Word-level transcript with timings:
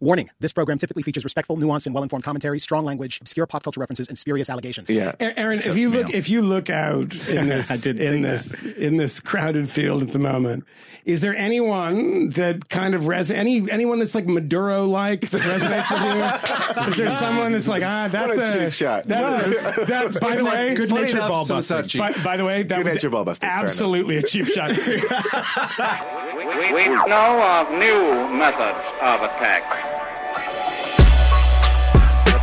Warning 0.00 0.30
this 0.40 0.52
program 0.52 0.78
typically 0.78 1.02
features 1.02 1.24
respectful, 1.24 1.56
nuanced, 1.56 1.86
and 1.86 1.94
well 1.94 2.02
informed 2.02 2.24
commentary, 2.24 2.58
strong 2.58 2.84
language, 2.84 3.20
obscure 3.20 3.46
pop 3.46 3.62
culture 3.62 3.80
references, 3.80 4.08
and 4.08 4.18
spurious 4.18 4.50
allegations. 4.50 4.90
Yeah. 4.90 5.12
Aaron, 5.20 5.58
if 5.58 5.76
you 5.76 5.90
look 5.90 6.10
if 6.10 6.28
you 6.28 6.42
look 6.42 6.70
out 6.70 7.14
in 7.28 7.48
this 7.48 7.86
in 7.86 7.96
think 7.96 8.22
this 8.22 8.64
in 8.64 8.96
this 8.96 9.20
crowded 9.20 9.68
field 9.68 10.02
at 10.02 10.12
the 10.12 10.18
moment, 10.18 10.64
is 11.04 11.20
there 11.20 11.34
anyone 11.34 12.30
that 12.30 12.68
kind 12.68 12.94
of 12.94 13.06
res 13.06 13.30
any 13.30 13.70
anyone 13.70 13.98
that's 13.98 14.14
like 14.14 14.26
Maduro 14.26 14.84
like 14.84 15.22
that 15.22 15.40
resonates 15.40 15.90
with 15.90 16.86
you? 16.86 16.88
Is 16.88 16.96
there 16.96 17.10
someone 17.10 17.52
that's 17.52 17.68
like 17.68 17.82
ah 17.82 18.08
that's 18.10 18.36
What 18.36 18.56
a 18.56 18.64
cheap 18.64 18.72
shot. 18.72 19.04
That's, 19.06 19.66
a, 19.66 19.84
that's 19.84 20.20
by 20.20 20.36
the 20.36 20.44
way 20.44 20.74
Good 20.74 20.88
Funny 20.88 21.02
natured 21.02 21.16
enough, 21.16 21.28
ball 21.28 21.44
so 21.44 21.56
busting. 21.56 21.98
By, 21.98 22.12
by 22.22 22.36
the 22.36 22.44
way, 22.44 22.62
that 22.62 22.76
Good 22.76 22.84
was 22.84 22.94
natured 22.94 23.12
ball 23.12 23.24
busting, 23.24 23.48
absolutely 23.48 24.16
a 24.16 24.22
cheap 24.22 24.46
shot. 24.46 24.70
We, 26.36 26.72
we 26.72 26.88
know 26.88 27.42
of 27.42 27.70
new 27.72 28.28
methods 28.36 28.78
of 29.00 29.22
attack. 29.22 29.62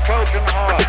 The 0.04 0.08
Trojan 0.08 0.44
horse, 0.48 0.84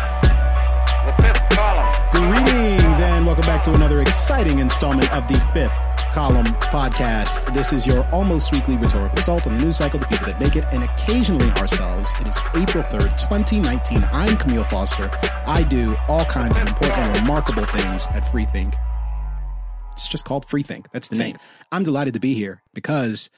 the 1.05 1.23
fifth 1.23 1.49
column. 1.55 2.33
Greetings 2.33 2.99
and 2.99 3.25
welcome 3.25 3.45
back 3.45 3.61
to 3.63 3.73
another 3.73 4.01
exciting 4.01 4.59
installment 4.59 5.09
of 5.13 5.25
the 5.29 5.39
Fifth 5.53 5.71
Column 6.11 6.47
Podcast. 6.47 7.53
This 7.53 7.71
is 7.71 7.87
your 7.87 8.05
almost 8.11 8.51
weekly 8.51 8.75
rhetorical 8.75 9.17
assault 9.17 9.47
on 9.47 9.57
the 9.57 9.63
news 9.63 9.77
cycle, 9.77 9.99
the 9.99 10.07
people 10.07 10.25
that 10.25 10.41
make 10.41 10.57
it, 10.57 10.65
and 10.73 10.83
occasionally 10.83 11.49
ourselves. 11.51 12.13
It 12.19 12.27
is 12.27 12.37
April 12.55 12.83
3rd, 12.83 13.17
2019. 13.17 14.03
I'm 14.11 14.35
Kmele 14.35 14.69
Foster. 14.69 15.09
I 15.47 15.63
do 15.63 15.95
all 16.09 16.25
kinds 16.25 16.57
of 16.57 16.67
important 16.67 16.97
and 16.97 17.17
remarkable 17.21 17.63
things 17.63 18.07
at 18.07 18.23
Freethink. 18.23 18.75
It's 19.93 20.09
just 20.09 20.25
called 20.25 20.45
Freethink. 20.45 20.87
That's 20.91 21.07
the 21.07 21.15
name. 21.15 21.37
I'm 21.71 21.83
delighted 21.83 22.15
to 22.15 22.19
be 22.19 22.33
here 22.33 22.61
because 22.73 23.29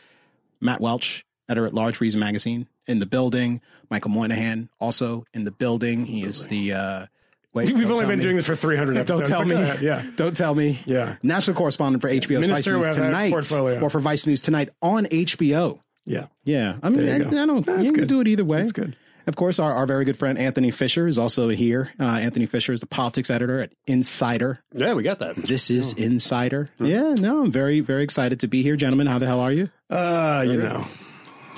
Matt 0.60 0.82
Welch, 0.82 1.24
editor 1.48 1.68
at 1.68 1.76
large 1.76 2.02
Reason 2.02 2.20
Magazine, 2.20 2.68
in 2.88 3.00
the 3.00 3.06
building. 3.06 3.62
Michael 3.90 4.12
Moynihan, 4.12 4.70
also 4.80 5.26
in 5.34 5.44
the 5.44 5.52
building. 5.52 6.06
He 6.06 6.24
is 6.24 6.48
the. 6.48 6.74
Uh, 6.74 7.06
wait, 7.54 7.72
We've 7.72 7.90
only 7.90 8.06
been 8.06 8.20
me. 8.20 8.24
doing 8.24 8.36
this 8.36 8.46
for 8.46 8.56
300 8.56 8.98
episodes. 8.98 9.30
Don't 9.30 9.38
tell 9.40 9.46
me. 9.46 9.56
go 9.56 9.78
Yeah. 9.82 10.04
Don't 10.16 10.36
tell 10.36 10.54
me. 10.54 10.80
Yeah. 10.86 11.16
National 11.24 11.56
correspondent 11.56 12.02
for 12.02 12.10
HBO's 12.10 12.48
Vice 12.48 12.68
News 12.68 12.88
tonight, 12.96 13.32
portfolio. 13.32 13.80
or 13.80 13.90
for 13.90 14.00
Vice 14.00 14.28
News 14.28 14.42
tonight 14.42 14.70
on 14.82 15.06
HBO. 15.06 15.80
Yeah. 16.06 16.28
Yeah, 16.44 16.78
I 16.84 16.90
mean, 16.90 17.06
There 17.06 17.16
I. 17.40 17.44
I 17.44 17.46
don't. 17.46 17.66
That's 17.66 17.84
you 17.84 17.92
can 17.92 18.02
good. 18.02 18.08
do 18.10 18.22
it 18.22 18.28
either 18.28 18.46
way. 18.46 18.60
That's 18.60 18.72
good. 18.72 18.96
Of 19.26 19.36
course, 19.36 19.60
our, 19.60 19.74
our 19.74 19.86
very 19.86 20.06
good 20.06 20.16
friend 20.16 20.38
Anthony 20.38 20.72
Fisher 20.72 21.06
is 21.06 21.18
also 21.18 21.50
here. 21.50 21.92
Uh, 22.00 22.04
Anthony 22.06 22.46
Fisher 22.46 22.72
is 22.72 22.80
the 22.80 22.86
politics 22.88 23.30
editor 23.30 23.60
at 23.60 23.74
Insider. 23.86 24.60
Yeah, 24.74 24.94
we 24.94 25.04
got 25.04 25.20
that. 25.20 25.36
This 25.36 25.70
is 25.70 25.94
Oh. 25.98 26.02
Insider. 26.02 26.70
Yeah, 26.80 27.14
no, 27.20 27.42
I'm 27.44 27.52
very, 27.52 27.82
very 27.82 28.04
excited 28.04 28.40
to 28.40 28.48
be 28.48 28.62
here, 28.64 28.78
gentlemen. 28.78 29.06
How 29.08 29.20
the 29.20 29.26
hell 29.26 29.42
are 29.42 29.52
you? 29.52 29.70
Uh, 29.90 30.46
you 30.48 30.56
know, 30.56 30.88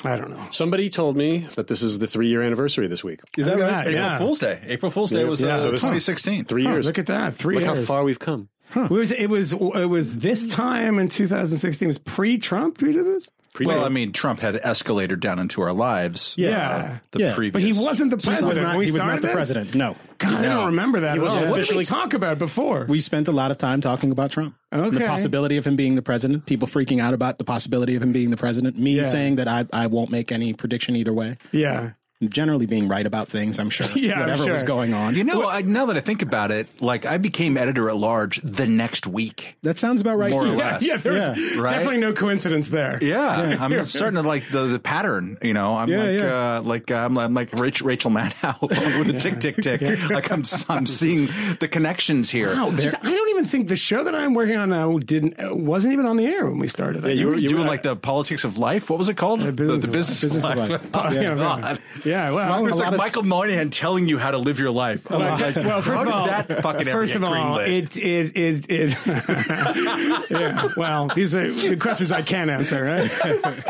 I 0.06 0.16
don't 0.18 0.30
know. 0.32 0.48
Somebody 0.52 0.90
told 0.90 1.18
me 1.18 1.48
that 1.56 1.68
this 1.68 1.82
is 1.82 2.00
the 2.00 2.08
three 2.08 2.28
year 2.28 2.42
anniversary 2.42 2.88
this 2.88 3.04
week. 3.04 3.22
Is 3.38 3.46
Look 3.48 3.56
at 3.56 3.60
that, 3.60 3.82
April 3.88 3.94
yeah. 3.96 4.18
Fool's 4.18 4.40
Day. 4.40 4.60
April 4.66 4.92
Fool's 4.92 5.12
Day 5.12 5.24
was 5.24 5.42
Yeah. 5.42 5.56
uh, 5.56 5.58
So 5.58 5.72
this 5.72 5.84
is- 5.84 5.90
2016. 5.90 6.46
Three 6.46 6.66
Oh, 6.68 6.72
years. 6.72 6.86
look 6.86 6.98
at 6.98 7.06
that. 7.08 7.36
Three 7.36 7.56
Look 7.56 7.66
how 7.66 7.76
far 7.76 8.04
we've 8.04 8.20
come. 8.20 8.50
It 8.76 8.90
was 8.92 9.12
it 9.12 9.28
was 9.28 9.52
it 9.54 9.90
was 9.90 10.20
this 10.20 10.48
time 10.48 11.00
in 11.00 11.08
2016 11.10 11.86
it 11.86 11.90
was 11.90 11.98
pre-Trump 11.98 12.80
we 12.82 12.92
did 12.94 13.06
this. 13.06 13.28
Well, 13.68 13.84
I 13.86 13.90
mean, 13.90 14.12
Trump 14.12 14.40
had 14.40 14.56
escalated 14.56 15.20
down 15.20 15.40
into 15.40 15.62
our 15.62 15.74
lives. 15.74 16.34
Yeah. 16.38 16.70
Uh, 16.70 16.98
the 17.12 17.20
Yeah, 17.20 17.36
previous. 17.36 17.54
But 17.54 17.62
he 17.62 17.74
wasn't 17.86 18.12
the 18.12 18.18
He 18.18 18.24
president. 18.28 18.50
was 18.50 18.60
not, 18.60 18.68
when 18.70 18.78
we 18.80 18.86
he 18.86 18.92
was 18.92 19.02
not 19.02 19.16
the 19.22 19.28
this? 19.28 19.34
president. 19.34 19.76
No. 19.76 19.96
God, 20.18 20.34
I 20.34 20.42
don't 20.50 20.66
remember 20.68 21.00
that. 21.02 21.12
He 21.14 21.18
at 21.20 21.22
wasn't 21.24 21.46
all. 21.46 21.52
What 21.52 21.58
did 21.58 21.70
we 21.74 21.80
officially- 21.82 21.86
talk 21.86 22.14
about 22.14 22.40
before? 22.40 22.86
We 22.90 23.00
spent 23.00 23.28
a 23.28 23.32
lot 23.32 23.52
of 23.52 23.58
time 23.58 23.80
talking 23.82 24.12
about 24.12 24.32
Trump. 24.32 24.56
Okay. 24.74 24.98
The 25.00 25.06
possibility 25.06 25.58
of 25.58 25.66
him 25.66 25.76
being 25.76 25.96
the 25.96 26.02
president, 26.02 26.46
people 26.46 26.68
freaking 26.68 27.02
out 27.02 27.14
about 27.14 27.38
the 27.38 27.44
possibility 27.46 27.96
of 27.96 28.04
him 28.04 28.12
being 28.12 28.30
the 28.30 28.38
president, 28.38 28.78
me 28.78 28.96
Yeah. 28.98 29.04
saying 29.06 29.38
that 29.38 29.48
I, 29.48 29.66
I 29.72 29.88
won't 29.88 30.12
make 30.12 30.32
any 30.32 30.54
prediction 30.54 30.96
either 30.96 31.14
way. 31.14 31.38
yeah. 31.52 31.92
Generally 32.28 32.66
being 32.66 32.90
right 32.90 33.06
about 33.06 33.30
things, 33.30 33.60
I'm 33.60 33.70
sure. 33.70 33.88
Yeah, 33.96 34.16
I'm 34.16 34.20
Whatever 34.22 34.44
sure. 34.44 34.54
was 34.54 34.64
going 34.66 34.94
on. 34.94 35.16
You 35.16 35.24
know, 35.24 35.48
I, 35.48 35.62
now 35.62 35.86
that 35.86 35.96
I 35.96 36.02
think 36.02 36.22
about 36.22 36.52
it, 36.52 36.68
like 36.82 37.06
I 37.06 37.18
became 37.18 37.56
editor 37.56 37.90
at 37.90 37.96
large 37.96 38.42
the 38.44 38.68
next 38.68 39.08
week. 39.08 39.56
that 39.64 39.78
sounds 39.78 40.02
about 40.02 40.18
right 40.18 40.32
More 40.32 40.44
to 40.44 40.50
or 40.50 40.52
you. 40.52 40.58
less. 40.58 40.84
Yeah, 40.86 40.98
there's 40.98 41.24
Yeah. 41.56 41.62
Right? 41.62 41.72
definitely 41.72 42.00
no 42.00 42.12
coincidence 42.12 42.68
there. 42.68 43.00
Yeah, 43.02 43.30
I'm 43.30 43.86
starting 43.86 44.22
to 44.22 44.28
like 44.28 44.50
the, 44.52 44.66
the 44.66 44.80
pattern. 44.80 45.38
You 45.42 45.54
know, 45.54 45.78
I'm 45.78 45.88
Yeah, 45.88 46.04
like 46.04 46.20
yeah. 46.20 46.58
Uh, 46.58 46.62
like 46.62 46.92
I'm, 46.92 47.18
I'm 47.18 47.34
like 47.34 47.54
Rachel, 47.54 47.88
Rachel 47.88 48.12
Maddow 48.12 48.62
with 49.00 49.16
a 49.16 49.20
tick 49.20 49.40
tick 49.40 49.56
tick. 49.56 49.80
Like 50.10 50.30
I'm 50.30 50.44
I'm 50.68 50.86
seeing 50.88 51.30
the 51.62 51.70
connections 51.70 52.30
here. 52.30 52.54
Wow, 52.54 52.72
just- 52.72 52.96
I 53.02 53.12
don't 53.16 53.30
even 53.30 53.46
think 53.46 53.70
the 53.70 53.78
show 53.78 54.04
that 54.04 54.14
I'm 54.14 54.34
working 54.34 54.58
on 54.58 54.72
now 54.72 54.98
didn't 54.98 55.40
uh, 55.40 55.56
wasn't 55.56 55.94
even 55.94 56.06
on 56.06 56.18
the 56.18 56.26
air 56.28 56.46
when 56.48 56.60
we 56.60 56.68
started. 56.68 57.04
Yeah, 57.06 57.12
you 57.12 57.28
were, 57.28 57.36
you 57.36 57.48
doing 57.48 57.62
were 57.62 57.68
like 57.68 57.84
the 57.84 57.96
politics 57.96 58.44
of 58.44 58.58
life. 58.58 58.90
What 58.90 59.00
was 59.00 59.08
it 59.08 59.16
called? 59.16 59.40
The, 59.40 59.54
business 59.54 59.84
the 59.84 59.88
of 59.88 59.94
business, 59.94 60.22
Business 60.22 60.44
of 60.44 60.58
life. 60.58 60.70
life. 60.70 60.82
Oh, 60.94 61.12
yeah, 61.12 61.36
God. 61.36 61.62
right. 61.64 61.80
Yeah, 62.10 62.32
well, 62.32 62.60
It 62.60 62.64
was 62.70 62.80
like 62.80 62.98
Michael 62.98 63.24
Moynihan 63.24 63.70
telling 63.70 64.08
you 64.08 64.18
how 64.18 64.32
to 64.32 64.38
live 64.38 64.60
your 64.60 64.72
life. 64.72 65.10
I 65.12 65.18
was 65.30 65.42
like, 65.42 65.56
well, 65.56 65.82
first 65.82 66.02
of 66.06 66.12
all, 66.12 66.26
that 66.26 66.62
fucking 66.62 66.88
first 66.88 67.16
of 67.16 67.24
all, 67.24 67.60
it 67.60 67.98
it 67.98 68.36
it 68.38 68.66
it. 68.70 68.98
yeah, 70.30 70.68
well, 70.76 71.08
these 71.16 71.36
are 71.36 71.52
the 71.52 71.76
questions 71.78 72.12
I 72.12 72.22
can't 72.22 72.50
answer, 72.50 72.84
right? 72.84 73.10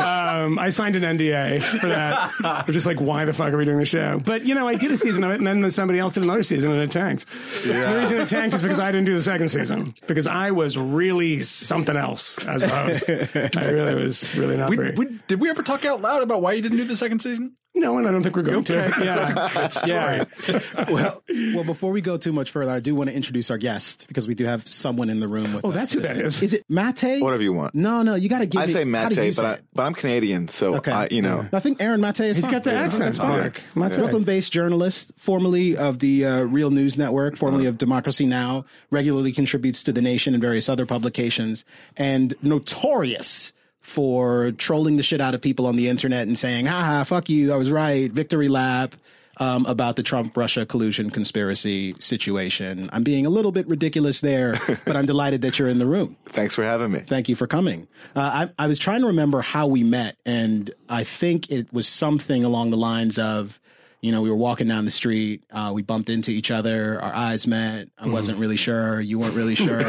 Um, 0.00 0.58
I 0.58 0.70
signed 0.70 0.96
an 0.96 1.02
NDA 1.18 1.62
for 1.62 1.88
that. 1.88 2.32
I'm 2.42 2.72
just 2.72 2.86
like, 2.86 3.00
why 3.00 3.24
the 3.24 3.32
fuck 3.32 3.52
are 3.52 3.56
we 3.56 3.64
doing 3.64 3.78
the 3.78 3.84
show? 3.84 4.20
But 4.24 4.44
you 4.44 4.54
know, 4.54 4.66
I 4.66 4.74
did 4.76 4.90
a 4.90 4.96
season 4.96 5.22
of 5.24 5.30
it, 5.30 5.40
and 5.40 5.46
then 5.46 5.70
somebody 5.70 5.98
else 5.98 6.14
did 6.14 6.22
another 6.22 6.42
season, 6.42 6.70
and 6.70 6.80
it 6.80 6.90
tanked. 6.90 7.26
The 7.64 7.96
reason 8.00 8.18
it 8.20 8.28
tanked 8.28 8.54
is 8.54 8.62
because 8.62 8.80
I 8.80 8.90
didn't 8.92 9.06
do 9.06 9.14
the 9.14 9.22
second 9.22 9.48
season 9.48 9.94
because 10.06 10.26
I 10.26 10.50
was 10.52 10.78
really 10.78 11.40
something 11.42 11.96
else 11.96 12.38
as 12.46 12.62
a 12.62 12.68
host. 12.68 13.10
I 13.10 13.70
really 13.70 13.94
was 13.94 14.34
really 14.36 14.56
not 14.56 14.70
We- 14.70 14.76
very. 14.76 14.92
we- 14.96 15.18
did 15.28 15.40
we 15.40 15.50
ever 15.50 15.62
talk 15.62 15.84
out 15.84 16.00
loud 16.00 16.22
about 16.22 16.40
why 16.42 16.52
you 16.52 16.62
didn't 16.62 16.78
do 16.78 16.84
the 16.84 16.96
second 16.96 17.20
season? 17.20 17.56
No, 17.74 17.96
and 17.98 18.06
I 18.06 18.10
don't 18.10 18.22
think 18.22 18.36
we're 18.36 18.42
going 18.42 18.64
to. 18.64 18.74
Yeah, 19.86 20.24
yeah. 20.46 20.60
well, 20.90 21.22
well, 21.54 21.64
before 21.64 21.92
we 21.92 22.00
go 22.00 22.16
too 22.16 22.32
much 22.32 22.50
further, 22.50 22.70
I 22.70 22.80
do 22.80 22.94
want 22.94 23.08
to 23.10 23.16
introduce 23.16 23.50
our 23.50 23.58
guest 23.58 24.06
because 24.08 24.26
we 24.28 24.34
do 24.34 24.44
have 24.44 24.66
someone 24.68 25.08
in 25.08 25.20
the 25.20 25.28
room 25.28 25.54
with 25.54 25.64
Oh, 25.64 25.68
us. 25.68 25.74
that's 25.74 25.92
who 25.92 26.00
that 26.00 26.16
is. 26.16 26.42
Is 26.42 26.52
it 26.54 26.64
Mate? 26.68 27.20
Whatever 27.22 27.42
you 27.42 27.52
want. 27.52 27.74
No, 27.74 28.02
no, 28.02 28.14
you 28.16 28.28
got 28.28 28.40
to 28.40 28.46
give 28.46 28.60
I 28.60 28.66
me. 28.66 28.72
say 28.72 28.80
how 28.80 28.84
Mate, 28.84 29.16
but 29.16 29.34
say 29.34 29.44
I, 29.44 29.58
but 29.72 29.82
I'm 29.84 29.94
Canadian, 29.94 30.48
so 30.48 30.74
Okay. 30.76 30.92
I, 30.92 31.08
you 31.10 31.22
know. 31.22 31.46
I 31.52 31.60
think 31.60 31.80
Aaron 31.80 32.00
Mate 32.00 32.20
is 32.20 32.36
He's 32.36 32.44
fine. 32.46 32.52
got 32.54 32.64
the 32.64 32.72
Yeah, 32.72 32.80
accent, 32.82 33.04
that's 33.04 33.18
fine. 33.18 33.52
Mark. 33.74 33.94
Brooklyn-based 33.94 34.52
journalist, 34.52 35.12
formerly 35.16 35.76
of 35.76 36.00
the 36.00 36.24
uh, 36.26 36.42
Real 36.44 36.70
News 36.70 36.98
Network, 36.98 37.36
formerly 37.36 37.66
of 37.66 37.78
Democracy 37.78 38.26
Now, 38.26 38.64
regularly 38.90 39.32
contributes 39.32 39.82
to 39.84 39.92
The 39.92 40.02
Nation 40.02 40.34
and 40.34 40.40
various 40.42 40.68
other 40.68 40.86
publications, 40.86 41.64
and 41.96 42.34
notorious 42.42 43.52
for 43.90 44.52
trolling 44.52 44.96
the 44.96 45.02
shit 45.02 45.20
out 45.20 45.34
of 45.34 45.40
people 45.40 45.66
on 45.66 45.76
the 45.76 45.88
internet 45.88 46.26
and 46.26 46.38
saying, 46.38 46.66
haha, 46.66 47.04
fuck 47.04 47.28
you, 47.28 47.52
I 47.52 47.56
was 47.56 47.70
right, 47.70 48.10
victory 48.10 48.48
lap. 48.48 48.94
Um, 49.36 49.64
about 49.64 49.96
the 49.96 50.02
Trump 50.02 50.36
Russia 50.36 50.66
collusion 50.66 51.08
conspiracy 51.08 51.94
situation. 51.98 52.90
I'm 52.92 53.02
being 53.02 53.24
a 53.24 53.30
little 53.30 53.52
bit 53.52 53.66
ridiculous 53.68 54.20
there, 54.20 54.60
but 54.84 54.98
I'm 54.98 55.06
delighted 55.06 55.40
that 55.42 55.58
you're 55.58 55.68
in 55.68 55.78
the 55.78 55.86
room. 55.86 56.18
Thanks 56.26 56.54
for 56.54 56.62
having 56.62 56.92
me. 56.92 56.98
Thank 56.98 57.26
you 57.26 57.34
for 57.34 57.46
coming. 57.46 57.88
Uh, 58.14 58.48
I, 58.58 58.64
I 58.64 58.66
was 58.66 58.78
trying 58.78 59.00
to 59.00 59.06
remember 59.06 59.40
how 59.40 59.66
we 59.66 59.82
met, 59.82 60.18
and 60.26 60.70
I 60.90 61.04
think 61.04 61.50
it 61.50 61.72
was 61.72 61.88
something 61.88 62.44
along 62.44 62.68
the 62.68 62.76
lines 62.76 63.18
of, 63.18 63.58
you 64.02 64.12
know, 64.12 64.22
we 64.22 64.30
were 64.30 64.36
walking 64.36 64.66
down 64.68 64.84
the 64.84 64.90
street, 64.90 65.44
uh, 65.52 65.70
we 65.74 65.82
bumped 65.82 66.08
into 66.08 66.30
each 66.30 66.50
other, 66.50 67.00
our 67.02 67.12
eyes 67.12 67.46
met. 67.46 67.88
I 67.98 68.08
wasn't 68.08 68.38
really 68.38 68.56
sure, 68.56 69.00
you 69.00 69.18
weren't 69.18 69.34
really 69.34 69.54
sure. 69.66 69.82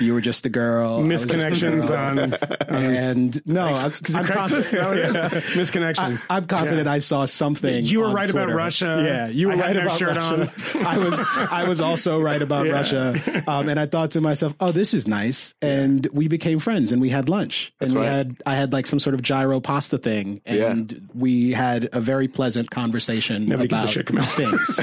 you 0.00 0.12
were 0.12 0.20
just 0.20 0.44
a 0.46 0.48
girl. 0.48 0.96
I 0.96 1.00
a 1.00 1.02
Misconnections 1.04 1.88
girl. 1.88 1.96
on 1.96 2.34
and 2.74 3.46
no, 3.46 3.64
I'm, 3.64 3.84
I'm 3.86 3.90
Craigslist? 3.92 4.32
confident. 4.32 4.64
Is 4.64 4.70
that 4.72 4.88
what 4.88 4.98
it 4.98 5.06
is? 5.32 5.44
Misconnections. 5.70 6.26
I'm 6.30 6.44
confident 6.46 6.86
Yeah. 6.86 6.92
I 6.92 6.98
saw 6.98 7.24
something. 7.24 7.84
You 7.84 8.00
were 8.00 8.06
on 8.06 8.14
right 8.14 8.30
about 8.30 8.50
Russia. 8.52 9.02
Yeah, 9.06 9.28
you 9.28 9.48
were 9.48 9.54
I 9.54 9.58
right 9.58 9.76
no 9.76 9.82
about 9.82 9.98
shirt 9.98 10.16
Russia. 10.16 10.52
I 10.86 10.98
was 10.98 11.20
I 11.36 11.64
was 11.64 11.80
also 11.80 12.20
right 12.20 12.40
about 12.42 12.66
Yeah. 12.66 12.72
Russia. 12.72 13.42
Um, 13.48 13.68
and 13.68 13.80
I 13.80 13.86
thought 13.86 14.10
to 14.10 14.20
myself, 14.20 14.52
oh, 14.60 14.72
this 14.72 14.92
is 14.92 15.08
nice. 15.08 15.54
And 15.62 16.06
we 16.12 16.28
became 16.28 16.58
friends 16.58 16.92
and 16.92 17.00
we 17.00 17.08
had 17.08 17.28
lunch. 17.30 17.72
and 17.80 17.92
we 17.94 18.00
right. 18.00 18.06
had 18.06 18.36
I 18.44 18.56
had 18.56 18.72
like 18.72 18.86
some 18.86 19.00
sort 19.00 19.14
of 19.14 19.22
gyro 19.22 19.60
pasta 19.60 19.96
thing. 19.96 20.40
And 20.44 21.08
we 21.14 21.52
had 21.52 21.88
a 21.92 22.00
very 22.00 22.28
pleasant 22.28 22.70
conversation 22.70 23.37
Nobody 23.46 23.68
gives 23.68 23.84
a 23.84 23.88
shit, 23.88 24.06
Kmele. 24.06 24.24
things. 24.36 24.78
A 24.78 24.82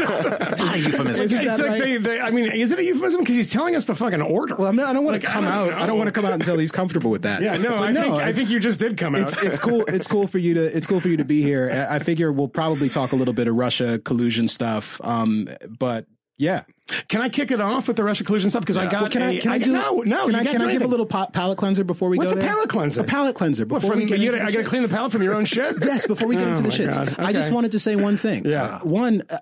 lot 0.64 0.76
of 0.76 0.84
euphemisms. 0.84 1.32
Isn't 1.32 1.48
It's 1.48 1.60
like 1.60 1.70
right? 1.70 1.82
they, 1.82 1.98
they, 1.98 2.20
I 2.20 2.32
mean, 2.32 2.46
is 2.52 2.72
it 2.72 2.80
a 2.80 2.84
euphemism? 2.84 3.22
Because 3.22 3.36
he's 3.36 3.52
telling 3.52 3.76
us 3.76 3.86
the 3.86 3.96
fucking 3.96 4.22
order. 4.22 4.56
well, 4.56 4.70
I'm 4.70 4.76
not, 4.76 4.88
I 4.88 4.94
don't 4.94 5.04
want 5.06 5.22
to 5.22 5.28
I 5.30 5.32
come 5.32 5.44
don't 5.46 5.54
out. 5.54 5.74
I 5.74 5.86
don't 5.86 5.98
want 5.98 6.08
to 6.08 6.12
come 6.12 6.26
out 6.26 6.34
until 6.34 6.58
he's 6.58 6.72
comfortable 6.72 7.10
with 7.12 7.24
that. 7.24 7.42
yeah, 7.44 7.58
no, 7.58 7.70
But 7.78 7.84
I 7.84 7.94
think 7.94 8.14
I 8.16 8.34
think 8.34 8.50
you 8.50 8.60
just 8.60 8.80
did 8.80 8.98
come 8.98 9.16
out. 9.16 9.22
it's 9.22 9.38
it's 9.42 9.60
cool. 9.60 9.84
It's 9.88 10.08
cool 10.08 10.28
for 10.28 10.38
you 10.38 10.54
to 10.56 10.64
it's 10.76 10.88
cool 10.88 11.00
for 11.00 11.10
you 11.10 11.18
to 11.18 11.26
be 11.26 11.42
here. 11.42 11.70
I 11.90 11.96
I 11.96 12.00
figure 12.00 12.32
we'll 12.32 12.48
probably 12.48 12.90
talk 12.90 13.12
a 13.12 13.16
little 13.16 13.34
bit 13.34 13.48
of 13.48 13.56
Russia 13.56 14.00
collusion 14.00 14.48
stuff. 14.48 15.00
Um, 15.04 15.48
but 15.80 16.06
yeah, 16.38 16.64
Can 17.08 17.22
I 17.22 17.30
kick 17.30 17.52
it 17.52 17.62
off 17.62 17.88
with 17.88 17.98
the 17.98 18.04
Russia 18.04 18.24
collusion 18.24 18.50
stuff? 18.50 18.62
Because 18.62 18.78
I 18.78 18.86
got. 18.88 19.02
Well, 19.04 19.10
can 19.12 19.22
I 19.22 19.32
a- 19.32 19.40
can 19.42 19.52
I, 19.52 19.58
got- 19.58 19.66
do 19.66 19.72
no 19.74 20.02
no? 20.02 20.26
Can 20.28 20.36
I 20.36 20.44
can't 20.44 20.58
can 20.58 20.60
do 20.60 20.68
I 20.68 20.72
give 20.74 20.82
a 20.82 20.88
little 20.88 21.06
pa- 21.06 21.28
palate 21.28 21.58
cleanser 21.58 21.84
before 21.84 22.10
we 22.10 22.18
What's 22.18 22.34
go 22.34 22.40
a 22.40 22.44
palate 22.44 22.70
cleanser? 22.70 23.02
A 23.02 23.04
palate 23.06 23.36
cleanser 23.36 23.64
What, 23.66 23.82
before 23.82 23.92
from, 23.92 24.00
we 24.02 24.06
get 24.06 24.20
you, 24.20 24.32
into 24.34 24.44
I 24.44 24.48
the 24.48 24.52
got 24.54 24.64
to 24.64 24.70
clean 24.70 24.82
the 24.84 24.90
palate 24.90 25.12
from 25.12 25.24
your 25.24 25.34
own 25.34 25.46
shit. 25.46 25.78
Yes, 25.84 26.08
before 26.08 26.28
we 26.28 26.36
get 26.36 26.46
Oh 26.46 26.50
into 26.50 26.62
the 26.62 26.68
my 26.70 26.74
shits, 26.74 27.16
God. 27.16 27.26
I 27.26 27.32
just 27.34 27.52
wanted 27.52 27.72
to 27.74 27.80
say 27.80 27.96
one 27.96 28.18
thing. 28.18 28.46
Yeah. 28.46 28.80
One, 28.82 29.24
uh, 29.30 29.38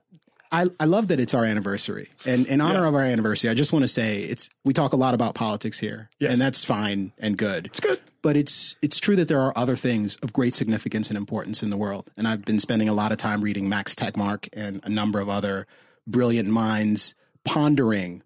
I, 0.52 0.68
I 0.80 0.86
love 0.86 1.08
that 1.08 1.20
it's 1.20 1.34
our 1.34 1.44
anniversary. 1.46 2.10
And 2.28 2.46
in 2.46 2.62
honor 2.62 2.82
Yeah. 2.84 2.88
of 2.90 2.94
our 2.96 3.02
anniversary, 3.02 3.50
I 3.50 3.56
just 3.56 3.74
want 3.74 3.82
to 3.84 3.88
say 3.88 4.20
it's 4.20 4.50
we 4.64 4.72
talk 4.74 4.94
a 4.94 4.98
lot 4.98 5.16
about 5.16 5.34
politics 5.34 5.80
here. 5.80 6.10
Yes. 6.20 6.34
And 6.34 6.40
that's 6.42 6.64
fine 6.64 7.12
and 7.18 7.36
good. 7.38 7.66
It's 7.68 7.80
good. 7.80 8.00
but 8.22 8.38
it's 8.38 8.76
it's 8.84 9.00
true 9.00 9.16
that 9.16 9.28
there 9.30 9.42
are 9.42 9.52
other 9.58 9.76
things 9.76 10.18
of 10.18 10.32
great 10.32 10.54
significance 10.54 11.10
and 11.10 11.18
importance 11.18 11.64
in 11.64 11.72
the 11.72 11.78
world. 11.78 12.12
And 12.18 12.28
I've 12.28 12.46
been 12.46 12.60
spending 12.60 12.88
a 12.88 12.94
lot 12.94 13.12
of 13.12 13.18
time 13.18 13.42
reading 13.42 13.68
Max 13.68 13.96
Tegmark 13.96 14.48
and 14.54 14.80
a 14.84 14.90
number 14.90 15.20
of 15.20 15.28
other 15.28 15.66
brilliant 16.08 16.50
minds 16.50 17.16
pondering 17.46 18.23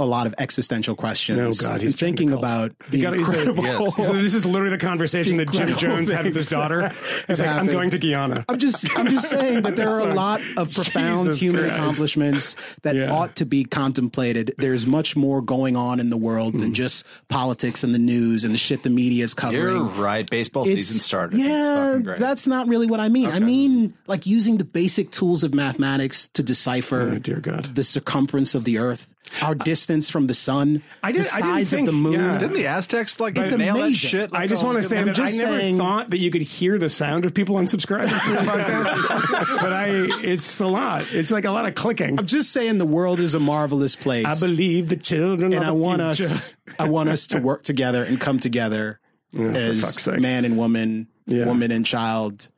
a 0.00 0.04
lot 0.04 0.26
of 0.26 0.34
existential 0.38 0.94
questions. 0.96 1.62
Oh, 1.62 1.68
God, 1.68 1.80
he's 1.80 1.94
thinking 1.94 2.32
about 2.32 2.72
the 2.90 3.02
gotta- 3.02 3.18
he's 3.18 3.28
a- 3.28 3.48
incredible. 3.48 3.92
So 3.92 4.12
this 4.14 4.34
is 4.34 4.44
literally 4.44 4.70
the 4.76 4.84
conversation 4.84 5.36
that 5.36 5.52
Jim 5.52 5.76
Jones 5.76 6.10
had 6.10 6.24
with 6.24 6.34
his 6.34 6.48
daughter. 6.50 6.88
He's 7.28 7.38
have 7.38 7.46
like, 7.46 7.56
I'm 7.56 7.66
going 7.66 7.90
to 7.90 7.98
Guyana. 7.98 8.44
I'm 8.48 8.58
just 8.58 8.86
I'm 8.98 9.06
just 9.08 9.28
saying 9.30 9.62
that 9.62 9.76
there 9.76 9.90
are 9.90 10.00
a 10.00 10.14
lot 10.14 10.40
of 10.56 10.74
profound 10.74 11.26
Jesus 11.26 11.40
human 11.40 11.62
Christ. 11.62 11.76
accomplishments 11.76 12.56
that 12.82 12.96
Yeah. 12.96 13.12
ought 13.12 13.36
to 13.36 13.44
be 13.44 13.62
contemplated. 13.64 14.54
There's 14.58 14.86
much 14.86 15.16
more 15.16 15.40
going 15.42 15.76
on 15.76 16.00
in 16.00 16.10
the 16.10 16.16
world 16.16 16.54
Hmm. 16.54 16.60
than 16.60 16.74
just 16.74 17.04
politics 17.28 17.84
and 17.84 17.94
the 17.94 17.98
news 17.98 18.42
and 18.44 18.52
the 18.54 18.58
shit 18.58 18.82
the 18.82 18.90
media 18.90 19.24
is 19.24 19.34
covering. 19.34 19.60
You're 19.62 19.84
right. 19.84 20.28
Baseball 20.28 20.66
It's- 20.66 20.86
season 20.86 21.00
started. 21.00 21.38
Yeah, 21.38 22.00
that's 22.18 22.46
not 22.46 22.66
really 22.68 22.86
what 22.86 23.00
I 23.00 23.08
mean. 23.08 23.26
I 23.26 23.38
mean 23.38 23.94
like 24.06 24.26
using 24.26 24.56
the 24.56 24.64
basic 24.64 25.10
tools 25.10 25.44
of 25.44 25.52
mathematics 25.54 26.26
to 26.28 26.42
decipher 26.42 27.12
Oh, 27.16 27.18
dear 27.18 27.40
God. 27.40 27.74
the 27.74 27.84
circumference 27.84 28.54
of 28.54 28.64
the 28.64 28.78
earth, 28.78 29.08
our 29.42 29.54
distance 29.54 30.10
from 30.10 30.26
the 30.26 30.34
sun, 30.34 30.82
I 31.02 31.12
did- 31.12 31.22
the 31.22 31.30
I 31.34 31.36
didn't 31.40 31.50
size 31.54 31.70
think- 31.70 31.88
of 31.88 31.94
the 31.94 32.00
moon. 32.00 32.12
yeah. 32.14 32.38
Didn't 32.38 32.54
the 32.54 32.66
Aztecs 32.66 33.20
like 33.20 33.38
It's 33.38 33.52
nail 33.52 33.74
that 33.74 33.80
amazing. 33.82 33.94
shit? 34.10 34.30
I 34.32 34.46
just 34.46 34.62
all- 34.62 34.70
want 34.72 34.82
to 34.82 34.88
say 34.88 34.98
I'm 34.98 35.06
that 35.06 35.14
just 35.14 35.40
I 35.40 35.44
never 35.44 35.58
saying- 35.60 35.78
thought 35.78 36.10
that 36.10 36.18
you 36.18 36.30
could 36.30 36.42
hear 36.42 36.78
the 36.78 36.88
sound 36.88 37.24
of 37.24 37.32
people 37.32 37.54
unsubscribing 37.56 38.08
from 38.10 38.32
your 38.34 38.42
podcast. 38.42 39.60
but 39.60 39.72
I, 39.72 39.86
it's 40.22 40.60
a 40.60 40.66
lot. 40.66 41.04
It's 41.12 41.30
like 41.30 41.44
a 41.44 41.50
lot 41.50 41.66
of 41.66 41.74
clicking. 41.74 42.18
I'm 42.18 42.26
just 42.26 42.52
saying 42.52 42.78
the 42.78 42.86
world 42.86 43.20
is 43.20 43.34
a 43.34 43.40
marvelous 43.40 43.94
place. 43.94 44.26
I 44.26 44.38
believe 44.38 44.88
the 44.88 44.96
children 44.96 45.52
and 45.52 45.62
of 45.62 45.68
I 45.68 45.72
the 45.72 45.74
want 45.74 46.02
future. 46.16 46.24
us 46.32 46.56
I 46.78 46.88
want 46.88 47.08
us 47.08 47.26
to 47.28 47.38
work 47.38 47.62
together 47.62 48.02
and 48.04 48.20
come 48.20 48.38
together 48.40 48.98
fuck's 49.32 50.08
as 50.08 50.20
man 50.20 50.44
and 50.44 50.56
woman, 50.58 51.06
Yeah. 51.26 51.44
woman 51.46 51.70
and 51.70 51.86
child. 51.86 52.48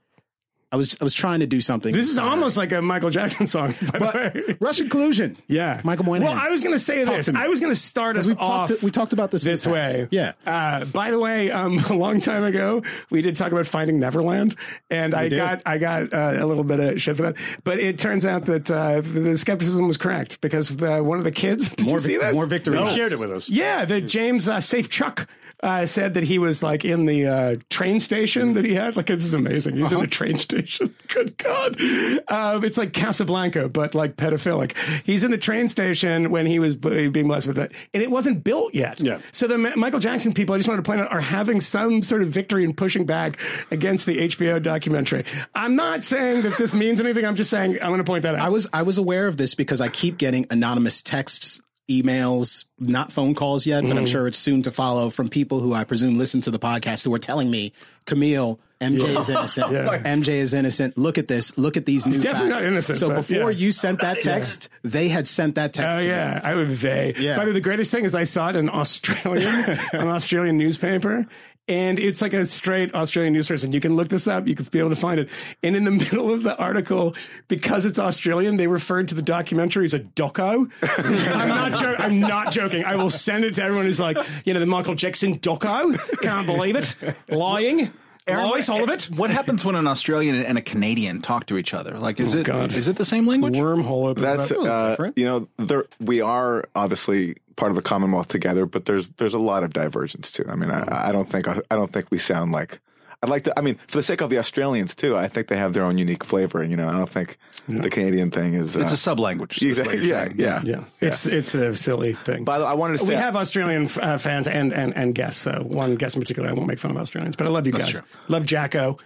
I 0.72 0.76
was 0.76 0.96
I 1.00 1.04
was 1.04 1.12
trying 1.12 1.40
to 1.40 1.46
do 1.46 1.60
something. 1.60 1.92
This 1.94 2.08
is 2.10 2.18
almost 2.18 2.56
like 2.56 2.72
a 2.72 2.80
Michael 2.80 3.10
Jackson 3.10 3.46
song, 3.46 3.74
by 3.92 3.98
the 3.98 4.04
way. 4.48 4.56
Russian 4.58 4.88
collusion. 4.88 5.36
Yeah, 5.46 5.82
Michael 5.84 6.06
Moynihan. 6.06 6.34
Well, 6.34 6.44
I 6.46 6.48
was 6.48 6.62
going 6.62 6.72
to 6.72 6.78
say 6.78 7.04
Talk 7.04 7.16
this. 7.16 7.26
to. 7.26 7.34
I 7.36 7.48
was 7.48 7.60
going 7.60 7.72
to 7.72 7.78
start 7.78 8.16
us 8.16 8.26
we 8.26 8.34
off. 8.36 8.68
talked 8.70 8.82
we 8.82 8.90
talked 8.90 9.12
about 9.12 9.30
this 9.30 9.44
this 9.44 9.66
way. 9.66 10.08
Yeah. 10.10 10.32
Uh, 10.46 10.86
by 10.86 11.10
the 11.10 11.18
way, 11.18 11.50
um, 11.50 11.78
a 11.90 11.92
long 11.94 12.20
time 12.20 12.42
ago, 12.44 12.82
we 13.10 13.20
did 13.20 13.36
talk 13.36 13.52
about 13.52 13.66
Finding 13.66 14.00
Neverland, 14.00 14.56
and 14.90 15.14
I 15.14 15.28
did. 15.28 15.36
got 15.36 15.62
I 15.66 15.76
got 15.76 16.12
uh, 16.12 16.36
a 16.38 16.46
little 16.46 16.64
bit 16.64 16.80
of 16.80 17.02
shit 17.02 17.16
for 17.16 17.22
that. 17.22 17.36
But 17.64 17.78
it 17.78 17.98
turns 17.98 18.24
out 18.24 18.46
that 18.46 18.70
uh, 18.70 19.02
the 19.02 19.36
skepticism 19.36 19.86
was 19.86 19.98
correct 19.98 20.40
because 20.40 20.74
the, 20.74 21.02
one 21.04 21.18
of 21.18 21.24
the 21.24 21.30
kids. 21.32 21.68
Did 21.76 21.86
More 21.86 21.94
you 21.96 21.98
see 22.00 22.12
vic- 22.14 22.20
this? 22.22 22.34
more 22.34 22.46
victory 22.46 22.74
You 22.76 22.80
laps. 22.84 22.94
shared 22.96 23.12
it 23.12 23.18
with 23.18 23.30
us. 23.30 23.48
Yeah, 23.48 23.84
that 23.84 24.02
James 24.02 24.48
uh, 24.48 24.56
Safechuck 24.58 25.26
uh, 25.62 25.86
said 25.86 26.14
that 26.14 26.24
he 26.24 26.38
was 26.38 26.62
like 26.62 26.84
in 26.84 27.06
the 27.06 27.26
uh, 27.26 27.56
train 27.70 28.00
station 28.00 28.54
that 28.54 28.64
he 28.64 28.74
had. 28.74 28.96
Like 28.96 29.06
this 29.06 29.24
is 29.24 29.34
amazing. 29.34 29.76
He's 29.76 29.92
in 29.92 30.00
the 30.00 30.06
train 30.06 30.36
station. 30.38 30.94
Good 31.08 31.38
God, 31.38 31.80
um, 32.28 32.64
it's 32.64 32.76
like 32.76 32.92
Casablanca, 32.92 33.68
but 33.68 33.94
like 33.94 34.16
pedophilic. 34.16 34.76
He's 35.04 35.22
in 35.24 35.30
the 35.30 35.38
train 35.38 35.68
station 35.68 36.30
when 36.30 36.46
he 36.46 36.58
was 36.58 36.76
being 36.76 37.28
blessed 37.28 37.46
with 37.46 37.58
it, 37.58 37.72
and 37.94 38.02
it 38.02 38.10
wasn't 38.10 38.44
built 38.44 38.74
yet. 38.74 39.00
Yeah. 39.00 39.20
So 39.30 39.46
the 39.46 39.58
Ma- 39.58 39.76
Michael 39.76 40.00
Jackson 40.00 40.32
people, 40.34 40.54
I 40.54 40.58
just 40.58 40.68
wanted 40.68 40.82
to 40.84 40.88
point 40.88 41.00
out, 41.00 41.12
are 41.12 41.20
having 41.20 41.60
some 41.60 42.02
sort 42.02 42.22
of 42.22 42.28
victory 42.28 42.64
in 42.64 42.74
pushing 42.74 43.06
back 43.06 43.38
against 43.70 44.06
the 44.06 44.18
HBO 44.18 44.62
documentary. 44.62 45.24
I'm 45.54 45.76
not 45.76 46.02
saying 46.02 46.42
that 46.42 46.58
this 46.58 46.74
means 46.74 47.00
anything. 47.00 47.24
I'm 47.24 47.36
just 47.36 47.50
saying 47.50 47.78
I'm 47.80 47.88
going 47.88 47.98
to 47.98 48.04
point 48.04 48.22
that 48.22 48.34
out. 48.34 48.40
I 48.40 48.48
was 48.48 48.68
I 48.72 48.82
was 48.82 48.98
aware 48.98 49.28
of 49.28 49.36
this 49.36 49.54
because 49.54 49.80
I 49.80 49.88
keep 49.88 50.18
getting 50.18 50.46
anonymous 50.50 51.02
texts, 51.02 51.60
emails, 51.90 52.64
not 52.78 53.12
phone 53.12 53.34
calls 53.34 53.66
yet, 53.66 53.82
Mm-hmm. 53.82 53.88
but 53.92 53.98
I'm 53.98 54.06
sure 54.06 54.26
it's 54.26 54.38
soon 54.38 54.62
to 54.62 54.70
follow 54.70 55.10
from 55.10 55.28
people 55.28 55.60
who 55.60 55.72
I 55.74 55.84
presume 55.84 56.16
listen 56.18 56.40
to 56.42 56.50
the 56.50 56.58
podcast 56.58 57.04
who 57.04 57.12
are 57.14 57.18
telling 57.18 57.50
me, 57.50 57.72
Kmele, 58.06 58.58
MJ 58.80 59.18
is 59.20 59.28
innocent. 59.28 59.66
MJ 60.04 60.28
is 60.28 60.54
innocent. 60.54 60.98
Look 60.98 61.16
at 61.18 61.28
this. 61.28 61.56
Look 61.56 61.76
at 61.76 61.86
these 61.86 62.04
new 62.04 62.18
definitely 62.20 62.50
facts. 62.50 62.62
not 62.62 62.68
innocent, 62.72 62.98
So 62.98 63.14
before 63.14 63.50
yeah. 63.52 63.58
you 63.58 63.70
sent 63.72 64.00
that 64.00 64.20
text, 64.22 64.68
they 64.82 65.08
had 65.08 65.28
sent 65.28 65.54
that 65.54 65.72
text. 65.72 65.98
Oh 65.98 66.00
yeah, 66.00 66.40
I 66.42 66.54
would 66.56 66.68
they. 66.70 67.14
Yeah. 67.16 67.36
By 67.36 67.44
the 67.44 67.50
way, 67.50 67.54
the 67.54 67.60
greatest 67.60 67.90
thing 67.92 68.04
is 68.04 68.12
I 68.14 68.24
saw 68.24 68.48
it 68.50 68.56
in 68.56 68.68
Australian, 68.68 69.48
an 69.92 70.08
Australian 70.08 70.58
newspaper. 70.58 71.26
And 71.68 71.98
it's 72.00 72.20
like 72.20 72.32
a 72.32 72.44
straight 72.44 72.92
Australian 72.92 73.34
news 73.34 73.46
source, 73.46 73.62
and 73.62 73.72
you 73.72 73.80
can 73.80 73.94
look 73.94 74.08
this 74.08 74.26
up. 74.26 74.48
You 74.48 74.56
can 74.56 74.66
be 74.66 74.80
able 74.80 74.90
to 74.90 74.96
find 74.96 75.20
it. 75.20 75.28
And 75.62 75.76
in 75.76 75.84
the 75.84 75.90
middle 76.02 76.32
of 76.32 76.42
the 76.42 76.56
article, 76.56 77.14
because 77.46 77.84
it's 77.84 77.98
Australian, 77.98 78.56
they 78.56 78.66
referred 78.66 79.08
to 79.08 79.14
the 79.14 79.22
documentary 79.22 79.84
as 79.84 79.94
a 79.94 80.00
doco. 80.00 80.70
I'm 80.98 81.48
not 81.48 81.74
joking. 81.74 82.04
I'm 82.04 82.20
not 82.20 82.50
joking. 82.50 82.84
I 82.84 82.96
will 82.96 83.10
send 83.10 83.44
it 83.44 83.54
to 83.54 83.62
everyone 83.62 83.86
who's 83.86 84.00
like, 84.00 84.16
you 84.44 84.54
know, 84.54 84.60
the 84.60 84.66
Michael 84.66 84.94
Jackson 84.94 85.38
doco. 85.38 85.96
Can't 86.20 86.46
believe 86.46 86.76
it. 86.76 86.96
Lying. 87.28 87.92
Lies, 88.28 88.68
all 88.68 88.82
of 88.84 88.88
it. 88.90 89.04
What 89.04 89.30
happens 89.30 89.64
when 89.64 89.74
an 89.74 89.86
Australian 89.86 90.36
and 90.36 90.56
a 90.56 90.62
Canadian 90.62 91.22
talk 91.22 91.46
to 91.46 91.56
each 91.56 91.74
other? 91.74 91.98
Like, 91.98 92.20
is 92.20 92.34
it 92.34 92.40
is 92.40 92.48
Oh, 92.48 92.52
God. 92.68 92.72
it 92.72 92.96
the 92.96 93.04
same 93.04 93.26
language? 93.26 93.54
Wormhole 93.54 94.08
open. 94.08 94.22
That's 94.22 94.50
little 94.50 94.66
uh, 94.68 95.10
you 95.16 95.24
know 95.24 95.48
there 95.58 95.84
we 96.00 96.20
are 96.20 96.64
obviously 96.74 97.36
part 97.56 97.70
of 97.70 97.76
the 97.76 97.82
Commonwealth 97.82 98.28
together, 98.28 98.64
but 98.66 98.84
there's 98.84 99.08
there's 99.16 99.34
a 99.34 99.38
lot 99.38 99.64
of 99.64 99.72
divergence 99.72 100.30
too. 100.30 100.44
I 100.48 100.54
mean, 100.54 100.70
I, 100.70 101.08
I 101.08 101.12
don't 101.12 101.28
think 101.28 101.48
I 101.48 101.60
don't 101.70 101.92
think 101.92 102.06
we 102.10 102.18
sound 102.18 102.52
like. 102.52 102.78
I'd 103.22 103.30
like 103.30 103.44
to. 103.44 103.56
I 103.56 103.62
mean, 103.62 103.78
for 103.86 103.98
the 103.98 104.02
sake 104.02 104.20
of 104.20 104.30
the 104.30 104.38
Australians 104.38 104.94
too, 104.94 105.16
I 105.16 105.28
think 105.28 105.46
they 105.46 105.56
have 105.56 105.74
their 105.74 105.84
own 105.84 105.96
unique 105.96 106.24
flavor. 106.24 106.60
And 106.60 106.70
you 106.70 106.76
know, 106.76 106.88
I 106.88 106.92
don't 106.92 107.08
think 107.08 107.38
the 107.68 107.88
Canadian 107.88 108.30
thing 108.32 108.54
is. 108.54 108.74
It's 108.76 108.90
uh, 108.90 108.94
a 108.94 108.96
sub 108.96 109.20
language. 109.20 109.62
is 109.62 109.78
what 109.78 109.94
Exactly. 109.94 110.38
you're 110.44 110.48
Yeah, 110.48 110.60
yeah, 110.64 110.76
yeah, 110.78 110.84
it's 111.08 111.26
it's 111.26 111.54
a 111.54 111.74
silly 111.76 112.14
thing. 112.14 112.44
By 112.44 112.58
the 112.58 112.64
way, 112.64 112.70
I 112.70 112.74
wanted 112.74 112.98
to 112.98 113.06
say 113.06 113.10
we 113.10 113.14
have 113.14 113.36
Australian 113.36 113.88
uh, 114.00 114.18
fans 114.18 114.48
and, 114.48 114.72
and 114.72 114.96
and 114.96 115.14
guests. 115.14 115.40
So 115.40 115.62
one 115.64 115.94
guest 115.94 116.16
in 116.16 116.22
particular, 116.22 116.48
I 116.48 116.52
won't 116.52 116.66
make 116.66 116.80
fun 116.80 116.90
of 116.90 116.96
Australians, 116.96 117.36
but 117.36 117.46
I 117.46 117.50
love 117.50 117.66
you 117.66 117.72
guys. 117.72 117.90
true. 117.90 118.00
Love 118.28 118.44
Jacko. 118.44 118.98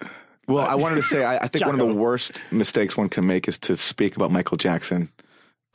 Well, 0.48 0.64
I 0.64 0.76
wanted 0.76 0.96
to 0.96 1.02
say 1.02 1.24
I, 1.24 1.38
I 1.38 1.48
think 1.48 1.66
one 1.66 1.74
of 1.78 1.86
the 1.86 1.92
worst 1.92 2.40
mistakes 2.50 2.96
one 2.96 3.08
can 3.08 3.26
make 3.26 3.48
is 3.48 3.58
to 3.58 3.76
speak 3.76 4.16
about 4.16 4.30
Michael 4.30 4.56
Jackson 4.56 5.10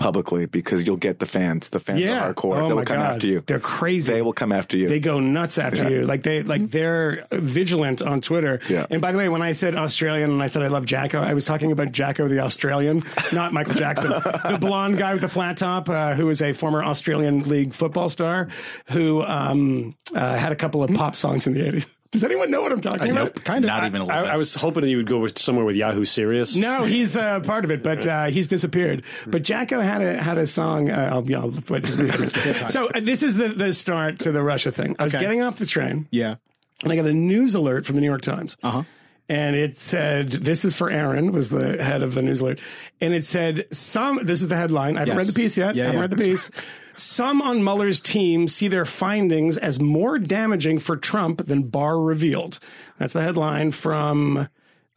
publicly 0.02 0.48
because 0.48 0.84
you'll 0.86 0.98
get 0.98 1.20
the 1.20 1.26
fans. 1.26 1.70
The 1.70 1.80
fans 1.80 2.00
Yeah, 2.00 2.26
are 2.28 2.34
hardcore. 2.34 2.58
Oh 2.62 2.68
they 2.68 2.74
will 2.74 2.84
come 2.86 2.98
God. 2.98 3.14
after 3.14 3.28
you. 3.28 3.44
They're 3.46 3.60
crazy. 3.60 4.12
They 4.12 4.22
will 4.22 4.34
come 4.34 4.52
after 4.52 4.76
you. 4.78 4.88
They 4.88 5.00
go 5.00 5.20
nuts 5.20 5.58
after 5.58 5.84
Yeah. 5.84 5.90
you. 6.00 6.06
Like 6.06 6.24
they 6.24 6.42
like 6.44 6.70
they're 6.72 7.26
vigilant 7.32 8.02
on 8.02 8.20
Twitter. 8.22 8.60
Yeah. 8.70 8.88
And 8.90 9.02
by 9.02 9.12
the 9.12 9.18
way, 9.18 9.30
when 9.30 9.42
I 9.42 9.52
said 9.52 9.76
Australian 9.76 10.32
and 10.32 10.42
I 10.42 10.48
said 10.48 10.64
I 10.64 10.68
love 10.68 10.86
Jacko, 10.86 11.20
I 11.22 11.34
was 11.34 11.46
talking 11.46 11.72
about 11.72 11.92
Jacko 11.92 12.28
the 12.28 12.40
Australian, 12.40 13.04
not 13.32 13.54
Michael 13.54 13.76
Jackson, 13.76 14.10
the 14.50 14.58
blonde 14.60 14.98
guy 14.98 15.12
with 15.14 15.22
the 15.22 15.30
flat 15.30 15.58
top, 15.58 15.88
uh, 15.88 16.16
who 16.16 16.30
is 16.30 16.42
a 16.42 16.54
former 16.54 16.84
Australian 16.84 17.44
league 17.48 17.74
football 17.74 18.10
star 18.10 18.48
who 18.88 19.22
um, 19.24 19.96
uh, 20.16 20.36
had 20.36 20.52
a 20.52 20.56
couple 20.56 20.84
of 20.84 20.92
pop 20.94 21.16
songs 21.16 21.46
in 21.48 21.54
the 21.54 21.68
eighties. 21.68 21.88
Does 22.12 22.26
anyone 22.26 22.52
know 22.52 22.62
what 22.62 22.74
I'm 22.74 22.82
talking 22.82 23.10
about? 23.10 23.36
Nope, 23.36 23.44
kind 23.46 23.64
of. 23.64 23.68
Not 23.70 23.86
even 23.86 24.02
a 24.02 24.04
little 24.04 24.20
I, 24.20 24.22
bit. 24.24 24.32
I 24.32 24.36
was 24.38 24.54
hoping 24.54 24.82
that 24.82 24.90
you 24.90 24.98
would 24.98 25.08
go 25.08 25.20
with 25.20 25.40
somewhere 25.40 25.64
with 25.64 25.78
Yahoo 25.78 26.04
Serious. 26.04 26.58
No, 26.58 26.84
he's 26.84 27.16
uh, 27.16 27.40
part 27.40 27.64
of 27.64 27.72
it, 27.72 27.82
but 27.84 28.06
uh, 28.06 28.26
he's 28.26 28.50
disappeared. 28.50 29.04
But 29.26 29.44
Jacko 29.44 29.80
had 29.80 30.02
a 30.02 30.22
had 30.22 30.38
a 30.38 30.46
song. 30.46 30.90
Uh, 30.92 31.10
I'll, 31.10 31.36
I'll, 31.36 31.54
wait, 31.70 31.88
so 32.70 32.88
uh, 32.88 33.00
this 33.00 33.24
is 33.24 33.36
the 33.36 33.48
the 33.50 33.74
start 33.74 34.20
to 34.20 34.34
the 34.34 34.44
Russia 34.44 34.72
thing. 34.74 34.96
I 35.00 35.06
was 35.06 35.16
Okay. 35.16 35.24
getting 35.24 35.42
off 35.42 35.58
the 35.58 35.66
train, 35.66 36.08
Yeah. 36.12 36.36
and 36.84 36.92
I 36.92 36.98
got 36.98 37.06
a 37.06 37.14
news 37.14 37.56
alert 37.56 37.86
from 37.86 37.96
the 37.96 38.02
New 38.02 38.08
York 38.08 38.22
Times. 38.22 38.58
Uh 38.62 38.72
huh. 38.72 38.84
And 39.30 39.56
it 39.56 39.78
said, 39.78 40.32
"This 40.32 40.66
is 40.66 40.76
for 40.76 40.90
Aaron," 40.90 41.32
was 41.32 41.50
the 41.50 41.82
head 41.82 42.04
of 42.04 42.14
the 42.16 42.22
news 42.22 42.42
alert, 42.42 42.60
and 43.00 43.14
it 43.14 43.24
said, 43.24 43.68
"Some." 43.74 44.20
This 44.26 44.42
is 44.42 44.50
the 44.50 44.58
headline. 44.58 44.98
I 44.98 45.02
haven't 45.02 45.16
Yes. 45.16 45.18
read 45.28 45.34
the 45.34 45.40
piece 45.42 45.58
yet. 45.58 45.76
Yeah, 45.78 45.84
I 45.84 45.86
haven't 45.86 45.96
yeah. 46.00 46.02
read 46.02 46.12
the 46.12 46.18
piece. 46.18 46.52
Some 46.96 47.42
on 47.42 47.64
Mueller's 47.64 48.02
team 48.02 48.48
see 48.48 48.68
their 48.68 48.86
findings 48.86 49.58
as 49.58 49.80
more 49.80 50.20
damaging 50.20 50.80
for 50.80 50.98
Trump 50.98 51.46
than 51.48 51.64
Barr 51.64 52.00
revealed. 52.00 52.60
That's 52.98 53.14
the 53.14 53.22
headline 53.22 53.72
from, 53.72 54.48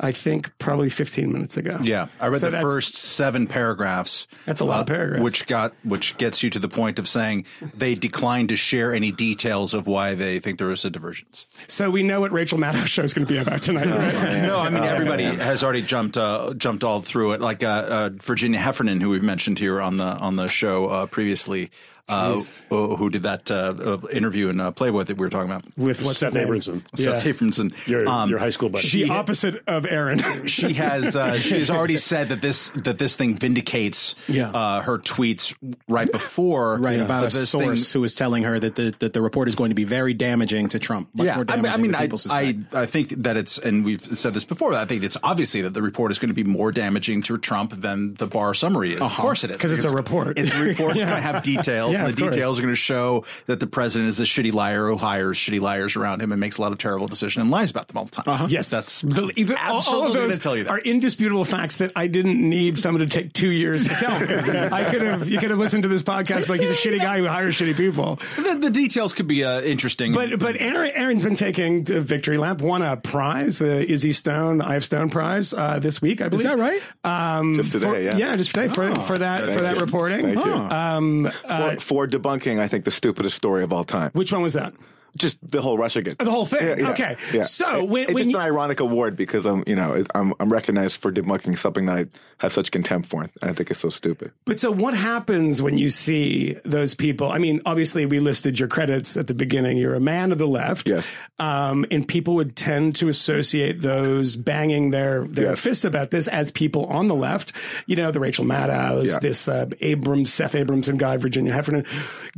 I 0.00 0.10
think, 0.10 0.50
probably 0.58 0.90
15 0.90 1.32
minutes 1.32 1.56
ago. 1.56 1.78
Yeah, 1.80 2.08
I 2.20 2.26
read 2.26 2.40
So 2.40 2.50
the 2.50 2.60
first 2.60 2.96
seven 2.96 3.46
paragraphs. 3.46 4.26
uh, 4.32 4.36
That's 4.46 4.60
a 4.60 4.64
lot 4.64 4.80
of 4.80 4.86
paragraphs. 4.86 5.22
which 5.22 5.46
got 5.46 5.72
which 5.84 6.16
gets 6.16 6.42
you 6.42 6.50
to 6.50 6.58
the 6.58 6.68
point 6.68 6.98
of 6.98 7.06
saying 7.06 7.44
they 7.76 7.94
declined 7.94 8.48
to 8.48 8.56
share 8.56 8.92
any 8.92 9.12
details 9.12 9.72
of 9.72 9.86
why 9.86 10.16
they 10.16 10.40
think 10.40 10.58
there 10.58 10.70
is 10.72 10.84
a 10.84 10.90
divergence. 10.90 11.46
So 11.68 11.90
we 11.90 12.02
know 12.02 12.20
what 12.20 12.32
Rachel 12.32 12.58
Maddow's 12.58 12.90
show 12.90 13.02
is 13.02 13.14
going 13.14 13.24
to 13.26 13.32
be 13.32 13.38
about 13.38 13.62
tonight, 13.62 13.86
right? 13.86 14.42
No, 14.42 14.58
I 14.58 14.68
mean 14.68 14.82
everybody 14.82 15.24
has 15.24 15.62
already 15.62 15.82
jumped 15.82 16.16
uh, 16.16 16.54
jumped 16.54 16.82
all 16.82 17.00
through 17.00 17.32
it. 17.34 17.40
Like 17.40 17.62
uh, 17.62 17.66
uh, 17.68 18.10
Virginia 18.20 18.58
Heffernan, 18.58 19.00
who 19.00 19.10
we've 19.10 19.22
mentioned 19.22 19.60
here 19.60 19.80
on 19.80 19.94
the 19.96 20.04
on 20.04 20.34
the 20.34 20.48
show 20.48 20.86
uh, 20.88 21.06
previously, 21.06 21.70
uh, 22.08 22.38
who 22.68 22.96
who 22.96 23.08
did 23.10 23.22
that 23.22 23.50
uh, 23.50 23.74
uh, 23.78 24.06
interview 24.12 24.48
in 24.48 24.60
uh, 24.60 24.70
Playboy 24.72 25.04
that 25.04 25.16
we 25.16 25.24
were 25.24 25.30
talking 25.30 25.50
about. 25.50 25.64
With 25.78 26.02
what's 26.02 26.18
Seth 26.18 26.32
his 26.32 26.34
name? 26.34 26.48
Abramson. 26.48 26.82
Yeah. 26.96 27.20
Seth 27.20 27.24
Abramson. 27.24 27.86
Your, 27.86 28.06
Um, 28.08 28.28
your 28.30 28.38
high 28.38 28.50
school 28.50 28.68
buddy. 28.68 28.88
The 28.88 29.10
opposite 29.10 29.62
of 29.66 29.86
Aaron. 29.86 30.46
she 30.46 30.74
has 30.74 31.16
uh, 31.16 31.38
she 31.38 31.58
has 31.58 31.70
already 31.70 31.96
said 31.96 32.28
that 32.28 32.42
this 32.42 32.70
that 32.70 32.98
this 32.98 33.16
thing 33.16 33.36
vindicates 33.36 34.14
Yeah. 34.28 34.50
uh, 34.50 34.82
her 34.82 34.98
tweets 34.98 35.54
right 35.88 36.10
before 36.10 36.76
Right 36.78 36.98
Yeah. 36.98 37.04
about 37.04 37.22
a 37.24 37.26
this 37.26 37.48
source 37.48 37.90
thing- 37.92 38.00
who 38.00 38.04
is 38.04 38.14
telling 38.14 38.42
her 38.42 38.58
that 38.58 38.74
the 38.76 38.94
that 38.98 39.12
the 39.14 39.22
report 39.22 39.48
is 39.48 39.54
going 39.54 39.70
to 39.70 39.74
be 39.74 39.84
very 39.84 40.12
damaging 40.14 40.68
to 40.70 40.78
Trump. 40.78 41.08
Much 41.14 41.26
yeah, 41.26 41.36
more 41.36 41.44
I 41.48 41.56
mean, 41.56 41.66
I, 41.66 41.76
mean 41.78 41.94
I. 41.94 42.08
I, 42.30 42.56
I 42.74 42.86
think 42.86 43.10
that 43.22 43.36
it's, 43.36 43.58
and 43.58 43.84
we've 43.84 44.18
said 44.18 44.34
this 44.34 44.44
before. 44.44 44.74
I 44.74 44.84
think 44.84 45.04
it's 45.04 45.16
obviously 45.22 45.62
that 45.62 45.72
the 45.74 45.82
report 45.82 46.10
is 46.10 46.18
going 46.18 46.28
to 46.28 46.34
be 46.34 46.44
more 46.44 46.70
damaging 46.72 47.22
to 47.22 47.38
Trump 47.38 47.72
than 47.80 48.14
the 48.14 48.26
bar 48.26 48.52
summary 48.54 48.94
is. 48.94 49.00
Of 49.00 49.12
course, 49.14 49.44
it 49.44 49.50
is 49.50 49.56
because 49.56 49.72
it's 49.72 49.84
a 49.86 49.94
report. 49.94 50.38
It's 50.38 50.54
a 50.54 50.62
report. 50.62 50.96
It's 50.96 51.04
going 51.04 51.16
to 51.16 51.20
have 51.20 51.42
details. 51.42 51.93
Yeah, 51.94 52.00
and 52.00 52.08
of 52.10 52.16
the 52.16 52.22
course. 52.22 52.34
details 52.34 52.58
are 52.58 52.62
going 52.62 52.72
to 52.72 52.76
show 52.76 53.24
that 53.46 53.60
the 53.60 53.66
president 53.66 54.08
is 54.08 54.20
a 54.20 54.24
shitty 54.24 54.52
liar 54.52 54.86
who 54.88 54.96
hires 54.96 55.38
shitty 55.38 55.60
liars 55.60 55.96
around 55.96 56.20
him 56.22 56.32
and 56.32 56.40
makes 56.40 56.58
a 56.58 56.60
lot 56.62 56.72
of 56.72 56.78
terrible 56.78 57.06
decisions 57.08 57.42
and 57.42 57.50
lies 57.50 57.70
about 57.70 57.88
them 57.88 57.96
all 57.98 58.04
the 58.04 58.10
time. 58.22 58.48
Yes, 58.50 58.70
that's 58.70 59.00
The- 59.02 59.32
the- 59.34 59.56
all- 59.56 59.72
all 59.72 59.78
absolutely 59.78 60.08
of 60.08 60.14
going 60.14 60.28
those 60.28 60.36
to 60.38 60.42
tell 60.42 60.56
you 60.56 60.64
that. 60.64 60.70
are 60.70 60.78
indisputable 60.78 61.44
facts 61.44 61.76
that 61.78 61.92
I 61.96 62.06
didn't 62.06 62.40
need 62.48 62.78
someone 62.78 63.00
to 63.00 63.06
take 63.06 63.32
two 63.32 63.50
years 63.50 63.84
to 63.88 63.94
tell 63.94 64.18
me. 64.20 64.26
I 64.26 64.84
could 64.90 65.02
have 65.02 65.28
you 65.28 65.38
could 65.38 65.50
have 65.50 65.58
listened 65.58 65.82
to 65.84 65.88
this 65.88 66.02
podcast, 66.02 66.46
but 66.48 66.60
he's 66.60 66.70
a 66.70 66.74
shitty 66.74 66.98
guy 66.98 67.18
who 67.18 67.26
hires 67.26 67.56
shitty 67.56 67.76
people. 67.76 68.18
the, 68.36 68.54
the 68.60 68.70
details 68.70 69.12
could 69.12 69.26
be 69.26 69.44
uh, 69.44 69.60
interesting. 69.62 70.12
But 70.12 70.38
but 70.38 70.60
Aaron 70.60 70.92
Aaron's 70.94 71.22
been 71.22 71.34
taking 71.36 71.84
the 71.84 72.00
victory 72.00 72.36
lap, 72.38 72.60
won 72.60 72.82
a 72.82 72.96
prize, 72.96 73.58
the 73.58 73.90
Izzy 73.90 74.12
Stone, 74.12 74.58
the 74.58 74.66
I.F. 74.66 74.82
Stone 74.84 75.10
prize 75.10 75.52
uh, 75.52 75.78
this 75.78 76.00
week. 76.02 76.20
I 76.20 76.28
believe 76.28 76.46
that 76.46 76.58
right? 76.58 76.80
Um, 77.04 77.54
Just 77.54 77.72
today, 77.72 77.86
for- 78.10 78.18
yeah. 78.18 78.36
just 78.36 78.50
today 78.54 78.68
for, 78.68 78.94
for 79.02 79.18
that 79.18 79.40
for 79.50 79.60
that 79.62 79.76
you. 79.76 79.80
reporting. 79.80 80.22
Thank 80.34 80.44
you. 80.44 80.52
Um, 80.52 81.30
uh, 81.44 81.74
for, 81.76 81.80
for 81.84 82.06
debunking, 82.08 82.58
I 82.60 82.68
think 82.68 82.84
the 82.84 82.90
stupidest 82.90 83.36
story 83.36 83.62
of 83.62 83.72
all 83.72 83.84
time. 83.84 84.10
which 84.14 84.32
one 84.32 84.42
was 84.42 84.54
that? 84.54 84.72
Just 85.16 85.38
the 85.48 85.62
whole 85.62 85.78
Russia 85.78 86.02
game. 86.02 86.16
The 86.18 86.28
whole 86.28 86.44
thing. 86.44 86.66
Yeah, 86.66 86.74
yeah, 86.76 86.90
Okay. 86.90 87.16
yeah. 87.32 87.42
So 87.42 87.78
It- 87.84 87.88
when- 87.88 88.02
it's 88.02 88.14
when 88.14 88.22
just 88.24 88.30
you- 88.30 88.36
an 88.36 88.42
ironic 88.42 88.80
award 88.80 89.16
because 89.16 89.46
I'm, 89.46 89.62
you 89.64 89.76
know, 89.76 90.02
I'm 90.12 90.34
I'm 90.40 90.52
recognized 90.52 90.96
for 90.96 91.12
debunking 91.12 91.56
something 91.56 91.86
that 91.86 91.96
I 91.96 92.06
have 92.38 92.52
such 92.52 92.72
contempt 92.72 93.08
for, 93.08 93.22
and 93.22 93.30
I 93.40 93.52
think 93.52 93.70
it's 93.70 93.78
so 93.78 93.90
stupid. 93.90 94.32
But 94.44 94.58
so 94.58 94.72
what 94.72 94.94
happens 94.94 95.62
when 95.62 95.78
you 95.78 95.88
see 95.90 96.56
those 96.64 96.94
people? 96.96 97.30
I 97.30 97.38
mean, 97.38 97.60
obviously 97.64 98.06
we 98.06 98.18
listed 98.18 98.58
your 98.58 98.66
credits 98.66 99.16
at 99.16 99.28
the 99.28 99.34
beginning. 99.34 99.76
You're 99.76 99.94
a 99.94 100.00
man 100.00 100.32
of 100.32 100.38
the 100.38 100.48
left. 100.48 100.90
Yes. 100.90 101.06
Um, 101.40 101.84
and 101.90 102.06
people 102.06 102.36
would 102.36 102.54
tend 102.54 102.94
to 102.96 103.08
associate 103.08 103.80
those 103.80 104.36
banging 104.36 104.90
their, 104.92 105.26
their 105.26 105.46
Yes. 105.46 105.58
fists 105.58 105.84
about 105.84 106.12
this 106.12 106.28
as 106.28 106.52
people 106.52 106.86
on 106.86 107.08
the 107.08 107.14
left. 107.14 107.52
You 107.86 107.96
know, 107.96 108.12
the 108.12 108.20
Rachel 108.20 108.44
Maddows, 108.44 109.08
Yeah. 109.08 109.18
this 109.18 109.48
uh, 109.48 109.66
Abrams, 109.80 110.32
Seth 110.32 110.52
Abramson 110.52 110.96
guy, 110.96 111.16
Virginia 111.16 111.52
Heffernan. 111.52 111.86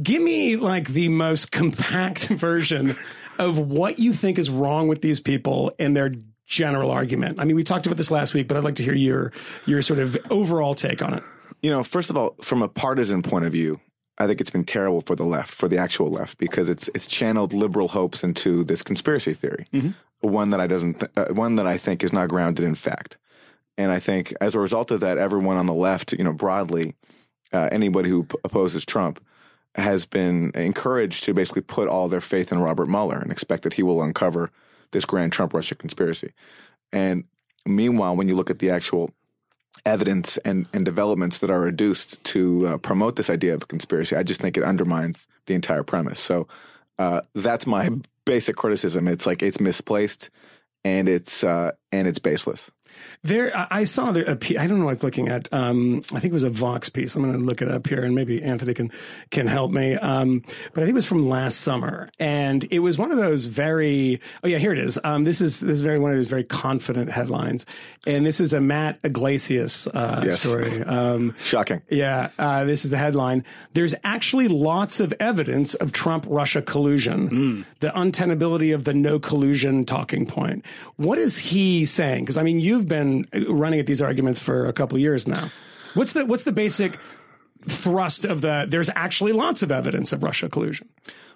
Give 0.02 0.22
me 0.22 0.56
like 0.56 0.88
the 0.88 1.10
most 1.10 1.52
compact 1.52 2.28
version 2.28 2.96
of 3.38 3.58
what 3.58 3.98
you 3.98 4.14
think 4.14 4.38
is 4.38 4.48
wrong 4.48 4.88
with 4.88 5.02
these 5.02 5.20
people 5.20 5.72
and 5.78 5.94
their 5.94 6.12
general 6.46 6.90
argument. 6.90 7.38
I 7.38 7.44
mean, 7.44 7.56
we 7.56 7.64
talked 7.64 7.84
about 7.86 7.98
this 7.98 8.10
last 8.10 8.32
week, 8.32 8.48
but 8.48 8.56
I'd 8.56 8.64
like 8.64 8.76
to 8.76 8.82
hear 8.82 8.94
your 8.94 9.30
your 9.66 9.82
sort 9.82 9.98
of 9.98 10.16
overall 10.30 10.74
take 10.74 11.02
on 11.02 11.12
it. 11.12 11.22
You 11.60 11.70
know, 11.70 11.82
first 11.82 12.08
of 12.08 12.16
all, 12.16 12.34
from 12.40 12.62
a 12.62 12.68
partisan 12.68 13.22
point 13.22 13.44
of 13.44 13.52
view, 13.52 13.78
I 14.18 14.26
think 14.26 14.40
it's 14.40 14.50
been 14.50 14.64
terrible 14.64 15.02
for 15.02 15.14
the 15.14 15.25
left, 15.25 15.52
for 15.52 15.68
the 15.68 15.78
actual 15.78 16.11
left, 16.11 16.38
because 16.38 16.68
it's 16.68 16.88
it's 16.94 17.06
channeled 17.06 17.52
liberal 17.52 17.88
hopes 17.88 18.25
into 18.25 18.64
this 18.64 18.82
conspiracy 18.82 19.35
theory, 19.35 19.66
one 20.20 20.50
that 20.50 20.61
I 20.61 20.66
doesn't, 20.66 21.00
th- 21.00 21.12
uh, 21.16 21.35
one 21.35 21.56
that 21.56 21.66
I 21.66 21.76
think 21.76 22.02
is 22.02 22.12
not 22.12 22.28
grounded 22.28 22.64
in 22.64 22.75
fact. 22.75 23.16
And 23.78 23.92
I 23.92 24.00
think 24.00 24.32
as 24.40 24.54
a 24.54 24.58
result 24.58 24.90
of 24.90 25.00
that, 25.00 25.18
everyone 25.18 25.58
on 25.58 25.66
the 25.66 25.75
left, 25.75 26.12
you 26.14 26.25
know, 26.25 26.32
broadly, 26.32 26.94
uh, 27.52 27.68
anybody 27.70 28.08
who 28.08 28.25
p- 28.25 28.38
opposes 28.42 28.85
Trump 28.87 29.23
has 29.75 30.06
been 30.06 30.50
encouraged 30.54 31.25
to 31.25 31.35
basically 31.35 31.61
put 31.62 31.88
all 31.88 32.08
their 32.08 32.23
faith 32.23 32.50
in 32.50 32.58
Robert 32.58 32.88
Mueller 32.88 33.18
and 33.18 33.30
expect 33.30 33.62
that 33.64 33.75
he 33.75 33.82
will 33.82 34.02
uncover 34.02 34.50
this 34.92 35.04
grand 35.04 35.32
Trump 35.32 35.52
Russia 35.52 35.75
conspiracy. 35.75 36.32
And 36.92 37.25
meanwhile, 37.66 38.16
when 38.16 38.28
you 38.28 38.35
look 38.35 38.49
at 38.49 38.61
the 38.61 38.70
actual 38.70 39.12
evidence 39.87 40.37
and, 40.38 40.66
and 40.75 40.85
developments 40.85 41.38
that 41.38 41.50
are 41.50 41.61
reduced 41.61 42.23
to 42.25 42.66
uh, 42.66 42.78
promote 42.78 43.16
this 43.16 43.31
idea 43.31 43.55
of 43.55 43.69
conspiracy, 43.69 44.16
I 44.16 44.23
just 44.23 44.40
think 44.40 44.57
it 44.59 44.64
undermines 44.64 45.26
the 45.47 45.55
entire 45.55 45.85
premise. 45.85 46.21
So 46.21 46.49
uh, 46.99 47.23
that's 47.35 47.66
my 47.66 47.88
basic 48.26 48.57
criticism. 48.57 49.09
It's 49.09 49.26
like 49.26 49.43
it's 49.43 49.61
misplaced 49.61 50.28
and 50.85 51.09
it's 51.09 51.43
uh, 51.43 51.73
and 51.93 52.07
it's 52.07 52.19
baseless. 52.19 52.71
There, 53.22 53.52
I 53.70 53.84
saw 53.84 54.12
there. 54.12 54.24
A, 54.24 54.36
pe- 54.36 54.56
I 54.56 54.66
don't 54.66 54.78
know 54.78 54.84
what 54.84 54.92
I 54.92 54.94
was 54.94 55.02
looking 55.02 55.28
at. 55.28 55.52
Um, 55.52 56.02
I 56.14 56.20
think 56.20 56.26
it 56.26 56.32
was 56.32 56.44
a 56.44 56.50
Vox 56.50 56.88
piece. 56.88 57.16
I'm 57.16 57.22
going 57.22 57.36
to 57.38 57.44
look 57.44 57.60
it 57.62 57.68
up 57.68 57.86
here, 57.86 58.04
and 58.04 58.14
maybe 58.14 58.42
Anthony 58.42 58.72
can 58.74 58.92
can 59.30 59.46
help 59.46 59.72
me. 59.72 59.94
Um, 59.94 60.42
but 60.72 60.82
I 60.82 60.86
think 60.86 60.90
it 60.90 60.94
was 60.94 61.06
from 61.06 61.28
last 61.28 61.60
summer, 61.60 62.10
and 62.20 62.64
it 62.70 62.78
was 62.80 62.98
one 62.98 63.10
of 63.10 63.16
those 63.18 63.46
very. 63.46 64.20
Oh 64.44 64.48
yeah, 64.48 64.58
here 64.58 64.72
it 64.72 64.78
is. 64.78 64.98
Um, 65.02 65.24
this 65.24 65.40
is 65.40 65.60
this 65.60 65.70
is 65.72 65.82
very 65.82 65.98
one 65.98 66.10
of 66.12 66.16
those 66.16 66.26
very 66.28 66.44
confident 66.44 67.10
headlines, 67.10 67.66
and 68.06 68.24
this 68.24 68.38
is 68.40 68.52
a 68.52 68.60
Matt 68.60 68.98
Yglesias 69.02 69.86
uh, 69.88 70.22
Yes. 70.24 70.40
story. 70.40 70.82
Um, 70.82 71.34
Shocking. 71.38 71.82
yeah, 71.90 72.28
uh, 72.38 72.64
this 72.64 72.84
is 72.84 72.90
the 72.90 72.98
headline. 72.98 73.44
There's 73.72 73.94
actually 74.04 74.48
lots 74.48 75.00
of 75.00 75.12
evidence 75.18 75.74
of 75.74 75.90
Trump 75.92 76.26
Russia 76.28 76.62
collusion, 76.62 77.66
the 77.80 77.88
untenability 77.90 78.74
of 78.74 78.84
the 78.84 78.94
no 78.94 79.18
collusion 79.18 79.84
talking 79.84 80.26
point. 80.26 80.64
What 80.96 81.18
is 81.18 81.38
he 81.38 81.84
saying? 81.84 82.24
Because 82.24 82.36
I 82.38 82.42
mean, 82.42 82.60
you've 82.60 82.86
been 82.87 83.26
running 83.49 83.81
at 83.81 83.87
these 83.87 84.02
arguments 84.02 84.40
for 84.40 84.66
a 84.66 84.73
couple 84.73 84.97
of 84.97 85.00
years 85.00 85.26
now. 85.26 85.50
What's 85.95 86.12
the 86.12 86.26
what's 86.26 86.43
the 86.43 86.52
basic 86.52 86.99
thrust 87.69 88.25
of 88.25 88.40
the? 88.40 88.66
There's 88.69 88.90
actually 88.95 89.33
lots 89.33 89.62
of 89.62 89.73
evidence 89.73 90.12
of 90.12 90.23
Russia 90.23 90.49
collusion. 90.49 90.88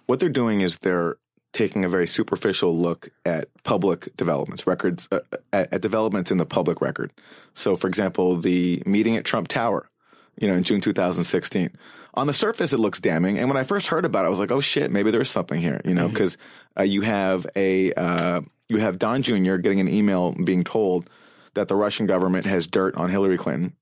What 0.07 0.21
they're 0.21 0.29
doing 0.29 0.61
is 0.61 0.79
they're 0.79 1.17
taking 1.53 1.85
a 1.85 1.89
very 1.89 2.07
superficial 2.07 2.77
look 2.77 3.09
at 3.25 3.49
public 3.65 4.15
developments, 4.17 4.67
records, 4.67 5.09
uh, 5.11 5.21
at, 5.53 5.73
at 5.73 5.81
developments 5.81 6.31
in 6.31 6.37
the 6.37 6.47
public 6.47 6.81
record. 6.81 7.13
So, 7.55 7.77
for 7.77 7.89
example, 7.89 8.37
the 8.37 8.83
meeting 8.87 9.17
at 9.17 9.25
Trump 9.25 9.49
Tower, 9.49 9.89
you 10.37 10.47
know, 10.47 10.55
in 10.55 10.63
June 10.63 10.81
2016. 10.81 11.71
On 12.15 12.27
the 12.27 12.35
surface, 12.35 12.73
it 12.73 12.79
looks 12.79 13.01
damning. 13.01 13.39
And 13.39 13.49
when 13.49 13.57
I 13.57 13.63
first 13.63 13.89
heard 13.89 14.05
about 14.05 14.25
it, 14.25 14.27
I 14.27 14.31
was 14.31 14.41
like, 14.41 14.51
oh 14.51 14.61
shit, 14.61 14.91
maybe 14.91 15.11
there's 15.11 15.31
something 15.31 15.61
here, 15.61 15.81
you 15.85 15.95
know, 15.95 16.09
because 16.09 16.37
uh, 16.79 16.83
you 16.83 17.03
have 17.03 17.47
a, 17.55 17.93
uh, 17.95 18.41
you 18.69 18.79
have 18.79 18.99
Don 18.99 19.23
Jr. 19.23 19.57
getting 19.57 19.81
an 19.81 19.89
email 19.89 20.33
being 20.33 20.65
told 20.65 21.09
that 21.55 21.69
the 21.69 21.77
Russian 21.77 22.07
government 22.07 22.47
has 22.47 22.67
dirt 22.67 22.95
on 22.97 23.11
Hillary 23.11 23.39
Clinton. 23.39 23.75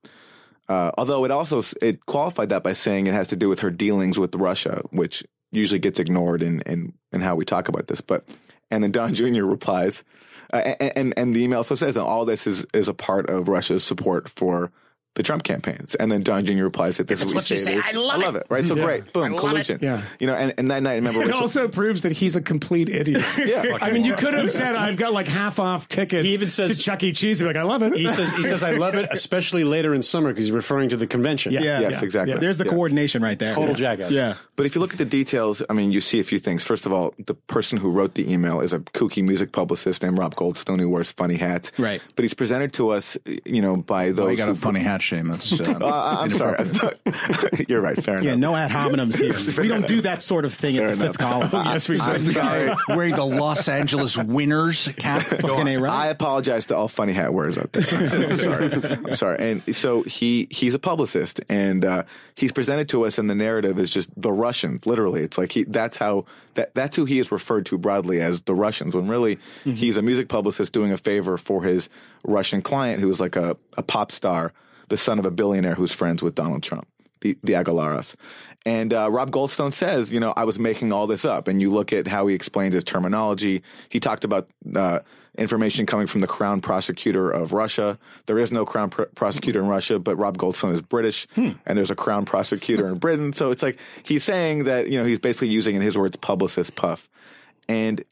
Uh, 0.69 0.91
although 0.99 1.25
it 1.25 1.31
also 1.31 1.63
it 1.81 2.05
qualified 2.07 2.51
that 2.51 2.63
by 2.63 2.75
saying 2.75 3.07
it 3.07 3.15
has 3.15 3.29
to 3.29 3.37
do 3.37 3.49
with 3.49 3.61
her 3.61 3.71
dealings 3.71 4.19
with 4.19 4.35
Russia, 4.35 4.83
which 4.91 5.25
usually 5.51 5.79
gets 5.79 5.99
ignored 5.99 6.43
in 6.43 6.61
in, 6.63 6.93
in 7.13 7.21
how 7.21 7.35
we 7.35 7.45
talk 7.45 7.69
about 7.69 7.87
this. 7.87 8.01
But 8.01 8.29
and 8.71 8.85
then 8.85 8.93
Don 8.93 9.15
Jr. 9.15 9.45
replies, 9.45 10.05
uh, 10.53 10.57
and, 10.57 10.93
and 10.97 11.15
and 11.17 11.35
the 11.35 11.43
email 11.43 11.59
also 11.59 11.75
says 11.75 11.95
that 11.95 12.05
all 12.05 12.27
this 12.27 12.47
is 12.47 12.67
is 12.75 12.89
a 12.89 12.95
part 12.95 13.31
of 13.31 13.49
Russia's 13.49 13.83
support 13.83 14.29
for 14.29 14.71
the 15.19 15.25
Trump 15.25 15.43
campaigns. 15.43 15.97
And 15.97 16.11
then 16.13 16.23
Don 16.23 16.47
Jr. 16.47 16.63
replies 16.63 16.97
that 16.99 17.09
this 17.09 17.21
is 17.21 17.35
what 17.35 17.51
you 17.51 17.57
say. 17.57 17.79
I 17.83 17.91
love, 17.91 18.37
it. 18.37 18.39
it. 18.39 18.47
Right. 18.49 18.67
So 18.67 18.77
great. 18.77 19.13
Boom. 19.13 19.37
collusion. 19.37 19.81
Yeah. 19.83 20.03
You 20.21 20.29
know. 20.29 20.35
And, 20.37 20.55
and 20.57 20.71
that 20.71 20.81
night, 20.83 20.93
I 20.93 20.95
remember. 20.95 21.19
It 21.23 21.27
Rachel- 21.27 21.41
also 21.41 21.67
proves 21.67 22.03
that 22.03 22.13
he's 22.13 22.37
a 22.37 22.41
complete 22.41 22.89
idiot. 22.89 23.25
Yeah. 23.37 23.79
I 23.83 23.91
mean, 23.91 24.05
you 24.05 24.15
could 24.15 24.35
have 24.35 24.51
said 24.51 24.77
I've 24.77 24.97
got 24.97 25.13
like 25.13 25.27
half 25.27 25.59
off 25.59 25.89
tickets. 25.89 26.25
He 26.25 26.35
even 26.35 26.49
says- 26.49 26.77
to 26.79 26.83
Chuck 26.83 27.03
E. 27.03 27.13
Cheese. 27.13 27.41
You're 27.41 27.53
like, 27.53 27.61
I 27.61 27.65
love 27.65 27.83
it. 27.83 27.95
He 27.95 28.09
says, 28.09 28.31
he 28.37 28.45
says, 28.45 28.63
I 28.63 28.71
love 28.73 28.95
it, 28.95 29.09
especially 29.11 29.65
later 29.65 29.93
in 29.93 30.03
summer 30.03 30.29
because 30.29 30.45
he's 30.45 30.53
referring 30.53 30.91
to 30.91 30.97
the 30.97 31.09
convention. 31.09 31.53
Yeah. 31.53 31.63
Yeah. 31.63 31.81
Yes, 31.81 31.93
Yeah. 31.95 32.05
exactly. 32.05 32.35
Yeah. 32.35 32.41
There's 32.41 32.59
the 32.59 32.65
Yeah. 32.65 32.71
coordination 32.71 33.23
right 33.23 33.39
there. 33.39 33.49
Total 33.49 33.71
yeah. 33.71 33.75
jackass. 33.75 34.11
Yeah. 34.13 34.35
But 34.55 34.67
if 34.67 34.77
you 34.77 34.81
look 34.81 34.93
at 34.93 34.99
the 34.99 35.05
details, 35.05 35.63
I 35.69 35.73
mean, 35.73 35.91
you 35.91 36.01
see 36.01 36.21
a 36.21 36.25
few 36.25 36.39
things. 36.39 36.63
First 36.63 36.87
of 36.87 36.93
all, 36.93 37.15
the 37.19 37.35
person 37.35 37.79
who 37.79 37.91
wrote 37.91 38.15
the 38.15 38.31
email 38.33 38.61
is 38.61 38.73
a 38.73 38.79
kooky 38.79 39.25
music 39.25 39.51
publicist 39.51 40.03
named 40.03 40.17
Rob 40.19 40.37
Goldstone 40.37 40.79
who 40.79 40.89
wears 40.89 41.11
funny 41.11 41.37
hats. 41.37 41.73
Right. 41.79 42.01
But 42.15 42.23
he's 42.25 42.35
presented 42.35 42.73
to 42.75 42.91
us, 42.91 43.19
you 43.45 43.63
know, 43.63 43.77
by 43.77 44.09
oh, 44.09 44.13
those 44.13 44.27
Oh, 44.27 44.31
you 44.31 44.37
got 44.37 44.49
a 44.49 44.55
funny 44.55 44.81
hat 44.81 45.03
shame. 45.09 45.29
That's 45.29 45.53
uh, 45.53 45.79
Uh, 45.81 46.17
I'm 46.21 46.31
sorry. 46.31 46.69
You're 47.69 47.81
right. 47.81 48.03
Fair 48.03 48.23
Yeah, 48.23 48.33
enough. 48.35 48.39
no 48.41 48.57
ad 48.57 48.71
hominems 48.71 49.19
here. 49.21 49.63
We 49.63 49.69
don't 49.69 49.87
do 49.89 50.03
that 50.03 50.23
sort 50.23 50.45
of 50.45 50.53
thing 50.55 50.77
Fair 50.77 50.89
at 50.89 50.99
the 50.99 51.07
fifth 51.07 51.21
enough. 51.21 51.51
column. 51.51 51.67
yes, 51.67 51.89
we 51.89 51.99
I'm 52.01 52.19
did. 52.19 52.33
sorry. 52.33 52.75
Wearing 52.89 53.15
the 53.15 53.25
Los 53.25 53.67
Angeles 53.69 54.17
Winners 54.17 54.89
cap. 54.99 55.23
Fucking 55.23 55.67
A, 55.69 55.77
right? 55.79 55.91
I 55.93 56.07
apologize 56.09 56.67
to 56.67 56.77
all 56.77 56.89
funny 56.89 57.13
hat 57.15 57.33
wearers 57.33 57.57
out 57.59 57.73
there. 57.73 58.29
I'm 58.31 58.37
sorry. 58.37 58.73
I'm 58.73 59.17
sorry. 59.17 59.39
And 59.51 59.75
so 59.77 60.03
he 60.03 60.47
he's 60.51 60.75
a 60.75 60.79
publicist, 60.79 61.41
and 61.49 61.85
uh, 61.85 62.03
he's 62.35 62.53
presented 62.53 62.89
to 62.91 63.05
us, 63.07 63.19
and 63.19 63.29
the 63.31 63.35
narrative 63.35 63.79
is 63.79 63.91
just 63.91 64.11
the 64.21 64.33
Russians. 64.33 64.87
Literally, 64.87 65.23
it's 65.23 65.39
like 65.39 65.53
he 65.53 65.65
that's 65.65 65.97
how 65.97 66.27
that 66.55 66.75
that's 66.75 66.97
who 66.97 67.05
he 67.05 67.19
is 67.19 67.33
referred 67.33 67.67
to 67.67 67.79
broadly 67.79 68.21
as 68.21 68.43
the 68.43 68.55
Russians. 68.55 68.95
When 68.95 69.09
really 69.09 69.39
he's 69.65 69.97
a 69.97 70.03
music 70.03 70.29
publicist 70.29 70.73
doing 70.73 70.93
a 70.93 70.99
favor 70.99 71.37
for 71.39 71.63
his 71.63 71.89
Russian 72.25 72.63
client, 72.63 73.01
who 73.01 73.11
is 73.11 73.21
like 73.21 73.37
a, 73.37 73.57
a 73.77 73.83
pop 73.83 74.13
star, 74.13 74.53
the 74.89 74.97
son 74.97 75.19
of 75.19 75.27
a 75.27 75.31
billionaire 75.31 75.75
who's 75.75 75.93
friends 75.93 76.23
with 76.23 76.35
Donald 76.35 76.63
Trump, 76.63 76.87
the 77.21 77.39
the 77.43 77.55
Agalarovs. 77.55 78.15
And 78.67 78.93
uh, 78.93 79.11
Rob 79.11 79.31
Goldstone 79.31 79.73
says, 79.73 80.13
you 80.13 80.21
know, 80.21 80.35
I 80.37 80.45
was 80.45 80.59
making 80.59 80.93
all 80.93 81.07
this 81.07 81.25
up. 81.25 81.49
And 81.49 81.63
you 81.63 81.71
look 81.71 81.93
at 81.93 82.07
how 82.07 82.27
he 82.27 82.35
explains 82.35 82.75
his 82.75 82.85
terminology. 82.85 83.63
He 83.89 84.01
talked 84.01 84.25
about 84.25 84.51
uh, 84.75 84.99
information 85.39 85.87
coming 85.87 86.07
from 86.07 86.21
the 86.21 86.27
Crown 86.27 86.61
Prosecutor 86.61 87.31
of 87.31 87.53
Russia. 87.53 87.99
There 88.27 88.39
is 88.39 88.51
no 88.51 88.67
Crown 88.67 88.91
pr- 88.91 89.05
Prosecutor 89.15 89.61
in 89.61 89.69
Russia, 89.69 89.99
but 89.99 90.17
Rob 90.17 90.37
Goldstone 90.37 90.73
is 90.73 90.83
British, 90.83 91.27
and 91.65 91.79
there's 91.79 91.93
a 91.93 91.95
Crown 91.95 92.25
Prosecutor 92.27 92.89
in 92.89 92.99
Britain. 92.99 93.33
So 93.33 93.53
it's 93.53 93.63
like 93.63 93.79
he's 94.03 94.25
saying 94.25 94.65
that, 94.65 94.91
you 94.91 94.99
know, 94.99 95.05
he's 95.07 95.21
basically 95.21 95.49
using, 95.49 95.77
in 95.77 95.81
his 95.81 95.97
words, 95.97 96.17
publicist 96.17 96.75
puff. 96.75 97.09
And 97.69 98.05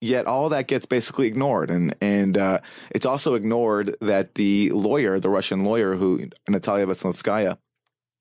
yet 0.00 0.26
all 0.26 0.48
that 0.50 0.68
gets 0.68 0.86
basically 0.86 1.26
ignored. 1.26 1.70
And 1.70 1.94
and 2.00 2.36
uh, 2.36 2.60
it's 2.90 3.06
also 3.06 3.34
ignored 3.34 3.96
that 4.00 4.34
the 4.34 4.70
lawyer 4.70 5.18
the 5.20 5.30
russian 5.30 5.64
lawyer 5.64 5.96
who 5.96 6.28
natalia 6.48 6.86
Veselnitskaya 6.86 7.58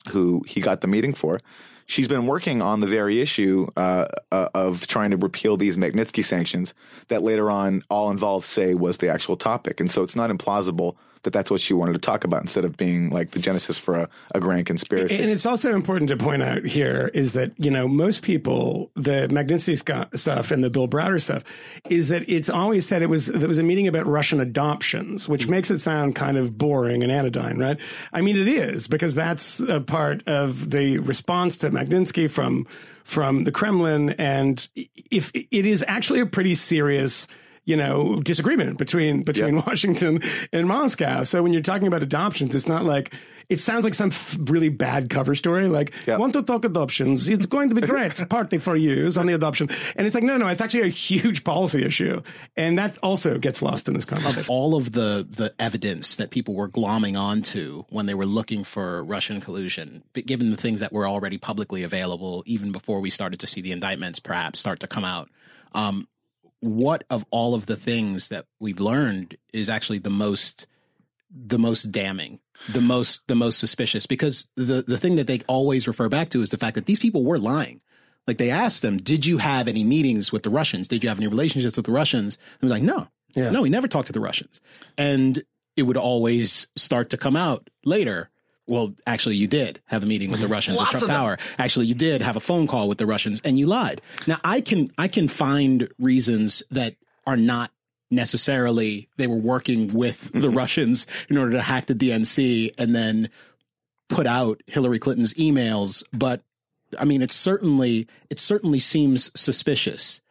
who 0.10 0.44
he 0.48 0.62
got 0.62 0.82
the 0.82 0.88
meeting 0.88 1.14
for 1.14 1.40
she's 1.88 2.08
been 2.08 2.28
working 2.28 2.62
on 2.62 2.82
the 2.82 2.88
very 2.88 3.20
issue 3.20 3.66
uh, 3.76 4.06
uh, 4.32 4.50
of 4.54 4.86
trying 4.86 5.12
to 5.12 5.18
repeal 5.18 5.58
these 5.58 5.78
magnitsky 5.78 6.24
sanctions 6.24 6.74
that 7.08 7.24
later 7.24 7.50
on 7.50 7.82
all 7.90 8.12
involved 8.12 8.46
say 8.46 8.76
was 8.76 8.98
the 8.98 9.10
actual 9.10 9.36
topic. 9.36 9.80
And 9.80 9.92
so 9.92 10.04
it's 10.04 10.16
not 10.16 10.30
implausible 10.30 10.96
that 11.28 11.34
that's 11.34 11.52
what 11.52 11.60
she 11.60 11.74
wanted 11.74 11.92
to 11.92 12.00
talk 12.00 12.24
about 12.24 12.42
instead 12.42 12.64
of 12.64 12.78
being 12.78 13.10
like 13.10 13.32
the 13.32 13.40
genesis 13.40 13.78
for 13.78 13.96
a, 13.96 14.10
a 14.34 14.40
grand 14.40 14.66
conspiracy. 14.66 15.22
And 15.22 15.30
it's 15.30 15.46
also 15.46 15.76
important 15.76 16.08
to 16.08 16.16
point 16.16 16.42
out 16.42 16.64
here 16.64 17.12
is 17.14 17.34
that, 17.34 17.52
you 17.58 17.70
know, 17.70 17.86
most 17.86 18.24
people, 18.24 18.92
the 18.96 19.28
Magnitsky 19.30 19.78
stuff 20.18 20.52
and 20.52 20.64
the 20.64 20.70
Bill 20.70 20.88
Browder 20.88 21.22
stuff, 21.22 21.44
is 21.90 22.08
that 22.08 22.24
it's 22.30 22.50
always 22.50 22.88
said 22.88 23.02
it 23.02 23.10
was, 23.10 23.26
there 23.26 23.50
was 23.50 23.58
a 23.58 23.64
meeting 23.64 23.90
about 23.90 24.08
Russian 24.08 24.40
adoptions, 24.40 25.28
which 25.28 25.42
mm-hmm. 25.42 25.52
makes 25.52 25.70
it 25.70 25.80
sound 25.80 26.16
kind 26.16 26.38
of 26.38 26.58
boring 26.58 27.04
and 27.04 27.12
anodyne, 27.12 27.60
right? 27.60 27.78
I 28.14 28.22
mean, 28.22 28.38
it 28.38 28.48
is 28.48 28.88
because 28.88 29.14
that's 29.14 29.60
a 29.60 29.82
part 29.82 30.26
of 30.30 30.70
the 30.70 31.00
response 31.00 31.58
to 31.58 31.72
Magnitsky 31.72 32.32
from, 32.32 32.66
from 33.04 33.44
the 33.44 33.52
Kremlin. 33.52 34.12
And 34.12 34.66
if 35.12 35.34
it 35.36 35.66
is 35.66 35.84
actually 35.90 36.22
a 36.22 36.26
pretty 36.26 36.56
serious, 36.56 37.28
you 37.68 37.76
know, 37.78 38.20
disagreement 38.22 38.78
between 38.80 39.22
between 39.24 39.56
Yep. 39.58 39.68
Washington 39.68 40.22
and 40.52 40.68
Moscow. 40.68 41.24
So 41.24 41.44
when 41.44 41.52
you're 41.54 41.62
talking 41.62 41.88
about 41.88 42.02
adoptions, 42.02 42.56
it's 42.56 42.68
not 42.68 42.86
like 42.86 43.14
it 43.50 43.60
sounds 43.62 43.84
like 43.86 43.94
some 43.94 44.10
f- 44.10 44.36
really 44.54 44.68
bad 44.68 45.10
cover 45.10 45.34
story. 45.36 45.68
Like, 45.68 45.94
Yep. 46.06 46.20
want 46.20 46.34
to 46.34 46.44
talk 46.44 46.66
adoptions? 46.66 47.30
It's 47.30 47.46
going 47.46 47.70
to 47.70 47.76
be 47.76 47.82
great. 47.82 48.14
Party 48.30 48.58
for 48.58 48.76
you 48.76 49.10
on 49.18 49.26
the 49.26 49.34
adoption, 49.34 49.70
and 49.96 50.06
it's 50.08 50.16
like, 50.16 50.24
no, 50.24 50.36
no, 50.38 50.48
it's 50.48 50.60
actually 50.62 50.82
a 50.84 50.88
huge 51.12 51.44
policy 51.44 51.84
issue, 51.86 52.22
and 52.58 52.78
that 52.80 52.98
also 53.04 53.38
gets 53.38 53.62
lost 53.62 53.88
in 53.88 53.94
this 53.94 54.06
conversation. 54.06 54.46
all 54.50 54.76
of 54.76 54.92
the 54.94 55.28
the 55.30 55.54
evidence 55.60 56.16
that 56.18 56.30
people 56.32 56.56
were 56.56 56.70
glomming 56.70 57.16
onto 57.20 57.84
when 57.90 58.06
they 58.06 58.14
were 58.16 58.26
looking 58.26 58.64
for 58.64 59.04
Russian 59.04 59.40
collusion, 59.42 60.04
but 60.14 60.26
given 60.26 60.52
the 60.52 60.58
things 60.58 60.80
that 60.80 60.92
were 60.94 61.08
already 61.08 61.38
publicly 61.38 61.84
available, 61.84 62.44
even 62.46 62.72
before 62.72 63.00
we 63.02 63.10
started 63.10 63.40
to 63.42 63.48
see 63.48 63.62
the 63.62 63.72
indictments 63.74 64.20
perhaps 64.20 64.60
start 64.60 64.80
to 64.82 64.88
come 64.88 65.06
out, 65.06 65.30
um, 65.74 66.08
what 66.60 67.04
of 67.10 67.26
all 67.30 67.54
of 67.54 67.66
the 67.66 67.76
things 67.76 68.30
that 68.30 68.46
we've 68.60 68.80
learned 68.80 69.38
is 69.54 69.70
actually 69.70 70.00
the 70.00 70.10
most 70.10 70.68
the 71.30 71.60
most 71.60 71.92
damning 71.92 72.40
the 72.70 72.82
most 72.82 73.28
the 73.28 73.36
most 73.36 73.60
suspicious. 73.60 74.06
Because 74.06 74.48
the 74.56 74.84
the 74.88 74.98
thing 74.98 75.16
that 75.16 75.28
they 75.28 75.42
always 75.48 75.88
refer 75.88 76.10
back 76.10 76.30
to 76.30 76.42
is 76.42 76.50
the 76.50 76.58
fact 76.58 76.76
that 76.76 76.86
these 76.86 77.00
people 77.00 77.24
were 77.24 77.40
lying. 77.40 77.82
Like 78.26 78.38
they 78.38 78.50
asked 78.50 78.82
them 78.82 78.98
did 78.98 79.26
you 79.26 79.38
have 79.38 79.68
any 79.68 79.84
meetings 79.84 80.32
with 80.32 80.44
the 80.44 80.50
russians? 80.50 80.88
Did 80.88 81.04
you 81.04 81.10
have 81.10 81.20
any 81.20 81.28
relationships 81.28 81.78
with 81.78 81.86
the 81.86 81.92
russians? 81.92 82.38
And 82.62 82.70
they're 82.70 82.78
like 82.78 82.84
no. 82.84 83.08
Yeah. 83.36 83.52
no 83.52 83.62
we 83.62 83.70
never 83.70 83.88
talked 83.88 84.08
to 84.08 84.14
the 84.14 84.22
russians. 84.22 84.62
And 84.98 85.42
it 85.76 85.84
would 85.84 85.98
always 85.98 86.68
start 86.76 87.12
to 87.12 87.18
come 87.18 87.36
out 87.36 87.70
later 87.86 88.30
well 88.68 88.94
actually 89.06 89.36
you 89.36 89.48
did 89.48 89.82
have 89.86 90.04
a 90.04 90.06
meeting 90.06 90.30
with 90.30 90.40
the 90.40 90.46
mm-hmm. 90.46 90.54
russians 90.54 90.82
at 90.82 90.88
trump 90.90 91.08
tower. 91.08 91.38
Actually 91.58 91.88
you 91.88 91.96
did 91.96 92.22
have 92.22 92.36
a 92.36 92.42
phone 92.42 92.68
call 92.68 92.88
with 92.88 92.98
the 92.98 93.06
russians 93.06 93.42
and 93.44 93.58
you 93.58 93.66
lied. 93.68 94.02
Now 94.28 94.40
i 94.44 94.62
can 94.62 94.92
i 94.98 95.08
can 95.08 95.28
find 95.28 95.90
reasons 95.98 96.64
that 96.72 96.96
are 97.26 97.38
not 97.38 97.72
necessarily 98.10 99.10
they 99.18 99.28
were 99.28 99.36
working 99.36 99.94
with 99.94 100.32
the 100.32 100.40
mm-hmm. 100.40 100.58
Russians 100.58 101.08
in 101.30 101.38
order 101.38 101.52
to 101.52 101.62
hack 101.62 101.88
the 101.88 101.96
DNC 101.96 102.74
and 102.78 102.96
then 102.96 103.30
put 104.10 104.26
out 104.26 104.62
Hillary 104.68 105.00
Clinton's 105.00 105.34
emails, 105.34 106.04
but 106.14 106.42
I 106.98 107.06
mean 107.06 107.22
it 107.22 107.32
certainly 107.32 108.08
it 108.30 108.40
certainly 108.40 108.80
seems 108.80 109.32
suspicious. 109.40 110.22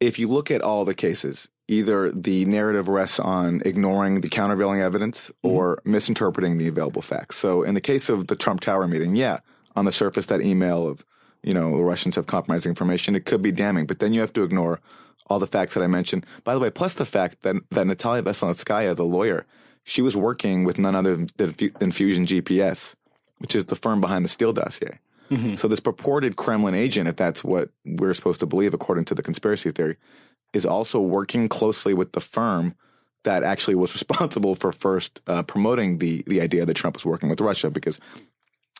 if 0.00 0.18
you 0.18 0.26
look 0.26 0.50
at 0.50 0.62
all 0.62 0.84
the 0.84 0.94
cases, 0.94 1.48
either 1.68 2.10
the 2.10 2.44
narrative 2.44 2.88
rests 2.88 3.20
on 3.20 3.62
ignoring 3.64 4.20
the 4.20 4.28
countervailing 4.28 4.80
evidence 4.80 5.28
mm-hmm. 5.28 5.56
or 5.56 5.82
misinterpreting 5.84 6.58
the 6.58 6.68
available 6.68 7.02
facts. 7.02 7.36
So, 7.36 7.62
in 7.62 7.74
the 7.74 7.80
case 7.80 8.08
of 8.08 8.26
the 8.26 8.36
Trump 8.36 8.60
Tower 8.60 8.86
meeting, 8.86 9.16
yeah, 9.16 9.38
on 9.76 9.84
the 9.84 9.92
surface, 9.92 10.26
that 10.26 10.40
email 10.40 10.86
of 10.86 11.04
you 11.42 11.54
know 11.54 11.76
the 11.76 11.84
Russians 11.84 12.16
have 12.16 12.26
compromised 12.26 12.66
information, 12.66 13.16
it 13.16 13.24
could 13.24 13.42
be 13.42 13.52
damning, 13.52 13.86
but 13.86 13.98
then 13.98 14.12
you 14.12 14.20
have 14.20 14.32
to 14.34 14.42
ignore 14.42 14.80
all 15.28 15.38
the 15.38 15.46
facts 15.46 15.74
that 15.74 15.82
I 15.82 15.86
mentioned. 15.86 16.26
By 16.44 16.54
the 16.54 16.60
way, 16.60 16.70
plus 16.70 16.94
the 16.94 17.06
fact 17.06 17.42
that 17.42 17.56
that 17.70 17.86
Natalia 17.86 18.22
Veselnitskaya, 18.22 18.96
the 18.96 19.04
lawyer, 19.04 19.46
she 19.84 20.02
was 20.02 20.16
working 20.16 20.64
with 20.64 20.78
none 20.78 20.94
other 20.94 21.16
than, 21.36 21.72
than 21.78 21.92
Fusion 21.92 22.26
GPS, 22.26 22.94
which 23.38 23.54
is 23.54 23.66
the 23.66 23.76
firm 23.76 24.00
behind 24.00 24.24
the 24.24 24.28
Steele 24.28 24.52
dossier. 24.52 24.98
Mm-hmm. 25.30 25.54
So 25.56 25.66
this 25.66 25.80
purported 25.80 26.36
Kremlin 26.36 26.74
agent, 26.74 27.08
if 27.08 27.16
that's 27.16 27.42
what 27.42 27.70
we're 27.86 28.12
supposed 28.12 28.40
to 28.40 28.46
believe 28.46 28.74
according 28.74 29.06
to 29.06 29.14
the 29.14 29.22
conspiracy 29.22 29.70
theory, 29.70 29.96
is 30.52 30.66
also 30.66 31.00
working 31.00 31.48
closely 31.48 31.94
with 31.94 32.12
the 32.12 32.20
firm 32.20 32.74
that 33.24 33.42
actually 33.42 33.74
was 33.74 33.92
responsible 34.00 34.54
for 34.54 34.72
first 34.72 35.20
uh, 35.26 35.42
promoting 35.42 35.98
the 35.98 36.22
the 36.26 36.40
idea 36.40 36.64
that 36.66 36.74
Trump 36.74 36.96
was 36.96 37.06
working 37.06 37.28
with 37.28 37.40
Russia 37.40 37.70
because 37.70 37.98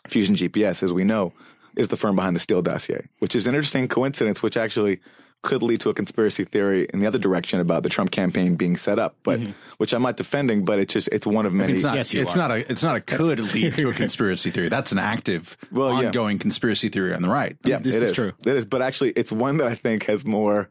Fusion 0.09 0.35
GPS, 0.35 0.83
as 0.83 0.93
we 0.93 1.05
know, 1.05 1.33
is 1.77 1.89
the 1.89 1.97
firm 1.97 2.17
behind 2.17 2.35
the 2.35 2.41
Steele 2.41 2.63
dossier, 2.63 3.07
which 3.21 3.35
is 3.37 3.47
an 3.47 3.55
interesting 3.55 3.87
coincidence, 3.89 4.43
which 4.43 4.57
actually 4.57 5.01
could 5.43 5.63
lead 5.63 5.81
to 5.81 5.91
a 5.91 5.95
conspiracy 5.95 6.45
theory 6.45 6.87
in 6.93 7.01
the 7.01 7.07
other 7.07 7.19
direction 7.19 7.59
about 7.59 7.83
the 7.83 7.89
Trump 7.89 8.13
campaign 8.13 8.55
being 8.55 8.77
set 8.77 8.99
up, 9.01 9.17
but 9.25 9.41
which 9.79 9.93
I'm 9.93 10.03
not 10.03 10.17
defending, 10.17 10.65
but 10.65 10.79
it's 10.79 10.95
just 10.95 11.09
it's 11.11 11.27
one 11.27 11.47
of 11.47 11.53
many. 11.53 11.73
It's 11.75 11.83
not. 11.83 11.97
Yes, 11.97 12.15
you 12.15 12.23
it's 12.23 12.35
are. 12.35 12.39
not 12.39 12.51
a. 12.53 12.71
It's 12.71 12.83
not 12.83 12.97
a 12.97 13.01
could 13.01 13.41
lead 13.55 13.75
to 13.75 13.89
a 13.91 13.95
conspiracy 13.95 14.51
theory. 14.51 14.69
That's 14.69 14.93
an 14.93 14.99
active, 14.99 15.57
Well, 15.73 16.01
yeah. 16.01 16.07
ongoing 16.09 16.39
conspiracy 16.39 16.89
theory 16.89 17.13
on 17.13 17.23
the 17.23 17.29
right. 17.29 17.57
Yeah, 17.65 17.79
This 17.79 17.97
it 17.97 18.03
is 18.03 18.13
true. 18.13 18.33
It 18.47 18.57
is, 18.57 18.65
but 18.65 18.83
actually, 18.83 19.11
it's 19.11 19.33
one 19.33 19.57
that 19.59 19.67
I 19.67 19.75
think 19.75 20.05
has 20.07 20.25
more 20.25 20.69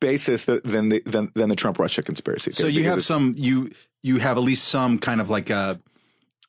basis 0.00 0.44
than 0.44 0.88
the 0.88 1.02
than, 1.04 1.30
than 1.34 1.48
the 1.48 1.56
Trump 1.56 1.78
Russia 1.78 2.02
conspiracy. 2.02 2.52
So 2.52 2.66
you 2.66 2.84
have 2.84 3.04
some. 3.04 3.34
You 3.36 3.70
you 4.02 4.18
have 4.18 4.36
at 4.36 4.44
least 4.44 4.68
some 4.68 4.98
kind 4.98 5.20
of 5.20 5.30
like 5.30 5.50
a 5.50 5.78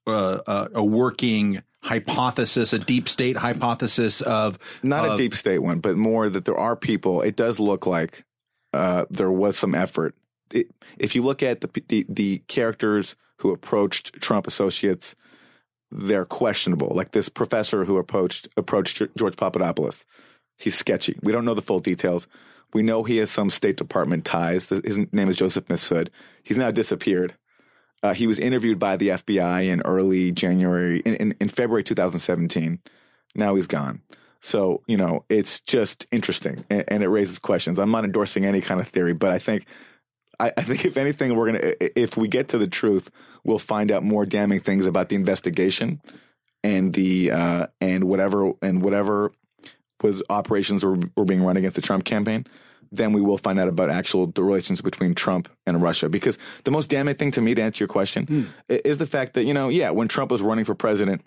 a, 0.08 0.12
a, 0.12 0.70
a 0.76 0.84
working 0.84 1.62
hypothesis, 1.82 2.74
a 2.74 2.80
deep 2.80 3.08
state 3.08 3.38
hypothesis 3.38 4.22
of 4.22 4.60
not 4.84 5.14
a 5.14 5.18
deep 5.18 5.34
state 5.34 5.60
one, 5.60 5.80
but 5.80 5.96
more 5.96 6.30
that 6.30 6.46
there 6.46 6.58
are 6.58 6.76
people. 6.76 7.22
It 7.22 7.36
does 7.36 7.60
look 7.60 7.86
like 7.86 8.26
uh, 8.74 9.06
there 9.10 9.32
was 9.32 9.58
some 9.58 9.76
effort. 9.76 10.16
It, 10.52 10.72
if 10.98 11.16
you 11.16 11.22
look 11.22 11.42
at 11.44 11.62
the, 11.62 11.84
the 11.88 12.06
the 12.10 12.38
characters 12.48 13.16
who 13.38 13.52
approached 13.52 14.22
Trump 14.22 14.48
associates, 14.48 15.16
they're 15.92 16.26
questionable. 16.26 16.92
Like 16.94 17.12
this 17.12 17.30
professor 17.30 17.86
who 17.86 17.98
approached 17.98 18.48
approached 18.58 19.02
George 19.18 19.38
Papadopoulos, 19.38 20.06
he's 20.58 20.76
sketchy. 20.76 21.18
We 21.22 21.32
don't 21.32 21.46
know 21.46 21.54
the 21.54 21.62
full 21.62 21.80
details. 21.80 22.28
We 22.74 22.84
know 22.84 23.04
he 23.04 23.18
has 23.18 23.32
some 23.32 23.50
State 23.50 23.78
Department 23.78 24.26
ties. 24.26 24.70
His 24.70 24.98
name 25.12 25.30
is 25.30 25.38
Joseph 25.38 25.66
Mifsud. 25.66 26.10
He's 26.44 26.58
now 26.58 26.72
disappeared. 26.72 27.36
Uh, 28.02 28.14
he 28.14 28.28
was 28.28 28.40
interviewed 28.40 28.80
by 28.80 28.96
the 28.96 29.10
FBI 29.10 29.66
in 29.66 29.82
early 29.82 30.32
January, 30.32 31.00
in, 31.00 31.16
in, 31.16 31.36
in 31.40 31.50
February 31.50 31.84
2017. 31.84 32.80
Now 33.36 33.56
he's 33.56 33.68
gone. 33.68 34.02
So, 34.42 34.84
you 34.88 34.96
know, 34.96 35.26
it's 35.28 35.60
just 35.62 36.08
interesting 36.12 36.64
and, 36.70 36.86
and 36.88 37.04
it 37.04 37.10
raises 37.10 37.40
questions. 37.40 37.78
I'm 37.78 37.92
not 37.92 38.06
endorsing 38.06 38.46
any 38.46 38.62
kind 38.62 38.80
of 38.80 38.88
theory, 38.88 39.14
but 39.14 39.32
I 39.32 39.40
think, 39.40 39.66
I, 40.40 40.52
think 40.52 40.86
if 40.86 40.96
anything, 40.96 41.36
we're 41.36 41.52
to, 41.52 42.00
if 42.00 42.16
we 42.16 42.30
get 42.30 42.48
to 42.50 42.58
the 42.58 42.68
truth, 42.68 43.12
we'll 43.44 43.60
find 43.60 43.92
out 43.92 44.04
more 44.04 44.26
damning 44.26 44.62
things 44.62 44.86
about 44.86 45.10
the 45.10 45.16
investigation 45.16 46.02
and 46.64 46.94
the, 46.94 47.32
uh, 47.32 47.68
and 47.82 48.06
whatever, 48.06 48.54
and 48.62 48.82
whatever 48.82 49.34
was 50.02 50.22
operations 50.30 50.84
were, 50.84 50.98
were 51.16 51.26
being 51.26 51.44
run 51.44 51.58
against 51.58 51.76
the 51.76 51.82
Trump 51.82 52.06
campaign. 52.06 52.46
Then 52.92 53.14
we 53.14 53.22
will 53.22 53.38
find 53.38 53.60
out 53.60 53.68
about 53.68 53.90
actual 53.92 54.28
the 54.28 54.44
relations 54.44 54.82
between 54.82 55.14
Trump 55.14 55.48
and 55.68 55.82
Russia. 55.82 56.10
Because 56.10 56.38
the 56.64 56.72
most 56.72 56.90
damning 56.90 57.16
thing 57.16 57.32
to 57.32 57.42
me, 57.42 57.54
to 57.54 57.62
answer 57.62 57.84
your 57.84 57.88
question, 57.88 58.26
hmm. 58.26 58.44
i- 58.70 58.82
is 58.84 58.98
the 58.98 59.06
fact 59.06 59.34
that 59.36 59.44
you 59.44 59.54
know, 59.54 59.70
yeah, 59.70 59.92
when 59.92 60.08
Trump 60.08 60.32
was 60.32 60.42
running 60.42 60.66
for 60.66 60.74
president, 60.74 61.22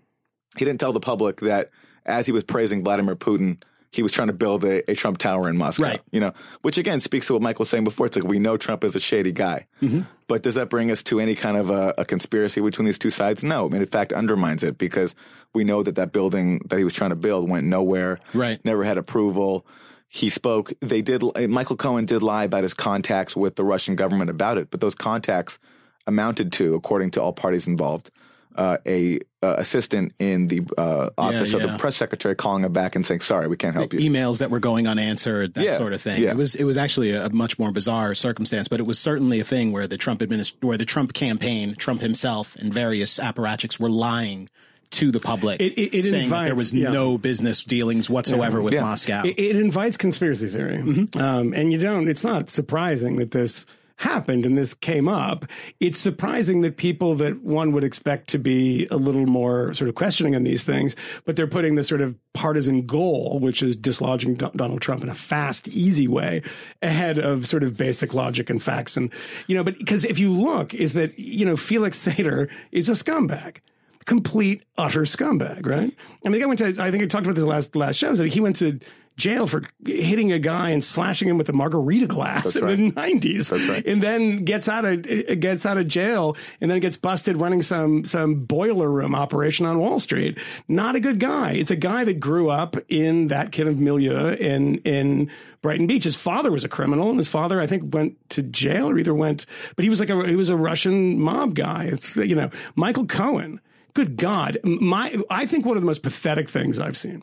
he 0.56 0.64
didn't 0.64 0.80
tell 0.80 0.92
the 0.92 1.00
public 1.00 1.40
that 1.40 1.70
as 2.04 2.26
he 2.26 2.32
was 2.32 2.42
praising 2.42 2.82
Vladimir 2.82 3.14
Putin, 3.14 3.62
he 3.92 4.02
was 4.02 4.10
trying 4.10 4.28
to 4.28 4.32
build 4.32 4.64
a, 4.64 4.90
a 4.90 4.94
Trump 4.94 5.18
tower 5.18 5.48
in 5.48 5.56
Moscow. 5.56 5.84
Right. 5.84 6.00
You 6.10 6.18
know, 6.18 6.32
which 6.62 6.78
again 6.78 6.98
speaks 6.98 7.26
to 7.26 7.34
what 7.34 7.42
Michael 7.42 7.62
was 7.62 7.68
saying 7.68 7.84
before. 7.84 8.06
It's 8.06 8.16
like 8.16 8.24
we 8.24 8.38
know 8.38 8.56
Trump 8.56 8.82
is 8.84 8.96
a 8.96 9.00
shady 9.00 9.32
guy, 9.32 9.66
mm-hmm. 9.80 10.02
but 10.26 10.42
does 10.42 10.54
that 10.56 10.70
bring 10.70 10.90
us 10.90 11.02
to 11.04 11.20
any 11.20 11.34
kind 11.34 11.56
of 11.56 11.70
a, 11.70 11.94
a 11.98 12.04
conspiracy 12.04 12.60
between 12.60 12.86
these 12.86 12.98
two 12.98 13.10
sides? 13.10 13.44
No. 13.44 13.66
I 13.66 13.68
mean, 13.68 13.82
in 13.82 13.86
fact, 13.86 14.12
undermines 14.12 14.64
it 14.64 14.78
because 14.78 15.14
we 15.54 15.62
know 15.62 15.82
that 15.82 15.94
that 15.96 16.10
building 16.10 16.60
that 16.70 16.78
he 16.78 16.84
was 16.84 16.94
trying 16.94 17.10
to 17.10 17.16
build 17.16 17.48
went 17.48 17.66
nowhere. 17.66 18.18
Right. 18.32 18.64
Never 18.64 18.82
had 18.82 18.96
approval. 18.98 19.66
He 20.08 20.30
spoke. 20.30 20.72
They 20.80 21.02
did. 21.02 21.22
Michael 21.48 21.76
Cohen 21.76 22.06
did 22.06 22.22
lie 22.22 22.44
about 22.44 22.62
his 22.62 22.74
contacts 22.74 23.36
with 23.36 23.56
the 23.56 23.64
Russian 23.64 23.94
government 23.94 24.30
about 24.30 24.58
it, 24.58 24.70
but 24.70 24.80
those 24.80 24.94
contacts 24.94 25.58
amounted 26.06 26.52
to, 26.54 26.74
according 26.74 27.10
to 27.12 27.22
all 27.22 27.32
parties 27.32 27.66
involved, 27.66 28.10
uh, 28.56 28.78
a 28.86 29.18
uh, 29.42 29.56
assistant 29.58 30.12
in 30.18 30.48
the 30.48 30.62
uh, 30.78 31.10
office 31.18 31.52
of 31.52 31.60
yeah. 31.62 31.66
the 31.72 31.78
press 31.78 31.96
secretary 31.96 32.34
calling 32.36 32.64
him 32.64 32.72
back 32.72 32.94
and 32.94 33.06
saying, 33.06 33.20
"Sorry, 33.20 33.48
we 33.48 33.56
can't 33.56 33.74
help 33.74 33.92
you." 33.92 33.98
Emails 34.00 34.38
that 34.38 34.50
were 34.50 34.60
going 34.60 34.86
unanswered, 34.86 35.54
that 35.54 35.64
Yeah, 35.64 35.76
sort 35.76 35.92
of 35.92 36.00
thing. 36.02 36.22
yeah. 36.22 36.30
It 36.30 36.36
was 36.36 36.54
it 36.54 36.64
was 36.64 36.76
actually 36.76 37.10
a, 37.12 37.26
a 37.26 37.30
much 37.30 37.58
more 37.58 37.72
bizarre 37.72 38.14
circumstance, 38.14 38.68
but 38.68 38.80
it 38.80 38.84
was 38.84 38.98
certainly 38.98 39.40
a 39.40 39.44
thing 39.44 39.72
where 39.72 39.86
the 39.86 39.96
Trump 39.96 40.20
administ- 40.20 40.54
where 40.62 40.78
the 40.78 40.84
Trump 40.84 41.12
campaign, 41.12 41.74
Trump 41.74 42.00
himself, 42.02 42.54
and 42.56 42.72
various 42.72 43.18
apparatchiks 43.18 43.80
were 43.80 43.90
lying 43.90 44.48
to 44.90 45.10
the 45.10 45.20
public, 45.20 45.58
It- 45.58 45.72
it- 45.78 45.94
it 45.94 46.04
saying 46.06 46.28
that 46.28 46.44
there 46.44 46.54
was 46.54 46.74
yeah. 46.74 46.90
no 46.90 47.16
business 47.16 47.64
dealings 47.64 48.10
whatsoever 48.10 48.60
with 48.60 48.74
Yeah. 48.74 48.82
Moscow. 48.82 49.22
It, 49.24 49.38
it 49.38 49.56
invites 49.56 49.96
conspiracy 49.96 50.48
theory, 50.48 51.08
um, 51.16 51.54
and 51.54 51.72
you 51.72 51.78
don't. 51.78 52.08
It's 52.08 52.22
not 52.24 52.50
surprising 52.50 53.16
that 53.16 53.30
this 53.30 53.64
happened 53.96 54.44
and 54.46 54.56
this 54.56 54.74
came 54.74 55.08
up, 55.08 55.46
it's 55.80 55.98
surprising 55.98 56.60
that 56.62 56.76
people 56.76 57.14
that 57.16 57.42
one 57.42 57.72
would 57.72 57.84
expect 57.84 58.28
to 58.30 58.38
be 58.38 58.86
a 58.90 58.96
little 58.96 59.26
more 59.26 59.72
sort 59.74 59.88
of 59.88 59.94
questioning 59.94 60.34
on 60.34 60.44
these 60.44 60.64
things, 60.64 60.96
but 61.24 61.36
they're 61.36 61.46
putting 61.46 61.74
this 61.74 61.88
sort 61.88 62.00
of 62.00 62.16
partisan 62.32 62.86
goal, 62.86 63.38
which 63.40 63.62
is 63.62 63.76
dislodging 63.76 64.34
Do- 64.34 64.50
Donald 64.56 64.80
Trump 64.80 65.02
in 65.02 65.08
a 65.08 65.14
fast, 65.14 65.68
easy 65.68 66.08
way, 66.08 66.42
ahead 66.80 67.18
of 67.18 67.46
sort 67.46 67.62
of 67.62 67.76
basic 67.76 68.14
logic 68.14 68.50
and 68.50 68.62
facts. 68.62 68.96
And, 68.96 69.12
you 69.46 69.54
know, 69.54 69.64
but 69.64 69.78
because 69.78 70.04
if 70.04 70.18
you 70.18 70.30
look, 70.30 70.74
is 70.74 70.94
that, 70.94 71.18
you 71.18 71.44
know, 71.44 71.56
Felix 71.56 71.98
Sater 72.06 72.50
is 72.70 72.88
a 72.88 72.92
scumbag 72.92 73.58
complete 74.04 74.64
utter 74.76 75.02
scumbag, 75.02 75.66
right? 75.66 75.94
I 76.24 76.28
mean, 76.28 76.40
guy 76.40 76.46
went 76.46 76.58
to, 76.58 76.74
I 76.82 76.90
think 76.90 77.02
I 77.02 77.06
talked 77.06 77.26
about 77.26 77.36
this 77.36 77.44
last, 77.44 77.76
last 77.76 77.96
show, 77.96 78.14
that 78.14 78.32
he 78.32 78.40
went 78.40 78.56
to 78.56 78.80
jail 79.16 79.46
for 79.46 79.62
hitting 79.84 80.32
a 80.32 80.38
guy 80.38 80.70
and 80.70 80.82
slashing 80.82 81.28
him 81.28 81.38
with 81.38 81.48
a 81.48 81.52
margarita 81.52 82.06
glass 82.06 82.44
That's 82.44 82.56
in 82.56 82.64
right. 82.64 82.76
the 82.76 82.92
nineties. 83.00 83.52
Right. 83.52 83.86
And 83.86 84.02
then 84.02 84.44
gets 84.44 84.68
out 84.68 84.84
of, 84.84 85.06
uh, 85.06 85.34
gets 85.34 85.66
out 85.66 85.76
of 85.76 85.86
jail 85.88 86.36
and 86.60 86.70
then 86.70 86.80
gets 86.80 86.96
busted 86.96 87.36
running 87.36 87.62
some, 87.62 88.04
some 88.04 88.44
boiler 88.44 88.90
room 88.90 89.14
operation 89.14 89.66
on 89.66 89.78
Wall 89.78 90.00
Street. 90.00 90.38
Not 90.68 90.96
a 90.96 91.00
good 91.00 91.18
guy. 91.20 91.52
It's 91.52 91.70
a 91.70 91.76
guy 91.76 92.04
that 92.04 92.20
grew 92.20 92.50
up 92.50 92.76
in 92.88 93.28
that 93.28 93.52
kind 93.52 93.68
of 93.68 93.78
milieu 93.78 94.34
in, 94.34 94.76
in, 94.78 95.30
Brighton 95.62 95.86
Beach. 95.86 96.02
His 96.02 96.16
father 96.16 96.50
was 96.50 96.64
a 96.64 96.68
criminal, 96.68 97.08
and 97.08 97.18
his 97.18 97.28
father, 97.28 97.60
I 97.60 97.68
think, 97.68 97.94
went 97.94 98.16
to 98.30 98.42
jail 98.42 98.90
or 98.90 98.98
either 98.98 99.14
went, 99.14 99.46
but 99.76 99.84
he 99.84 99.88
was 99.88 100.00
like 100.00 100.10
a 100.10 100.26
he 100.26 100.34
was 100.34 100.50
a 100.50 100.56
Russian 100.56 101.20
mob 101.20 101.54
guy. 101.54 101.84
It's, 101.84 102.16
you 102.16 102.34
know, 102.34 102.50
Michael 102.74 103.06
Cohen. 103.06 103.60
Good 103.94 104.16
God, 104.16 104.58
my 104.64 105.14
I 105.30 105.46
think 105.46 105.64
one 105.64 105.76
of 105.76 105.82
the 105.82 105.86
most 105.86 106.02
pathetic 106.02 106.48
things 106.48 106.80
I've 106.80 106.96
seen 106.96 107.22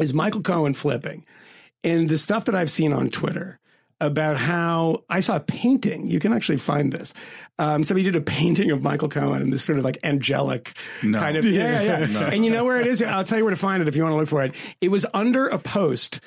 is 0.00 0.12
Michael 0.14 0.42
Cohen 0.42 0.74
flipping, 0.74 1.24
and 1.84 2.08
the 2.08 2.18
stuff 2.18 2.44
that 2.46 2.54
I've 2.54 2.70
seen 2.70 2.92
on 2.92 3.10
Twitter 3.10 3.58
about 4.00 4.36
how 4.36 5.04
I 5.08 5.20
saw 5.20 5.36
a 5.36 5.40
painting. 5.40 6.06
You 6.06 6.20
can 6.20 6.32
actually 6.34 6.58
find 6.58 6.92
this. 6.92 7.14
Um, 7.58 7.82
somebody 7.82 8.04
did 8.04 8.14
a 8.16 8.20
painting 8.20 8.70
of 8.70 8.82
Michael 8.82 9.08
Cohen 9.08 9.40
in 9.40 9.48
this 9.50 9.64
sort 9.64 9.78
of 9.78 9.84
like 9.84 9.98
angelic 10.04 10.76
kind 11.00 11.36
of 11.38 11.44
yeah, 11.46 11.80
yeah. 11.80 12.06
yeah. 12.06 12.30
And 12.30 12.44
you 12.44 12.50
know 12.50 12.64
where 12.64 12.78
it 12.80 12.86
is? 12.86 13.00
I'll 13.00 13.24
tell 13.24 13.38
you 13.38 13.44
where 13.44 13.54
to 13.54 13.60
find 13.60 13.80
it 13.80 13.88
if 13.88 13.96
you 13.96 14.02
want 14.02 14.12
to 14.12 14.16
look 14.18 14.28
for 14.28 14.42
it. 14.42 14.54
It 14.82 14.90
was 14.90 15.06
under 15.14 15.48
a 15.48 15.58
post 15.58 16.20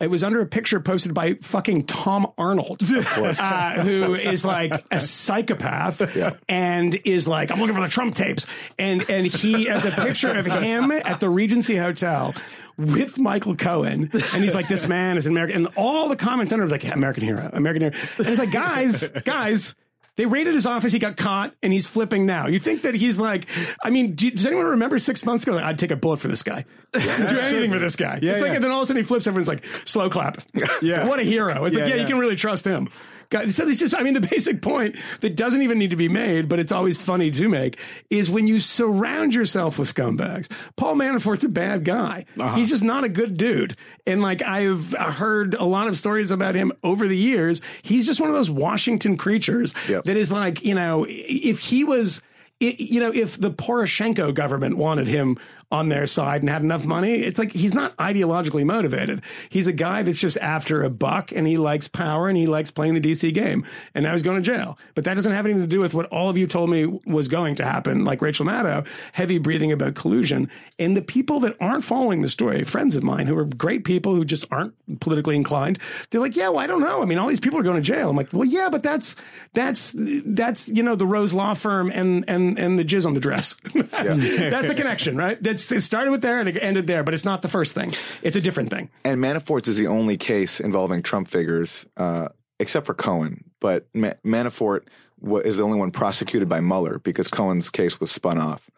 it 0.00 0.10
was 0.10 0.24
under 0.24 0.40
a 0.40 0.46
picture 0.46 0.80
posted 0.80 1.14
by 1.14 1.34
fucking 1.34 1.86
Tom 1.86 2.26
Arnold, 2.36 2.82
uh, 2.82 3.74
who 3.82 4.14
is 4.14 4.44
like 4.44 4.84
a 4.90 4.98
psychopath 4.98 6.16
Yeah. 6.16 6.32
and 6.48 6.98
is 7.04 7.28
like, 7.28 7.52
I'm 7.52 7.60
looking 7.60 7.76
for 7.76 7.82
the 7.82 7.88
Trump 7.88 8.14
tapes. 8.16 8.44
And 8.80 9.08
and 9.08 9.28
he 9.28 9.66
has 9.66 9.84
a 9.84 9.92
picture 9.92 10.32
of 10.36 10.44
him 10.46 10.90
at 10.90 11.20
the 11.20 11.30
Regency 11.30 11.76
Hotel 11.76 12.34
with 12.76 13.18
Michael 13.18 13.56
Cohen. 13.56 14.10
And 14.12 14.42
he's 14.44 14.54
like, 14.54 14.68
this 14.68 14.86
man 14.86 15.16
is 15.16 15.26
an 15.26 15.32
American. 15.32 15.66
And 15.66 15.74
all 15.76 16.08
the 16.08 16.16
comments 16.16 16.52
under 16.52 16.64
are 16.64 16.68
like, 16.68 16.84
American 16.84 17.22
hero, 17.22 17.48
American 17.52 17.82
hero. 17.82 17.94
And 18.18 18.26
it's 18.28 18.38
like, 18.38 18.52
guys, 18.52 19.08
guys, 19.24 19.74
they 20.16 20.26
raided 20.26 20.54
his 20.54 20.66
office. 20.66 20.92
He 20.92 20.98
got 20.98 21.16
caught, 21.16 21.54
and 21.62 21.72
he's 21.72 21.86
flipping 21.86 22.26
now. 22.26 22.46
You 22.46 22.58
think 22.58 22.82
that 22.82 22.94
he's 22.94 23.18
like? 23.18 23.48
I 23.82 23.88
mean, 23.88 24.14
do, 24.14 24.30
does 24.30 24.44
anyone 24.44 24.66
remember 24.66 24.98
six 24.98 25.24
months 25.24 25.44
ago? 25.44 25.56
I'd 25.56 25.78
take 25.78 25.90
a 25.90 25.96
bullet 25.96 26.20
for 26.20 26.28
this 26.28 26.42
guy. 26.42 26.66
do 26.92 27.00
anything 27.00 27.72
for 27.72 27.78
this 27.78 27.96
guy. 27.96 28.18
Yeah, 28.20 28.32
it's 28.32 28.42
like, 28.42 28.52
and 28.52 28.62
then 28.62 28.70
all 28.70 28.80
of 28.80 28.84
a 28.84 28.86
sudden 28.88 29.02
he 29.02 29.06
flips. 29.06 29.26
Everyone's 29.26 29.48
like, 29.48 29.64
slow 29.86 30.10
clap. 30.10 30.42
Yeah. 30.82 31.06
what 31.08 31.18
a 31.18 31.22
hero. 31.22 31.64
It's 31.64 31.74
like, 31.74 31.88
Yeah, 31.88 31.94
yeah, 31.94 32.02
you 32.02 32.06
can 32.06 32.18
really 32.18 32.36
trust 32.36 32.66
him. 32.66 32.90
So 33.32 33.66
it's 33.66 33.80
just, 33.80 33.94
I 33.94 34.02
mean, 34.02 34.14
the 34.14 34.20
basic 34.30 34.62
point 34.62 34.96
that 35.20 35.36
doesn't 35.36 35.62
even 35.62 35.78
need 35.78 35.90
to 35.90 35.96
be 35.96 36.08
made, 36.08 36.48
but 36.48 36.58
it's 36.58 36.72
always 36.72 36.96
funny 36.96 37.30
to 37.32 37.48
make 37.48 37.78
is 38.10 38.30
when 38.30 38.46
you 38.46 38.60
surround 38.60 39.34
yourself 39.34 39.78
with 39.78 39.92
scumbags. 39.92 40.50
Paul 40.76 40.94
Manafort's 40.96 41.44
a 41.44 41.48
bad 41.48 41.84
guy. 41.84 42.24
Uh-huh. 42.38 42.54
He's 42.56 42.68
just 42.68 42.84
not 42.84 43.04
a 43.04 43.08
good 43.08 43.36
dude. 43.36 43.76
And 44.06 44.22
like 44.22 44.42
I've 44.42 44.92
heard 44.92 45.54
a 45.54 45.64
lot 45.64 45.86
of 45.88 45.96
stories 45.96 46.30
about 46.30 46.54
him 46.54 46.72
over 46.84 47.08
the 47.08 47.16
years. 47.16 47.60
He's 47.82 48.06
just 48.06 48.20
one 48.20 48.28
of 48.28 48.34
those 48.36 48.50
Washington 48.50 49.16
creatures 49.16 49.74
Yep. 49.88 50.04
that 50.04 50.16
is 50.16 50.30
like, 50.30 50.62
you 50.64 50.74
know, 50.74 51.06
if 51.08 51.58
he 51.60 51.84
was, 51.84 52.22
it, 52.60 52.78
you 52.80 53.00
know, 53.00 53.12
if 53.12 53.40
the 53.40 53.50
Poroshenko 53.50 54.32
government 54.34 54.76
wanted 54.76 55.08
him 55.08 55.38
on 55.72 55.88
their 55.88 56.04
side 56.04 56.42
and 56.42 56.50
had 56.50 56.62
enough 56.62 56.84
money, 56.84 57.22
it's 57.22 57.38
like 57.38 57.50
he's 57.50 57.72
not 57.72 57.96
ideologically 57.96 58.64
motivated. 58.64 59.22
He's 59.48 59.66
a 59.66 59.72
guy 59.72 60.02
that's 60.02 60.18
just 60.18 60.36
after 60.36 60.84
a 60.84 60.90
buck 60.90 61.32
and 61.32 61.46
he 61.46 61.56
likes 61.56 61.88
power 61.88 62.28
and 62.28 62.36
he 62.36 62.46
likes 62.46 62.70
playing 62.70 62.92
the 62.92 63.00
DC 63.00 63.32
game. 63.32 63.64
And 63.94 64.04
now 64.04 64.12
he's 64.12 64.22
going 64.22 64.36
to 64.36 64.42
jail. 64.42 64.78
But 64.94 65.04
that 65.04 65.14
doesn't 65.14 65.32
have 65.32 65.46
anything 65.46 65.62
to 65.62 65.66
do 65.66 65.80
with 65.80 65.94
what 65.94 66.06
all 66.06 66.28
of 66.28 66.36
you 66.36 66.46
told 66.46 66.68
me 66.68 66.84
was 67.06 67.26
going 67.26 67.54
to 67.56 67.64
happen, 67.64 68.04
like 68.04 68.20
Rachel 68.20 68.44
Maddow, 68.44 68.86
heavy 69.12 69.38
breathing 69.38 69.72
about 69.72 69.94
collusion. 69.94 70.50
And 70.78 70.94
the 70.94 71.02
people 71.02 71.40
that 71.40 71.56
aren't 71.58 71.84
following 71.84 72.20
the 72.20 72.28
story, 72.28 72.62
friends 72.64 72.94
of 72.94 73.02
mine 73.02 73.26
who 73.26 73.38
are 73.38 73.46
great 73.46 73.84
people 73.84 74.14
who 74.14 74.26
just 74.26 74.44
aren't 74.50 74.74
politically 75.00 75.36
inclined, 75.36 75.78
they're 76.10 76.20
like, 76.20 76.36
yeah, 76.36 76.50
well, 76.50 76.58
I 76.58 76.66
don't 76.66 76.80
know. 76.80 77.02
I 77.02 77.06
mean, 77.06 77.16
all 77.16 77.28
these 77.28 77.40
people 77.40 77.58
are 77.58 77.62
going 77.64 77.76
to 77.76 77.82
jail. 77.82 78.10
I'm 78.10 78.16
like, 78.16 78.30
well, 78.34 78.44
yeah, 78.44 78.68
but 78.68 78.82
that's, 78.82 79.16
that's, 79.54 79.94
that's, 79.96 80.68
you 80.68 80.82
know, 80.82 80.96
the 80.96 81.06
Rose 81.06 81.32
Law 81.32 81.54
Firm 81.54 81.90
and, 81.90 82.26
and, 82.28 82.58
and 82.58 82.78
the 82.78 82.84
jizz 82.84 83.06
on 83.06 83.14
the 83.14 83.20
dress. 83.20 83.54
that's, 83.74 84.18
that's 84.18 84.66
the 84.66 84.74
connection, 84.76 85.16
right? 85.16 85.42
That's, 85.42 85.61
it 85.70 85.82
started 85.82 86.10
with 86.10 86.22
there 86.22 86.40
and 86.40 86.48
it 86.48 86.56
ended 86.60 86.86
there, 86.86 87.04
but 87.04 87.14
it's 87.14 87.24
not 87.24 87.42
the 87.42 87.48
first 87.48 87.74
thing. 87.74 87.92
It's 88.22 88.36
a 88.36 88.40
different 88.40 88.70
thing. 88.70 88.88
And 89.04 89.20
Manafort's 89.22 89.68
is 89.68 89.76
the 89.78 89.86
only 89.86 90.16
case 90.16 90.58
involving 90.60 91.02
Trump 91.02 91.28
figures, 91.28 91.86
uh, 91.96 92.28
except 92.58 92.86
for 92.86 92.94
Cohen. 92.94 93.44
But 93.60 93.86
Ma- 93.94 94.14
Manafort 94.24 94.82
wa- 95.20 95.38
is 95.38 95.58
the 95.58 95.62
only 95.62 95.78
one 95.78 95.90
prosecuted 95.92 96.48
by 96.48 96.60
Mueller 96.60 96.98
because 96.98 97.28
Cohen's 97.28 97.70
case 97.70 98.00
was 98.00 98.10
spun 98.10 98.38
off 98.38 98.68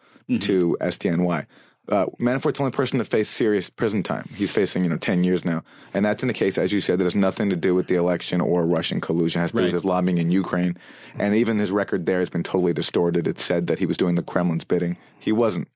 to 0.40 0.76
SDNY. 0.80 1.46
Uh, 1.86 2.06
Manafort's 2.18 2.56
the 2.56 2.64
only 2.64 2.70
person 2.74 2.98
to 2.98 3.04
face 3.04 3.28
serious 3.28 3.68
prison 3.68 4.02
time. 4.02 4.26
He's 4.34 4.50
facing, 4.50 4.84
you 4.84 4.88
know, 4.88 4.96
10 4.96 5.22
years 5.22 5.44
now. 5.44 5.62
And 5.92 6.02
that's 6.02 6.22
in 6.22 6.28
the 6.28 6.32
case, 6.32 6.56
as 6.56 6.72
you 6.72 6.80
said, 6.80 6.98
that 6.98 7.04
has 7.04 7.14
nothing 7.14 7.50
to 7.50 7.56
do 7.56 7.74
with 7.74 7.88
the 7.88 7.96
election 7.96 8.40
or 8.40 8.64
Russian 8.66 9.02
collusion. 9.02 9.40
It 9.40 9.42
has 9.42 9.52
to 9.52 9.58
do 9.58 9.64
with 9.64 9.74
his 9.74 9.84
lobbying 9.84 10.16
in 10.16 10.30
Ukraine. 10.30 10.78
And 11.18 11.34
even 11.34 11.58
his 11.58 11.70
record 11.70 12.06
there 12.06 12.20
has 12.20 12.30
been 12.30 12.42
totally 12.42 12.72
distorted. 12.72 13.26
It 13.28 13.38
said 13.38 13.66
that 13.66 13.80
he 13.80 13.84
was 13.84 13.98
doing 13.98 14.14
the 14.14 14.22
Kremlin's 14.22 14.64
bidding. 14.64 14.96
He 15.18 15.30
wasn't 15.30 15.68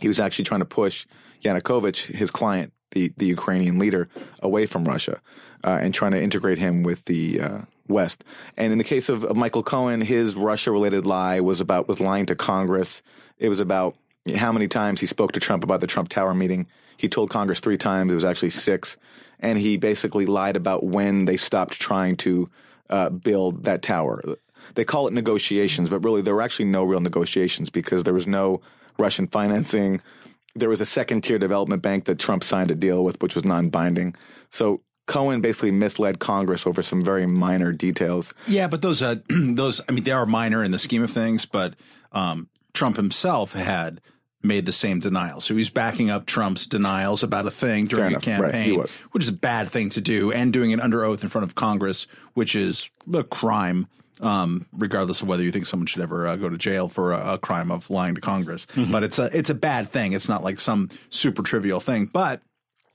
he 0.00 0.08
was 0.08 0.20
actually 0.20 0.44
trying 0.44 0.60
to 0.60 0.66
push 0.66 1.06
Yanukovych, 1.42 2.06
his 2.14 2.30
client, 2.30 2.72
the, 2.92 3.12
the 3.16 3.26
Ukrainian 3.26 3.78
leader, 3.78 4.08
away 4.40 4.66
from 4.66 4.84
Russia 4.84 5.20
uh, 5.64 5.78
and 5.80 5.94
trying 5.94 6.12
to 6.12 6.22
integrate 6.22 6.58
him 6.58 6.82
with 6.82 7.04
the 7.06 7.40
uh, 7.40 7.58
West. 7.88 8.24
And 8.56 8.72
in 8.72 8.78
the 8.78 8.84
case 8.84 9.08
of, 9.08 9.24
of 9.24 9.36
Michael 9.36 9.62
Cohen, 9.62 10.00
his 10.00 10.34
Russia 10.34 10.70
related 10.70 11.06
lie 11.06 11.40
was 11.40 11.60
about 11.60 11.88
was 11.88 12.00
lying 12.00 12.26
to 12.26 12.34
Congress. 12.34 13.02
It 13.38 13.48
was 13.48 13.60
about 13.60 13.96
how 14.36 14.52
many 14.52 14.68
times 14.68 15.00
he 15.00 15.06
spoke 15.06 15.32
to 15.32 15.40
Trump 15.40 15.64
about 15.64 15.80
the 15.80 15.86
Trump 15.86 16.08
Tower 16.08 16.34
meeting. 16.34 16.66
He 16.96 17.08
told 17.08 17.30
Congress 17.30 17.60
three 17.60 17.78
times. 17.78 18.10
It 18.10 18.14
was 18.14 18.24
actually 18.24 18.50
six. 18.50 18.96
And 19.40 19.58
he 19.58 19.76
basically 19.78 20.26
lied 20.26 20.56
about 20.56 20.84
when 20.84 21.24
they 21.24 21.38
stopped 21.38 21.80
trying 21.80 22.16
to 22.18 22.50
uh, 22.90 23.08
build 23.08 23.64
that 23.64 23.82
tower. 23.82 24.22
They 24.74 24.84
call 24.84 25.08
it 25.08 25.14
negotiations, 25.14 25.88
but 25.88 26.04
really 26.04 26.20
there 26.20 26.34
were 26.34 26.42
actually 26.42 26.66
no 26.66 26.84
real 26.84 27.00
negotiations 27.00 27.70
because 27.70 28.04
there 28.04 28.14
was 28.14 28.26
no 28.26 28.60
Russian 29.00 29.26
financing. 29.26 30.00
There 30.54 30.68
was 30.68 30.80
a 30.80 30.86
second 30.86 31.22
tier 31.22 31.38
development 31.38 31.82
bank 31.82 32.04
that 32.04 32.18
Trump 32.18 32.44
signed 32.44 32.70
a 32.70 32.74
deal 32.74 33.04
with, 33.04 33.20
which 33.22 33.34
was 33.34 33.44
non 33.44 33.68
binding. 33.68 34.14
So 34.50 34.82
Cohen 35.06 35.40
basically 35.40 35.70
misled 35.72 36.18
Congress 36.20 36.66
over 36.66 36.82
some 36.82 37.02
very 37.02 37.26
minor 37.26 37.72
details. 37.72 38.32
Yeah, 38.46 38.68
but 38.68 38.82
those 38.82 39.02
uh, 39.02 39.16
those 39.28 39.80
I 39.88 39.92
mean 39.92 40.04
they 40.04 40.12
are 40.12 40.26
minor 40.26 40.62
in 40.62 40.70
the 40.70 40.78
scheme 40.78 41.02
of 41.02 41.10
things, 41.10 41.46
but 41.46 41.74
um, 42.12 42.48
Trump 42.74 42.96
himself 42.96 43.52
had 43.52 44.00
made 44.42 44.64
the 44.66 44.72
same 44.72 45.00
denial. 45.00 45.40
So 45.40 45.52
he 45.54 45.58
was 45.58 45.68
backing 45.70 46.10
up 46.10 46.24
Trump's 46.26 46.66
denials 46.66 47.22
about 47.22 47.46
a 47.46 47.50
thing 47.50 47.86
during 47.86 48.12
enough. 48.12 48.26
a 48.26 48.30
Right, 48.30 48.52
campaign, 48.52 48.78
was. 48.78 48.90
which 49.12 49.22
is 49.24 49.28
a 49.28 49.32
bad 49.34 49.68
thing 49.68 49.90
to 49.90 50.00
do, 50.00 50.32
and 50.32 50.52
doing 50.52 50.70
it 50.70 50.80
under 50.80 51.04
oath 51.04 51.22
in 51.22 51.28
front 51.28 51.44
of 51.44 51.54
Congress, 51.54 52.06
which 52.34 52.56
is 52.56 52.88
a 53.12 53.22
crime. 53.24 53.86
Um, 54.20 54.66
regardless 54.72 55.22
of 55.22 55.28
whether 55.28 55.42
you 55.42 55.50
think 55.50 55.64
someone 55.64 55.86
should 55.86 56.02
ever 56.02 56.26
uh, 56.26 56.36
go 56.36 56.50
to 56.50 56.58
jail 56.58 56.88
for 56.90 57.12
a, 57.12 57.34
a 57.34 57.38
crime 57.38 57.70
of 57.70 57.88
lying 57.88 58.14
to 58.16 58.20
Congress, 58.20 58.66
but 58.90 59.02
it's 59.02 59.18
a 59.18 59.34
it's 59.36 59.48
a 59.48 59.54
bad 59.54 59.88
thing. 59.90 60.12
It's 60.12 60.28
not 60.28 60.44
like 60.44 60.60
some 60.60 60.90
super 61.08 61.42
trivial 61.42 61.80
thing, 61.80 62.04
but 62.04 62.42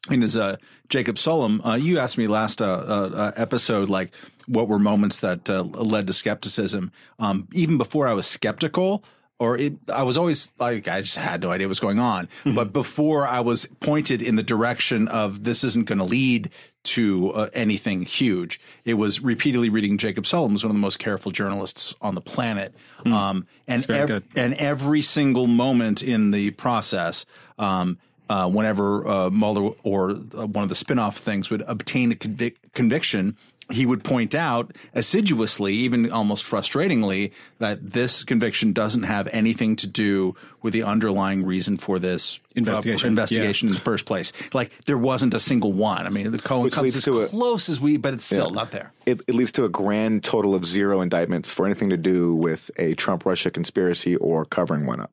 I 0.07 0.11
mean, 0.11 0.21
as 0.21 0.37
uh, 0.37 0.57
Jacob 0.87 1.15
Sullum, 1.15 1.65
uh, 1.65 1.73
you 1.73 1.97
asked 1.97 2.17
me 2.17 2.27
last 2.27 2.61
uh, 2.61 2.65
uh, 2.65 3.11
uh, 3.15 3.31
episode, 3.35 3.89
like, 3.89 4.13
what 4.45 4.67
were 4.67 4.77
moments 4.77 5.21
that 5.21 5.49
uh, 5.49 5.63
led 5.63 6.05
to 6.07 6.13
skepticism? 6.13 6.91
Um, 7.17 7.47
even 7.53 7.79
before 7.79 8.07
I 8.07 8.13
was 8.13 8.27
skeptical, 8.27 9.03
or 9.39 9.57
it, 9.57 9.73
I 9.91 10.03
was 10.03 10.17
always 10.17 10.51
like, 10.59 10.87
I 10.87 11.01
just 11.01 11.17
had 11.17 11.41
no 11.41 11.51
idea 11.51 11.65
what 11.65 11.69
was 11.69 11.79
going 11.79 11.99
on. 11.99 12.29
But 12.45 12.71
before 12.71 13.27
I 13.27 13.39
was 13.39 13.65
pointed 13.79 14.21
in 14.21 14.35
the 14.35 14.43
direction 14.43 15.07
of 15.07 15.43
this 15.43 15.63
isn't 15.63 15.87
going 15.87 15.97
to 15.97 16.05
lead 16.05 16.51
to 16.85 17.31
uh, 17.31 17.49
anything 17.53 18.03
huge, 18.03 18.59
it 18.85 18.95
was 18.95 19.19
repeatedly 19.19 19.69
reading 19.69 19.97
Jacob 19.97 20.23
Sullum, 20.23 20.51
who's 20.51 20.63
one 20.63 20.71
of 20.71 20.75
the 20.75 20.81
most 20.81 20.99
careful 20.99 21.31
journalists 21.31 21.93
on 22.01 22.15
the 22.15 22.21
planet. 22.21 22.73
Um, 23.13 23.47
and, 23.67 23.83
ev- 23.89 24.23
and 24.35 24.53
every 24.55 25.01
single 25.01 25.47
moment 25.47 26.01
in 26.01 26.31
the 26.31 26.51
process, 26.51 27.25
um, 27.59 27.97
uh, 28.29 28.49
whenever 28.49 29.07
uh, 29.07 29.29
Mueller 29.29 29.71
or 29.83 30.11
uh, 30.11 30.47
one 30.47 30.63
of 30.63 30.69
the 30.69 30.75
spin-off 30.75 31.17
things 31.17 31.49
would 31.49 31.61
obtain 31.67 32.11
a 32.11 32.15
convic- 32.15 32.55
conviction, 32.73 33.37
he 33.71 33.85
would 33.85 34.03
point 34.03 34.35
out 34.35 34.75
assiduously, 34.93 35.73
even 35.73 36.11
almost 36.11 36.45
frustratingly, 36.45 37.31
that 37.59 37.91
this 37.91 38.23
conviction 38.23 38.73
doesn't 38.73 39.03
have 39.03 39.27
anything 39.31 39.75
to 39.77 39.87
do 39.87 40.35
with 40.61 40.73
the 40.73 40.83
underlying 40.83 41.45
reason 41.45 41.77
for 41.77 41.99
this 41.99 42.37
uh, 42.37 42.41
Investigation. 42.57 43.07
investigation 43.07 43.67
in 43.69 43.73
the 43.73 43.79
first 43.81 44.05
place. 44.05 44.33
Like 44.53 44.71
there 44.85 44.97
wasn't 44.97 45.33
a 45.33 45.39
single 45.39 45.73
one. 45.73 46.05
I 46.05 46.09
mean, 46.09 46.31
the 46.31 46.39
Cohen 46.39 46.63
Which 46.63 46.73
comes 46.73 46.95
as 46.95 47.03
to 47.05 47.21
a- 47.21 47.27
close 47.27 47.69
as 47.69 47.79
we, 47.79 47.97
but 47.97 48.13
it's 48.13 48.25
still 48.25 48.47
Yeah. 48.47 48.53
not 48.55 48.71
there. 48.71 48.91
It, 49.05 49.21
it 49.27 49.35
leads 49.35 49.51
to 49.53 49.65
a 49.65 49.69
grand 49.69 50.23
total 50.23 50.55
of 50.55 50.65
zero 50.65 51.01
indictments 51.01 51.51
for 51.51 51.65
anything 51.65 51.89
to 51.89 51.97
do 51.97 52.35
with 52.35 52.71
a 52.77 52.93
Trump 52.95 53.25
Russia 53.25 53.51
conspiracy 53.51 54.15
or 54.15 54.45
covering 54.45 54.85
one 54.85 54.99
up. 54.99 55.11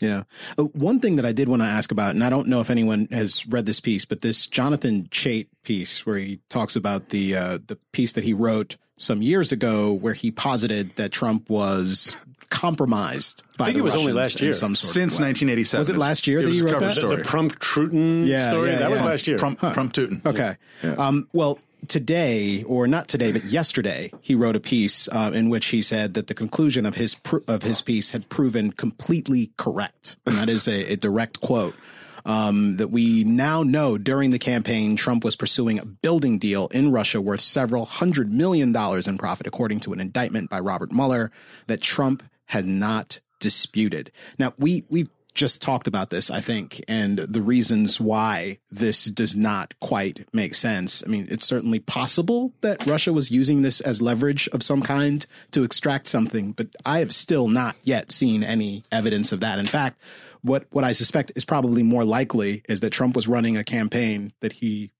Yeah. 0.00 0.24
Uh, 0.58 0.64
one 0.64 1.00
thing 1.00 1.16
that 1.16 1.24
I 1.26 1.32
did 1.32 1.48
want 1.48 1.62
to 1.62 1.66
ask 1.68 1.90
about, 1.90 2.10
and 2.14 2.22
I 2.22 2.28
don't 2.30 2.48
know 2.48 2.60
if 2.60 2.70
anyone 2.70 3.08
has 3.10 3.46
read 3.46 3.64
this 3.66 3.80
piece, 3.80 4.04
but 4.04 4.20
this 4.20 4.46
Jonathan 4.46 5.04
Chait 5.10 5.46
piece 5.62 6.04
where 6.04 6.18
he 6.18 6.40
talks 6.50 6.76
about 6.76 7.08
the 7.10 7.34
uh, 7.34 7.58
the 7.66 7.76
piece 7.92 8.12
that 8.12 8.24
he 8.24 8.34
wrote 8.34 8.76
some 8.98 9.22
years 9.22 9.52
ago, 9.52 9.92
where 9.92 10.14
he 10.14 10.30
posited 10.30 10.94
that 10.96 11.12
Trump 11.12 11.48
was 11.50 12.16
compromised 12.50 13.42
by 13.56 13.64
the 13.66 13.70
I 13.70 13.72
think 13.72 13.74
the 13.76 13.80
it 13.80 13.84
was 13.84 13.94
only 13.96 14.12
last 14.12 14.40
year. 14.40 14.52
some 14.52 14.74
sort 14.74 14.94
Since 14.94 15.14
of 15.14 15.20
1987. 15.24 15.80
Was 15.80 15.90
it 15.90 15.96
last 15.96 16.26
year 16.26 16.38
It 16.38 16.42
that 16.42 16.48
was 16.48 16.58
you 16.58 16.64
wrote 16.64 16.72
cover 16.74 16.84
that? 16.86 16.94
The, 16.94 17.00
story. 17.00 17.16
the 17.16 17.22
Prump 17.22 17.58
Truton 17.58 18.26
Yeah, 18.26 18.50
story 18.50 18.70
yeah, 18.70 18.78
that 18.78 18.90
was 18.90 19.02
last 19.02 19.26
year. 19.26 19.36
Prump, 19.38 19.58
Prump 19.58 19.92
Tootin. 19.92 20.22
Okay. 20.24 20.54
Um, 20.96 21.28
well, 21.32 21.58
today, 21.88 22.62
or 22.64 22.86
not 22.86 23.08
today, 23.08 23.32
but 23.32 23.44
yesterday, 23.44 24.10
he 24.20 24.34
wrote 24.34 24.56
a 24.56 24.60
piece 24.60 25.08
uh, 25.08 25.30
in 25.34 25.48
which 25.48 25.66
he 25.66 25.82
said 25.82 26.14
that 26.14 26.26
the 26.26 26.34
conclusion 26.34 26.86
of 26.86 26.94
his 26.94 27.14
pr- 27.14 27.38
of 27.48 27.62
his 27.62 27.82
piece 27.82 28.10
had 28.10 28.28
proven 28.28 28.72
completely 28.72 29.50
correct, 29.56 30.16
and 30.26 30.36
that 30.36 30.48
is 30.48 30.68
a, 30.68 30.92
a 30.92 30.96
direct 30.96 31.40
quote. 31.40 31.74
Um, 32.24 32.78
that 32.78 32.88
we 32.88 33.22
now 33.22 33.62
know 33.62 33.98
during 33.98 34.32
the 34.32 34.40
campaign, 34.40 34.96
Trump 34.96 35.22
was 35.22 35.36
pursuing 35.36 35.78
a 35.78 35.84
building 35.84 36.38
deal 36.38 36.66
in 36.72 36.90
Russia 36.90 37.20
worth 37.20 37.40
several 37.40 37.84
hundred 37.84 38.32
million 38.32 38.72
dollars 38.72 39.06
in 39.06 39.16
profit, 39.16 39.46
according 39.46 39.78
to 39.80 39.92
an 39.92 40.00
indictment 40.00 40.50
by 40.50 40.58
Robert 40.58 40.90
Mueller 40.90 41.30
that 41.68 41.80
Trump 41.80 42.24
has 42.46 42.66
not 42.66 43.20
disputed. 43.38 44.10
Now, 44.40 44.54
we 44.58 44.84
we've 44.88 45.10
just 45.36 45.62
talked 45.62 45.86
about 45.86 46.10
this, 46.10 46.30
I 46.30 46.40
think, 46.40 46.82
and 46.88 47.18
the 47.18 47.42
reasons 47.42 48.00
why 48.00 48.58
this 48.70 49.04
does 49.04 49.36
not 49.36 49.78
quite 49.80 50.26
make 50.32 50.54
sense. 50.54 51.02
I 51.06 51.08
mean, 51.08 51.28
it's 51.30 51.46
certainly 51.46 51.78
possible 51.78 52.52
that 52.62 52.84
Russia 52.86 53.12
was 53.12 53.30
using 53.30 53.62
this 53.62 53.80
as 53.80 54.02
leverage 54.02 54.48
of 54.48 54.62
some 54.62 54.82
kind 54.82 55.24
to 55.52 55.62
extract 55.62 56.08
something, 56.08 56.52
but 56.52 56.68
I 56.84 56.98
have 56.98 57.12
still 57.14 57.46
not 57.48 57.76
yet 57.84 58.10
seen 58.10 58.42
any 58.42 58.82
evidence 58.90 59.30
of 59.30 59.40
that. 59.40 59.58
In 59.60 59.66
fact, 59.66 60.00
what 60.42 60.66
what 60.70 60.84
I 60.84 60.92
suspect 60.92 61.32
is 61.36 61.44
probably 61.44 61.82
more 61.82 62.04
likely 62.04 62.62
is 62.68 62.80
that 62.80 62.90
Trump 62.90 63.14
was 63.14 63.28
running 63.28 63.56
a 63.56 63.64
campaign 63.64 64.32
that 64.40 64.52
he 64.54 64.90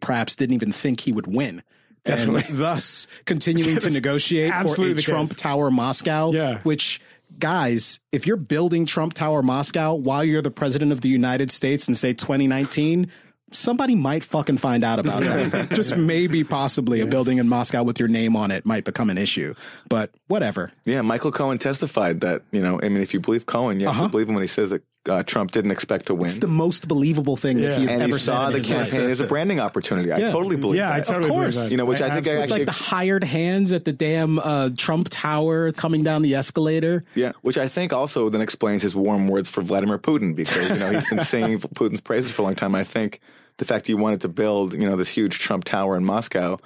perhaps 0.00 0.36
didn't 0.36 0.54
even 0.54 0.72
think 0.72 1.00
he 1.00 1.12
would 1.12 1.26
win. 1.26 1.62
Definitely. 2.04 2.44
And 2.48 2.58
thus 2.58 3.06
continuing 3.26 3.78
to 3.78 3.90
negotiate 3.92 4.52
for 4.54 4.84
a 4.86 4.94
Trump 4.94 5.30
case. 5.30 5.36
Tower 5.36 5.70
Moscow, 5.70 6.32
Yeah. 6.32 6.58
which 6.62 7.00
guys, 7.38 8.00
if 8.12 8.26
you're 8.26 8.36
building 8.36 8.86
Trump 8.86 9.14
Tower 9.14 9.42
Moscow 9.42 9.94
while 9.94 10.24
you're 10.24 10.42
the 10.42 10.50
president 10.50 10.92
of 10.92 11.00
the 11.00 11.08
United 11.08 11.50
States 11.50 11.88
in 11.88 11.94
say 11.94 12.12
2019, 12.12 13.10
somebody 13.52 13.94
might 13.94 14.22
fucking 14.22 14.56
find 14.58 14.84
out 14.84 14.98
about 14.98 15.20
that. 15.22 15.70
Just 15.74 15.96
maybe 15.96 16.44
possibly 16.44 17.00
a 17.00 17.06
building 17.06 17.38
in 17.38 17.48
Moscow 17.48 17.82
with 17.82 17.98
your 17.98 18.08
name 18.08 18.36
on 18.36 18.50
it 18.50 18.64
might 18.64 18.84
become 18.84 19.10
an 19.10 19.18
issue. 19.18 19.54
But 19.88 20.12
whatever. 20.28 20.70
Yeah, 20.84 21.02
Michael 21.02 21.32
Cohen 21.32 21.58
testified 21.58 22.20
that, 22.20 22.42
you 22.52 22.62
know, 22.62 22.80
I 22.82 22.88
mean, 22.88 23.02
if 23.02 23.12
you 23.14 23.20
believe 23.20 23.46
Cohen, 23.46 23.80
you 23.80 23.86
have 23.86 23.94
Uh-huh. 23.96 24.04
to 24.04 24.08
believe 24.10 24.28
him 24.28 24.34
when 24.34 24.42
he 24.42 24.48
says 24.48 24.70
that 24.70 24.82
uh, 25.08 25.22
Trump 25.22 25.50
didn't 25.50 25.70
expect 25.70 26.06
to 26.06 26.14
win. 26.14 26.26
It's 26.26 26.38
the 26.38 26.46
most 26.46 26.86
believable 26.86 27.36
thing 27.36 27.58
Yeah. 27.58 27.70
that 27.70 27.78
he's 27.78 27.90
and 27.90 28.02
ever 28.02 28.16
he 28.16 28.20
saw 28.20 28.50
the 28.50 28.60
campaign 28.60 29.02
life. 29.02 29.10
as 29.12 29.20
a 29.20 29.26
branding 29.26 29.58
opportunity. 29.58 30.12
I 30.12 30.18
Yeah. 30.18 30.30
totally 30.30 30.56
believe 30.56 30.76
Yeah, 30.78 30.90
I 30.92 30.98
that. 30.98 31.06
totally 31.06 31.30
course. 31.30 31.54
believe 31.54 31.64
that. 31.68 31.70
You 31.70 31.76
know, 31.78 31.84
which 31.86 32.00
I, 32.02 32.10
think 32.10 32.28
I 32.28 32.36
actually 32.42 32.58
Like 32.60 32.66
the 32.66 32.72
hired 32.72 33.24
hands 33.24 33.72
at 33.72 33.84
the 33.86 33.92
damn 33.92 34.38
uh, 34.38 34.70
Trump 34.76 35.08
Tower 35.10 35.72
coming 35.72 36.02
down 36.02 36.20
the 36.22 36.34
escalator. 36.34 37.04
Yeah, 37.14 37.32
which 37.42 37.56
I 37.56 37.66
think 37.68 37.92
also 37.94 38.28
then 38.28 38.42
explains 38.42 38.82
his 38.82 38.94
warm 38.94 39.26
words 39.26 39.48
for 39.48 39.62
Vladimir 39.62 39.98
Putin 39.98 40.36
because 40.36 40.68
you 40.68 40.76
know 40.76 40.90
he's 40.92 41.08
been 41.08 41.20
singing 41.24 41.58
Putin's 41.60 42.00
praises 42.02 42.30
for 42.30 42.42
a 42.42 42.44
long 42.44 42.54
time. 42.54 42.74
I 42.74 42.84
think 42.84 43.20
the 43.56 43.64
fact 43.64 43.84
that 43.86 43.88
he 43.92 43.94
wanted 43.94 44.20
to 44.22 44.28
build 44.28 44.74
you 44.74 44.86
know 44.88 44.96
this 44.96 45.08
huge 45.08 45.38
Trump 45.38 45.64
Tower 45.64 45.96
in 45.96 46.04
Moscow 46.04 46.58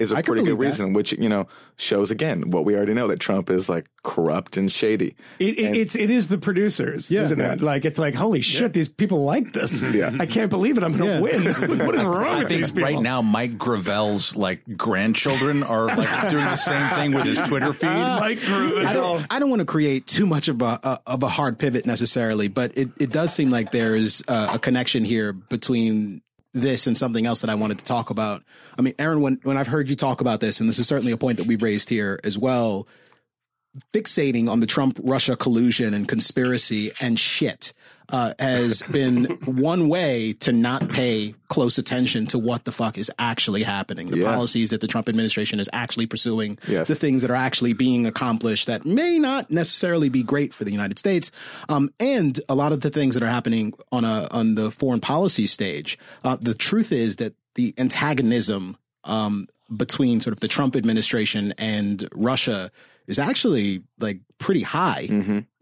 is 0.00 0.10
a 0.10 0.16
I 0.16 0.22
can 0.22 0.32
pretty 0.32 0.40
good 0.46 0.56
believe 0.56 0.58
that. 0.76 0.82
reason, 0.82 0.92
which 0.94 1.12
you 1.12 1.28
know 1.28 1.46
shows 1.76 2.10
again 2.10 2.50
what 2.50 2.64
we 2.64 2.74
already 2.74 2.94
know 2.94 3.06
that 3.08 3.20
Trump 3.20 3.50
is 3.50 3.68
like 3.68 3.86
corrupt 4.02 4.56
and 4.56 4.72
shady. 4.72 5.14
It, 5.38 5.58
it, 5.58 5.76
it's 5.76 5.94
it 5.94 6.10
is 6.10 6.26
the 6.28 6.38
producers, 6.38 7.10
isn't 7.10 7.40
it? 7.40 7.60
Like 7.60 7.84
it's 7.84 7.98
like 7.98 8.14
holy 8.14 8.40
shit, 8.40 8.72
these 8.72 8.88
people 8.88 9.22
like 9.24 9.52
this. 9.52 9.80
Yeah. 10.00 10.16
I 10.18 10.26
can't 10.26 10.50
believe 10.50 10.78
it. 10.78 10.84
I'm 10.84 10.96
going 10.96 11.04
to 11.04 11.14
Yeah. 11.14 11.20
win. 11.20 11.78
what 11.86 11.94
is 11.94 12.02
wrong 12.04 12.24
I 12.26 12.38
with 12.40 12.48
these 12.48 12.70
people? 12.70 12.84
right 12.84 13.00
now 13.00 13.20
Mike 13.22 13.58
Gravel's 13.58 14.34
like 14.36 14.62
grandchildren 14.76 15.62
are 15.62 15.86
like 15.88 16.30
doing 16.30 16.44
the 16.44 16.56
same 16.56 16.88
thing 16.94 17.12
with 17.12 17.24
his 17.26 17.40
Twitter 17.40 17.72
feed. 17.72 17.88
Mike 17.90 18.40
Gravel. 18.40 18.86
I 18.86 18.92
don't. 18.92 19.26
I 19.30 19.38
don't 19.38 19.50
want 19.50 19.60
to 19.60 19.66
create 19.66 20.06
too 20.06 20.26
much 20.26 20.48
of 20.48 20.62
a, 20.62 20.78
a 20.82 20.98
of 21.06 21.22
a 21.22 21.28
hard 21.28 21.58
pivot 21.58 21.86
necessarily, 21.86 22.48
but 22.48 22.72
it, 22.78 22.88
it 22.98 23.10
does 23.10 23.34
seem 23.34 23.50
like 23.50 23.72
there's 23.72 24.22
a, 24.28 24.50
a 24.54 24.58
connection 24.58 25.04
here 25.04 25.32
between 25.32 26.22
this 26.52 26.86
and 26.86 26.96
something 26.96 27.26
else 27.26 27.40
that 27.42 27.50
I 27.50 27.54
wanted 27.54 27.78
to 27.78 27.84
talk 27.84 28.10
about. 28.10 28.42
I 28.78 28.82
mean, 28.82 28.94
Aaron, 28.98 29.20
when 29.20 29.40
when 29.42 29.56
I've 29.56 29.68
heard 29.68 29.88
you 29.88 29.96
talk 29.96 30.20
about 30.20 30.40
this, 30.40 30.60
and 30.60 30.68
this 30.68 30.78
is 30.78 30.88
certainly 30.88 31.12
a 31.12 31.16
point 31.16 31.38
that 31.38 31.46
we've 31.46 31.62
raised 31.62 31.88
here 31.88 32.18
as 32.24 32.36
well, 32.36 32.86
fixating 33.92 34.48
on 34.48 34.60
the 34.60 34.66
Trump 34.66 34.98
Russia 35.02 35.36
collusion 35.36 35.94
and 35.94 36.08
conspiracy 36.08 36.92
and 37.00 37.18
shit 37.18 37.72
uh, 38.10 38.34
has 38.38 38.82
been 38.90 39.24
one 39.44 39.88
way 39.88 40.32
to 40.34 40.52
not 40.52 40.88
pay 40.88 41.34
close 41.48 41.78
attention 41.78 42.26
to 42.28 42.38
what 42.38 42.64
the 42.64 42.72
fuck 42.72 42.96
is 42.98 43.10
actually 43.18 43.62
happening. 43.62 44.10
The 44.10 44.18
Yeah. 44.18 44.34
policies 44.34 44.70
that 44.70 44.80
the 44.80 44.86
Trump 44.86 45.08
administration 45.08 45.58
is 45.60 45.68
actually 45.72 46.06
pursuing, 46.06 46.58
Yes. 46.68 46.88
the 46.88 46.94
things 46.94 47.22
that 47.22 47.30
are 47.30 47.34
actually 47.36 47.72
being 47.72 48.06
accomplished 48.06 48.66
that 48.66 48.84
may 48.86 49.18
not 49.18 49.50
necessarily 49.50 50.08
be 50.08 50.22
great 50.22 50.54
for 50.54 50.64
the 50.64 50.72
United 50.72 50.98
States, 50.98 51.30
um, 51.68 51.90
and 51.98 52.40
a 52.48 52.54
lot 52.54 52.72
of 52.72 52.80
the 52.80 52.90
things 52.90 53.14
that 53.14 53.22
are 53.22 53.28
happening 53.30 53.72
on 53.92 54.04
a 54.04 54.28
on 54.30 54.54
the 54.54 54.70
foreign 54.70 55.00
policy 55.00 55.46
stage. 55.46 55.98
Uh, 56.24 56.36
the 56.40 56.54
truth 56.54 56.92
is 56.92 57.16
that 57.16 57.34
the 57.54 57.74
antagonism 57.78 58.76
um, 59.04 59.48
between 59.76 60.20
sort 60.20 60.32
of 60.32 60.40
the 60.40 60.48
Trump 60.48 60.76
administration 60.76 61.54
and 61.58 62.08
Russia 62.12 62.70
is 63.06 63.18
actually 63.18 63.82
like 63.98 64.20
pretty 64.38 64.62
high 64.62 65.06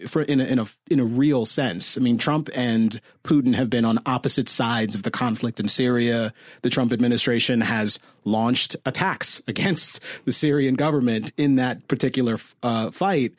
for 0.07 0.22
in 0.22 0.40
a, 0.40 0.44
in 0.44 0.59
a 0.59 0.66
in 0.90 1.01
a 1.01 1.05
real 1.05 1.44
sense. 1.46 1.96
I 1.96 2.01
mean, 2.01 2.18
Trump 2.18 2.48
and 2.55 3.01
Putin 3.24 3.55
have 3.55 3.68
been 3.68 3.85
on 3.85 3.98
opposite 4.07 4.48
sides 4.48 4.94
of 4.94 5.03
the 5.03 5.11
conflict 5.11 5.59
in 5.61 5.68
Syria. 5.68 6.33
The 6.62 6.70
Trump 6.70 6.92
administration 6.92 7.61
has 7.61 7.98
launched 8.24 8.77
attacks 8.87 9.42
against 9.48 10.01
the 10.24 10.33
Syrian 10.33 10.74
government 10.74 11.33
in 11.37 11.57
that 11.57 11.88
particular 11.88 12.38
uh, 12.62 12.90
fight 12.90 13.35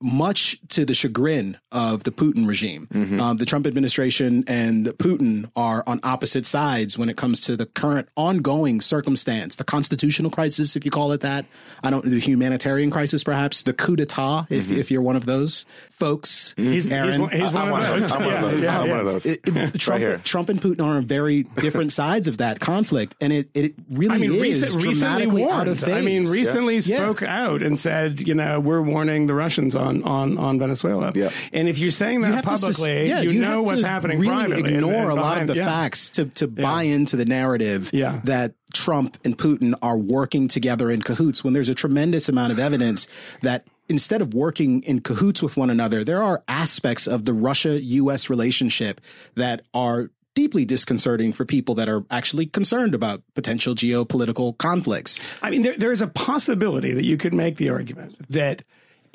much 0.00 0.58
to 0.68 0.84
the 0.84 0.94
chagrin 0.94 1.56
of 1.72 2.04
the 2.04 2.10
Putin 2.10 2.46
regime. 2.46 2.88
Um, 3.20 3.36
the 3.38 3.46
Trump 3.46 3.66
administration 3.66 4.44
and 4.46 4.86
Putin 4.86 5.50
are 5.56 5.82
on 5.86 6.00
opposite 6.02 6.46
sides 6.46 6.98
when 6.98 7.08
it 7.08 7.16
comes 7.16 7.40
to 7.42 7.56
the 7.56 7.66
current 7.66 8.08
ongoing 8.16 8.80
circumstance, 8.80 9.56
the 9.56 9.64
constitutional 9.64 10.30
crisis, 10.30 10.76
if 10.76 10.84
you 10.84 10.90
call 10.90 11.12
it 11.12 11.22
that. 11.22 11.46
I 11.82 11.90
don't 11.90 12.04
the 12.04 12.18
humanitarian 12.18 12.90
crisis, 12.90 13.24
perhaps 13.24 13.62
the 13.62 13.72
coup 13.72 13.96
d'état, 13.96 14.50
if 14.50 14.66
mm-hmm. 14.66 14.78
if 14.78 14.90
you're 14.90 15.02
one 15.02 15.16
of 15.16 15.24
those 15.26 15.66
folks. 15.90 16.54
Mm-hmm. 16.58 16.72
He's, 16.72 16.84
he's 16.84 16.92
Aaron. 16.92 17.20
one, 17.22 17.30
he's 17.30 17.40
one 17.40 17.56
I'm 17.56 17.66
of 17.68 17.72
one 17.72 17.82
of 17.82 17.88
those. 17.88 18.10
I'm 18.10 18.24
one 18.24 18.34
of 18.34 18.42
those. 18.42 18.62
yeah, 18.62 18.80
I'm 18.80 18.86
yeah. 18.86 19.02
one 19.02 19.06
of 19.06 19.22
those. 19.22 19.72
Trump, 19.78 20.00
here. 20.00 20.18
Trump 20.18 20.48
and 20.48 20.60
Putin 20.60 20.80
are 20.84 20.96
on 20.96 21.06
very 21.06 21.44
different 21.44 21.92
sides 22.00 22.28
of 22.28 22.38
that 22.38 22.60
conflict, 22.60 23.14
and 23.20 23.32
it, 23.32 23.48
it 23.54 23.74
really 23.90 24.14
I 24.14 24.18
mean, 24.18 24.34
is 24.34 24.42
recent, 24.42 24.84
recently 24.84 24.92
dramatically 25.00 25.44
out 25.44 25.68
of 25.68 25.80
warned. 25.80 25.80
phase. 25.80 25.96
I 25.96 26.00
mean, 26.00 26.28
recently 26.28 26.76
Yeah. 26.76 26.96
spoke 27.04 27.22
out 27.22 27.62
and 27.62 27.78
said, 27.78 28.26
you 28.26 28.34
know, 28.34 28.60
we're 28.60 28.82
warning 28.82 29.26
the 29.26 29.34
Russians 29.34 29.74
on 29.76 29.85
on 29.86 30.38
on 30.38 30.58
Venezuela. 30.58 31.12
Yeah. 31.14 31.30
And 31.52 31.68
if 31.68 31.78
you're 31.78 31.90
saying 31.90 32.20
You 32.20 32.32
that 32.32 32.44
to 32.44 32.58
sus- 32.58 32.78
publicly, 32.78 33.08
yeah, 33.08 33.20
you, 33.20 33.40
know 33.40 33.58
have 33.58 33.64
what's 33.64 33.82
happening 33.82 34.18
really 34.20 34.34
privately. 34.34 34.74
Ignore 34.74 35.10
and 35.10 35.10
a 35.10 35.14
lot 35.14 35.38
of 35.38 35.46
the 35.46 35.56
yeah. 35.56 35.66
facts 35.66 36.10
to 36.10 36.26
to 36.26 36.46
buy 36.48 36.82
into 36.84 37.16
the 37.16 37.24
narrative 37.24 37.90
Yeah. 37.92 38.20
that 38.24 38.54
Trump 38.72 39.16
and 39.24 39.36
Putin 39.38 39.74
are 39.82 39.96
working 39.96 40.48
together 40.48 40.90
in 40.90 41.02
cahoots 41.02 41.42
when 41.44 41.52
there's 41.52 41.68
a 41.68 41.74
tremendous 41.74 42.28
amount 42.28 42.52
of 42.52 42.58
evidence 42.58 43.06
that 43.42 43.66
instead 43.88 44.20
of 44.20 44.34
working 44.34 44.82
in 44.82 45.00
cahoots 45.00 45.42
with 45.42 45.56
one 45.56 45.70
another, 45.70 46.02
there 46.04 46.22
are 46.22 46.42
aspects 46.48 47.06
of 47.06 47.24
the 47.24 47.32
Russia 47.32 47.80
U.S. 47.80 48.28
relationship 48.28 49.00
that 49.36 49.62
are 49.72 50.10
deeply 50.34 50.66
disconcerting 50.66 51.32
for 51.32 51.46
people 51.46 51.74
that 51.76 51.88
are 51.88 52.04
actually 52.10 52.44
concerned 52.44 52.94
about 52.94 53.22
potential 53.34 53.74
geopolitical 53.74 54.58
conflicts. 54.58 55.18
I 55.40 55.48
mean, 55.48 55.62
there, 55.62 55.74
there 55.78 55.92
is 55.92 56.02
a 56.02 56.08
possibility 56.08 56.92
that 56.92 57.04
you 57.04 57.16
could 57.16 57.32
make 57.32 57.56
the 57.56 57.70
argument 57.70 58.16
that 58.28 58.62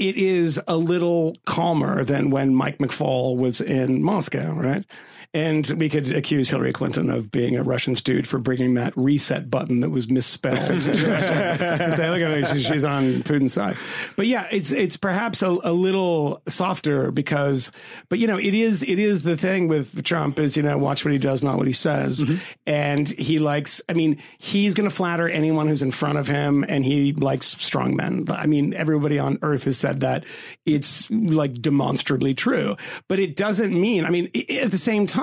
it 0.01 0.17
is 0.17 0.59
a 0.67 0.77
little 0.77 1.35
calmer 1.45 2.03
than 2.03 2.31
when 2.31 2.55
Mike 2.55 2.79
McFaul 2.79 3.37
was 3.37 3.61
in 3.61 4.01
Moscow, 4.01 4.51
right? 4.51 4.83
And 5.33 5.65
we 5.77 5.87
could 5.87 6.11
accuse 6.11 6.49
Hillary 6.49 6.73
Clinton 6.73 7.09
of 7.09 7.31
being 7.31 7.55
a 7.55 7.63
Russian 7.63 7.95
stooge 7.95 8.27
for 8.27 8.37
bringing 8.37 8.73
that 8.73 8.91
reset 8.97 9.49
button 9.49 9.79
that 9.79 9.89
was 9.89 10.09
misspelled. 10.09 10.57
and 10.69 10.83
say, 10.83 12.09
look 12.09 12.21
at 12.21 12.49
her, 12.49 12.59
she's, 12.59 12.83
on 12.83 13.23
Putin's 13.23 13.53
side. 13.53 13.77
But 14.17 14.27
yeah, 14.27 14.47
it's 14.51 14.73
it's 14.73 14.97
perhaps 14.97 15.41
a, 15.41 15.47
a 15.47 15.71
little 15.71 16.41
softer 16.49 17.11
because, 17.11 17.71
but 18.09 18.19
you 18.19 18.27
know, 18.27 18.37
it 18.37 18.53
is 18.53 18.83
it 18.83 18.99
is 18.99 19.21
the 19.21 19.37
thing 19.37 19.69
with 19.69 20.03
Trump 20.03 20.37
is 20.37 20.57
you 20.57 20.63
know 20.63 20.77
watch 20.77 21.05
what 21.05 21.13
he 21.13 21.17
does, 21.17 21.43
not 21.43 21.57
what 21.57 21.67
he 21.67 21.73
says, 21.73 22.25
mm-hmm. 22.25 22.35
and 22.67 23.07
he 23.07 23.39
likes. 23.39 23.81
I 23.87 23.93
mean, 23.93 24.21
he's 24.37 24.73
going 24.73 24.89
to 24.89 24.93
flatter 24.93 25.29
anyone 25.29 25.69
who's 25.69 25.81
in 25.81 25.91
front 25.91 26.17
of 26.17 26.27
him, 26.27 26.65
and 26.67 26.83
he 26.83 27.13
likes 27.13 27.47
strong 27.47 27.95
men. 27.95 28.25
I 28.29 28.47
mean, 28.47 28.73
everybody 28.73 29.17
on 29.17 29.39
earth 29.43 29.63
has 29.63 29.77
said 29.77 30.01
that. 30.01 30.25
It's 30.65 31.09
like 31.09 31.53
demonstrably 31.53 32.33
true, 32.33 32.75
but 33.07 33.19
it 33.19 33.37
doesn't 33.37 33.79
mean. 33.79 34.03
I 34.03 34.09
mean, 34.09 34.29
at 34.49 34.71
the 34.71 34.77
same 34.77 35.07
time, 35.07 35.20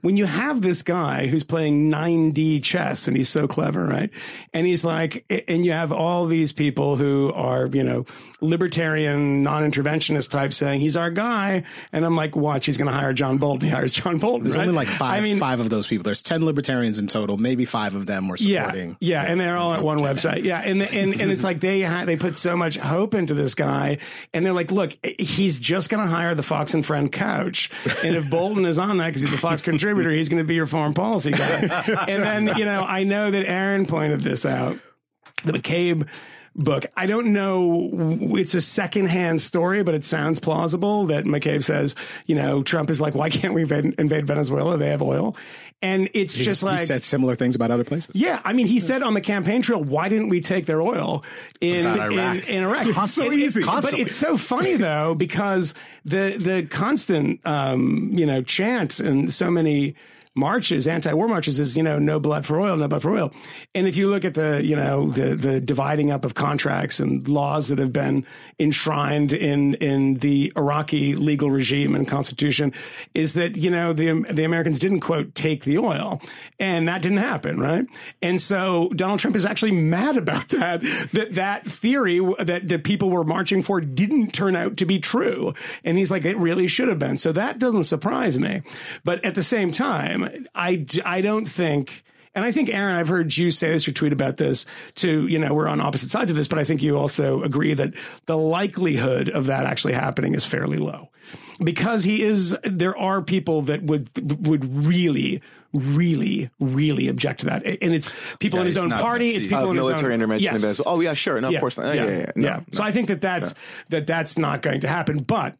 when 0.00 0.16
you 0.16 0.26
have 0.26 0.62
this 0.62 0.82
guy 0.82 1.26
who's 1.26 1.44
playing 1.44 1.90
9D 1.90 2.62
chess 2.62 3.08
and 3.08 3.16
he's 3.16 3.28
so 3.28 3.46
clever, 3.46 3.84
right? 3.84 4.10
And 4.52 4.66
he's 4.66 4.84
like, 4.84 5.24
and 5.48 5.64
you 5.64 5.72
have 5.72 5.92
all 5.92 6.26
these 6.26 6.52
people 6.52 6.96
who 6.96 7.32
are, 7.34 7.66
you 7.66 7.82
know, 7.82 8.06
libertarian, 8.40 9.42
non-interventionist 9.42 10.30
type 10.30 10.52
saying 10.52 10.80
he's 10.80 10.96
our 10.96 11.10
guy, 11.10 11.64
and 11.92 12.04
I'm 12.04 12.16
like, 12.16 12.36
watch, 12.36 12.66
he's 12.66 12.76
going 12.76 12.88
to 12.88 12.92
hire 12.92 13.12
John 13.12 13.38
Bolton. 13.38 13.68
He 13.68 13.74
hires 13.74 13.92
John 13.92 14.18
Bolton. 14.18 14.44
There's 14.44 14.56
right? 14.56 14.68
only 14.68 14.74
like 14.74 14.88
five, 14.88 15.18
I 15.18 15.20
mean, 15.20 15.38
five 15.38 15.60
of 15.60 15.70
those 15.70 15.86
people. 15.86 16.04
There's 16.04 16.22
10 16.22 16.44
libertarians 16.44 16.98
in 16.98 17.06
total. 17.06 17.36
Maybe 17.36 17.64
five 17.64 17.94
of 17.94 18.06
them 18.06 18.28
were 18.28 18.36
yeah, 18.38 18.66
supporting. 18.66 18.96
yeah, 19.00 19.22
and 19.22 19.40
they're 19.40 19.56
all 19.56 19.74
at 19.74 19.82
one 19.82 19.98
website. 19.98 20.44
Yeah, 20.44 20.60
and 20.60 20.82
and 20.82 21.20
and 21.20 21.30
it's 21.30 21.44
like 21.44 21.60
they 21.60 21.82
ha- 21.82 22.04
they 22.04 22.16
put 22.16 22.36
so 22.36 22.56
much 22.56 22.76
hope 22.76 23.14
into 23.14 23.34
this 23.34 23.54
guy, 23.54 23.98
and 24.32 24.44
they're 24.44 24.52
like, 24.52 24.70
look, 24.70 24.92
he's 25.18 25.58
just 25.58 25.88
going 25.88 26.04
to 26.04 26.12
hire 26.12 26.34
the 26.34 26.42
Fox 26.42 26.74
and 26.74 26.84
Friend 26.84 27.10
couch, 27.10 27.70
and 28.04 28.16
if 28.16 28.28
Bolton 28.28 28.64
is 28.64 28.78
on 28.78 28.98
that 28.98 29.06
because 29.06 29.22
he's 29.22 29.32
a 29.32 29.38
Fox 29.38 29.62
contributor, 29.62 30.10
he's 30.10 30.28
going 30.28 30.42
to 30.42 30.46
be 30.46 30.54
your 30.54 30.66
foreign 30.66 30.94
policy 30.94 31.30
guy. 31.30 31.84
and 32.08 32.22
then 32.22 32.56
you 32.58 32.64
know, 32.64 32.82
I 32.82 33.04
know 33.04 33.30
that 33.30 33.46
Aaron 33.46 33.86
pointed 33.86 34.22
this 34.22 34.44
out, 34.44 34.78
the 35.44 35.52
McCabe 35.52 36.08
book. 36.56 36.86
I 36.96 37.06
don't 37.06 37.32
know. 37.32 37.90
It's 38.36 38.54
a 38.54 38.60
secondhand 38.60 39.40
story, 39.40 39.82
but 39.82 39.94
it 39.94 40.04
sounds 40.04 40.40
plausible 40.40 41.06
that 41.06 41.24
McCabe 41.24 41.64
says, 41.64 41.94
you 42.26 42.34
know, 42.34 42.62
Trump 42.62 42.90
is 42.90 43.00
like, 43.00 43.14
why 43.14 43.30
can't 43.30 43.54
we 43.54 43.62
invade, 43.62 43.94
invade 43.98 44.26
Venezuela? 44.26 44.76
They 44.76 44.90
have 44.90 45.02
oil. 45.02 45.36
And 45.82 46.08
it's 46.14 46.34
just 46.34 46.62
like. 46.62 46.80
he 46.80 46.86
said 46.86 47.04
similar 47.04 47.34
things 47.34 47.54
about 47.54 47.70
other 47.70 47.84
places. 47.84 48.16
yeah, 48.16 48.40
I 48.42 48.54
mean, 48.54 48.66
he 48.66 48.80
said 48.80 49.02
on 49.02 49.12
the 49.12 49.20
campaign 49.20 49.60
trail, 49.60 49.84
"Why 49.84 50.08
didn't 50.08 50.30
we 50.30 50.40
take 50.40 50.64
their 50.64 50.80
oil 50.80 51.22
in 51.60 51.84
Iraq. 51.84 52.10
in, 52.10 52.42
in 52.44 52.62
Iraq?" 52.62 52.86
It's 52.86 53.12
so 53.12 53.30
easy. 53.30 53.62
but 53.62 53.92
it's 53.92 54.14
so 54.14 54.38
funny 54.38 54.76
though 54.76 55.14
because 55.14 55.74
the 56.06 56.38
the 56.38 56.66
constant 56.70 57.40
um, 57.46 58.08
you 58.14 58.24
know 58.24 58.40
chant 58.40 58.98
and 58.98 59.30
so 59.30 59.50
many 59.50 59.94
marches, 60.34 60.86
anti-war 60.86 61.28
marches, 61.28 61.60
is 61.60 61.76
you 61.76 61.82
know 61.82 61.98
no 61.98 62.18
blood 62.18 62.44
for 62.44 62.60
oil, 62.60 62.76
no 62.76 62.88
blood 62.88 63.02
for 63.02 63.16
oil. 63.16 63.32
And 63.74 63.86
if 63.86 63.96
you 63.96 64.08
look 64.08 64.24
at 64.24 64.34
the 64.34 64.64
you 64.64 64.76
know 64.76 65.10
the 65.10 65.34
the 65.34 65.60
dividing 65.60 66.10
up 66.10 66.24
of 66.24 66.34
contracts 66.34 67.00
and 67.00 67.26
laws 67.28 67.68
that 67.68 67.78
have 67.78 67.92
been 67.92 68.26
enshrined 68.58 69.32
in 69.32 69.74
in 69.74 70.14
the 70.14 70.52
Iraqi 70.56 71.14
legal 71.14 71.50
regime 71.50 71.94
and 71.94 72.06
constitution, 72.06 72.72
is 73.14 73.34
that 73.34 73.56
you 73.56 73.70
know 73.70 73.92
the 73.92 74.24
the 74.30 74.44
Americans 74.44 74.78
didn't 74.78 75.00
quote 75.00 75.34
take 75.34 75.64
the 75.64 75.78
oil, 75.78 76.20
and 76.58 76.88
that 76.88 77.02
didn't 77.02 77.18
happen, 77.18 77.60
right? 77.60 77.86
And 78.20 78.40
so 78.40 78.90
Donald 78.90 79.20
Trump 79.20 79.36
is 79.36 79.46
actually 79.46 79.72
mad 79.72 80.16
about 80.16 80.48
that. 80.50 80.82
That 81.12 81.34
that 81.34 81.66
theory 81.66 82.20
that 82.38 82.68
the 82.68 82.78
people 82.78 83.10
were 83.10 83.24
marching 83.24 83.62
for 83.62 83.80
didn't 83.80 84.32
turn 84.32 84.56
out 84.56 84.76
to 84.78 84.86
be 84.86 84.98
true, 84.98 85.54
and 85.84 85.96
he's 85.96 86.10
like, 86.10 86.24
it 86.24 86.36
really 86.36 86.66
should 86.66 86.88
have 86.88 86.98
been. 86.98 87.16
So 87.18 87.32
that 87.32 87.58
doesn't 87.58 87.84
surprise 87.84 88.38
me. 88.38 88.62
But 89.04 89.24
at 89.24 89.34
the 89.34 89.42
same 89.42 89.70
time, 89.70 90.23
I 90.54 90.86
I 91.04 91.20
don't 91.20 91.46
think. 91.46 92.02
And 92.36 92.44
I 92.44 92.50
think, 92.50 92.68
Aaron, 92.68 92.96
I've 92.96 93.06
heard 93.06 93.36
you 93.36 93.52
say 93.52 93.70
this 93.70 93.86
or 93.86 93.92
tweet 93.92 94.12
about 94.12 94.38
this 94.38 94.66
too. 94.96 95.28
You 95.28 95.38
know, 95.38 95.54
we're 95.54 95.68
on 95.68 95.80
opposite 95.80 96.10
sides 96.10 96.32
of 96.32 96.36
this, 96.36 96.48
but 96.48 96.58
I 96.58 96.64
think 96.64 96.82
you 96.82 96.98
also 96.98 97.44
agree 97.44 97.74
that 97.74 97.94
the 98.26 98.36
likelihood 98.36 99.28
of 99.28 99.46
that 99.46 99.66
actually 99.66 99.92
happening 99.92 100.34
is 100.34 100.44
fairly 100.44 100.78
low 100.78 101.10
because 101.62 102.02
he 102.02 102.22
is, 102.22 102.58
there 102.64 102.98
are 102.98 103.22
people 103.22 103.62
that 103.62 103.84
would, 103.84 104.08
would 104.48 104.84
really, 104.84 105.42
really, 105.72 106.50
really 106.58 107.06
object 107.06 107.38
to 107.40 107.46
that. 107.46 107.64
And 107.64 107.94
it's 107.94 108.10
people 108.40 108.58
in 108.58 108.66
his 108.66 108.76
own 108.78 108.90
party. 108.90 109.30
It's 109.30 109.46
people 109.46 109.68
Uh, 109.68 109.70
in 109.70 109.76
his 109.76 109.86
military 109.86 110.14
own, 110.14 110.14
intervention 110.14 110.60
Yes. 110.60 110.80
Oh 110.84 110.98
yeah, 111.00 111.14
sure. 111.14 111.40
No, 111.40 111.54
of 111.54 111.60
course 111.60 111.76
not. 111.78 111.94
Yeah, 111.94 112.04
yeah, 112.04 112.18
yeah. 112.18 112.32
No, 112.34 112.48
no. 112.48 112.64
So 112.72 112.82
I 112.82 112.90
think 112.90 113.06
that 113.06 113.20
that's, 113.20 113.54
that 113.90 114.08
that's 114.08 114.36
not 114.36 114.60
going 114.60 114.80
to 114.80 114.88
happen, 114.88 115.18
but 115.18 115.56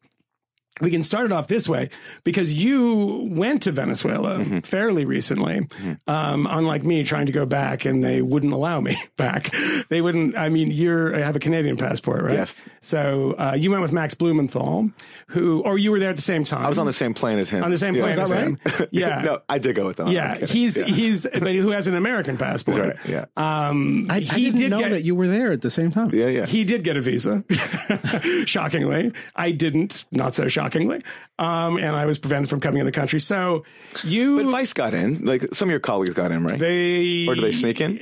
we 0.80 0.90
can 0.90 1.04
start 1.04 1.26
it 1.26 1.32
off 1.32 1.46
this 1.46 1.68
way 1.68 1.88
because 2.24 2.52
you 2.52 3.28
went 3.30 3.62
to 3.62 3.72
Venezuela 3.72 4.38
Mm-hmm. 4.38 4.58
fairly 4.60 5.04
recently, 5.04 5.68
um, 6.08 6.48
unlike 6.50 6.82
me 6.82 7.04
trying 7.04 7.26
to 7.26 7.32
go 7.32 7.46
back 7.46 7.84
and 7.84 8.02
they 8.02 8.20
wouldn't 8.22 8.52
allow 8.52 8.80
me 8.80 8.96
back. 9.16 9.50
They 9.88 10.00
wouldn't. 10.00 10.37
I 10.37 10.48
mean, 10.48 10.70
you're 10.72 11.14
I 11.14 11.20
have 11.20 11.37
a 11.37 11.38
Canadian 11.38 11.76
passport, 11.76 12.24
right? 12.24 12.34
Yes. 12.34 12.54
So 12.80 13.34
uh, 13.38 13.54
you 13.56 13.70
went 13.70 13.82
with 13.82 13.92
Max 13.92 14.14
Blumenthal, 14.14 14.90
who, 15.28 15.62
or 15.62 15.78
you 15.78 15.90
were 15.92 15.98
there 16.00 16.10
at 16.10 16.16
the 16.16 16.22
same 16.22 16.42
time. 16.44 16.66
I 16.66 16.68
was 16.68 16.78
on 16.78 16.87
the 16.87 16.92
same 16.92 17.14
plane 17.14 17.38
as 17.38 17.48
him. 17.48 17.62
on 17.62 17.70
the 17.70 17.78
same 17.78 17.94
plane 17.94 18.16
Yeah. 18.16 18.22
as 18.22 18.32
him. 18.32 18.58
Yeah. 18.90 19.22
no, 19.22 19.40
I 19.48 19.58
did 19.58 19.76
go 19.76 19.87
with 19.87 19.96
them. 19.98 20.08
yeah, 20.08 20.34
I'm 20.40 20.46
he's 20.46 20.76
Yeah. 20.76 20.87
he's 20.87 21.22
but 21.30 21.54
who 21.54 21.70
has 21.70 21.87
an 21.87 21.94
American 21.94 22.37
passport. 22.37 22.76
That's 22.78 23.08
right. 23.08 23.08
Yeah. 23.08 23.68
Um, 23.68 24.06
I, 24.10 24.16
I 24.16 24.20
he 24.20 24.44
didn't 24.46 24.58
did 24.60 24.70
know 24.70 24.80
get, 24.80 24.90
that 24.90 25.02
you 25.04 25.14
were 25.14 25.28
there 25.28 25.52
at 25.52 25.62
the 25.62 25.70
same 25.70 25.92
time. 25.92 26.10
yeah, 26.12 26.26
yeah. 26.26 26.46
he 26.46 26.64
did 26.64 26.82
get 26.84 26.96
a 26.96 27.00
visa, 27.00 27.44
shockingly. 28.46 29.12
I 29.37 29.50
didn't, 29.52 30.04
not 30.10 30.34
so 30.34 30.48
shockingly. 30.64 31.00
Um, 31.38 31.77
and 31.79 31.96
I 31.96 32.07
was 32.07 32.18
prevented 32.18 32.48
from 32.48 32.61
coming 32.61 32.81
in 32.81 32.87
the 32.87 32.92
country. 32.92 33.18
So 33.20 33.64
you. 34.05 34.37
but 34.42 34.50
Vice 34.50 34.72
got 34.72 34.94
in. 34.94 35.24
Like 35.24 35.53
some 35.55 35.68
of 35.68 35.70
your 35.70 35.81
colleagues 35.81 36.14
got 36.14 36.31
in, 36.31 36.44
right? 36.44 36.59
they. 36.59 37.27
or 37.29 37.35
did 37.35 37.44
they 37.44 37.53
sneak 37.53 37.81
in? 37.81 37.98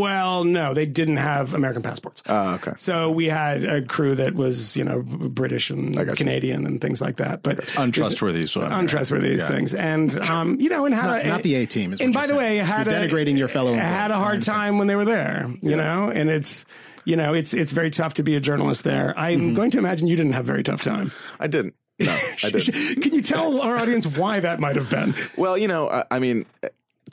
Well, 0.00 0.44
no, 0.44 0.74
they 0.74 0.86
didn't 0.86 1.18
have 1.18 1.52
American 1.54 1.82
passports. 1.82 2.22
Oh, 2.26 2.54
okay. 2.54 2.72
So 2.76 3.10
we 3.10 3.26
had 3.26 3.64
a 3.64 3.82
crew 3.82 4.14
that 4.16 4.34
was, 4.34 4.76
you 4.76 4.84
know, 4.84 5.02
British 5.02 5.70
and 5.70 5.94
got 5.94 6.06
you. 6.06 6.14
Canadian 6.14 6.64
and 6.66 6.80
things 6.80 7.00
like 7.00 7.16
that. 7.16 7.42
But 7.42 7.64
Untrustworthy. 7.76 8.46
So 8.46 8.60
untrustworthy 8.62 9.30
these 9.30 9.46
things, 9.46 9.74
and 9.74 10.16
um, 10.30 10.58
you 10.60 10.68
know, 10.70 10.86
and 10.86 10.94
had 10.94 11.06
not- 11.06 11.24
a, 11.24 11.28
not 11.28 11.42
the 11.42 11.54
A 11.56 11.66
team 11.66 11.92
is 11.92 12.00
And 12.00 12.12
by 12.14 12.20
you're 12.20 12.28
the 12.28 12.36
way, 12.36 12.56
saying. 12.58 12.64
had 12.66 12.86
You're 12.86 12.96
a, 12.96 13.08
denigrating 13.08 13.36
your 13.38 13.48
fellow 13.48 13.74
Had 13.74 14.10
a 14.10 14.16
hard 14.16 14.42
time 14.42 14.78
when 14.78 14.86
they 14.86 14.96
were 14.96 15.04
there, 15.04 15.52
you 15.62 15.76
know, 15.76 16.10
and 16.10 16.30
it's. 16.30 16.64
You 17.06 17.16
know, 17.16 17.34
it's 17.34 17.52
it's 17.52 17.72
very 17.72 17.90
tough 17.90 18.14
to 18.14 18.22
be 18.22 18.34
a 18.34 18.40
journalist 18.40 18.82
there. 18.82 19.12
I'm 19.18 19.38
Mm-hmm. 19.40 19.54
going 19.56 19.70
to 19.72 19.78
imagine 19.78 20.06
you 20.08 20.16
didn't 20.16 20.32
have 20.32 20.44
a 20.44 20.46
very 20.46 20.62
tough 20.62 20.80
time. 20.80 21.12
I 21.38 21.48
didn't. 21.48 21.74
No, 21.98 22.12
I 22.44 22.50
didn't. 22.50 23.02
Can 23.02 23.14
you 23.14 23.22
tell 23.22 23.60
our 23.60 23.76
audience 23.76 24.06
why 24.06 24.40
that 24.40 24.60
might 24.60 24.76
have 24.76 24.90
been? 24.90 25.14
Well, 25.36 25.56
you 25.56 25.68
know, 25.68 25.88
I, 25.88 26.04
I 26.10 26.18
mean, 26.18 26.44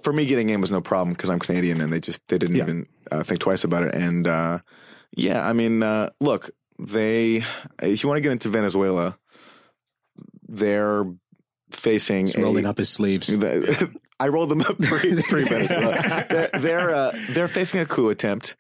for 0.02 0.12
me, 0.13 0.26
getting 0.26 0.50
in 0.50 0.60
was 0.62 0.72
no 0.72 0.82
problem 0.82 1.13
because 1.13 1.30
I'm 1.30 1.39
Canadian, 1.39 1.82
and 1.82 1.91
they 1.94 2.00
just 2.00 2.28
they 2.28 2.38
didn't 2.38 2.56
Yeah. 2.56 2.63
even 2.63 2.88
uh, 3.12 3.24
think 3.24 3.39
twice 3.39 3.63
about 3.63 3.84
it. 3.84 3.94
And 3.96 4.28
uh, 4.28 4.60
yeah, 5.15 5.48
I 5.48 5.54
mean, 5.54 5.84
uh, 5.84 6.10
look, 6.20 6.50
they 6.80 7.44
if 7.82 8.02
you 8.04 8.10
want 8.10 8.17
to 8.17 8.22
get 8.22 8.32
into 8.32 8.50
Venezuela, 8.50 9.17
they're 10.48 11.06
facing 11.72 12.26
He's 12.28 12.38
rolling 12.38 12.65
a, 12.65 12.70
up 12.70 12.78
his 12.78 12.89
sleeves. 12.89 13.30
I 14.20 14.28
rolled 14.28 14.50
them 14.50 14.62
up 14.62 14.78
pre, 14.80 15.22
pre 15.24 15.44
Venezuela. 15.44 16.26
they're 16.30 16.50
they're, 16.60 16.96
uh, 16.96 17.12
they're 17.30 17.48
facing 17.48 17.80
a 17.82 17.86
coup 17.86 18.10
attempt. 18.10 18.56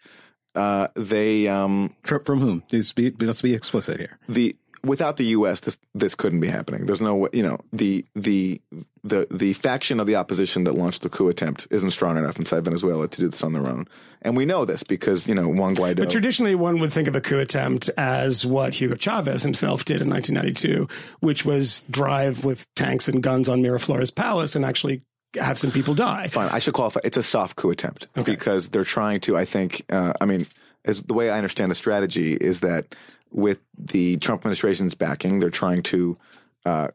Uh, 0.53 0.87
they 0.95 1.47
um, 1.47 1.95
From, 2.03 2.23
from 2.25 2.39
whom? 2.41 2.63
Let's 2.71 2.91
be, 2.91 3.09
let's 3.21 3.41
be 3.41 3.53
explicit 3.53 3.97
here. 3.99 4.19
the 4.27 4.55
without 4.83 5.17
the 5.17 5.25
U.S. 5.25 5.59
this 5.61 5.77
this 5.93 6.15
couldn't 6.15 6.39
be 6.39 6.47
happening. 6.47 6.85
There's 6.85 7.01
no 7.01 7.15
way, 7.15 7.29
you 7.33 7.43
know 7.43 7.59
the 7.71 8.05
the 8.15 8.61
the 9.03 9.27
the 9.31 9.53
faction 9.53 9.99
of 9.99 10.07
the 10.07 10.15
opposition 10.15 10.63
that 10.65 10.73
launched 10.73 11.01
the 11.01 11.09
coup 11.09 11.29
attempt 11.29 11.67
isn't 11.69 11.91
strong 11.91 12.17
enough 12.17 12.37
inside 12.37 12.63
Venezuela 12.63 13.07
to 13.07 13.21
do 13.21 13.27
this 13.27 13.43
on 13.43 13.53
their 13.53 13.67
own, 13.67 13.87
and 14.21 14.35
we 14.35 14.45
know 14.45 14.65
this 14.65 14.83
because 14.83 15.27
you 15.27 15.35
know 15.35 15.47
Juan 15.47 15.75
Guaido. 15.75 15.97
But 15.97 16.09
traditionally, 16.09 16.55
one 16.55 16.79
would 16.79 16.93
think 16.93 17.07
of 17.07 17.15
a 17.15 17.21
coup 17.21 17.39
attempt 17.39 17.89
as 17.97 18.45
what 18.45 18.73
Hugo 18.73 18.95
Chavez 18.95 19.43
himself 19.43 19.85
did 19.85 20.01
in 20.01 20.09
1992, 20.09 20.87
which 21.19 21.45
was 21.45 21.83
drive 21.89 22.43
with 22.45 22.65
tanks 22.75 23.07
and 23.07 23.21
guns 23.21 23.49
on 23.49 23.61
Miraflores 23.61 24.13
Palace 24.13 24.55
and 24.55 24.65
actually 24.65 25.01
have 25.35 25.57
some 25.57 25.71
people 25.71 25.93
die. 25.93 26.27
Fine, 26.27 26.49
I 26.49 26.59
should 26.59 26.73
qualify. 26.73 26.99
It's 27.03 27.17
a 27.17 27.23
soft 27.23 27.55
coup 27.55 27.69
attempt 27.69 28.07
because 28.23 28.69
they're 28.69 28.83
trying 28.83 29.19
to. 29.21 29.37
I 29.37 29.45
think. 29.45 29.85
Uh, 29.89 30.13
I 30.19 30.25
mean, 30.25 30.47
as 30.85 31.01
the 31.01 31.13
way 31.13 31.29
I 31.29 31.37
understand 31.37 31.71
the 31.71 31.75
strategy 31.75 32.33
is 32.33 32.61
that 32.61 32.95
with 33.31 33.59
the 33.77 34.17
Trump 34.17 34.41
administration's 34.41 34.93
backing, 34.93 35.39
they're 35.39 35.49
trying 35.49 35.83
to 35.83 36.17
uh, 36.65 36.89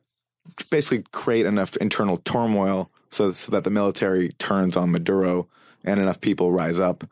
basically 0.70 1.04
create 1.12 1.46
enough 1.46 1.76
internal 1.78 2.18
turmoil 2.18 2.90
so 3.10 3.32
so 3.32 3.50
that 3.52 3.64
the 3.64 3.70
military 3.70 4.30
turns 4.32 4.76
on 4.76 4.92
Maduro 4.92 5.48
and 5.84 6.00
enough 6.00 6.20
people 6.20 6.52
rise 6.52 6.80
up. 6.80 7.04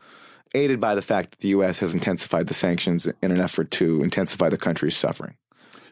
Aided 0.57 0.81
by 0.81 0.95
the 0.95 1.03
fact 1.03 1.33
that 1.33 1.41
the 1.41 1.49
U.S. 1.49 1.81
has 1.81 1.95
intensified 1.95 2.47
the 2.47 2.55
sanctions 2.55 3.09
in 3.21 3.33
an 3.33 3.41
effort 3.41 3.73
to 3.73 4.03
intensify 4.05 4.49
the 4.49 4.57
country's 4.57 4.97
suffering. 4.97 5.35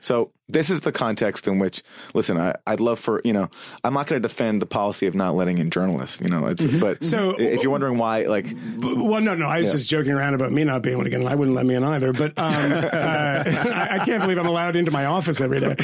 So 0.02 0.32
this 0.48 0.68
is 0.68 0.80
the 0.80 0.92
context 0.92 1.48
in 1.48 1.58
which, 1.58 1.82
listen, 2.12 2.36
I, 2.38 2.54
I'd 2.66 2.80
love 2.80 2.98
for 2.98 3.22
you 3.24 3.32
know, 3.32 3.48
I'm 3.84 3.94
not 3.94 4.06
going 4.08 4.20
to 4.20 4.28
defend 4.28 4.60
the 4.60 4.66
policy 4.66 5.06
of 5.06 5.14
not 5.14 5.34
letting 5.34 5.58
in 5.58 5.70
journalists. 5.70 6.20
You 6.20 6.28
know, 6.28 6.46
it's 6.48 6.64
but 6.66 7.00
Mm-hmm. 7.00 7.04
So- 7.04 7.30
if 7.38 7.62
you're 7.62 7.70
wondering 7.72 7.96
why, 7.98 8.24
like, 8.24 8.46
Well, 8.78 9.20
no, 9.22 9.34
no, 9.34 9.46
I 9.46 9.60
was 9.62 9.72
just 9.72 9.88
joking 9.88 10.12
around 10.12 10.34
about 10.34 10.52
me 10.52 10.64
not 10.64 10.82
being 10.82 10.94
able 10.96 11.04
to 11.04 11.10
get 11.10 11.20
in. 11.20 11.26
I 11.26 11.34
wouldn't 11.36 11.56
let 11.56 11.64
me 11.64 11.74
in 11.76 11.84
either. 11.84 12.12
But 12.12 12.36
um, 12.36 12.52
uh, 12.72 12.86
I, 12.92 13.88
I 14.00 14.04
can't 14.04 14.20
believe 14.22 14.38
I'm 14.38 14.46
allowed 14.46 14.76
into 14.76 14.90
my 14.90 15.06
office 15.06 15.40
every 15.40 15.60
day. 15.60 15.76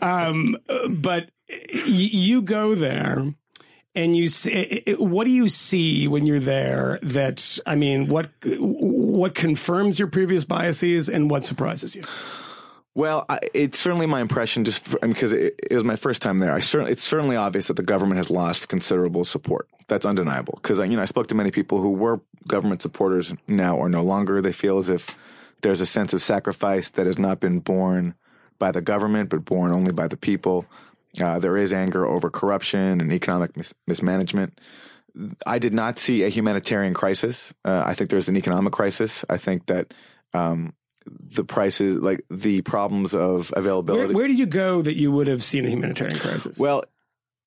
Um, 0.00 0.56
but 0.88 1.30
y- 1.50 1.58
you 1.84 2.42
go 2.42 2.74
there. 2.74 3.34
And 3.92 4.14
you 4.14 4.28
see, 4.28 4.84
what 5.00 5.24
do 5.24 5.32
you 5.32 5.48
see 5.48 6.06
when 6.06 6.24
you're 6.24 6.38
there? 6.38 7.00
That 7.02 7.58
I 7.66 7.74
mean, 7.74 8.06
what 8.06 8.30
what 8.46 9.34
confirms 9.34 9.98
your 9.98 10.06
previous 10.06 10.44
biases 10.44 11.08
and 11.08 11.28
what 11.28 11.44
surprises 11.44 11.96
you? 11.96 12.04
Well, 13.00 13.24
I, 13.30 13.38
it's 13.54 13.80
certainly 13.80 14.04
my 14.04 14.20
impression, 14.20 14.62
just 14.62 15.00
because 15.00 15.32
it, 15.32 15.58
it 15.70 15.74
was 15.74 15.84
my 15.84 15.96
first 15.96 16.20
time 16.20 16.36
there. 16.36 16.52
I 16.52 16.60
certainly, 16.60 16.92
it's 16.92 17.02
certainly 17.02 17.34
obvious 17.34 17.68
that 17.68 17.76
the 17.78 17.82
government 17.82 18.18
has 18.18 18.28
lost 18.28 18.68
considerable 18.68 19.24
support. 19.24 19.70
That's 19.88 20.04
undeniable. 20.04 20.58
Because 20.62 20.80
you 20.80 20.96
know, 20.96 21.00
I 21.00 21.06
spoke 21.06 21.26
to 21.28 21.34
many 21.34 21.50
people 21.50 21.80
who 21.80 21.92
were 21.92 22.20
government 22.46 22.82
supporters 22.82 23.32
now 23.48 23.74
or 23.74 23.88
no 23.88 24.02
longer. 24.02 24.42
They 24.42 24.52
feel 24.52 24.76
as 24.76 24.90
if 24.90 25.16
there's 25.62 25.80
a 25.80 25.86
sense 25.86 26.12
of 26.12 26.22
sacrifice 26.22 26.90
that 26.90 27.06
has 27.06 27.18
not 27.18 27.40
been 27.40 27.60
borne 27.60 28.16
by 28.58 28.70
the 28.70 28.82
government, 28.82 29.30
but 29.30 29.46
borne 29.46 29.72
only 29.72 29.92
by 29.92 30.06
the 30.06 30.18
people. 30.18 30.66
Uh, 31.18 31.38
there 31.38 31.56
is 31.56 31.72
anger 31.72 32.06
over 32.06 32.28
corruption 32.28 33.00
and 33.00 33.10
economic 33.14 33.56
mis- 33.56 33.72
mismanagement. 33.86 34.60
I 35.46 35.58
did 35.58 35.72
not 35.72 35.98
see 35.98 36.22
a 36.22 36.28
humanitarian 36.28 36.92
crisis. 36.92 37.54
Uh, 37.64 37.82
I 37.82 37.94
think 37.94 38.10
there's 38.10 38.28
an 38.28 38.36
economic 38.36 38.74
crisis. 38.74 39.24
I 39.30 39.38
think 39.38 39.68
that 39.68 39.94
um, 40.34 40.74
the 41.10 41.44
prices, 41.44 41.96
like 41.96 42.24
the 42.30 42.62
problems 42.62 43.14
of 43.14 43.52
availability. 43.56 44.14
where 44.14 44.28
did 44.28 44.38
you 44.38 44.46
go 44.46 44.82
that 44.82 44.96
you 44.96 45.10
would 45.12 45.26
have 45.26 45.42
seen 45.42 45.64
a 45.66 45.68
humanitarian 45.68 46.18
crisis? 46.18 46.58
well, 46.58 46.84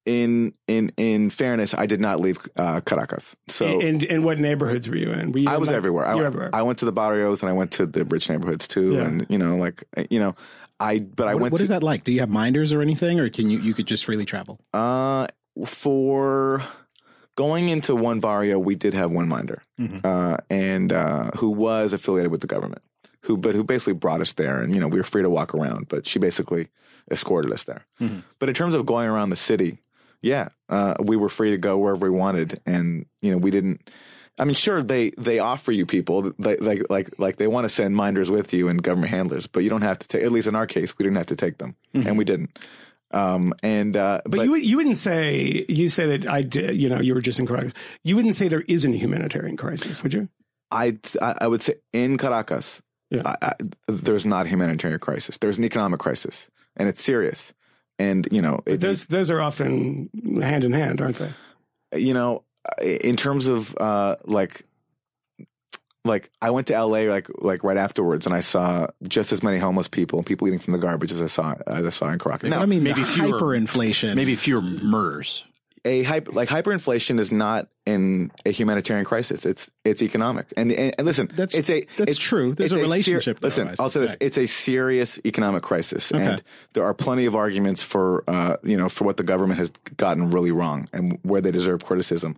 in 0.06 0.54
in 0.68 0.92
in 0.98 1.30
fairness, 1.30 1.74
I 1.74 1.86
did 1.86 2.02
not 2.02 2.20
leave 2.20 2.38
uh, 2.58 2.82
Caracas, 2.82 3.38
so 3.48 3.80
in, 3.80 4.06
and 4.12 4.26
what 4.26 4.38
neighborhoods 4.38 4.90
were 4.90 4.98
you 4.98 5.12
in? 5.14 5.32
Were 5.32 5.40
you 5.40 5.50
I 5.50 5.54
in, 5.56 5.60
was 5.62 5.68
like- 5.70 5.78
everywhere. 5.78 6.06
I, 6.06 6.18
everywhere. 6.22 6.50
I 6.52 6.62
went 6.64 6.80
to 6.80 6.86
the 6.86 6.92
barrios 6.92 7.42
and 7.42 7.50
I 7.50 7.54
went 7.54 7.72
to 7.74 7.86
the 7.86 8.04
rich 8.04 8.30
neighborhoods 8.30 8.68
too, 8.68 8.96
Yeah. 8.96 9.04
and 9.06 9.26
you 9.30 9.38
know, 9.38 9.56
like 9.56 9.82
you 10.10 10.20
know, 10.20 10.34
I 10.80 11.00
but 11.00 11.28
I 11.30 11.34
What, 11.36 11.42
went. 11.44 11.52
what 11.54 11.58
to, 11.60 11.64
is 11.64 11.70
that 11.70 11.84
like? 11.84 12.04
Do 12.04 12.12
you 12.12 12.20
have 12.20 12.30
minders 12.30 12.74
or 12.74 12.82
anything, 12.82 13.20
or 13.22 13.30
can 13.30 13.50
you 13.50 13.60
you 13.60 13.74
could 13.74 13.88
just 13.88 14.04
freely 14.04 14.26
travel? 14.26 14.60
Uh, 14.74 15.28
for 15.66 16.62
going 17.36 17.70
into 17.70 17.96
one 17.96 18.20
barrio, 18.20 18.60
we 18.60 18.76
did 18.76 18.94
have 18.94 19.10
one 19.10 19.28
minder, 19.30 19.62
uh, 20.04 20.36
and 20.50 20.92
uh, 20.92 21.32
who 21.38 21.50
was 21.50 21.94
affiliated 21.94 22.30
with 22.32 22.42
the 22.42 22.48
government, 22.48 22.82
who 23.24 23.38
but 23.38 23.56
who 23.56 23.64
basically 23.64 23.94
brought 23.94 24.22
us 24.22 24.34
there, 24.34 24.62
and 24.62 24.74
you 24.74 24.80
know 24.80 24.88
we 24.88 24.98
were 25.00 25.04
free 25.04 25.22
to 25.24 25.30
walk 25.30 25.54
around, 25.54 25.88
but 25.90 26.06
she 26.08 26.20
basically 26.20 26.68
escorted 27.12 27.52
us 27.52 27.64
there. 27.64 27.86
But 28.40 28.50
in 28.50 28.56
terms 28.56 28.76
of 28.76 28.86
going 28.86 29.08
around 29.08 29.30
the 29.30 29.36
city, 29.36 29.80
yeah, 30.22 30.50
uh, 30.70 30.96
we 31.00 31.16
were 31.18 31.30
free 31.30 31.52
to 31.52 31.58
go 31.58 31.78
wherever 31.78 32.10
we 32.10 32.18
wanted, 32.18 32.62
and 32.66 33.06
you 33.22 33.32
know 33.32 33.38
we 33.38 33.52
didn't. 33.52 33.90
I 34.40 34.46
mean, 34.46 34.56
sure 34.56 34.82
they 34.82 35.12
they 35.18 35.40
offer 35.40 35.72
you 35.72 35.86
people 35.86 36.34
they, 36.40 36.58
like 36.58 36.82
like 36.90 37.20
like 37.20 37.36
they 37.38 37.48
want 37.48 37.66
to 37.66 37.70
send 37.70 37.96
minders 37.96 38.32
with 38.32 38.52
you 38.54 38.68
and 38.68 38.82
government 38.82 39.12
handlers, 39.12 39.46
but 39.48 39.64
you 39.64 39.70
don't 39.70 39.84
have 39.84 40.00
to 40.00 40.08
take. 40.08 40.24
At 40.24 40.32
least 40.32 40.48
in 40.48 40.56
our 40.56 40.66
case, 40.68 40.98
we 40.98 41.04
didn't 41.04 41.18
have 41.18 41.28
to 41.28 41.36
take 41.36 41.58
them, 41.60 41.76
and 41.94 42.18
we 42.18 42.24
didn't. 42.26 42.58
Um, 43.12 43.54
and 43.62 43.96
uh, 43.96 44.22
But, 44.26 44.44
you 44.46 44.52
would- 44.52 44.64
you 44.64 44.78
wouldn't 44.78 44.98
say 44.98 45.66
you 45.70 45.88
say 45.88 46.18
that 46.18 46.28
I 46.28 46.42
did, 46.42 46.82
you 46.82 46.90
know 46.90 47.00
you 47.00 47.14
were 47.14 47.22
just 47.22 47.38
in 47.40 47.46
Caracas. 47.46 47.74
You 48.04 48.16
wouldn't 48.16 48.34
say 48.36 48.48
there 48.48 48.66
isn't 48.68 48.92
a 48.94 48.98
humanitarian 48.98 49.56
crisis, 49.56 50.02
would 50.02 50.14
you? 50.14 50.30
I 50.72 50.98
I 51.22 51.46
would 51.46 51.62
say 51.62 51.76
in 51.94 52.18
Caracas, 52.18 52.82
Yeah. 53.14 53.22
I, 53.42 53.48
I, 53.48 53.54
there's 53.88 54.26
not 54.26 54.46
a 54.48 54.50
humanitarian 54.50 55.00
crisis. 55.00 55.38
There's 55.38 55.58
an 55.58 55.64
economic 55.64 56.00
crisis, 56.00 56.50
and 56.76 56.90
it's 56.90 57.04
serious. 57.04 57.54
And 58.00 58.28
you 58.32 58.42
know, 58.42 58.62
it, 58.66 58.80
Those 58.82 59.06
those 59.06 59.30
are 59.30 59.40
often 59.40 60.10
hand 60.42 60.64
in 60.64 60.74
hand, 60.74 61.00
aren't 61.00 61.18
they? 61.18 61.30
you 62.00 62.14
know, 62.14 62.44
in 62.82 63.16
terms 63.16 63.48
of 63.48 63.78
uh, 63.78 64.16
like, 64.26 64.66
like 66.06 66.32
I 66.42 66.50
went 66.50 66.68
to 66.68 66.74
LA 66.82 67.02
like 67.02 67.28
like 67.38 67.64
right 67.64 67.78
afterwards, 67.78 68.26
and 68.26 68.34
I 68.36 68.40
saw 68.40 68.88
just 69.08 69.32
as 69.32 69.44
many 69.44 69.60
homeless 69.60 69.88
people 69.88 70.20
and 70.20 70.26
people 70.26 70.48
eating 70.48 70.60
from 70.60 70.74
the 70.74 70.80
garbage 70.80 71.12
as 71.12 71.22
I 71.22 71.28
saw 71.28 71.56
as 71.68 71.86
I 71.86 71.90
saw 71.90 72.10
in 72.10 72.20
Caracas. 72.20 72.50
Now, 72.50 72.62
I 72.62 72.66
mean, 72.66 72.84
maybe 72.84 73.02
the 73.02 73.08
fewer- 73.08 73.40
hyperinflation. 73.40 74.16
Maybe 74.16 74.36
fewer 74.36 74.62
murders. 74.62 75.46
A 75.86 76.04
hyper, 76.04 76.32
like 76.32 76.48
hyperinflation 76.50 77.20
is 77.20 77.32
not 77.32 77.68
in 77.86 78.32
a 78.46 78.52
humanitarian 78.52 79.06
crisis. 79.06 79.46
It's 79.46 79.70
it's 79.84 80.02
economic. 80.02 80.46
And 80.56 80.72
and, 80.72 80.96
and 80.98 81.06
listen, 81.06 81.28
That's- 81.28 81.56
it's 81.56 81.70
a 81.70 81.86
that's 81.98 82.12
it's, 82.12 82.20
true. 82.20 82.54
There's 82.56 82.72
it's 82.72 82.78
a 82.80 82.82
relationship, 82.82 83.40
though, 83.42 83.48
listen, 83.48 83.76
say 83.76 84.00
this: 84.00 84.16
it's 84.22 84.38
a 84.38 84.48
serious 84.48 85.20
economic 85.26 85.64
crisis, 85.64 86.12
Okay. 86.14 86.24
and 86.24 86.44
there 86.74 86.86
are 86.86 86.94
plenty 86.94 87.26
of 87.26 87.36
arguments 87.36 87.84
for 87.84 88.24
uh, 88.30 88.56
you 88.64 88.78
know 88.78 88.88
for 88.90 89.04
what 89.04 89.18
the 89.18 89.24
government 89.24 89.60
has 89.60 89.72
gotten 89.98 90.30
really 90.32 90.52
wrong 90.52 90.88
and 90.94 91.20
where 91.24 91.42
they 91.42 91.52
deserve 91.52 91.84
criticism. 91.84 92.38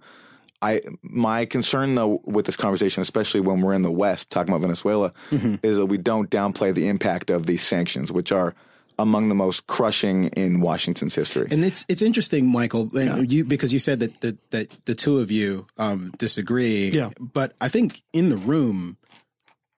I 0.62 0.82
my 1.04 1.46
concern 1.46 1.94
though 1.96 2.22
with 2.26 2.46
this 2.48 2.58
conversation, 2.58 3.02
especially 3.02 3.42
when 3.42 3.62
we're 3.62 3.74
in 3.74 3.82
the 3.84 3.92
West 3.92 4.32
talking 4.32 4.52
about 4.54 4.62
Venezuela, 4.62 5.14
Mm-hmm. 5.30 5.56
is 5.62 5.78
that 5.78 5.86
we 5.86 5.98
don't 6.00 6.30
downplay 6.32 6.74
the 6.74 6.88
impact 6.88 7.30
of 7.30 7.46
these 7.46 7.62
sanctions, 7.62 8.12
which 8.12 8.32
are 8.32 8.56
among 8.98 9.30
the 9.30 9.36
most 9.36 9.68
crushing 9.68 10.26
in 10.30 10.62
Washington's 10.62 11.16
history. 11.16 11.48
And 11.52 11.64
it's 11.64 11.86
it's 11.88 12.02
interesting, 12.02 12.48
Michael, 12.48 12.90
and 12.98 13.32
you 13.32 13.46
because 13.46 13.74
you 13.74 13.80
said 13.80 14.00
that 14.00 14.22
the, 14.22 14.38
that 14.52 14.86
the 14.86 14.96
two 14.96 15.20
of 15.20 15.32
you 15.32 15.68
um, 15.78 16.14
disagree. 16.18 16.90
Yeah. 16.90 17.10
But 17.20 17.54
I 17.62 17.70
think 17.70 18.04
in 18.14 18.30
the 18.30 18.38
room, 18.38 18.98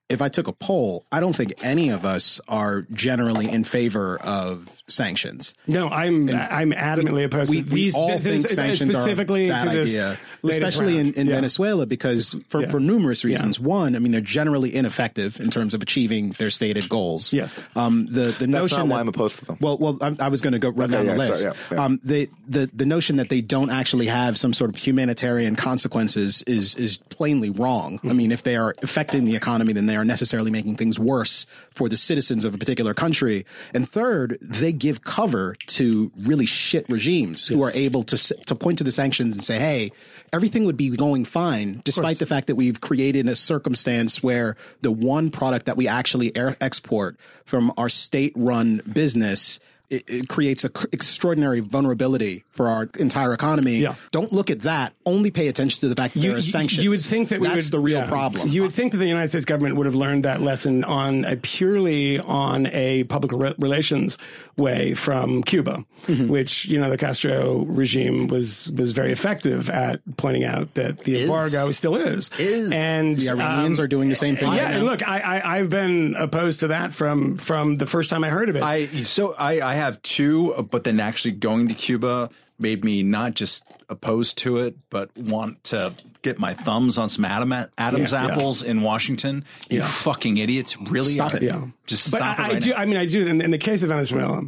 if 0.08 0.22
I 0.22 0.28
took 0.28 0.48
a 0.48 0.52
poll, 0.52 1.04
I 1.12 1.20
don't 1.20 1.34
think 1.34 1.52
any 1.62 1.90
of 1.90 2.04
us 2.06 2.40
are 2.48 2.82
generally 2.92 3.48
in 3.48 3.64
favor 3.64 4.16
of 4.22 4.68
sanctions. 4.86 5.54
No, 5.66 5.88
I'm 5.88 6.30
I'm 6.30 6.72
adamantly 6.72 7.24
opposed 7.24 7.50
We, 7.50 7.62
to 7.62 7.70
we 7.70 7.92
all 7.92 8.08
th- 8.08 8.22
think 8.22 8.42
th- 8.42 8.54
sanctions 8.54 8.92
specifically 8.94 9.50
are 9.50 9.54
a 9.60 9.64
bad 9.64 9.70
to 9.72 9.76
this 9.78 9.90
idea, 9.96 10.18
especially 10.44 10.96
in, 10.98 11.06
round. 11.08 11.16
in 11.16 11.26
Yeah. 11.26 11.34
Venezuela, 11.34 11.84
because 11.86 12.34
for, 12.48 12.62
Yeah. 12.62 12.70
for 12.70 12.80
numerous 12.80 13.22
reasons. 13.24 13.60
One, 13.60 13.94
I 13.94 13.98
mean, 13.98 14.12
they're 14.12 14.20
generally 14.22 14.74
ineffective 14.74 15.40
in 15.40 15.50
terms 15.50 15.74
of 15.74 15.82
achieving 15.82 16.30
their 16.38 16.48
stated 16.50 16.88
goals. 16.88 17.32
Yes. 17.34 17.62
Um, 17.76 18.06
the 18.06 18.22
the 18.38 18.46
That's 18.46 18.46
notion 18.46 18.78
not 18.78 18.86
why 18.88 18.96
that- 18.96 19.00
I'm 19.02 19.08
opposed 19.08 19.38
to 19.40 19.44
them. 19.44 19.58
well, 19.60 19.76
well, 19.76 19.98
I, 20.00 20.16
I 20.20 20.28
was 20.28 20.40
going 20.40 20.54
to 20.54 20.58
go 20.58 20.70
run 20.70 20.94
Okay, 20.94 21.04
down 21.04 21.16
the 21.18 21.22
list. 21.22 21.42
sorry, 21.42 21.54
yeah, 21.70 21.76
yeah. 21.76 21.84
Um, 21.84 22.00
the 22.02 22.30
the 22.48 22.70
the 22.72 22.86
notion 22.86 23.16
that 23.16 23.28
they 23.28 23.42
don't 23.42 23.68
actually 23.70 24.06
have 24.06 24.38
some 24.38 24.54
sort 24.54 24.70
of 24.70 24.76
humanitarian 24.76 25.54
consequences 25.54 26.42
is 26.46 26.74
is 26.76 26.96
plainly 27.10 27.50
wrong. 27.50 28.00
I 28.04 28.14
mean, 28.14 28.32
if 28.32 28.42
they 28.42 28.56
are 28.56 28.74
affecting 28.82 29.26
the 29.26 29.36
economy, 29.36 29.74
then 29.74 29.84
they 29.84 29.96
are 29.98 30.04
necessarily 30.04 30.50
making 30.50 30.76
things 30.76 30.98
worse 30.98 31.46
for 31.70 31.88
the 31.88 31.96
citizens 31.96 32.44
of 32.44 32.54
a 32.54 32.58
particular 32.58 32.94
country. 32.94 33.44
And 33.74 33.88
third, 33.88 34.38
they 34.40 34.72
give 34.72 35.04
cover 35.04 35.56
to 35.66 36.10
really 36.16 36.46
shit 36.46 36.88
regimes 36.88 37.46
who 37.46 37.62
are 37.62 37.72
able 37.72 38.02
to 38.04 38.16
to 38.16 38.54
point 38.54 38.78
to 38.78 38.84
the 38.84 38.92
sanctions 38.92 39.34
and 39.34 39.44
say, 39.44 39.58
"Hey, 39.58 39.92
everything 40.32 40.64
would 40.64 40.76
be 40.76 40.90
going 40.90 41.24
fine," 41.24 41.82
despite 41.84 42.18
the 42.18 42.26
fact 42.26 42.46
that 42.46 42.56
we've 42.56 42.80
created 42.80 43.28
a 43.28 43.34
circumstance 43.34 44.22
where 44.22 44.56
the 44.82 44.92
one 44.92 45.30
product 45.30 45.66
that 45.66 45.76
we 45.76 45.88
actually 45.88 46.34
air 46.36 46.56
export 46.60 47.16
from 47.44 47.72
our 47.76 47.88
state-run 47.88 48.80
business 48.90 49.60
it, 49.90 50.04
it 50.08 50.28
creates 50.28 50.64
an 50.64 50.72
extraordinary 50.92 51.60
vulnerability 51.60 52.44
for 52.50 52.68
our 52.68 52.88
entire 52.98 53.32
economy. 53.32 53.78
Yeah. 53.78 53.94
Don't 54.10 54.32
look 54.32 54.50
at 54.50 54.60
that. 54.60 54.94
Only 55.06 55.30
pay 55.30 55.48
attention 55.48 55.80
to 55.80 55.88
the 55.88 55.94
fact 55.94 56.14
that 56.14 56.20
there 56.20 56.36
are 56.36 56.42
sanctions. 56.42 56.84
You 56.84 56.90
would 56.90 57.00
think 57.00 57.30
that 57.30 57.40
we 57.40 57.48
that's 57.48 57.66
would, 57.66 57.72
the 57.72 57.80
real 57.80 58.00
yeah. 58.00 58.08
problem. 58.08 58.48
You 58.48 58.62
would 58.62 58.72
think 58.72 58.92
that 58.92 58.98
the 58.98 59.06
United 59.06 59.28
States 59.28 59.44
government 59.44 59.76
would 59.76 59.86
have 59.86 59.94
learned 59.94 60.24
that 60.24 60.42
lesson 60.42 60.84
on 60.84 61.24
a 61.24 61.36
purely 61.36 62.18
on 62.18 62.66
a 62.66 63.04
public 63.04 63.32
re- 63.32 63.54
relations 63.58 64.18
way 64.58 64.92
from 64.94 65.42
Cuba, 65.42 65.84
Mm-hmm. 66.06 66.28
which 66.28 66.64
you 66.66 66.78
know 66.80 66.88
the 66.88 66.96
Castro 66.96 67.64
regime 67.64 68.28
was 68.28 68.70
was 68.70 68.92
very 68.92 69.12
effective 69.12 69.68
at 69.68 70.00
pointing 70.16 70.44
out 70.44 70.72
that 70.74 71.04
the 71.04 71.22
embargo 71.22 71.70
still 71.70 71.96
is. 71.96 72.30
Is. 72.38 72.72
and 72.72 73.18
the 73.18 73.28
Iranians 73.30 73.78
um, 73.78 73.84
are 73.84 73.88
doing 73.88 74.08
the 74.08 74.14
same 74.14 74.34
thing. 74.36 74.52
Yeah, 74.54 74.76
right 74.76 74.82
look, 74.82 75.06
I, 75.06 75.20
I 75.20 75.58
I've 75.58 75.68
been 75.70 76.14
opposed 76.16 76.60
to 76.60 76.68
that 76.68 76.94
from 76.94 77.36
from 77.36 77.76
the 77.76 77.84
first 77.86 78.08
time 78.10 78.24
I 78.24 78.30
heard 78.30 78.48
of 78.48 78.56
it. 78.56 78.62
I 78.62 78.86
so 79.02 79.34
I, 79.34 79.60
I 79.60 79.74
have 79.74 80.00
two, 80.02 80.66
but 80.70 80.84
then 80.84 80.98
actually 81.00 81.32
going 81.32 81.68
to 81.68 81.74
Cuba 81.74 82.30
made 82.58 82.84
me 82.84 83.02
not 83.02 83.34
just 83.34 83.64
opposed 83.90 84.38
to 84.38 84.58
it, 84.58 84.76
but 84.90 85.14
want 85.16 85.62
to 85.64 85.92
get 86.22 86.38
my 86.38 86.54
thumbs 86.54 86.98
on 86.98 87.08
some 87.08 87.24
Adam, 87.24 87.52
Adam's 87.52 88.12
Yeah, 88.12 88.26
yeah. 88.26 88.32
apples 88.32 88.62
in 88.62 88.82
Washington. 88.82 89.44
You 89.70 89.82
fucking 89.82 90.36
idiots! 90.36 90.76
Really? 90.80 91.12
Stop 91.12 91.34
it. 91.34 91.42
Yeah. 91.42 91.66
Just 91.86 92.10
but 92.10 92.18
stop 92.18 92.38
I, 92.38 92.50
it 92.50 92.56
I 92.56 92.58
do. 92.58 92.70
now. 92.70 92.76
I 92.76 92.84
mean, 92.86 92.96
I 92.96 93.06
do. 93.06 93.26
In, 93.26 93.40
in 93.40 93.50
the 93.50 93.58
case 93.58 93.82
of 93.82 93.88
Venezuela, 93.90 94.42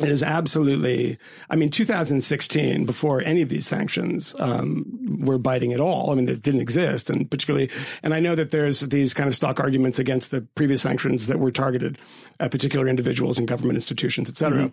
it 0.00 0.08
is 0.08 0.22
absolutely. 0.22 1.18
I 1.50 1.56
mean, 1.56 1.70
2016, 1.70 2.86
before 2.86 3.20
any 3.22 3.42
of 3.42 3.48
these 3.50 3.66
sanctions 3.66 4.34
um, 4.38 5.18
were 5.20 5.38
biting 5.38 5.72
at 5.72 5.80
all. 5.80 6.10
I 6.10 6.14
mean, 6.14 6.28
it 6.28 6.42
didn't 6.42 6.60
exist, 6.60 7.10
and 7.10 7.30
particularly, 7.30 7.70
and 8.02 8.14
I 8.14 8.20
know 8.20 8.34
that 8.34 8.50
there's 8.50 8.80
these 8.80 9.12
kind 9.14 9.28
of 9.28 9.34
stock 9.34 9.60
arguments 9.60 9.98
against 9.98 10.30
the 10.30 10.40
previous 10.54 10.82
sanctions 10.82 11.26
that 11.26 11.38
were 11.38 11.50
targeted 11.50 11.98
at 12.38 12.50
particular 12.50 12.88
individuals 12.88 13.38
and 13.38 13.46
government 13.46 13.76
institutions, 13.76 14.30
et 14.30 14.36
cetera. 14.36 14.70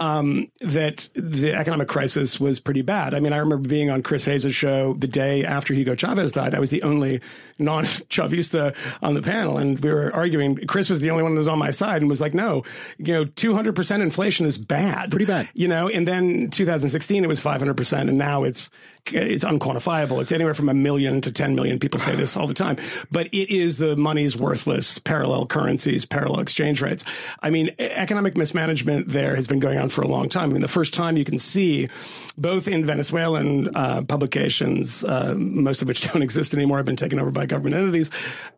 Um, 0.00 0.50
that 0.60 1.08
the 1.14 1.52
economic 1.54 1.88
crisis 1.88 2.38
was 2.38 2.60
pretty 2.60 2.82
bad. 2.82 3.14
I 3.14 3.20
mean, 3.20 3.32
I 3.32 3.38
remember 3.38 3.68
being 3.68 3.90
on 3.90 4.02
Chris 4.02 4.24
Hayes' 4.26 4.54
show 4.54 4.94
the 4.94 5.08
day 5.08 5.44
after 5.44 5.74
Hugo 5.74 5.94
Chavez 5.94 6.32
died. 6.32 6.54
I 6.54 6.60
was 6.60 6.70
the 6.70 6.82
only 6.82 7.20
non-Chavista 7.58 8.74
on 9.02 9.14
the 9.14 9.22
panel, 9.22 9.58
and 9.58 9.78
we 9.80 9.92
were 9.92 10.14
arguing. 10.14 10.56
Chris 10.66 10.88
was 10.88 11.00
the 11.00 11.10
only 11.10 11.22
one 11.22 11.34
that 11.34 11.38
was 11.38 11.48
on 11.48 11.58
my 11.58 11.70
side 11.70 12.02
and 12.02 12.08
was 12.08 12.20
like, 12.20 12.34
"No, 12.34 12.64
you 12.98 13.12
know, 13.12 13.24
200 13.24 13.74
percent 13.74 14.02
inflation 14.02 14.46
is 14.46 14.58
bad, 14.58 15.10
Pretty 15.10 15.24
bad. 15.24 15.48
You 15.54 15.68
know." 15.68 15.88
And 15.88 16.06
then 16.06 16.50
2016, 16.50 17.24
it 17.24 17.26
was 17.26 17.40
500 17.40 17.76
percent, 17.76 18.08
and 18.08 18.18
now 18.18 18.44
it's 18.44 18.70
it's 19.14 19.44
unquantifiable. 19.44 20.20
It's 20.20 20.32
anywhere 20.32 20.54
from 20.54 20.68
a 20.68 20.74
million 20.74 21.20
to 21.22 21.32
10 21.32 21.54
million. 21.54 21.78
People 21.78 22.00
say 22.00 22.14
this 22.14 22.36
all 22.36 22.46
the 22.46 22.54
time, 22.54 22.76
but 23.10 23.26
it 23.28 23.50
is 23.54 23.78
the 23.78 23.96
money's 23.96 24.36
worthless 24.36 24.98
parallel 24.98 25.46
currencies, 25.46 26.04
parallel 26.04 26.40
exchange 26.40 26.80
rates. 26.82 27.04
I 27.42 27.50
mean, 27.50 27.70
economic 27.78 28.36
mismanagement 28.36 29.08
there 29.08 29.36
has 29.36 29.46
been 29.46 29.60
going 29.60 29.78
on 29.78 29.88
for 29.88 30.02
a 30.02 30.08
long 30.08 30.28
time. 30.28 30.50
I 30.50 30.52
mean, 30.52 30.62
the 30.62 30.68
first 30.68 30.94
time 30.94 31.16
you 31.16 31.24
can 31.24 31.38
see 31.38 31.88
both 32.36 32.68
in 32.68 32.84
Venezuelan 32.84 33.74
uh, 33.74 34.02
publications, 34.02 35.04
uh, 35.04 35.34
most 35.36 35.82
of 35.82 35.88
which 35.88 36.00
don't 36.12 36.22
exist 36.22 36.54
anymore, 36.54 36.76
have 36.78 36.86
been 36.86 36.96
taken 36.96 37.18
over 37.18 37.30
by 37.30 37.46
government 37.48 37.74
entities, 37.74 38.10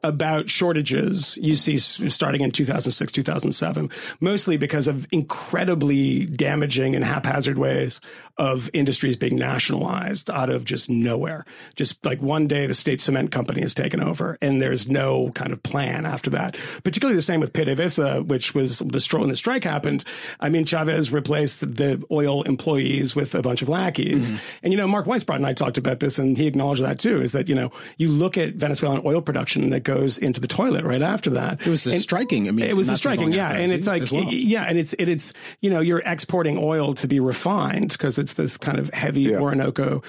about 0.03 0.49
shortages 0.49 1.37
you 1.39 1.55
see 1.55 1.79
starting 1.79 2.41
in 2.41 2.51
2006, 2.51 3.13
2007, 3.13 3.91
mostly 4.21 4.57
because 4.57 4.89
of 4.89 5.07
incredibly 5.13 6.27
damaging 6.27 6.95
and 6.95 7.05
haphazard 7.05 7.59
ways 7.59 8.01
of 8.41 8.71
industries 8.73 9.17
being 9.17 9.37
nationalized 9.37 10.31
out 10.31 10.49
of 10.49 10.65
just 10.65 10.89
nowhere. 10.89 11.45
Just 11.77 12.05
like 12.07 12.23
one 12.23 12.47
day 12.47 12.67
the 12.67 12.75
state 12.75 13.01
cement 13.01 13.31
company 13.31 13.61
is 13.61 13.75
taken 13.75 14.01
over 14.01 14.39
and 14.41 14.63
there's 14.63 14.89
no 14.89 15.31
kind 15.33 15.53
of 15.53 15.63
plan 15.63 16.07
after 16.07 16.31
that. 16.31 16.57
Particularly 16.83 17.17
the 17.17 17.23
same 17.23 17.41
with 17.41 17.53
PDVSA, 17.53 18.27
which 18.27 18.55
was 18.55 18.79
the 18.79 18.99
stro- 18.99 19.21
when 19.21 19.29
the 19.29 19.37
strike 19.37 19.65
happened. 19.65 20.05
I 20.41 20.49
mean, 20.49 20.65
Chavez 20.65 21.13
replaced 21.13 21.61
the 21.61 22.03
oil 22.11 22.43
employees 22.45 23.15
with 23.15 23.35
a 23.35 23.43
bunch 23.43 23.61
of 23.61 23.69
lackeys. 23.69 24.33
Mm-hmm. 24.33 24.45
And, 24.63 24.73
you 24.73 24.79
know, 24.79 24.89
Mark 24.89 25.05
Weisbrot 25.05 25.37
and 25.37 25.47
I 25.47 25.53
talked 25.53 25.77
about 25.77 26.01
this 26.01 26.19
and 26.19 26.39
he 26.39 26.47
acknowledged 26.47 26.83
that 26.83 26.99
too, 26.99 27.21
is 27.21 27.33
that, 27.33 27.49
you 27.49 27.55
know, 27.55 27.71
you 27.99 28.09
look 28.09 28.39
at 28.39 28.59
Venezuelan 28.81 29.03
oil 29.07 29.21
production 29.21 29.71
that 29.71 29.81
goes 29.85 30.19
into 30.19 30.41
the 30.41 30.49
toilet 30.49 30.85
right 30.85 31.03
after 31.03 31.31
that. 31.31 31.61
It 31.67 31.71
was 31.71 31.85
the 31.85 31.93
And- 31.93 32.01
striking. 32.03 32.49
I 32.49 32.51
mean, 32.53 32.67
it 32.67 32.77
was 32.77 32.87
the 32.89 32.97
striking, 32.97 33.33
yeah, 33.33 33.53
and 33.53 33.73
it's 33.73 33.87
like, 33.87 34.11
well. 34.11 34.25
yeah, 34.25 34.65
and 34.65 34.79
it's 34.79 34.93
it, 34.95 35.09
it's 35.09 35.33
you 35.61 35.71
know 35.71 35.81
you're 35.81 36.03
exporting 36.05 36.59
oil 36.59 36.95
to 36.95 37.07
be 37.07 37.21
refined 37.21 37.91
because 37.91 38.19
it's 38.19 38.35
this 38.35 38.57
kind 38.57 38.79
of 38.79 38.93
heavy 38.93 39.35
Orinoco 39.35 40.03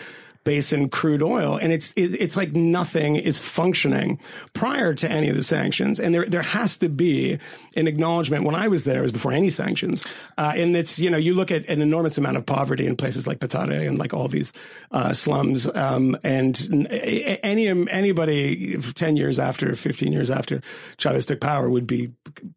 basin 0.44 0.90
crude 0.90 1.22
oil, 1.22 1.58
and 1.62 1.72
it's 1.72 1.94
it's 1.96 2.36
like 2.36 2.54
nothing 2.54 3.16
is 3.16 3.40
functioning 3.40 4.20
prior 4.54 4.94
to 4.94 5.10
any 5.10 5.30
of 5.30 5.36
the 5.36 5.44
sanctions, 5.44 6.00
and 6.00 6.14
there 6.14 6.26
there 6.26 6.42
has 6.42 6.78
to 6.78 6.90
be 6.90 7.40
an 7.76 7.88
acknowledgement. 7.88 8.44
When 8.44 8.56
I 8.56 8.68
was 8.68 8.84
there, 8.84 9.00
it 9.00 9.04
was 9.04 9.12
before 9.12 9.32
any 9.32 9.50
sanctions, 9.50 10.04
uh, 10.38 10.54
and 10.56 10.76
it's 10.76 11.00
you 11.00 11.10
know 11.10 11.18
you 11.18 11.34
look 11.34 11.52
at 11.52 11.68
an 11.70 11.82
enormous 11.82 12.18
amount 12.18 12.38
of 12.38 12.46
poverty 12.46 12.88
in 12.88 12.96
places 12.96 13.28
like 13.28 13.40
Petare 13.40 13.88
and 13.88 13.98
like 13.98 14.14
all 14.14 14.28
these 14.28 14.54
uh, 14.92 15.14
slums, 15.14 15.68
um, 15.76 16.18
and 16.24 16.88
any 17.44 17.68
anybody 17.68 18.78
ten 18.96 19.18
years 19.18 19.40
after, 19.40 19.76
fifteen 19.76 20.12
years 20.14 20.30
after 20.30 20.62
Chavez 20.98 21.26
took 21.26 21.40
power 21.40 21.70
would 21.70 21.88
be 21.88 22.12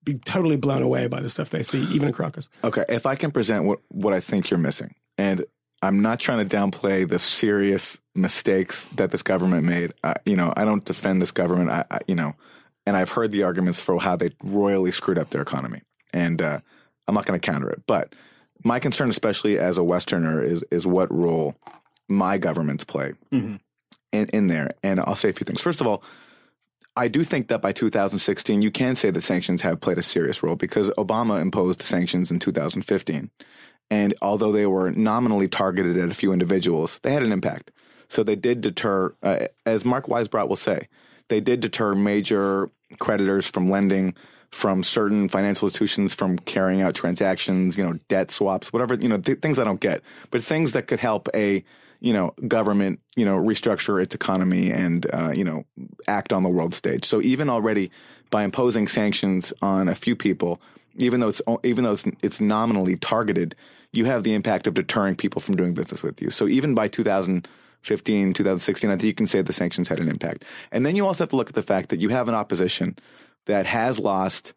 be 0.04 0.14
totally 0.14 0.56
blown 0.56 0.82
away 0.82 1.06
by 1.06 1.20
the 1.20 1.30
stuff 1.30 1.50
they 1.50 1.62
see, 1.62 1.82
even 1.84 2.08
in 2.08 2.14
Caracas. 2.14 2.48
Okay, 2.62 2.84
if 2.88 3.06
I 3.06 3.14
can 3.14 3.30
present 3.30 3.64
what, 3.64 3.78
what 3.88 4.14
I 4.14 4.20
think 4.20 4.50
you're 4.50 4.58
missing, 4.58 4.94
and 5.18 5.44
I'm 5.84 6.00
not 6.00 6.20
trying 6.20 6.46
to 6.46 6.56
downplay 6.56 7.08
the 7.08 7.18
serious 7.18 7.98
mistakes 8.14 8.86
that 8.96 9.10
this 9.10 9.22
government 9.22 9.64
made. 9.64 9.92
I, 10.02 10.14
you 10.24 10.36
know, 10.36 10.52
I 10.56 10.64
don't 10.64 10.84
defend 10.84 11.20
this 11.22 11.30
government. 11.30 11.70
I, 11.70 11.84
I, 11.90 11.98
you 12.06 12.14
know, 12.14 12.34
and 12.86 12.96
I've 12.96 13.10
heard 13.10 13.32
the 13.32 13.42
arguments 13.44 13.80
for 13.80 14.00
how 14.00 14.16
they 14.16 14.30
royally 14.42 14.92
screwed 14.92 15.18
up 15.18 15.30
their 15.30 15.42
economy, 15.42 15.82
and 16.12 16.40
uh, 16.40 16.60
I'm 17.06 17.14
not 17.14 17.26
going 17.26 17.38
to 17.38 17.44
counter 17.44 17.70
it. 17.70 17.82
But 17.86 18.14
my 18.64 18.78
concern, 18.80 19.10
especially 19.10 19.58
as 19.58 19.78
a 19.78 19.84
Westerner, 19.84 20.42
is 20.42 20.64
is 20.70 20.86
what 20.86 21.12
role 21.12 21.54
my 22.08 22.38
governments 22.38 22.84
play 22.84 23.14
in, 24.12 24.28
in 24.28 24.46
there. 24.46 24.70
And 24.82 25.00
I'll 25.00 25.16
say 25.16 25.30
a 25.30 25.32
few 25.32 25.44
things. 25.44 25.60
First 25.60 25.80
of 25.80 25.86
all, 25.86 26.02
I 26.96 27.08
do 27.08 27.24
think 27.24 27.48
that 27.48 27.60
by 27.60 27.72
2016, 27.72 28.62
you 28.62 28.70
can 28.70 28.94
say 28.94 29.10
that 29.10 29.20
sanctions 29.20 29.62
have 29.62 29.80
played 29.80 29.98
a 29.98 30.02
serious 30.02 30.42
role 30.42 30.54
because 30.54 30.88
Obama 30.90 31.40
imposed 31.40 31.82
sanctions 31.82 32.30
in 32.30 32.38
2015. 32.38 33.30
And 33.90 34.14
although 34.22 34.52
they 34.52 34.66
were 34.66 34.90
nominally 34.90 35.48
targeted 35.48 35.96
at 35.96 36.10
a 36.10 36.14
few 36.14 36.32
individuals, 36.32 36.98
they 37.02 37.12
had 37.12 37.22
an 37.22 37.32
impact. 37.32 37.70
So 38.08 38.22
they 38.22 38.36
did 38.36 38.60
deter, 38.60 39.14
uh, 39.22 39.46
as 39.66 39.84
Mark 39.84 40.06
Weisbrot 40.06 40.48
will 40.48 40.56
say, 40.56 40.88
they 41.28 41.40
did 41.40 41.60
deter 41.60 41.94
major 41.94 42.70
creditors 42.98 43.46
from 43.46 43.66
lending, 43.66 44.14
from 44.50 44.84
certain 44.84 45.28
financial 45.28 45.66
institutions 45.66 46.14
from 46.14 46.38
carrying 46.38 46.80
out 46.80 46.94
transactions, 46.94 47.76
you 47.76 47.84
know, 47.84 47.98
debt 48.08 48.30
swaps, 48.30 48.72
whatever, 48.72 48.94
you 48.94 49.08
know, 49.08 49.18
th- 49.18 49.40
things 49.40 49.58
I 49.58 49.64
don't 49.64 49.80
get, 49.80 50.02
but 50.30 50.44
things 50.44 50.72
that 50.72 50.86
could 50.86 51.00
help 51.00 51.28
a, 51.34 51.64
you 52.00 52.12
know, 52.12 52.34
government, 52.46 53.00
you 53.16 53.24
know, 53.24 53.36
restructure 53.36 54.00
its 54.00 54.14
economy 54.14 54.70
and, 54.70 55.06
uh, 55.12 55.32
you 55.34 55.42
know, 55.42 55.64
act 56.06 56.32
on 56.32 56.44
the 56.44 56.48
world 56.48 56.72
stage. 56.72 57.04
So 57.04 57.20
even 57.20 57.50
already 57.50 57.90
by 58.30 58.44
imposing 58.44 58.86
sanctions 58.86 59.52
on 59.60 59.88
a 59.88 59.94
few 59.94 60.14
people, 60.14 60.60
even 60.96 61.20
though 61.20 61.28
it's 61.28 61.42
even 61.62 61.84
though 61.84 61.92
it's, 61.92 62.04
it's 62.22 62.40
nominally 62.40 62.96
targeted, 62.96 63.54
you 63.92 64.04
have 64.04 64.22
the 64.22 64.34
impact 64.34 64.66
of 64.66 64.74
deterring 64.74 65.16
people 65.16 65.40
from 65.40 65.56
doing 65.56 65.74
business 65.74 66.02
with 66.02 66.20
you. 66.20 66.30
So 66.30 66.48
even 66.48 66.74
by 66.74 66.88
2015, 66.88 68.32
2016, 68.32 68.90
I 68.90 68.92
think 68.92 69.04
you 69.04 69.14
can 69.14 69.26
say 69.26 69.42
the 69.42 69.52
sanctions 69.52 69.88
had 69.88 70.00
an 70.00 70.08
impact. 70.08 70.44
And 70.72 70.84
then 70.84 70.96
you 70.96 71.06
also 71.06 71.24
have 71.24 71.30
to 71.30 71.36
look 71.36 71.48
at 71.48 71.54
the 71.54 71.62
fact 71.62 71.90
that 71.90 72.00
you 72.00 72.08
have 72.10 72.28
an 72.28 72.34
opposition 72.34 72.98
that 73.46 73.66
has 73.66 73.98
lost 73.98 74.54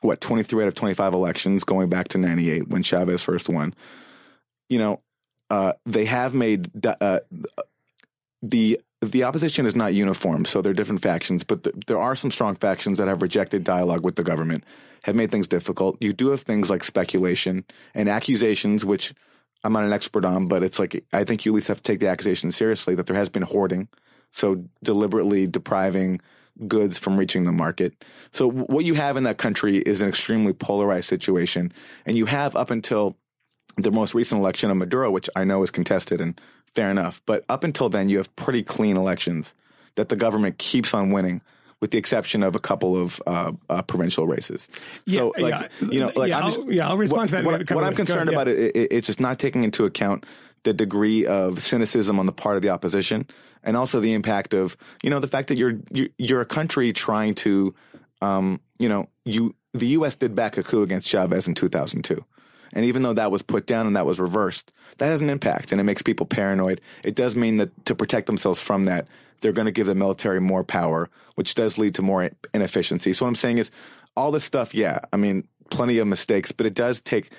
what 0.00 0.20
23 0.20 0.64
out 0.64 0.68
of 0.68 0.74
25 0.74 1.14
elections 1.14 1.64
going 1.64 1.88
back 1.88 2.08
to 2.08 2.18
98 2.18 2.68
when 2.68 2.82
Chavez 2.82 3.22
first 3.22 3.48
won. 3.48 3.74
You 4.68 4.78
know, 4.78 5.00
uh, 5.48 5.74
they 5.86 6.06
have 6.06 6.34
made 6.34 6.70
uh, 6.84 7.20
the 8.42 8.80
the 9.02 9.24
opposition 9.24 9.66
is 9.66 9.74
not 9.74 9.94
uniform, 9.94 10.44
so 10.44 10.62
there 10.62 10.70
are 10.70 10.74
different 10.74 11.02
factions. 11.02 11.42
But 11.42 11.64
th- 11.64 11.76
there 11.88 11.98
are 11.98 12.14
some 12.14 12.30
strong 12.30 12.54
factions 12.54 12.98
that 12.98 13.08
have 13.08 13.20
rejected 13.20 13.64
dialogue 13.64 14.04
with 14.04 14.14
the 14.14 14.22
government, 14.22 14.64
have 15.02 15.16
made 15.16 15.32
things 15.32 15.48
difficult. 15.48 15.96
You 16.00 16.12
do 16.12 16.28
have 16.28 16.42
things 16.42 16.70
like 16.70 16.84
speculation 16.84 17.64
and 17.94 18.08
accusations, 18.08 18.84
which 18.84 19.12
I'm 19.64 19.72
not 19.72 19.84
an 19.84 19.92
expert 19.92 20.24
on, 20.24 20.46
but 20.46 20.62
it's 20.62 20.78
like 20.78 21.04
I 21.12 21.24
think 21.24 21.44
you 21.44 21.52
at 21.52 21.56
least 21.56 21.68
have 21.68 21.78
to 21.78 21.82
take 21.82 22.00
the 22.00 22.08
accusations 22.08 22.56
seriously 22.56 22.94
that 22.94 23.06
there 23.06 23.16
has 23.16 23.28
been 23.28 23.42
hoarding, 23.42 23.88
so 24.30 24.64
deliberately 24.84 25.48
depriving 25.48 26.20
goods 26.68 26.98
from 26.98 27.16
reaching 27.16 27.44
the 27.44 27.52
market. 27.52 28.04
So 28.30 28.48
w- 28.48 28.66
what 28.66 28.84
you 28.84 28.94
have 28.94 29.16
in 29.16 29.24
that 29.24 29.38
country 29.38 29.78
is 29.78 30.00
an 30.00 30.08
extremely 30.08 30.52
polarized 30.52 31.08
situation, 31.08 31.72
and 32.06 32.16
you 32.16 32.26
have 32.26 32.54
up 32.54 32.70
until 32.70 33.16
the 33.76 33.90
most 33.90 34.14
recent 34.14 34.40
election 34.40 34.70
of 34.70 34.76
Maduro, 34.76 35.10
which 35.10 35.30
I 35.34 35.44
know 35.44 35.62
is 35.62 35.70
contested 35.70 36.20
and 36.20 36.40
fair 36.74 36.90
enough. 36.90 37.20
But 37.26 37.44
up 37.48 37.64
until 37.64 37.88
then, 37.88 38.08
you 38.08 38.18
have 38.18 38.34
pretty 38.36 38.62
clean 38.62 38.96
elections 38.96 39.54
that 39.96 40.08
the 40.08 40.16
government 40.16 40.58
keeps 40.58 40.94
on 40.94 41.10
winning, 41.10 41.42
with 41.80 41.90
the 41.90 41.98
exception 41.98 42.42
of 42.42 42.54
a 42.54 42.58
couple 42.60 42.96
of 43.00 43.20
uh, 43.26 43.52
uh, 43.68 43.82
provincial 43.82 44.26
races. 44.26 44.68
so, 45.08 45.32
Yeah, 45.36 45.42
like 45.42 45.70
yeah. 45.80 45.88
you 45.90 46.00
know, 46.00 46.12
like 46.16 46.28
Yeah, 46.30 46.38
I'm 46.38 46.44
just, 46.46 46.58
I'll- 46.58 46.72
yeah, 46.72 46.88
I'll 46.88 46.96
respond 46.96 47.20
what, 47.20 47.28
to 47.28 47.34
that 47.34 47.44
What, 47.44 47.70
what 47.74 47.84
I'm 47.84 47.94
concerned 47.94 48.28
ahead, 48.28 48.48
about 48.48 48.48
it, 48.48 48.74
it, 48.74 48.88
it's 48.92 49.06
just 49.06 49.20
not 49.20 49.38
taking 49.38 49.64
into 49.64 49.84
account 49.84 50.24
the 50.64 50.72
degree 50.72 51.26
of 51.26 51.60
cynicism 51.60 52.18
on 52.20 52.26
the 52.26 52.32
part 52.32 52.54
of 52.56 52.62
the 52.62 52.68
opposition, 52.68 53.26
and 53.64 53.76
also 53.76 53.98
the 53.98 54.12
impact 54.12 54.54
of 54.54 54.76
you 55.02 55.10
know 55.10 55.18
the 55.18 55.26
fact 55.26 55.48
that 55.48 55.58
you're 55.58 55.74
you're, 55.90 56.08
you're 56.18 56.40
a 56.40 56.46
country 56.46 56.92
trying 56.92 57.34
to, 57.34 57.74
um, 58.20 58.60
you 58.78 58.88
know, 58.88 59.08
you 59.24 59.56
the 59.74 59.88
U.S. 59.88 60.14
did 60.14 60.36
back 60.36 60.56
a 60.56 60.62
coup 60.62 60.82
against 60.82 61.08
Chavez 61.08 61.48
in 61.48 61.54
2002. 61.54 62.24
And 62.72 62.84
even 62.84 63.02
though 63.02 63.12
that 63.14 63.30
was 63.30 63.42
put 63.42 63.66
down 63.66 63.86
and 63.86 63.96
that 63.96 64.06
was 64.06 64.18
reversed, 64.18 64.72
that 64.98 65.06
has 65.06 65.20
an 65.20 65.30
impact 65.30 65.72
and 65.72 65.80
it 65.80 65.84
makes 65.84 66.02
people 66.02 66.26
paranoid. 66.26 66.80
It 67.04 67.14
does 67.14 67.36
mean 67.36 67.58
that 67.58 67.84
to 67.86 67.94
protect 67.94 68.26
themselves 68.26 68.60
from 68.60 68.84
that, 68.84 69.06
they're 69.40 69.52
going 69.52 69.66
to 69.66 69.72
give 69.72 69.86
the 69.86 69.94
military 69.94 70.40
more 70.40 70.64
power, 70.64 71.10
which 71.34 71.54
does 71.54 71.76
lead 71.76 71.94
to 71.96 72.02
more 72.02 72.30
inefficiency. 72.54 73.12
So 73.12 73.24
what 73.24 73.28
I'm 73.28 73.34
saying 73.34 73.58
is 73.58 73.70
all 74.16 74.30
this 74.30 74.44
stuff, 74.44 74.74
yeah, 74.74 75.00
I 75.12 75.16
mean, 75.16 75.46
plenty 75.70 75.98
of 75.98 76.06
mistakes, 76.06 76.52
but 76.52 76.66
it 76.66 76.74
does 76.74 77.00
take, 77.00 77.32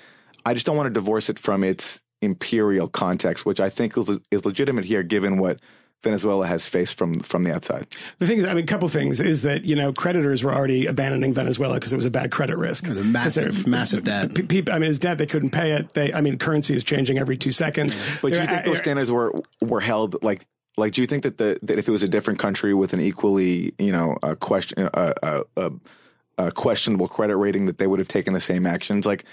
I 0.44 0.54
just 0.54 0.66
don't 0.66 0.76
want 0.76 0.86
to 0.86 0.92
divorce 0.92 1.30
it 1.30 1.38
from 1.38 1.64
its 1.64 2.00
imperial 2.20 2.88
context, 2.88 3.46
which 3.46 3.60
I 3.60 3.70
think 3.70 3.94
is, 4.30 4.44
legitimate 4.44 4.84
here 4.84 5.02
given 5.02 5.38
what 5.38 5.60
Venezuela 6.04 6.46
has 6.46 6.68
faced 6.68 6.96
from 6.96 7.14
from 7.20 7.42
the 7.42 7.52
outside. 7.52 7.86
The 8.20 8.26
thing 8.26 8.38
is, 8.38 8.44
I 8.44 8.54
mean, 8.54 8.62
a 8.64 8.66
couple 8.66 8.88
things 8.88 9.20
is 9.20 9.42
that 9.42 9.64
you 9.64 9.74
know 9.74 9.92
creditors 9.92 10.44
were 10.44 10.54
already 10.54 10.86
abandoning 10.86 11.34
Venezuela 11.34 11.74
because 11.74 11.92
it 11.92 11.96
was 11.96 12.04
a 12.04 12.10
bad 12.10 12.30
credit 12.30 12.56
risk. 12.56 12.84
the 12.84 13.02
massive, 13.02 13.66
massive 13.66 14.04
debt. 14.04 14.34
Pe- 14.34 14.42
People, 14.42 14.72
I 14.74 14.78
mean, 14.78 14.90
it's 14.90 14.98
debt 15.00 15.18
they 15.18 15.26
couldn't 15.26 15.50
pay 15.50 15.72
it. 15.72 15.94
They, 15.94 16.12
I 16.12 16.20
mean, 16.20 16.38
currency 16.38 16.76
is 16.76 16.84
changing 16.84 17.18
every 17.18 17.36
two 17.36 17.50
seconds. 17.52 17.96
But 18.22 18.32
do 18.34 18.40
you 18.40 18.46
think 18.46 18.64
those 18.64 18.78
standards 18.78 19.10
were 19.10 19.32
were 19.60 19.80
held 19.80 20.22
like 20.22 20.46
like 20.76 20.92
do 20.92 21.00
you 21.00 21.06
think 21.06 21.22
that 21.24 21.38
the 21.38 21.58
that 21.62 21.78
if 21.78 21.88
it 21.88 21.90
was 21.92 22.02
a 22.02 22.08
different 22.08 22.38
country 22.38 22.74
with 22.74 22.92
an 22.92 23.00
equally 23.00 23.74
you 23.78 23.92
know 23.92 24.18
a 24.22 24.36
question 24.36 24.88
a, 24.92 25.14
a, 25.22 25.42
a, 25.56 25.70
a 26.38 26.50
questionable 26.52 27.08
credit 27.08 27.36
rating 27.36 27.66
that 27.66 27.78
they 27.78 27.86
would 27.86 27.98
have 27.98 28.08
taken 28.08 28.34
the 28.34 28.40
same 28.40 28.66
actions 28.66 29.06
like 29.06 29.24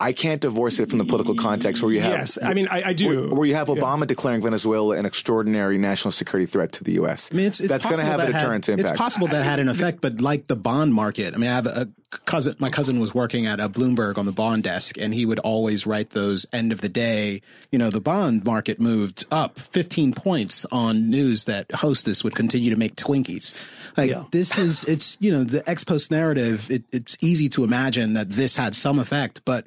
I 0.00 0.12
can't 0.12 0.40
divorce 0.40 0.80
it 0.80 0.90
from 0.90 0.98
the 0.98 1.04
political 1.04 1.36
context 1.36 1.80
where 1.80 1.92
you 1.92 2.00
have 2.00 2.10
Yes, 2.12 2.36
I 2.42 2.52
mean, 2.52 2.66
I, 2.68 2.88
I 2.88 2.92
do. 2.94 3.06
where, 3.28 3.34
where 3.36 3.46
you 3.46 3.54
have 3.54 3.68
Obama 3.68 4.06
declaring 4.06 4.42
Venezuela 4.42 4.96
an 4.96 5.06
extraordinary 5.06 5.78
national 5.78 6.10
security 6.10 6.50
threat 6.50 6.72
to 6.72 6.84
the 6.84 6.92
U.S. 6.94 7.30
I 7.32 7.36
mean, 7.36 7.46
it's, 7.46 7.60
it's 7.60 7.68
that's 7.68 7.84
going 7.86 7.98
to 7.98 8.02
possible 8.02 8.20
have 8.20 8.28
a 8.28 8.32
that 8.32 8.40
had- 8.40 8.54
impact. 8.54 8.80
It's 8.80 8.98
possible 8.98 9.26
that 9.28 9.44
had 9.44 9.60
an 9.60 9.68
effect, 9.68 10.00
but 10.00 10.20
like 10.20 10.48
the 10.48 10.56
bond 10.56 10.92
market, 10.94 11.32
I 11.32 11.36
mean, 11.36 11.48
I 11.48 11.54
have 11.54 11.66
a 11.66 11.88
cousin, 12.24 12.56
my 12.58 12.70
cousin 12.70 12.98
was 12.98 13.14
working 13.14 13.46
at 13.46 13.60
a 13.60 13.68
Bloomberg 13.68 14.18
on 14.18 14.26
the 14.26 14.32
bond 14.32 14.64
desk, 14.64 14.98
and 14.98 15.14
he 15.14 15.24
would 15.24 15.38
always 15.38 15.86
write 15.86 16.10
those 16.10 16.44
end 16.52 16.72
of 16.72 16.80
the 16.80 16.88
day. 16.88 17.40
You 17.70 17.78
know, 17.78 17.90
the 17.90 18.00
bond 18.00 18.44
market 18.44 18.80
moved 18.80 19.24
up 19.30 19.60
15 19.60 20.12
points 20.12 20.66
on 20.72 21.08
news 21.08 21.44
that 21.44 21.70
Hostess 21.72 22.24
would 22.24 22.34
continue 22.34 22.70
to 22.70 22.76
make 22.76 22.96
Twinkies. 22.96 23.54
Like 23.96 24.10
Yeah. 24.10 24.24
this 24.32 24.58
is, 24.58 24.82
it's 24.84 25.16
you 25.20 25.30
know, 25.30 25.44
the 25.44 25.68
ex 25.70 25.84
post 25.84 26.10
narrative. 26.10 26.68
It, 26.68 26.82
it's 26.90 27.16
easy 27.20 27.48
to 27.50 27.62
imagine 27.62 28.14
that 28.14 28.28
this 28.30 28.56
had 28.56 28.74
some 28.74 28.98
effect, 28.98 29.42
but 29.44 29.66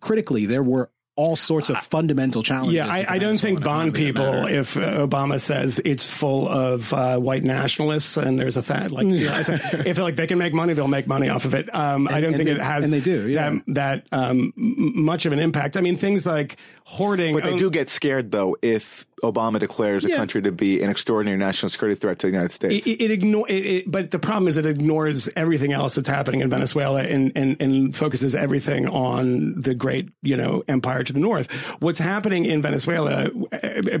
critically, 0.00 0.46
there 0.46 0.62
were 0.62 0.90
all 1.16 1.36
sorts 1.36 1.70
of 1.70 1.78
fundamental 1.78 2.42
challenges. 2.42 2.74
Yeah, 2.74 2.88
I, 2.88 3.06
I 3.08 3.18
don't 3.18 3.38
think 3.38 3.62
bond 3.62 3.94
people, 3.94 4.32
matter. 4.32 4.48
if 4.48 4.76
uh, 4.76 5.06
Obama 5.06 5.40
says 5.40 5.80
it's 5.84 6.06
full 6.06 6.48
of 6.48 6.92
uh, 6.92 7.18
white 7.18 7.44
nationalists 7.44 8.16
and 8.16 8.38
there's 8.38 8.56
a 8.56 8.62
fat, 8.62 8.90
like, 8.90 9.06
you 9.06 9.26
know, 9.26 9.42
if 9.86 9.96
like 9.98 10.16
they 10.16 10.26
can 10.26 10.38
make 10.38 10.52
money, 10.52 10.72
they'll 10.74 10.88
make 10.88 11.06
money 11.06 11.28
off 11.28 11.44
of 11.44 11.54
it. 11.54 11.72
Um, 11.72 12.08
I 12.08 12.20
don't 12.20 12.32
think 12.34 12.46
they- 12.46 12.52
it 12.52 12.60
has 12.60 12.84
and 12.84 12.92
they 12.92 13.00
do, 13.00 13.28
yeah. 13.28 13.50
that, 13.50 13.62
that 13.68 14.06
um, 14.10 14.52
much 14.56 15.24
of 15.24 15.32
an 15.32 15.38
impact. 15.38 15.76
I 15.76 15.82
mean, 15.82 15.96
things 15.96 16.26
like 16.26 16.56
hoarding. 16.84 17.34
But 17.34 17.44
they 17.44 17.52
oh, 17.52 17.58
do 17.58 17.70
get 17.70 17.90
scared 17.90 18.32
though 18.32 18.56
if 18.60 19.06
Obama 19.32 19.58
declares 19.58 20.04
a 20.04 20.08
Yeah. 20.10 20.16
country 20.16 20.42
to 20.42 20.52
be 20.52 20.82
an 20.82 20.90
extraordinary 20.90 21.38
national 21.38 21.70
security 21.70 21.98
threat 21.98 22.18
to 22.20 22.26
the 22.26 22.32
United 22.32 22.52
States. 22.52 22.86
It, 22.86 23.00
it, 23.00 23.10
ignore, 23.10 23.46
it, 23.48 23.66
it, 23.66 23.90
but 23.90 24.10
the 24.10 24.18
problem 24.18 24.48
is 24.48 24.56
it 24.56 24.66
ignores 24.66 25.28
everything 25.36 25.72
else 25.72 25.94
that's 25.94 26.08
happening 26.08 26.40
in 26.40 26.50
Venezuela 26.50 27.02
and, 27.02 27.32
and, 27.34 27.56
and 27.60 27.96
focuses 27.96 28.34
everything 28.34 28.86
on 28.88 29.54
the 29.60 29.74
great, 29.74 30.10
you 30.22 30.36
know, 30.36 30.62
empire 30.68 31.02
to 31.04 31.12
the 31.12 31.20
north. 31.20 31.50
What's 31.80 31.98
happening 31.98 32.44
in 32.44 32.62
Venezuela, 32.62 33.24
uh, 33.26 33.28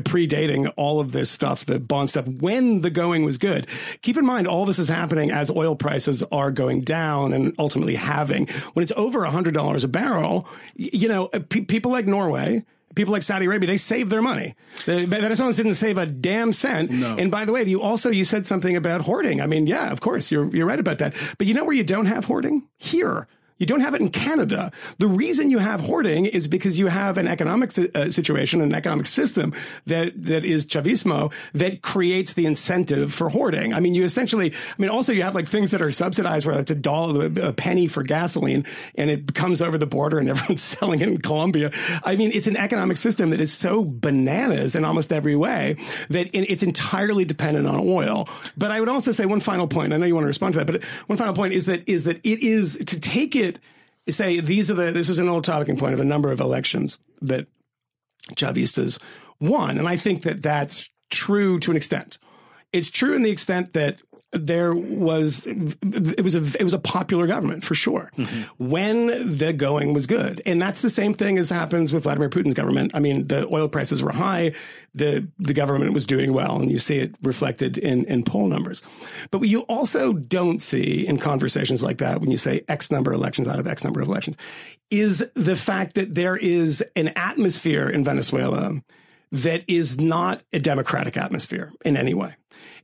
predating 0.04 0.72
all 0.76 1.00
of 1.00 1.12
this 1.12 1.30
stuff, 1.30 1.64
the 1.66 1.78
bond 1.80 2.10
stuff, 2.10 2.26
when 2.28 2.80
the 2.82 2.90
going 2.90 3.24
was 3.24 3.38
good. 3.38 3.66
Keep 4.02 4.16
in 4.18 4.24
mind, 4.26 4.46
all 4.46 4.64
this 4.66 4.78
is 4.78 4.88
happening 4.88 5.30
as 5.30 5.50
oil 5.50 5.76
prices 5.76 6.22
are 6.30 6.50
going 6.50 6.82
down 6.82 7.32
and 7.32 7.54
ultimately 7.58 7.94
halving. 7.94 8.46
When 8.74 8.82
it's 8.82 8.92
over 8.96 9.20
$100 9.20 9.84
a 9.84 9.88
barrel, 9.88 10.46
you 10.76 11.08
know, 11.08 11.26
uh, 11.32 11.40
pe- 11.48 11.62
people 11.62 11.90
like 11.92 12.06
Norway, 12.06 12.64
people 12.94 13.12
like 13.12 13.22
Saudi 13.22 13.46
Arabia, 13.46 13.66
they 13.66 13.76
save 13.76 14.08
their 14.08 14.22
money. 14.22 14.54
The 14.86 15.06
Venezuelans 15.06 15.56
didn't 15.56 15.74
save 15.74 15.98
a 15.98 16.06
damn 16.06 16.52
cent. 16.52 16.90
And 16.90 17.30
by 17.30 17.44
the 17.44 17.52
way, 17.52 17.62
you 17.64 17.80
also 17.82 18.10
you 18.10 18.24
said 18.24 18.46
something 18.46 18.76
about 18.76 19.02
hoarding. 19.02 19.40
I 19.40 19.46
mean, 19.46 19.66
yeah, 19.66 19.90
of 19.92 20.00
course, 20.00 20.30
you're 20.30 20.48
you're 20.54 20.66
right 20.66 20.80
about 20.80 20.98
that. 20.98 21.14
But 21.38 21.46
you 21.46 21.54
know 21.54 21.64
where 21.64 21.74
you 21.74 21.84
don't 21.84 22.06
have 22.06 22.24
hoarding? 22.24 22.68
Here. 22.78 23.26
You 23.58 23.66
don't 23.66 23.80
have 23.80 23.94
it 23.94 24.00
in 24.00 24.08
Canada. 24.08 24.72
The 24.98 25.06
reason 25.06 25.48
you 25.48 25.58
have 25.58 25.80
hoarding 25.80 26.26
is 26.26 26.48
because 26.48 26.76
you 26.76 26.88
have 26.88 27.18
an 27.18 27.28
economic 27.28 27.70
uh, 27.78 28.10
situation, 28.10 28.60
an 28.60 28.74
economic 28.74 29.06
system 29.06 29.52
that 29.86 30.12
that 30.24 30.44
is 30.44 30.66
Chavismo 30.66 31.32
that 31.52 31.80
creates 31.80 32.32
the 32.32 32.46
incentive 32.46 33.14
for 33.14 33.28
hoarding. 33.28 33.72
I 33.72 33.78
mean, 33.78 33.94
you 33.94 34.02
essentially, 34.02 34.52
I 34.52 34.82
mean, 34.82 34.90
also 34.90 35.12
you 35.12 35.22
have 35.22 35.36
like 35.36 35.46
things 35.46 35.70
that 35.70 35.80
are 35.80 35.92
subsidized 35.92 36.46
where 36.46 36.58
it's 36.58 36.72
a 36.72 36.74
dollar, 36.74 37.26
a 37.26 37.52
penny 37.52 37.86
for 37.86 38.02
gasoline, 38.02 38.66
and 38.96 39.08
it 39.08 39.34
comes 39.34 39.62
over 39.62 39.78
the 39.78 39.86
border 39.86 40.18
and 40.18 40.28
everyone's 40.30 40.62
selling 40.62 41.00
it 41.00 41.06
in 41.06 41.18
Colombia. 41.18 41.70
I 42.02 42.16
mean, 42.16 42.32
it's 42.34 42.48
an 42.48 42.56
economic 42.56 42.96
system 42.96 43.30
that 43.30 43.40
is 43.40 43.52
so 43.52 43.84
bananas 43.84 44.74
in 44.74 44.84
almost 44.84 45.12
every 45.12 45.36
way 45.36 45.76
that 46.10 46.28
it's 46.32 46.64
entirely 46.64 47.24
dependent 47.24 47.68
on 47.68 47.78
oil. 47.78 48.28
But 48.56 48.72
I 48.72 48.80
would 48.80 48.88
also 48.88 49.12
say 49.12 49.26
one 49.26 49.38
final 49.38 49.68
point. 49.68 49.92
I 49.92 49.96
know 49.98 50.06
you 50.06 50.14
want 50.14 50.24
to 50.24 50.28
respond 50.28 50.54
to 50.54 50.58
that, 50.58 50.66
but 50.66 50.82
one 51.06 51.18
final 51.18 51.34
point 51.34 51.52
is 51.52 51.66
that 51.66 51.88
is 51.88 52.02
that 52.04 52.16
it 52.24 52.40
is 52.40 52.78
to 52.86 52.98
take 52.98 53.36
it 53.36 53.43
say 54.08 54.40
these 54.40 54.70
are 54.70 54.74
the 54.74 54.92
this 54.92 55.08
is 55.08 55.18
an 55.18 55.28
old 55.28 55.44
talking 55.44 55.76
point 55.76 55.94
of 55.94 56.00
a 56.00 56.04
number 56.04 56.30
of 56.30 56.40
elections 56.40 56.98
that 57.22 57.46
Chavistas 58.32 58.98
won, 59.40 59.78
and 59.78 59.88
I 59.88 59.96
think 59.96 60.22
that 60.22 60.42
that's 60.42 60.88
true 61.10 61.58
to 61.60 61.70
an 61.70 61.76
extent. 61.76 62.18
It's 62.72 62.90
true 62.90 63.14
in 63.14 63.22
the 63.22 63.30
extent 63.30 63.72
that 63.74 64.00
there 64.34 64.74
was 64.74 65.46
it 65.46 66.24
was 66.24 66.34
a 66.34 66.42
it 66.58 66.64
was 66.64 66.74
a 66.74 66.78
popular 66.78 67.26
government 67.26 67.64
for 67.64 67.74
sure 67.74 68.10
mm-hmm. 68.16 68.68
when 68.70 69.38
the 69.38 69.52
going 69.52 69.94
was 69.94 70.06
good. 70.06 70.42
And 70.44 70.60
that's 70.60 70.82
the 70.82 70.90
same 70.90 71.14
thing 71.14 71.38
as 71.38 71.50
happens 71.50 71.92
with 71.92 72.02
Vladimir 72.02 72.28
Putin's 72.28 72.54
government. 72.54 72.92
I 72.94 73.00
mean 73.00 73.28
the 73.28 73.46
oil 73.52 73.68
prices 73.68 74.02
were 74.02 74.12
high. 74.12 74.52
The 74.94 75.28
the 75.38 75.54
government 75.54 75.92
was 75.92 76.06
doing 76.06 76.32
well 76.32 76.60
and 76.60 76.70
you 76.70 76.78
see 76.78 76.98
it 76.98 77.14
reflected 77.22 77.78
in 77.78 78.04
in 78.06 78.24
poll 78.24 78.48
numbers. 78.48 78.82
But 79.30 79.38
what 79.38 79.48
you 79.48 79.60
also 79.62 80.12
don't 80.12 80.60
see 80.60 81.06
in 81.06 81.18
conversations 81.18 81.82
like 81.82 81.98
that 81.98 82.20
when 82.20 82.30
you 82.30 82.38
say 82.38 82.64
x 82.68 82.90
number 82.90 83.12
of 83.12 83.18
elections 83.18 83.48
out 83.48 83.58
of 83.58 83.66
x 83.66 83.84
number 83.84 84.00
of 84.00 84.08
elections 84.08 84.36
is 84.90 85.24
the 85.34 85.56
fact 85.56 85.94
that 85.94 86.14
there 86.14 86.36
is 86.36 86.82
an 86.96 87.08
atmosphere 87.16 87.88
in 87.88 88.04
Venezuela 88.04 88.82
that 89.32 89.64
is 89.66 89.98
not 89.98 90.42
a 90.52 90.60
democratic 90.60 91.16
atmosphere 91.16 91.72
in 91.84 91.96
any 91.96 92.14
way. 92.14 92.36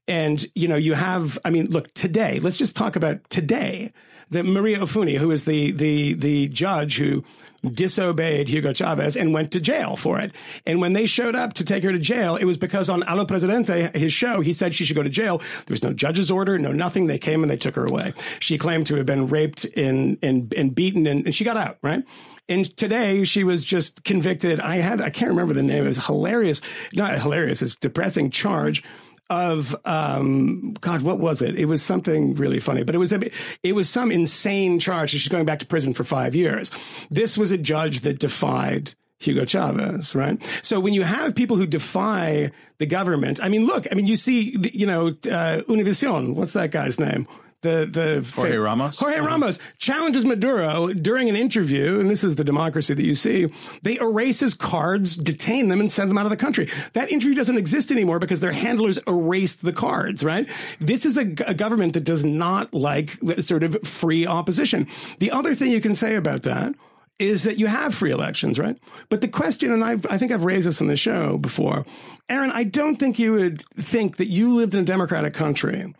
And, 0.08 0.44
you 0.54 0.68
know, 0.68 0.76
you 0.76 0.94
have, 0.94 1.38
I 1.44 1.50
mean, 1.50 1.66
look, 1.66 1.92
today, 1.94 2.40
let's 2.40 2.58
just 2.58 2.76
talk 2.76 2.96
about 2.96 3.28
today. 3.30 3.92
That 4.30 4.44
Maria 4.44 4.78
Afiuni, 4.78 5.18
who 5.18 5.32
is 5.32 5.44
the, 5.44 5.72
the, 5.72 6.14
the 6.14 6.48
judge 6.48 6.98
who 6.98 7.24
disobeyed 7.62 8.48
Hugo 8.48 8.72
Chavez 8.72 9.16
and 9.16 9.34
went 9.34 9.52
to 9.52 9.60
jail 9.60 9.96
for 9.96 10.18
it. 10.18 10.32
And 10.66 10.80
when 10.80 10.92
they 10.92 11.06
showed 11.06 11.34
up 11.34 11.54
to 11.54 11.64
take 11.64 11.82
her 11.82 11.92
to 11.92 11.98
jail, 11.98 12.36
it 12.36 12.44
was 12.44 12.56
because 12.56 12.88
on 12.88 13.02
Alo 13.02 13.24
Presidente, 13.24 13.90
his 13.98 14.12
show, 14.12 14.40
he 14.40 14.52
said 14.52 14.74
she 14.74 14.84
should 14.84 14.96
go 14.96 15.02
to 15.02 15.10
jail. 15.10 15.38
There 15.38 15.74
was 15.74 15.82
no 15.82 15.92
judge's 15.92 16.30
order, 16.30 16.58
no 16.58 16.72
nothing. 16.72 17.06
They 17.06 17.18
came 17.18 17.42
and 17.42 17.50
they 17.50 17.56
took 17.56 17.74
her 17.74 17.84
away. 17.84 18.14
She 18.38 18.56
claimed 18.56 18.86
to 18.86 18.96
have 18.96 19.06
been 19.06 19.28
raped 19.28 19.64
and, 19.76 20.18
and, 20.22 20.52
and 20.54 20.74
beaten 20.74 21.06
and, 21.06 21.26
and 21.26 21.34
she 21.34 21.44
got 21.44 21.56
out, 21.56 21.78
right? 21.82 22.02
And 22.48 22.76
today 22.76 23.24
she 23.24 23.44
was 23.44 23.64
just 23.64 24.04
convicted. 24.04 24.58
I 24.60 24.76
had, 24.76 25.00
I 25.00 25.10
can't 25.10 25.30
remember 25.30 25.54
the 25.54 25.62
name. 25.62 25.84
It 25.84 25.88
was 25.88 26.06
hilarious. 26.06 26.60
Not 26.94 27.18
hilarious. 27.18 27.62
It's 27.62 27.76
depressing 27.76 28.30
charge 28.30 28.82
of, 29.30 29.74
um, 29.84 30.74
God, 30.80 31.02
what 31.02 31.20
was 31.20 31.40
it? 31.40 31.56
It 31.56 31.66
was 31.66 31.82
something 31.82 32.34
really 32.34 32.60
funny, 32.60 32.82
but 32.82 32.94
it 32.94 32.98
was, 32.98 33.14
it 33.62 33.72
was 33.72 33.88
some 33.88 34.10
insane 34.12 34.78
charge. 34.78 35.10
She's 35.10 35.28
going 35.28 35.46
back 35.46 35.60
to 35.60 35.66
prison 35.66 35.94
for 35.94 36.04
five 36.04 36.34
years. 36.34 36.70
This 37.10 37.38
was 37.38 37.52
a 37.52 37.58
judge 37.58 38.00
that 38.00 38.18
defied 38.18 38.94
Hugo 39.20 39.44
Chavez, 39.44 40.14
right? 40.14 40.42
So 40.62 40.80
when 40.80 40.94
you 40.94 41.02
have 41.02 41.34
people 41.34 41.56
who 41.56 41.66
defy 41.66 42.50
the 42.78 42.86
government, 42.86 43.38
I 43.42 43.48
mean, 43.48 43.66
look, 43.66 43.86
I 43.90 43.94
mean, 43.94 44.06
you 44.06 44.16
see, 44.16 44.56
you 44.72 44.86
know, 44.86 45.08
uh, 45.08 45.62
Univision, 45.68 46.34
what's 46.34 46.54
that 46.54 46.70
guy's 46.70 46.98
name? 46.98 47.28
The, 47.62 47.86
the 47.90 48.26
Jorge 48.34 48.56
Ramos? 48.56 48.98
Jorge 48.98 49.20
Ramos 49.20 49.58
challenges 49.76 50.24
Maduro 50.24 50.94
during 50.94 51.28
an 51.28 51.36
interview, 51.36 52.00
and 52.00 52.10
this 52.10 52.24
is 52.24 52.36
the 52.36 52.44
democracy 52.44 52.94
that 52.94 53.04
you 53.04 53.14
see. 53.14 53.52
They 53.82 53.98
erase 53.98 54.40
his 54.40 54.54
cards, 54.54 55.14
detain 55.14 55.68
them, 55.68 55.80
and 55.80 55.92
send 55.92 56.10
them 56.10 56.16
out 56.16 56.24
of 56.24 56.30
the 56.30 56.38
country. 56.38 56.70
That 56.94 57.12
interview 57.12 57.34
doesn't 57.34 57.58
exist 57.58 57.90
anymore 57.90 58.18
because 58.18 58.40
their 58.40 58.52
handlers 58.52 58.98
erased 59.06 59.62
the 59.62 59.74
cards, 59.74 60.24
right? 60.24 60.48
This 60.78 61.04
is 61.04 61.18
a, 61.18 61.34
a 61.46 61.54
government 61.54 61.92
that 61.92 62.04
does 62.04 62.24
not 62.24 62.72
like 62.72 63.18
sort 63.40 63.62
of 63.62 63.76
free 63.82 64.26
opposition. 64.26 64.86
The 65.18 65.30
other 65.30 65.54
thing 65.54 65.70
you 65.70 65.82
can 65.82 65.94
say 65.94 66.14
about 66.14 66.44
that 66.44 66.74
is 67.18 67.42
that 67.42 67.58
you 67.58 67.66
have 67.66 67.94
free 67.94 68.10
elections, 68.10 68.58
right? 68.58 68.78
But 69.10 69.20
the 69.20 69.28
question, 69.28 69.70
and 69.70 69.84
I've, 69.84 70.06
I 70.06 70.16
think 70.16 70.32
I've 70.32 70.44
raised 70.44 70.66
this 70.66 70.80
on 70.80 70.86
the 70.86 70.96
show 70.96 71.36
before, 71.36 71.84
Aaron, 72.30 72.50
I 72.50 72.64
don't 72.64 72.96
think 72.96 73.18
you 73.18 73.32
would 73.34 73.60
think 73.76 74.16
that 74.16 74.28
you 74.28 74.54
lived 74.54 74.72
in 74.72 74.80
a 74.80 74.84
democratic 74.84 75.34
country 75.34 75.94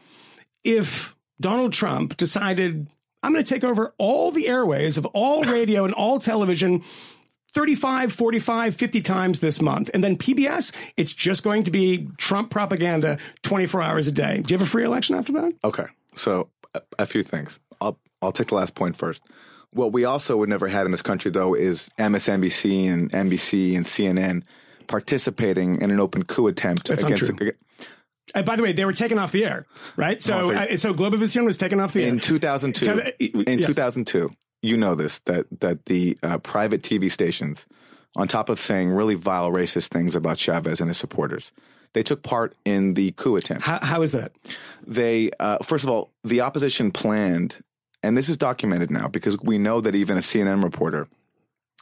if 0.64 1.14
Donald 1.40 1.72
Trump 1.72 2.16
decided, 2.16 2.86
I'm 3.22 3.32
going 3.32 3.44
to 3.44 3.54
take 3.54 3.64
over 3.64 3.94
all 3.98 4.30
the 4.30 4.46
airways 4.46 4.98
of 4.98 5.06
all 5.06 5.42
radio 5.44 5.84
and 5.84 5.94
all 5.94 6.18
television 6.18 6.82
35, 7.52 8.12
45, 8.12 8.76
50 8.76 9.00
times 9.00 9.40
this 9.40 9.60
month. 9.60 9.90
And 9.92 10.04
then 10.04 10.16
PBS, 10.16 10.72
it's 10.96 11.12
just 11.12 11.42
going 11.42 11.64
to 11.64 11.70
be 11.70 12.08
Trump 12.16 12.50
propaganda 12.50 13.18
24 13.42 13.82
hours 13.82 14.06
a 14.06 14.12
day. 14.12 14.40
Do 14.40 14.52
you 14.52 14.58
have 14.58 14.66
a 14.66 14.70
free 14.70 14.84
election 14.84 15.16
after 15.16 15.32
that? 15.32 15.52
Okay, 15.64 15.86
so 16.14 16.48
a, 16.74 16.82
a 17.00 17.06
few 17.06 17.22
things. 17.22 17.58
I'll 17.80 17.98
I'll 18.22 18.32
take 18.32 18.48
the 18.48 18.54
last 18.54 18.74
point 18.74 18.96
first. 18.96 19.22
What 19.72 19.92
we 19.92 20.04
also 20.04 20.36
would 20.36 20.48
never 20.48 20.68
had 20.68 20.84
in 20.84 20.92
this 20.92 21.02
country 21.02 21.30
though 21.30 21.54
is 21.54 21.88
MSNBC 21.98 22.92
and 22.92 23.10
NBC 23.10 23.74
and 23.76 23.84
CNN 23.84 24.42
participating 24.86 25.80
in 25.80 25.90
an 25.90 26.00
open 26.00 26.24
coup 26.24 26.48
attempt 26.48 26.88
That's 26.88 27.02
against 27.02 27.22
untrue. 27.22 27.52
Uh, 28.34 28.42
by 28.42 28.56
the 28.56 28.62
way, 28.62 28.72
they 28.72 28.84
were 28.84 28.92
taken 28.92 29.18
off 29.18 29.32
the 29.32 29.44
air, 29.44 29.66
right? 29.96 30.20
So, 30.22 30.38
Oh, 30.38 30.48
so- 30.48 30.54
uh, 30.54 30.76
so 30.76 30.94
Globovision 30.94 31.44
was 31.44 31.56
taken 31.56 31.80
off 31.80 31.92
the 31.92 32.02
air. 32.04 32.08
in 32.08 32.20
2002. 32.20 32.90
Uh, 32.90 33.10
in 33.18 33.58
yes. 33.58 33.66
2002, 33.66 34.30
you 34.62 34.76
know 34.76 34.94
this 34.94 35.18
that 35.20 35.46
that 35.60 35.86
the 35.86 36.16
uh, 36.22 36.38
private 36.38 36.82
TV 36.82 37.10
stations, 37.10 37.66
on 38.16 38.28
top 38.28 38.48
of 38.48 38.60
saying 38.60 38.90
really 38.90 39.14
vile 39.14 39.50
racist 39.50 39.88
things 39.88 40.14
about 40.14 40.38
Chavez 40.38 40.80
and 40.80 40.88
his 40.90 40.98
supporters, 40.98 41.50
they 41.92 42.02
took 42.02 42.22
part 42.22 42.54
in 42.64 42.94
the 42.94 43.12
coup 43.12 43.36
attempt. 43.36 43.64
How, 43.64 43.78
how 43.82 44.02
is 44.02 44.12
that? 44.12 44.32
they 44.86 45.30
uh, 45.40 45.58
first 45.62 45.84
of 45.84 45.90
all 45.90 46.10
the 46.24 46.40
opposition 46.40 46.90
planned 46.90 47.56
and 48.02 48.16
this 48.16 48.28
is 48.28 48.36
documented 48.38 48.90
now 48.90 49.08
because 49.08 49.38
we 49.42 49.58
know 49.58 49.80
that 49.82 49.94
even 49.94 50.16
a 50.16 50.20
cnn 50.20 50.62
reporter 50.64 51.06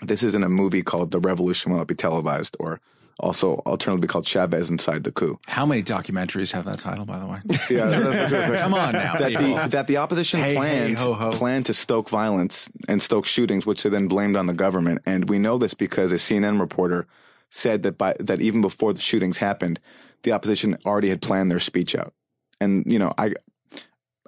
this 0.03 0.22
isn't 0.24 0.42
a 0.42 0.49
movie 0.49 0.82
called 0.82 1.12
the 1.12 1.20
revolution 1.20 1.70
will 1.70 1.78
not 1.78 1.86
be 1.86 1.94
televised 1.94 2.57
or 2.59 2.80
also 3.20 3.56
alternatively 3.66 4.08
called 4.08 4.26
chavez 4.26 4.70
inside 4.70 5.04
the 5.04 5.12
coup 5.12 5.38
How 5.46 5.66
many 5.66 5.82
documentaries 5.82 6.52
have 6.52 6.64
that 6.66 6.78
title, 6.78 7.04
by 7.04 7.18
the 7.18 7.26
way? 7.26 7.40
yeah 7.70 7.86
that's 7.86 8.32
a 8.32 8.46
question. 8.46 8.58
Come 8.58 8.74
on 8.74 8.92
now, 8.92 9.16
that 9.16 9.32
the, 9.32 9.68
that 9.70 9.86
the 9.86 9.96
opposition 9.96 10.40
Hey, 10.40 10.50
hey, 10.50 10.56
planned 10.56 10.98
ho, 10.98 11.14
ho. 11.14 11.30
planned 11.30 11.66
to 11.66 11.74
stoke 11.74 12.08
violence 12.08 12.70
and 12.88 13.00
stoke 13.02 13.26
shootings, 13.26 13.66
which 13.66 13.82
they 13.82 13.90
then 13.90 14.08
blamed 14.08 14.36
on 14.36 14.46
the 14.46 14.52
government. 14.54 15.02
And 15.06 15.28
we 15.28 15.38
know 15.38 15.58
this 15.58 15.74
because 15.74 16.12
a 16.12 16.16
CNN 16.16 16.60
reporter 16.60 17.06
said 17.50 17.82
that 17.84 17.98
by 17.98 18.14
that 18.20 18.40
even 18.40 18.60
before 18.60 18.92
the 18.92 19.00
shootings 19.00 19.38
happened, 19.38 19.80
the 20.22 20.32
opposition 20.32 20.76
already 20.84 21.08
had 21.08 21.22
planned 21.22 21.50
their 21.50 21.60
speech 21.60 21.94
out. 21.94 22.12
And 22.60 22.84
you 22.86 22.98
know, 22.98 23.12
I 23.16 23.34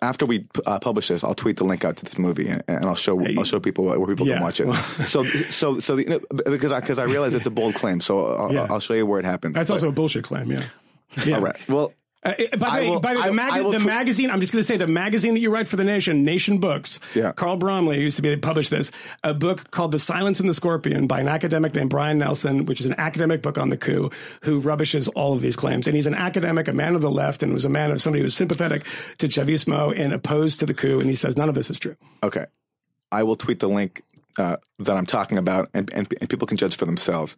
after 0.02 0.26
we 0.26 0.46
uh, 0.66 0.78
publish 0.78 1.08
this, 1.08 1.22
I'll 1.22 1.34
tweet 1.34 1.56
the 1.56 1.64
link 1.64 1.84
out 1.84 1.96
to 1.96 2.04
this 2.04 2.18
movie, 2.18 2.48
and, 2.48 2.62
and 2.68 2.84
I'll 2.86 2.94
show 2.96 3.14
I'll 3.36 3.44
show 3.44 3.60
people 3.60 3.84
where 3.84 4.06
people 4.06 4.26
Yeah. 4.26 4.34
can 4.36 4.42
watch 4.42 4.60
it. 4.60 5.06
so 5.06 5.24
so 5.24 5.78
so 5.80 5.96
the, 5.96 6.20
because 6.46 6.72
I 6.72 6.80
because 6.80 6.98
I 6.98 7.04
realize 7.04 7.34
it's 7.34 7.46
a 7.46 7.50
bold 7.50 7.74
claim, 7.74 8.00
so 8.00 8.34
I'll, 8.36 8.52
Yeah. 8.52 8.66
I'll 8.70 8.80
show 8.80 8.94
you 8.94 9.06
where 9.06 9.18
it 9.20 9.24
happened. 9.26 9.54
That's 9.56 9.68
But- 9.68 9.74
also 9.74 9.88
a 9.88 9.92
bullshit 9.92 10.24
claim. 10.24 10.50
Yeah. 10.50 10.64
Yeah. 11.26 11.36
all 11.36 11.42
right. 11.42 11.68
Well, 11.68 11.92
Uh, 12.22 12.34
by 12.58 12.80
the 12.80 12.82
way, 12.84 12.90
will- 12.90 13.00
by 13.00 13.14
the 13.14 13.20
I- 13.20 13.30
mag- 13.30 13.62
the 13.72 13.78
tw- 13.78 13.84
magazine, 13.86 14.30
I'm 14.30 14.40
just 14.40 14.52
going 14.52 14.60
to 14.60 14.66
say 14.66 14.76
the 14.76 14.86
magazine 14.86 15.32
that 15.32 15.40
you 15.40 15.50
write 15.50 15.68
for 15.68 15.76
The 15.76 15.84
Nation, 15.84 16.22
Nation 16.22 16.58
Books. 16.58 17.00
Yeah. 17.14 17.32
Carl 17.32 17.56
Bromley 17.56 17.98
used 18.02 18.16
to 18.16 18.22
be 18.22 18.28
they 18.28 18.36
published 18.36 18.70
this, 18.70 18.92
a 19.24 19.32
book 19.32 19.70
called 19.70 19.92
The 19.92 19.98
Silence 19.98 20.38
and 20.38 20.46
the 20.46 20.52
Scorpion 20.52 21.06
by 21.06 21.20
an 21.20 21.28
academic 21.28 21.74
named 21.74 21.88
Brian 21.88 22.18
Nelson, 22.18 22.66
which 22.66 22.78
is 22.80 22.84
an 22.84 22.94
academic 22.98 23.40
book 23.40 23.56
on 23.56 23.70
the 23.70 23.78
coup, 23.78 24.10
who 24.42 24.60
rubbishes 24.60 25.08
all 25.08 25.32
of 25.32 25.40
these 25.40 25.56
claims. 25.56 25.86
And 25.86 25.96
he's 25.96 26.06
an 26.06 26.14
academic, 26.14 26.68
a 26.68 26.74
man 26.74 26.94
of 26.94 27.00
the 27.00 27.10
left, 27.10 27.42
and 27.42 27.54
was 27.54 27.64
a 27.64 27.70
man 27.70 27.90
of 27.90 28.02
somebody 28.02 28.20
who 28.20 28.24
was 28.24 28.34
sympathetic 28.34 28.84
to 29.16 29.26
Chavismo 29.26 29.98
and 29.98 30.12
opposed 30.12 30.60
to 30.60 30.66
the 30.66 30.74
coup. 30.74 31.00
And 31.00 31.08
he 31.08 31.14
says 31.16 31.38
none 31.38 31.48
of 31.48 31.54
this 31.54 31.70
is 31.70 31.78
true. 31.78 31.96
Okay. 32.22 32.44
I 33.10 33.22
will 33.22 33.36
tweet 33.36 33.60
the 33.60 33.68
link 33.68 34.02
uh, 34.36 34.58
that 34.78 34.94
I'm 34.96 35.06
talking 35.06 35.38
about, 35.38 35.70
and, 35.72 35.90
and, 35.94 36.06
and 36.20 36.28
people 36.28 36.46
can 36.46 36.58
judge 36.58 36.76
for 36.76 36.84
themselves. 36.84 37.36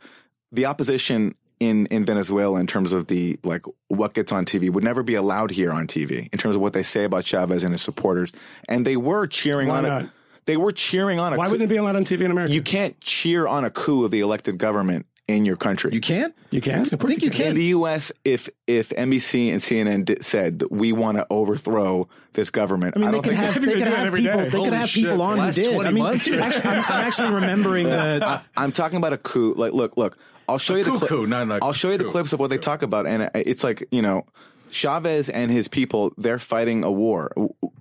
The 0.50 0.66
opposition 0.66 1.34
in, 1.68 1.86
in 1.86 2.04
Venezuela, 2.04 2.58
in 2.60 2.66
terms 2.66 2.92
of 2.92 3.06
the 3.06 3.38
like 3.42 3.64
what 3.88 4.14
gets 4.14 4.32
on 4.32 4.44
TV, 4.44 4.70
would 4.70 4.84
never 4.84 5.02
be 5.02 5.14
allowed 5.14 5.50
here 5.50 5.72
on 5.72 5.86
TV 5.86 6.28
in 6.32 6.38
terms 6.38 6.56
of 6.56 6.62
what 6.62 6.72
they 6.72 6.82
say 6.82 7.04
about 7.04 7.24
Chavez 7.24 7.64
and 7.64 7.72
his 7.72 7.82
supporters. 7.82 8.32
And 8.68 8.86
they 8.86 8.96
were 8.96 9.26
cheering 9.26 9.68
Why 9.68 9.78
on 9.78 9.82
not? 9.84 10.02
it. 10.04 10.10
They 10.44 10.56
were 10.56 10.72
cheering 10.72 11.18
on 11.18 11.32
a. 11.32 11.36
Why 11.36 11.46
coup. 11.46 11.52
wouldn't 11.52 11.70
it 11.70 11.72
be 11.72 11.76
allowed 11.78 11.96
on 11.96 12.04
TV 12.04 12.22
in 12.22 12.30
America? 12.30 12.52
you 12.52 12.62
can't 12.62 12.98
cheer 13.00 13.46
on 13.46 13.64
a 13.64 13.70
coup 13.70 14.04
of 14.04 14.10
the 14.10 14.20
elected 14.20 14.58
government 14.58 15.06
in 15.28 15.44
your 15.44 15.56
country? 15.56 15.90
You 15.92 16.00
can't? 16.00 16.34
You 16.50 16.60
can? 16.60 16.92
Of 16.92 16.98
course 16.98 17.12
think 17.12 17.22
you 17.22 17.30
can. 17.30 17.48
In 17.48 17.54
the 17.54 17.64
U.S., 17.66 18.10
if 18.24 18.48
if 18.66 18.90
NBC 18.90 19.52
and 19.52 19.60
CNN 19.60 20.04
di- 20.04 20.16
said 20.20 20.58
that 20.58 20.72
we 20.72 20.92
want 20.92 21.18
to 21.18 21.26
overthrow 21.30 22.08
this 22.32 22.50
government, 22.50 22.96
I 22.96 23.00
mean, 23.00 23.06
they 23.06 23.12
don't 23.12 23.22
could 23.22 23.36
think 23.36 23.44
have, 23.44 23.54
they 23.54 23.66
they 23.66 23.78
could 23.78 23.86
have 23.86 24.14
people. 24.14 24.36
day. 24.36 24.48
They 24.48 24.64
could 24.64 24.72
have 24.72 24.88
shit, 24.88 25.04
people 25.04 25.22
on 25.22 25.38
who 25.38 25.52
did. 25.52 25.74
20 25.74 25.88
I 25.88 25.92
mean, 25.92 26.06
actually, 26.06 26.38
I'm, 26.42 26.52
I'm 26.64 27.06
actually 27.06 27.34
remembering 27.34 27.86
the. 27.88 28.42
I'm 28.56 28.72
talking 28.72 28.96
about 28.96 29.12
a 29.12 29.18
coup. 29.18 29.54
Like, 29.54 29.72
look, 29.72 29.96
look. 29.96 30.18
I'll 30.52 30.58
show 30.58 30.76
you 30.76 30.84
the 30.84 30.98
clip. 30.98 31.10
a 31.10 31.58
I'll 31.62 31.72
show 31.72 31.90
you 31.90 31.98
the 31.98 32.04
clips 32.04 32.32
of 32.32 32.40
what 32.40 32.50
they 32.50 32.58
talk 32.58 32.82
about, 32.82 33.06
and 33.06 33.30
it's 33.34 33.64
like 33.64 33.86
you 33.90 34.02
know, 34.02 34.26
Chavez 34.70 35.28
and 35.28 35.50
his 35.50 35.68
people. 35.68 36.12
They're 36.16 36.38
fighting 36.38 36.84
a 36.84 36.90
war. 36.90 37.32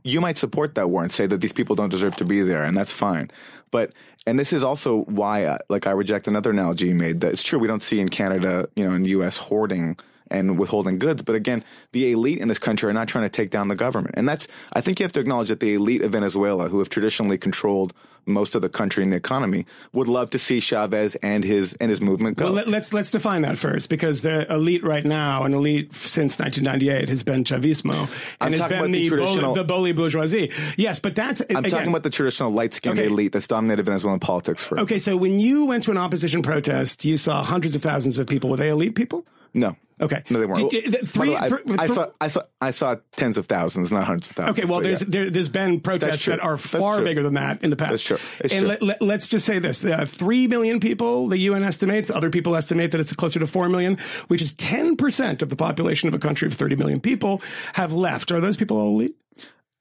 You 0.03 0.22
might 0.22 0.38
support 0.38 0.76
that 0.76 0.89
war 0.89 1.03
and 1.03 1.11
say 1.11 1.26
that 1.28 1.41
these 1.41 1.53
people 1.53 1.76
don't 1.76 1.89
deserve 1.89 2.15
to 2.17 2.26
be 2.26 2.41
there, 2.41 2.63
and 2.63 2.76
that's 2.76 2.93
fine. 2.93 3.32
But 3.72 3.93
and 4.28 4.38
this 4.38 4.53
is 4.53 4.63
also 4.63 5.03
why, 5.03 5.45
uh, 5.45 5.57
like, 5.69 5.88
I 5.88 5.91
reject 5.91 6.28
another 6.28 6.51
analogy 6.51 6.88
you 6.88 6.95
made. 6.95 7.22
That 7.22 7.34
it's 7.34 7.43
true 7.43 7.57
we 7.57 7.67
don't 7.67 7.84
see 7.84 7.99
in 7.99 8.09
Canada, 8.09 8.67
you 8.76 8.88
know, 8.88 8.93
in 8.93 9.03
the 9.03 9.09
U.S. 9.11 9.38
hoarding 9.38 9.97
and 10.32 10.58
withholding 10.58 10.98
goods. 10.98 11.22
But 11.22 11.36
again, 11.36 11.64
the 11.92 12.12
elite 12.12 12.40
in 12.40 12.48
this 12.48 12.60
country 12.60 12.90
are 12.90 12.94
not 12.94 13.08
trying 13.08 13.26
to 13.26 13.30
take 13.30 13.52
down 13.52 13.68
the 13.68 13.76
government. 13.76 14.16
And 14.18 14.28
that's, 14.28 14.48
I 14.74 14.82
think 14.82 15.00
you 15.00 15.04
have 15.04 15.14
to 15.14 15.20
acknowledge 15.20 15.50
that 15.50 15.60
the 15.60 15.74
elite 15.76 16.02
of 16.02 16.12
Venezuela, 16.14 16.70
who 16.70 16.80
have 16.80 16.90
traditionally 16.90 17.38
controlled 17.38 17.94
most 18.28 18.54
of 18.54 18.62
the 18.62 18.70
country 18.70 19.04
and 19.04 19.12
the 19.12 19.18
economy, 19.18 19.66
would 19.94 20.08
love 20.08 20.30
to 20.30 20.38
see 20.38 20.60
Chavez 20.60 21.16
and 21.24 21.44
his, 21.44 21.74
and 21.82 21.90
his 21.90 22.00
movement 22.02 22.38
go. 22.38 22.46
Well, 22.46 22.54
let, 22.54 22.68
let's 22.68 22.94
let's 22.94 23.10
define 23.10 23.42
that 23.42 23.58
first, 23.58 23.90
because 23.90 24.22
the 24.22 24.46
elite 24.54 24.84
right 24.84 25.04
now, 25.04 25.44
and 25.44 25.56
elite 25.56 25.92
since 25.96 26.38
1998, 26.38 27.10
has 27.10 27.24
been 27.24 27.44
Chavismo, 27.44 28.08
I'm 28.40 28.54
and 28.54 28.56
has 28.62 28.70
been 28.70 28.92
the 28.92 29.02
the 29.04 29.10
traditional- 29.10 29.56
the 29.56 29.64
bully 29.64 29.92
bourgeoisie. 29.92 30.52
Yes, 30.78 31.00
but 31.00 31.16
that's 31.16 31.42
I'm 31.50 31.58
again, 31.58 31.72
talking 31.72 31.90
about 31.90 32.04
the 32.04 32.12
traditional 32.12 32.52
light 32.52 32.76
skinned 32.76 33.00
Okay. 33.00 33.08
elite 33.08 33.32
that's 33.32 33.48
dominated 33.48 33.88
Venezuelan 33.88 34.20
politics 34.20 34.64
for. 34.64 34.80
Okay, 34.82 35.00
so 35.00 35.18
when 35.18 35.40
you 35.40 35.66
went 35.66 35.82
to 35.84 35.92
an 35.92 35.98
opposition 35.98 36.44
protest, 36.44 37.04
you 37.04 37.18
saw 37.18 37.42
hundreds 37.44 37.76
of 37.76 37.82
thousands 37.82 38.20
of 38.20 38.28
people. 38.28 38.52
Were 38.52 38.58
they 38.58 38.70
elite 38.70 38.94
people? 38.94 39.26
No. 39.54 39.76
Okay. 40.02 40.24
No, 40.32 40.39
they 40.39 40.45
weren't. 40.47 40.72
Did- 40.72 41.08
three- 41.08 41.30
way, 41.30 41.36
I, 41.36 41.49
for- 41.49 41.62
I 41.78 41.88
saw, 41.88 42.08
I 42.20 42.28
saw, 42.28 42.41
I 42.60 42.72
saw 42.72 42.95
tens 43.16 43.38
of 43.38 43.45
thousands, 43.45 43.91
not 43.91 44.06
hundreds 44.06 44.32
of 44.32 44.36
thousands. 44.36 44.58
Okay, 44.58 44.68
well, 44.68 44.82
there's 44.82 45.02
yeah. 45.02 45.08
there, 45.10 45.30
there's 45.30 45.49
been 45.49 45.80
protests 45.80 46.26
that 46.26 46.39
are 46.39 46.58
far 46.58 47.04
bigger 47.04 47.22
than 47.22 47.36
that 47.36 47.64
in 47.64 47.70
the 47.70 47.76
past. 47.76 47.91
That's 47.91 48.04
true. 48.04 48.18
It's 48.39 48.54
and 48.54 48.62
true. 48.62 48.78
Let, 48.82 49.02
let, 49.02 49.18
us 49.18 49.28
just 49.28 49.45
say 49.45 49.60
this: 49.60 49.86
uh, 49.86 50.06
three 50.08 50.47
million 50.47 50.80
people, 50.80 51.28
the 51.28 51.38
UN 51.38 51.64
estimates. 51.64 52.10
Other 52.10 52.32
people 52.32 52.56
estimate 52.56 52.91
that 52.91 52.99
it's 52.99 53.14
closer 53.14 53.39
to 53.39 53.45
four 53.45 53.70
million, 53.70 53.97
which 54.28 54.41
is 54.41 54.54
ten 54.54 54.95
percent 54.97 55.43
of 55.43 55.49
the 55.49 55.56
population 55.56 56.08
of 56.08 56.16
a 56.16 56.20
country 56.20 56.47
of 56.47 56.56
30 56.56 56.78
million 56.78 56.99
people 56.99 57.41
have 57.74 57.93
left. 57.93 58.32
Are 58.32 58.41
those 58.41 58.58
people 58.58 58.78
all 58.78 58.88
elite? 58.88 59.16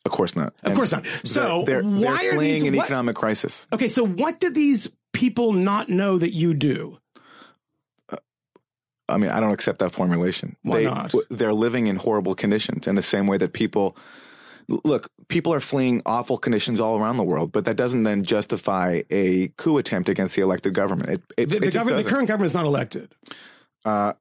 Of 0.05 0.12
course 0.12 0.37
not. 0.37 0.55
Of 0.62 0.75
course 0.75 0.93
not. 0.93 1.07
So 1.25 1.62
they're, 1.64 1.83
they're, 1.83 1.91
why 1.91 2.18
they're 2.18 2.33
are 2.33 2.35
fleeing 2.35 2.55
these 2.55 2.62
an 2.64 2.77
what- 2.77 2.85
economic 2.85 3.16
crisis. 3.16 3.66
Okay, 3.73 3.89
so 3.89 4.05
what 4.05 4.39
do 4.41 4.51
these 4.51 4.89
people 5.12 5.53
not 5.53 5.89
know 5.89 6.18
that 6.18 6.35
you 6.35 6.55
do? 6.55 6.99
I 9.11 9.17
mean, 9.19 9.31
I 9.31 9.41
don't 9.41 9.53
accept 9.53 9.79
that 9.81 9.93
formulation. 9.93 10.57
Why 10.63 10.79
they, 10.79 10.85
not? 10.85 11.11
w- 11.13 11.27
They're 11.31 11.53
living 11.55 11.87
in 11.89 11.97
horrible 11.97 12.35
conditions 12.35 12.87
in 12.87 12.95
the 12.95 13.03
same 13.03 13.27
way 13.27 13.37
that 13.39 13.53
people 13.53 13.97
look. 14.85 15.11
People 15.29 15.53
are 15.53 15.61
fleeing 15.61 16.03
awful 16.07 16.39
conditions 16.39 16.81
all 16.81 16.99
around 16.99 17.17
the 17.17 17.25
world, 17.25 17.53
but 17.53 17.65
that 17.65 17.77
doesn't 17.77 18.05
then 18.05 18.25
justify 18.25 19.03
a 19.11 19.49
coup 19.57 19.79
attempt 19.79 20.09
against 20.09 20.35
the 20.37 20.43
elected 20.43 20.75
government. 20.75 21.11
It, 21.11 21.23
it, 21.37 21.49
The, 21.49 21.57
it 21.57 21.61
the, 21.61 21.67
just 21.67 21.75
government, 21.75 22.05
the 22.05 22.11
current 22.11 22.29
government 22.29 22.47
is 22.47 22.55
not 22.55 22.65
elected. 22.67 23.13
Uh, 23.85 24.13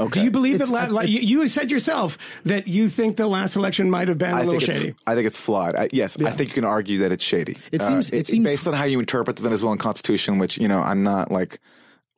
okay. 0.00 0.20
Do 0.20 0.24
you 0.24 0.30
believe 0.30 0.58
that? 0.60 0.68
La- 0.68 0.80
I- 0.80 0.86
like, 0.86 1.08
you, 1.08 1.20
you 1.20 1.48
said 1.48 1.70
yourself 1.70 2.16
that 2.44 2.68
you 2.68 2.88
think 2.88 3.16
the 3.16 3.26
last 3.26 3.56
election 3.56 3.90
might 3.90 4.08
have 4.08 4.18
been 4.18 4.30
a 4.32 4.36
I 4.40 4.44
little 4.44 4.60
shady. 4.60 4.94
I 5.06 5.14
think 5.14 5.26
it's 5.26 5.38
flawed. 5.38 5.74
I, 5.74 5.88
yes, 5.92 6.16
I 6.22 6.30
think 6.32 6.50
you 6.50 6.54
can 6.54 6.64
argue 6.64 6.98
that 7.00 7.12
it's 7.12 7.24
shady. 7.24 7.58
It 7.72 7.82
seems- 7.82 8.10
it 8.10 8.26
seems- 8.26 8.46
based 8.48 8.66
on 8.66 8.74
how 8.74 8.84
you 8.84 9.00
interpret 9.00 9.36
the 9.36 9.42
Venezuelan 9.42 9.78
constitution, 9.78 10.38
which 10.38 10.56
you 10.58 10.68
know 10.68 10.80
I'm 10.80 11.02
not 11.02 11.30
like 11.32 11.60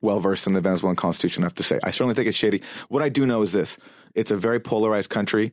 well 0.01 0.21
versed 0.21 0.47
in 0.47 0.53
the 0.53 0.61
Venezuelan 0.61 0.97
constitution 0.97 1.43
I 1.45 1.47
have 1.47 1.55
to 1.57 1.63
say. 1.63 1.79
I 1.83 1.91
certainly 1.91 2.15
think 2.15 2.29
it's 2.29 2.37
shady. 2.37 2.63
What 2.89 3.03
I 3.03 3.09
do 3.09 3.27
know 3.27 3.43
is 3.43 3.53
this: 3.53 3.79
it's 4.15 4.31
a 4.31 4.37
very 4.37 4.61
polarized 4.61 5.11
country. 5.11 5.53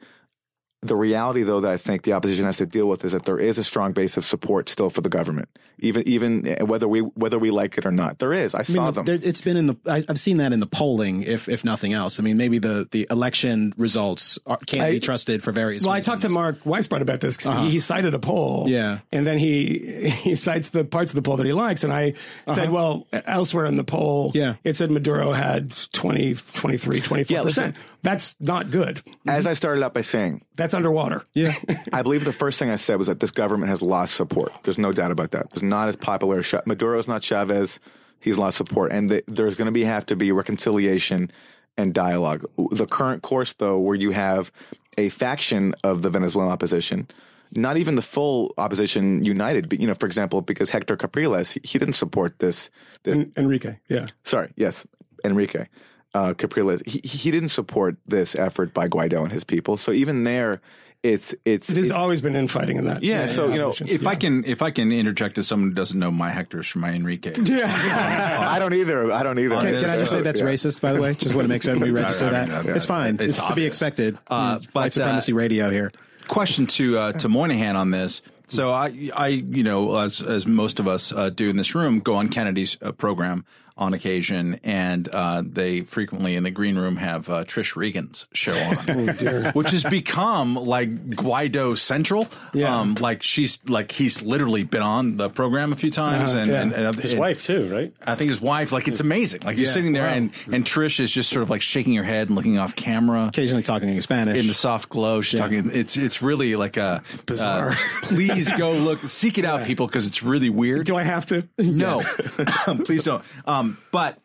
The 0.88 0.95
reality, 0.95 1.43
though, 1.43 1.61
that 1.61 1.71
I 1.71 1.77
think 1.77 2.03
the 2.03 2.13
opposition 2.13 2.45
has 2.45 2.57
to 2.57 2.65
deal 2.65 2.88
with 2.88 3.03
is 3.05 3.11
that 3.11 3.25
there 3.25 3.39
is 3.39 3.57
a 3.57 3.63
strong 3.63 3.91
base 3.91 4.17
of 4.17 4.25
support 4.25 4.69
still 4.69 4.89
for 4.89 5.01
the 5.01 5.09
government, 5.09 5.49
even 5.79 6.07
even 6.07 6.47
eh, 6.47 6.63
whether 6.63 6.88
we 6.88 7.01
whether 7.01 7.39
we 7.39 7.51
like 7.51 7.77
it 7.77 7.85
or 7.85 7.91
not. 7.91 8.19
There 8.19 8.33
is. 8.33 8.55
I, 8.55 8.59
I 8.59 8.63
saw 8.63 8.85
mean, 8.85 8.93
them. 8.93 9.05
there, 9.05 9.19
it's 9.21 9.41
been 9.41 9.57
in 9.57 9.67
the. 9.67 9.77
I, 9.88 10.03
I've 10.09 10.19
seen 10.19 10.38
that 10.38 10.53
in 10.53 10.59
the 10.59 10.67
polling, 10.67 11.23
if 11.23 11.47
if 11.49 11.63
nothing 11.63 11.93
else. 11.93 12.19
I 12.19 12.23
mean, 12.23 12.38
maybe 12.38 12.59
the 12.59 12.88
the 12.89 13.07
election 13.09 13.73
results 13.77 14.39
are, 14.45 14.57
can't 14.65 14.83
I- 14.83 14.91
be 14.91 14.99
trusted 14.99 15.43
for 15.43 15.51
various. 15.51 15.83
Well, 15.83 15.93
I 15.93 16.01
talked 16.01 16.21
to 16.21 16.29
Mark 16.29 16.63
Weisbrot 16.63 17.01
about 17.01 17.21
this 17.21 17.38
because 17.38 17.51
uh-huh. 17.51 17.63
he, 17.65 17.71
he 17.71 17.79
cited 17.79 18.13
a 18.13 18.19
poll. 18.19 18.65
Yeah. 18.67 18.99
And 19.11 19.25
then 19.25 19.38
he 19.38 20.09
he 20.09 20.35
cites 20.35 20.69
the 20.69 20.83
parts 20.83 21.11
of 21.11 21.15
the 21.15 21.21
poll 21.21 21.38
that 21.38 21.45
he 21.45 21.53
likes. 21.53 21.83
And 21.83 21.93
I 21.93 22.11
uh-huh. 22.11 22.55
said, 22.55 22.71
well, 22.71 23.07
elsewhere 23.11 23.65
in 23.65 23.75
the 23.75 23.83
poll, 23.83 24.31
Yeah. 24.33 24.55
it 24.63 24.75
said 24.75 24.91
Maduro 24.91 25.31
had 25.31 25.75
20, 25.93 26.35
23, 26.35 27.01
24%. 27.01 27.29
Yeah, 27.29 27.41
listen. 27.41 27.75
That's 28.07 28.37
not 28.39 28.71
good. 28.71 29.01
As 29.27 29.45
I 29.45 29.51
started 29.51 29.83
out 29.83 29.93
by 29.93 29.99
saying, 29.99 30.41
That's 30.55 30.73
underwater. 30.73 31.25
Yeah, 31.33 31.55
I 31.93 32.03
believe 32.03 32.23
the 32.23 32.31
first 32.31 32.57
thing 32.57 32.69
I 32.69 32.77
said 32.77 32.99
was 32.99 33.07
that 33.07 33.19
this 33.19 33.31
government 33.31 33.69
has 33.69 33.81
lost 33.81 34.15
support. 34.15 34.53
There's 34.63 34.77
no 34.77 34.93
doubt 34.93 35.11
about 35.11 35.31
that. 35.31 35.47
It's 35.51 35.61
not 35.61 35.89
as 35.89 35.97
popular 35.97 36.39
as 36.39 36.45
Cha- 36.47 36.61
Maduro's 36.65 37.09
not 37.09 37.21
Chavez. 37.21 37.81
He's 38.21 38.37
lost 38.37 38.55
support, 38.55 38.93
and 38.93 39.09
the, 39.09 39.25
there's 39.27 39.57
going 39.57 39.65
to 39.65 39.73
be 39.73 39.83
have 39.83 40.05
to 40.05 40.15
be 40.15 40.31
reconciliation 40.31 41.29
and 41.75 41.93
dialogue. 41.93 42.45
The 42.71 42.85
current 42.85 43.23
course, 43.23 43.51
though, 43.57 43.77
where 43.77 43.95
you 43.95 44.11
have 44.11 44.53
a 44.97 45.09
faction 45.09 45.75
of 45.83 46.01
the 46.01 46.09
Venezuelan 46.09 46.49
opposition, 46.49 47.09
not 47.51 47.75
even 47.75 47.95
the 47.95 48.01
full 48.01 48.53
opposition 48.57 49.25
united. 49.25 49.67
But 49.67 49.81
you 49.81 49.87
know, 49.87 49.95
for 49.95 50.05
example, 50.05 50.39
because 50.39 50.69
Hector 50.69 50.95
Capriles, 50.95 51.51
he, 51.51 51.59
he 51.61 51.77
didn't 51.77 51.95
support 51.95 52.39
this. 52.39 52.69
This 53.03 53.19
Enrique. 53.35 53.79
Yeah. 53.89 54.07
sorry, 54.23 54.53
yes, 54.55 54.87
Enrique 55.25 55.65
uh, 56.13 56.33
Capriles, 56.33 56.81
he, 56.85 56.99
he 57.03 57.31
didn't 57.31 57.49
support 57.49 57.97
this 58.07 58.35
effort 58.35 58.73
by 58.73 58.87
Guaido 58.87 59.23
and 59.23 59.31
his 59.31 59.43
people. 59.43 59.77
So 59.77 59.91
even 59.91 60.23
there, 60.23 60.61
it's 61.03 61.35
it's 61.45 61.67
There's 61.67 61.87
it's- 61.87 61.91
always 61.99 62.21
been 62.21 62.35
infighting 62.35 62.77
in 62.77 62.85
that. 62.85 63.03
Yeah, 63.03 63.27
so, 63.27 63.49
you 63.49 63.59
know, 63.59 63.67
opposition. 63.67 63.95
If 63.95 64.07
I 64.07 64.15
can, 64.15 64.43
if 64.45 64.61
I 64.63 64.71
can 64.71 64.91
interject 64.91 65.37
as 65.37 65.47
someone 65.47 65.69
who 65.69 65.75
doesn't 65.75 65.99
know 65.99 66.09
my 66.09 66.31
Hectors 66.31 66.69
from 66.69 66.81
my 66.81 66.91
Enrique. 66.91 67.35
Yeah, 67.45 68.47
I 68.49 68.57
don't 68.59 68.73
either. 68.73 69.11
I 69.11 69.21
don't 69.23 69.37
either. 69.37 69.55
Can- 69.55 69.65
Can, 69.73 69.79
can 69.81 69.89
I 69.91 69.97
just 69.97 70.11
say 70.11 70.21
that's 70.21 70.39
Yeah. 70.41 70.47
racist? 70.47 70.81
By 70.81 70.93
the 70.93 71.01
way, 71.01 71.13
just 71.13 71.35
want 71.35 71.45
to 71.45 71.49
make 71.49 71.61
sure 71.61 71.77
we 71.77 71.91
register 71.91 72.25
I 72.25 72.39
mean, 72.41 72.49
that. 72.49 72.65
uh, 72.67 72.73
it's 72.73 72.85
fine. 72.85 73.15
it's 73.15 73.37
It's, 73.37 73.43
to 73.43 73.53
be 73.55 73.65
expected. 73.65 74.17
Uh, 74.27 74.57
Mm, 74.57 74.63
but, 74.73 74.73
white 74.81 74.93
supremacy 74.93 75.33
uh, 75.33 75.35
radio 75.35 75.69
here. 75.69 75.91
question 76.27 76.65
to 76.67 76.97
uh, 76.97 77.11
to 77.13 77.29
Moynihan 77.29 77.75
on 77.75 77.91
this. 77.91 78.21
So 78.49 78.71
I, 78.71 79.11
I, 79.15 79.27
you 79.27 79.63
know, 79.63 79.97
as 79.99 80.21
as 80.21 80.47
most 80.47 80.79
of 80.79 80.87
us 80.87 81.11
uh, 81.11 81.29
do 81.29 81.49
in 81.49 81.57
this 81.57 81.75
room, 81.75 81.99
go 81.99 82.15
on 82.15 82.29
Kennedy's 82.29 82.77
uh, 82.81 82.91
program 82.91 83.45
on 83.78 83.93
occasion, 83.93 84.59
and 84.63 85.07
uh, 85.09 85.43
they 85.45 85.82
frequently 85.82 86.36
in 86.36 86.43
the 86.43 86.51
green 86.51 86.78
room 86.78 86.95
have 86.97 87.30
uh, 87.30 87.43
Trish 87.43 87.75
Regan's 87.75 88.25
show 88.34 88.53
on, 88.55 89.47
which 89.53 89.69
has 89.71 89.84
become 89.84 90.55
like 90.55 91.09
Guaido 91.11 91.78
Central. 91.78 92.28
Yeah. 92.53 92.80
Um, 92.80 92.95
like 92.95 93.23
she's 93.23 93.59
like 93.67 93.91
he's 93.91 94.21
literally 94.21 94.63
been 94.63 94.82
on 94.82 95.17
the 95.17 95.30
program 95.30 95.73
a 95.73 95.75
few 95.75 95.91
times, 95.91 96.32
Uh-huh, 96.34 96.41
and, 96.41 96.51
yeah. 96.51 96.61
and, 96.61 96.73
and 96.73 96.95
His 96.95 97.11
and- 97.11 97.19
wife 97.19 97.45
too, 97.45 97.67
right? 97.73 97.93
I 98.05 98.15
think 98.15 98.30
his 98.30 98.41
wife, 98.41 98.71
like 98.71 98.88
it's 98.88 98.99
amazing. 99.01 99.41
Like 99.43 99.57
you're 99.57 99.65
sitting 99.67 99.93
there, 99.93 100.07
wow. 100.07 100.13
and 100.13 100.32
and 100.51 100.63
Trish 100.65 100.99
is 100.99 101.11
just 101.11 101.30
sort 101.30 101.43
of 101.43 101.49
like 101.49 101.61
shaking 101.61 101.95
her 101.95 102.03
head 102.03 102.28
and 102.30 102.36
looking 102.36 102.57
off 102.57 102.75
camera 102.75 103.25
Occasionally 103.28 103.63
talking 103.63 103.89
in 103.89 104.01
Spanish. 104.01 104.38
in 104.39 104.47
the 104.47 104.53
soft 104.53 104.89
glow. 104.89 105.21
She's 105.21 105.39
talking. 105.39 105.69
It's 105.73 105.97
it's 105.97 106.21
really 106.21 106.55
like 106.55 106.78
a 106.78 107.03
Bizarre. 107.25 107.69
uh, 107.71 107.75
please 108.03 108.51
go 108.53 108.71
look, 108.71 108.99
seek 109.01 109.38
it 109.38 109.45
out, 109.45 109.65
people, 109.67 109.88
because 109.88 110.07
it's 110.07 110.23
really 110.23 110.49
weird. 110.49 110.86
Do 110.86 110.95
I 110.95 111.03
have 111.03 111.25
to? 111.28 111.47
no, 111.57 111.99
please 112.86 113.03
don't. 113.03 113.23
Um, 113.45 113.66
Um, 113.68 113.78
but 113.91 114.20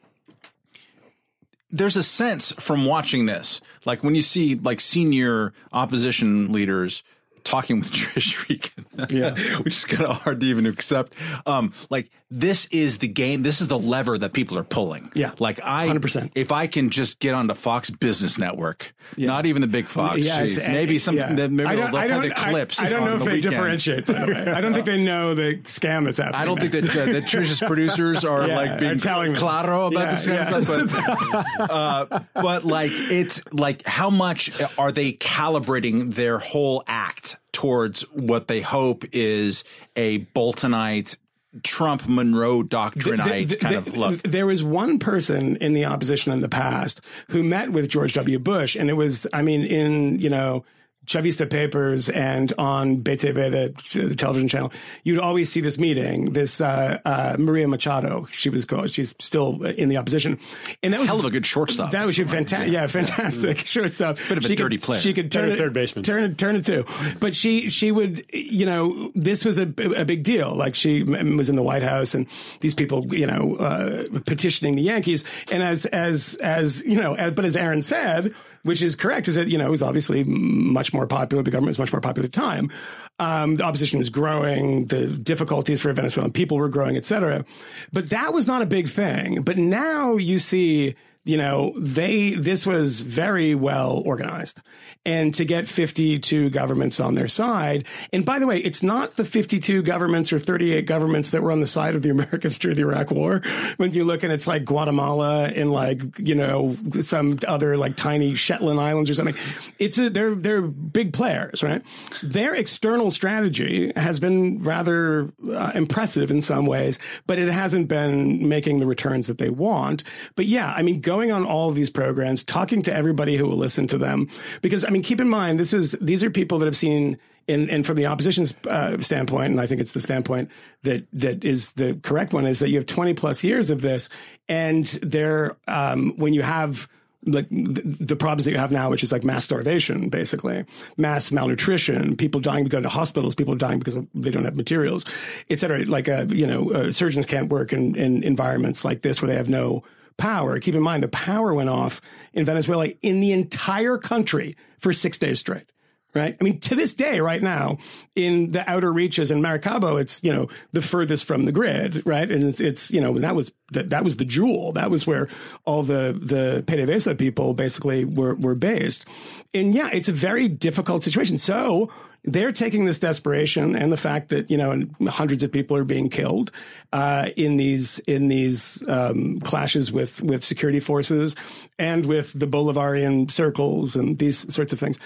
there's 1.71 1.97
a 1.97 2.03
sense 2.03 2.53
from 2.53 2.85
watching 2.85 3.27
this, 3.27 3.61
like 3.85 4.05
when 4.05 4.15
you 4.15 4.23
see 4.23 4.55
like 4.55 4.81
senior 4.81 5.53
opposition 5.73 6.53
leaders 6.53 7.03
talking 7.45 7.79
with 7.81 7.91
Trish 7.93 8.49
Regan, 8.49 9.09
Yeah. 9.17 9.35
which 9.61 9.75
is 9.75 9.85
kind 9.85 10.05
of 10.07 10.23
hard 10.23 10.41
to 10.41 10.47
even 10.47 10.67
accept. 10.67 11.15
Um, 11.47 11.73
like 11.91 12.11
this 12.31 12.67
is 12.67 12.99
the 12.99 13.09
game. 13.09 13.43
This 13.43 13.61
is 13.61 13.69
the 13.69 13.79
lever 13.79 14.17
that 14.17 14.33
people 14.33 14.57
are 14.59 14.65
pulling. 14.65 15.11
Yeah. 15.15 15.33
Like 15.39 15.61
I, 15.63 15.89
100%. 15.89 16.33
If 16.35 16.51
I 16.51 16.67
can 16.67 16.89
just 16.91 17.19
get 17.19 17.35
onto 17.35 17.53
Fox 17.55 17.91
Business 17.91 18.39
Network, 18.39 18.95
not 19.19 19.45
even 19.47 19.61
the 19.61 19.69
big 19.69 19.87
Fox, 19.87 20.25
Yeah, 20.27 20.47
maybe 20.73 20.99
some, 20.99 21.17
yeah. 21.17 21.33
maybe 21.33 21.65
I 21.67 21.75
they'll, 21.77 21.83
don't, 21.85 21.93
they'll 21.93 22.01
I 22.01 22.09
don't, 22.09 22.23
the 22.23 22.31
clips. 22.35 22.81
I, 22.81 22.87
I 22.87 22.89
don't 22.89 23.03
on 23.03 23.09
know 23.09 23.15
if 23.15 23.19
the 23.21 23.25
they 23.27 23.33
weekend. 23.37 23.53
differentiate. 23.53 24.07
By 24.07 24.13
the 24.25 24.27
way, 24.33 24.47
I 24.53 24.61
don't 24.63 24.73
think 24.73 24.87
they 24.87 25.03
know 25.03 25.35
the 25.35 25.57
scam 25.65 26.07
that's 26.07 26.19
happening. 26.19 26.41
I 26.41 26.45
don't 26.47 26.59
think 26.59 26.73
that 26.73 26.85
uh, 26.85 27.05
that 27.13 27.25
Trish's 27.25 27.61
producers 27.67 28.25
are 28.25 28.47
Yeah, 28.49 28.57
like 28.57 28.81
being 28.81 28.97
telling 28.99 29.35
claro 29.35 29.89
about 29.89 30.01
Yeah, 30.01 30.11
this 30.13 30.27
kind 30.27 30.67
yeah. 30.67 30.81
of 30.81 30.91
stuff, 30.91 31.59
but 31.59 31.61
uh, 31.71 32.21
but 32.35 32.65
like 32.65 32.93
it's 32.93 33.43
like 33.53 33.87
how 33.87 34.09
much 34.09 34.51
are 34.79 34.91
they 34.93 35.13
calibrating 35.13 36.15
their 36.15 36.39
whole 36.39 36.83
act 36.87 37.32
towards 37.53 38.03
what 38.13 38.49
they 38.49 38.61
hope 38.61 39.05
is 39.13 39.65
a 39.97 40.21
Boltonite 40.35 41.17
Trump 41.63 42.09
Monroe 42.09 42.63
doctrinite 42.63 43.61
kind 43.61 43.75
th- 43.75 43.75
of 43.75 43.97
look. 43.97 44.23
There 44.23 44.47
was 44.47 44.63
one 44.63 44.99
person 44.99 45.57
in 45.57 45.75
the 45.75 45.85
opposition 45.85 46.33
in 46.33 46.41
the 46.41 46.49
past 46.49 47.01
who 47.29 47.43
met 47.43 47.71
with 47.73 47.89
George 47.89 48.15
W. 48.15 48.39
Bush, 48.39 48.75
and 48.75 48.89
it 48.89 48.95
was, 48.95 49.27
I 49.33 49.43
mean, 49.43 49.63
in, 49.63 50.19
you 50.19 50.31
know, 50.31 50.65
Chavista 51.07 51.51
papers 51.51 52.09
and 52.09 52.53
on 52.59 53.03
VTV, 53.03 53.35
the, 53.51 54.09
the 54.09 54.15
television 54.15 54.49
channel, 54.49 54.73
you'd 55.03 55.19
always 55.19 55.51
see 55.51 55.61
this 55.61 55.79
meeting. 55.79 56.33
This 56.33 56.61
uh, 56.61 56.99
uh, 57.05 57.37
Maria 57.39 57.67
Machado, 57.67 58.27
she 58.31 58.49
was 58.49 58.65
called. 58.65 58.91
She's 58.91 59.15
still 59.19 59.65
in 59.65 59.89
the 59.89 59.97
opposition, 59.97 60.39
and 60.83 60.95
that 60.95 61.01
was 61.01 61.09
Hell 61.09 61.19
of 61.19 61.25
a 61.25 61.31
good 61.31 61.45
shortstop. 61.45 61.91
That 61.91 62.07
was 62.07 62.17
fantastic. 62.17 62.73
Yeah, 62.73 62.87
fantastic 62.87 63.59
shortstop. 63.59 64.17
Bit 64.29 64.39
of 64.39 64.45
a 64.45 64.49
she 64.49 64.55
dirty 64.55 64.77
could, 64.77 64.85
player. 64.85 65.01
She 65.01 65.13
could 65.13 65.33
turn 65.33 65.49
Better 65.49 65.55
it, 65.55 65.59
third 65.59 65.73
baseman. 65.73 66.05
turn 66.05 66.25
it, 66.25 66.39
turn 66.39 66.57
it 66.57 66.65
too. 66.65 66.85
But 67.19 67.35
she, 67.35 67.69
she 67.69 67.91
would, 67.91 68.25
you 68.33 68.67
know, 68.67 69.11
this 69.15 69.45
was 69.45 69.59
a, 69.59 69.63
a 69.63 70.05
big 70.05 70.23
deal. 70.23 70.55
Like 70.55 70.75
she 70.75 71.01
m- 71.01 71.37
was 71.37 71.51
in 71.51 71.57
the 71.57 71.63
White 71.63 71.83
House 71.83 72.15
and 72.15 72.27
these 72.61 72.75
people, 72.75 73.13
you 73.15 73.27
know, 73.27 73.57
uh, 73.57 74.05
petitioning 74.25 74.77
the 74.77 74.83
Yankees. 74.83 75.25
And 75.51 75.63
as, 75.63 75.87
as, 75.87 76.37
as, 76.37 76.85
you 76.87 76.97
know, 76.97 77.15
as, 77.15 77.33
but 77.33 77.45
as 77.45 77.57
Aaron 77.57 77.83
said, 77.83 78.33
which 78.63 78.83
is 78.83 78.95
correct, 78.95 79.29
is 79.29 79.35
that, 79.35 79.49
you 79.49 79.59
know, 79.59 79.67
it 79.67 79.71
was 79.71 79.83
obviously 79.83 80.25
much 80.25 80.93
more 80.93 81.07
popular. 81.07 81.43
The 81.43 81.51
government 81.51 81.71
was 81.71 81.79
much 81.79 81.93
more 81.93 82.01
popular 82.01 82.27
at 82.27 82.33
the 82.33 82.41
time. 82.41 82.71
Um, 83.19 83.57
the 83.57 83.65
opposition 83.65 83.99
was 83.99 84.11
growing, 84.11 84.87
the 84.87 85.09
difficulties 85.09 85.81
for 85.81 85.93
Venezuelan 85.93 86.33
people 86.33 86.57
were 86.57 86.69
growing, 86.69 86.97
et 86.97 87.05
cetera. 87.05 87.45
But 87.93 88.11
that 88.11 88.33
was 88.33 88.47
not 88.47 88.63
a 88.63 88.67
big 88.67 88.89
thing. 88.89 89.43
But 89.43 89.59
now 89.59 90.17
you 90.17 90.39
see, 90.39 90.95
you 91.25 91.37
know, 91.37 91.73
they, 91.79 92.35
this 92.35 92.67
was 92.67 93.01
very 93.01 93.55
well 93.55 94.03
organized. 94.05 94.61
And 95.05 95.35
to 95.35 95.45
get 95.45 95.67
52 95.67 96.51
governments 96.51 97.01
on 97.01 97.15
their 97.15 97.27
side. 97.27 97.87
And 98.13 98.25
by 98.25 98.39
the 98.39 98.47
way, 98.47 98.59
it's 98.59 98.83
not 98.83 99.17
the 99.17 99.25
52 99.25 99.83
governments 99.83 100.33
or 100.33 100.39
38 100.39 100.87
governments 100.87 101.31
that 101.31 101.43
were 101.43 101.51
on 101.51 101.61
the 101.61 101.67
side 101.67 101.95
of 101.95 102.03
the 102.03 102.11
Americans 102.17 102.59
during 102.59 102.77
the 102.77 102.83
Iraq 102.83 103.11
war. 103.11 103.43
When 103.77 103.93
you 103.93 104.05
look 104.05 104.23
and 104.23 104.33
it's 104.33 104.47
like 104.47 104.65
Guatemala 104.65 105.49
and 105.49 105.73
like, 105.73 106.03
you 106.19 106.35
know, 106.35 106.77
some 107.01 107.39
other 107.47 107.77
like 107.77 107.97
tiny 107.97 108.35
Shetland 108.35 108.81
Islands 108.81 109.11
or 109.11 109.15
something. 109.15 109.37
It's 109.79 109.99
a, 109.99 110.11
they're, 110.11 110.35
they're 110.35 110.63
big 110.63 111.13
players, 111.13 111.63
right? 111.63 111.83
Their 112.23 112.55
external 112.55 113.11
strategy 113.11 113.93
has 113.97 114.21
been 114.21 114.63
rather 114.63 115.33
uh, 115.49 115.73
impressive 115.75 116.31
in 116.31 116.43
some 116.43 116.67
ways, 116.67 116.99
but 117.27 117.39
it 117.39 117.49
hasn't 117.49 117.89
been 117.89 118.49
making 118.49 118.81
the 118.81 118.87
returns 118.87 119.27
that 119.29 119.39
they 119.39 119.51
want. 119.51 120.05
But 120.37 120.47
yeah, 120.47 120.73
I 120.73 120.83
mean, 120.83 121.01
going 121.13 121.31
on 121.31 121.45
all 121.45 121.69
of 121.69 121.75
these 121.75 121.91
programs, 121.91 122.43
talking 122.43 122.83
to 122.83 122.95
everybody 122.95 123.37
who 123.37 123.47
will 123.47 123.57
listen 123.57 123.87
to 123.89 123.99
them, 123.99 124.29
because 124.63 124.85
I 124.85 124.89
mean, 124.89 125.03
keep 125.03 125.21
in 125.21 125.29
mind, 125.29 125.61
this 125.61 125.73
is, 125.73 125.93
these 126.01 126.25
are 126.25 126.31
people 126.31 126.59
that 126.61 126.67
have 126.67 126.77
seen 126.77 127.19
and, 127.49 127.69
and 127.71 127.85
from 127.85 127.97
the 127.97 128.07
opposition's 128.07 128.55
uh, 128.69 128.99
standpoint, 129.01 129.51
and 129.51 129.61
I 129.61 129.67
think 129.67 129.81
it's 129.81 129.95
the 129.95 130.01
standpoint 130.01 130.51
that 130.83 131.07
that 131.13 131.45
is 131.45 131.73
the 131.73 131.99
correct 132.03 132.33
one, 132.33 132.47
is 132.47 132.61
that 132.61 132.71
you 132.71 132.77
have 132.77 132.87
20 132.87 133.15
plus 133.15 133.43
years 133.43 133.71
of 133.71 133.81
this, 133.81 134.09
and 134.49 134.87
there, 135.03 135.57
um, 135.67 136.15
when 136.17 136.35
you 136.35 136.43
have 136.43 136.89
like 137.25 137.47
the, 137.51 138.17
problems 138.17 138.45
that 138.45 138.51
you 138.51 138.59
have 138.59 138.73
now, 138.73 138.91
which 138.91 139.03
is 139.03 139.13
like 139.13 139.23
mass 139.23 139.45
starvation, 139.45 140.09
basically, 140.09 140.65
mass 140.97 141.31
malnutrition, 141.31 142.17
people 142.17 142.41
dying 142.41 142.65
go 142.65 142.81
to 142.81 142.89
hospitals, 142.89 143.35
people 143.35 143.55
dying 143.55 143.79
because 143.79 143.97
they 144.15 144.31
don't 144.31 144.45
have 144.45 144.57
materials, 144.57 145.05
et 145.49 145.59
cetera. 145.59 145.85
Like, 145.85 146.09
uh, 146.09 146.27
you 146.29 146.47
know, 146.47 146.73
uh, 146.73 146.91
surgeons 146.91 147.27
can't 147.27 147.49
work 147.49 147.73
in, 147.73 147.95
in 147.95 148.25
environments 148.25 148.85
like 148.85 149.03
this 149.03 149.23
where 149.23 149.29
they 149.29 149.37
have 149.37 149.49
no 149.49 149.85
power. 150.17 150.59
Keep 150.59 150.75
in 150.75 150.83
mind, 150.83 151.03
the 151.03 151.09
power 151.09 151.55
went 151.55 151.69
off 151.69 152.01
in 152.33 152.45
Venezuela 152.45 152.87
in 153.03 153.21
the 153.21 153.33
entire 153.33 153.99
country 153.99 154.57
for 154.79 154.93
six 154.93 155.19
days 155.19 155.39
straight 155.39 155.73
right? 156.15 156.37
I 156.39 156.45
mean, 156.45 156.61
to 156.61 156.75
this 156.75 156.95
day, 156.95 157.21
right 157.21 157.43
now, 157.43 157.79
in 158.15 158.53
the 158.53 158.69
outer 158.71 158.93
reaches 158.93 159.31
in 159.31 159.41
Maracaibo, 159.41 159.97
it's 159.97 160.23
you 160.23 160.33
know 160.33 160.49
the 160.73 160.83
furthest 160.83 161.25
from 161.25 161.45
the 161.45 161.53
grid, 161.53 162.03
right? 162.07 162.31
And 162.31 162.45
it's, 162.45 162.61
it's 162.61 162.91
you 162.91 163.01
know 163.01 163.19
that 163.19 163.35
was 163.35 163.53
that 163.73 163.91
that 163.91 164.05
was 164.05 164.17
the 164.17 164.25
jewel. 164.25 164.73
That 164.73 164.91
was 164.91 165.07
where 165.07 165.29
all 165.65 165.83
the 165.83 166.19
the 166.21 166.65
PDVSA 166.67 167.19
people 167.19 167.55
basically 167.55 168.05
were 168.05 168.35
were 168.35 168.55
based. 168.55 169.07
And 169.55 169.75
yeah, 169.75 169.91
it's 169.93 170.09
a 170.09 170.13
very 170.13 170.49
difficult 170.49 171.03
situation. 171.05 171.39
So 171.39 171.91
they're 172.25 172.53
taking 172.53 172.85
this 172.85 172.99
desperation 172.99 173.75
and 173.75 173.93
the 173.93 173.97
fact 173.97 174.29
that 174.29 174.51
you 174.51 174.57
know 174.57 174.85
hundreds 175.09 175.43
of 175.43 175.51
people 175.51 175.77
are 175.77 175.85
being 175.85 176.09
killed 176.09 176.53
uh, 176.93 177.29
in 177.37 177.57
these 177.57 177.99
in 178.01 178.29
these 178.29 178.87
um, 178.89 179.41
clashes 179.41 179.91
with 179.91 180.23
with 180.23 180.45
security 180.45 180.81
forces 180.81 181.35
and 181.79 182.07
with 182.07 182.39
the 182.39 182.47
Bolivarian 182.47 183.31
circles 183.31 183.97
and 183.97 184.19
these 184.19 184.53
sorts 184.53 184.73
of 184.73 184.79
things. 184.79 184.99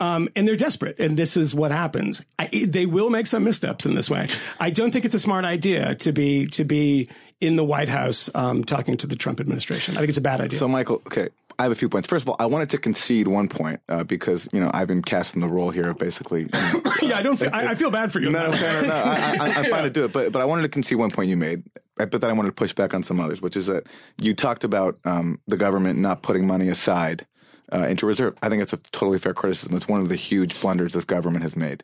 Um, 0.00 0.28
and 0.34 0.46
they're 0.46 0.56
desperate, 0.56 0.98
and 0.98 1.16
this 1.16 1.36
is 1.36 1.54
what 1.54 1.70
happens. 1.70 2.20
I, 2.36 2.66
they 2.66 2.84
will 2.84 3.10
make 3.10 3.28
some 3.28 3.44
missteps 3.44 3.86
in 3.86 3.94
this 3.94 4.10
way. 4.10 4.28
I 4.58 4.70
don't 4.70 4.90
think 4.90 5.04
it's 5.04 5.14
a 5.14 5.20
smart 5.20 5.44
idea 5.44 5.94
to 5.96 6.12
be 6.12 6.48
to 6.48 6.64
be 6.64 7.08
in 7.40 7.54
the 7.54 7.64
White 7.64 7.88
House 7.88 8.28
um, 8.34 8.64
talking 8.64 8.96
to 8.96 9.06
the 9.06 9.14
Trump 9.14 9.38
administration. 9.38 9.96
I 9.96 10.00
think 10.00 10.08
it's 10.08 10.18
a 10.18 10.22
bad 10.22 10.40
idea. 10.40 10.58
So, 10.58 10.66
Michael, 10.66 10.96
okay, 11.06 11.28
I 11.58 11.62
have 11.64 11.72
a 11.72 11.74
few 11.74 11.88
points. 11.88 12.08
First 12.08 12.24
of 12.24 12.28
all, 12.28 12.36
I 12.38 12.46
wanted 12.46 12.70
to 12.70 12.78
concede 12.78 13.28
one 13.28 13.48
point 13.48 13.80
uh, 13.88 14.04
because 14.04 14.48
you 14.52 14.60
know 14.60 14.70
I've 14.74 14.88
been 14.88 15.02
casting 15.02 15.40
the 15.40 15.48
role 15.48 15.70
here 15.70 15.90
of 15.90 15.98
basically. 15.98 16.42
You 16.42 16.48
know, 16.52 16.92
yeah, 17.02 17.18
I 17.18 17.22
don't. 17.22 17.36
Feel, 17.36 17.50
I, 17.52 17.68
I 17.68 17.74
feel 17.74 17.90
bad 17.90 18.12
for 18.12 18.20
you. 18.20 18.30
no, 18.30 18.50
no, 18.50 18.50
no, 18.50 18.80
no, 18.80 18.86
no. 18.88 18.94
I, 18.94 19.36
I, 19.40 19.48
I'm 19.56 19.70
fine 19.70 19.84
to 19.84 19.90
do 19.98 20.04
it, 20.04 20.12
but 20.12 20.32
but 20.32 20.42
I 20.42 20.44
wanted 20.44 20.62
to 20.62 20.68
concede 20.68 20.98
one 20.98 21.10
point 21.10 21.30
you 21.30 21.36
made, 21.36 21.62
but 21.96 22.12
then 22.12 22.30
I 22.30 22.32
wanted 22.32 22.48
to 22.48 22.54
push 22.54 22.72
back 22.72 22.94
on 22.94 23.02
some 23.02 23.20
others, 23.20 23.40
which 23.40 23.56
is 23.56 23.66
that 23.66 23.86
you 24.18 24.34
talked 24.34 24.64
about 24.64 24.98
um, 25.04 25.40
the 25.46 25.56
government 25.56 25.98
not 25.98 26.22
putting 26.22 26.46
money 26.46 26.68
aside 26.68 27.26
uh, 27.72 27.86
into 27.86 28.06
reserve. 28.06 28.34
I 28.42 28.48
think 28.48 28.62
it's 28.62 28.72
a 28.72 28.78
totally 28.92 29.18
fair 29.18 29.34
criticism. 29.34 29.74
It's 29.76 29.88
one 29.88 30.00
of 30.00 30.08
the 30.08 30.16
huge 30.16 30.60
blunders 30.60 30.92
this 30.94 31.04
government 31.04 31.42
has 31.42 31.56
made. 31.56 31.82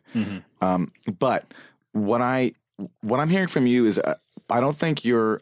Um, 0.61 0.91
but 1.19 1.45
what 1.93 2.21
I 2.21 2.53
what 3.01 3.19
I'm 3.19 3.29
hearing 3.29 3.47
from 3.47 3.67
you 3.67 3.85
is 3.85 3.99
uh, 3.99 4.15
I 4.49 4.59
don't 4.59 4.77
think 4.77 5.05
you're 5.05 5.41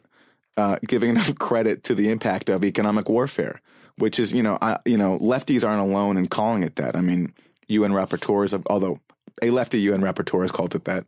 uh, 0.56 0.76
giving 0.86 1.10
enough 1.14 1.34
credit 1.38 1.84
to 1.84 1.94
the 1.94 2.10
impact 2.10 2.48
of 2.48 2.64
economic 2.64 3.08
warfare, 3.08 3.60
which 4.00 4.18
is 4.18 4.32
you 4.32 4.42
know 4.42 4.58
I, 4.60 4.78
you 4.84 4.96
know 4.96 5.18
lefties 5.18 5.64
aren't 5.64 5.82
alone 5.82 6.16
in 6.16 6.26
calling 6.28 6.62
it 6.62 6.76
that. 6.76 6.96
I 6.96 7.00
mean, 7.00 7.32
UN 7.68 7.92
rapporteurs, 7.92 8.60
although 8.66 9.00
a 9.42 9.50
lefty 9.50 9.80
UN 9.82 10.00
rapporteur 10.00 10.42
has 10.42 10.50
called 10.50 10.74
it 10.74 10.84
that. 10.84 11.04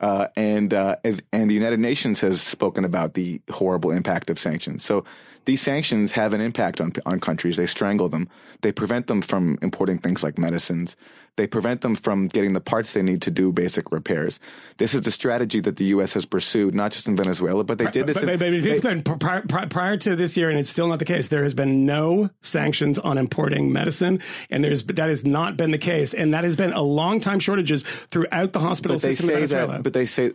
Uh, 0.00 0.26
and 0.36 0.74
uh, 0.74 0.96
and 1.32 1.50
the 1.50 1.54
United 1.54 1.80
Nations 1.80 2.20
has 2.20 2.42
spoken 2.42 2.84
about 2.84 3.14
the 3.14 3.40
horrible 3.50 3.90
impact 3.90 4.28
of 4.28 4.38
sanctions. 4.38 4.84
So 4.84 5.04
these 5.44 5.60
sanctions 5.60 6.12
have 6.12 6.32
an 6.32 6.40
impact 6.40 6.80
on 6.80 6.92
on 7.06 7.20
countries. 7.20 7.56
They 7.56 7.66
strangle 7.66 8.08
them. 8.08 8.28
They 8.62 8.72
prevent 8.72 9.06
them 9.06 9.22
from 9.22 9.58
importing 9.62 9.98
things 9.98 10.22
like 10.22 10.38
medicines. 10.38 10.96
They 11.36 11.48
prevent 11.48 11.80
them 11.80 11.96
from 11.96 12.28
getting 12.28 12.52
the 12.52 12.60
parts 12.60 12.92
they 12.92 13.02
need 13.02 13.22
to 13.22 13.30
do 13.30 13.50
basic 13.50 13.90
repairs. 13.90 14.38
This 14.76 14.94
is 14.94 15.02
the 15.02 15.10
strategy 15.10 15.58
that 15.60 15.76
the 15.76 15.86
U.S. 15.86 16.12
has 16.12 16.24
pursued, 16.24 16.76
not 16.76 16.92
just 16.92 17.08
in 17.08 17.16
Venezuela, 17.16 17.64
but 17.64 17.78
they 17.78 17.90
did 17.90 18.06
this. 18.06 18.14
But, 18.14 18.28
in, 18.28 18.38
but, 18.38 19.02
but 19.02 19.10
they- 19.10 19.16
prior, 19.42 19.66
prior, 19.66 19.96
to 19.96 20.14
this 20.14 20.36
year, 20.36 20.48
and 20.48 20.58
it's 20.58 20.70
still 20.70 20.86
not 20.86 21.00
the 21.00 21.04
case. 21.04 21.28
There 21.28 21.42
has 21.42 21.54
been 21.54 21.86
no 21.86 22.30
sanctions 22.40 23.00
on 23.00 23.18
importing 23.18 23.72
medicine, 23.72 24.20
and 24.48 24.62
there's 24.62 24.84
that 24.84 25.08
has 25.08 25.24
not 25.24 25.56
been 25.56 25.72
the 25.72 25.78
case, 25.78 26.14
and 26.14 26.34
that 26.34 26.44
has 26.44 26.54
been 26.54 26.72
a 26.72 26.82
long 26.82 27.18
time 27.18 27.40
shortages 27.40 27.82
throughout 28.12 28.52
the 28.52 28.60
hospital 28.60 28.98
system 29.00 29.28
in 29.30 29.34
Venezuela. 29.34 29.72
that. 29.74 29.82
But 29.82 29.92
they 29.92 30.06
say 30.06 30.32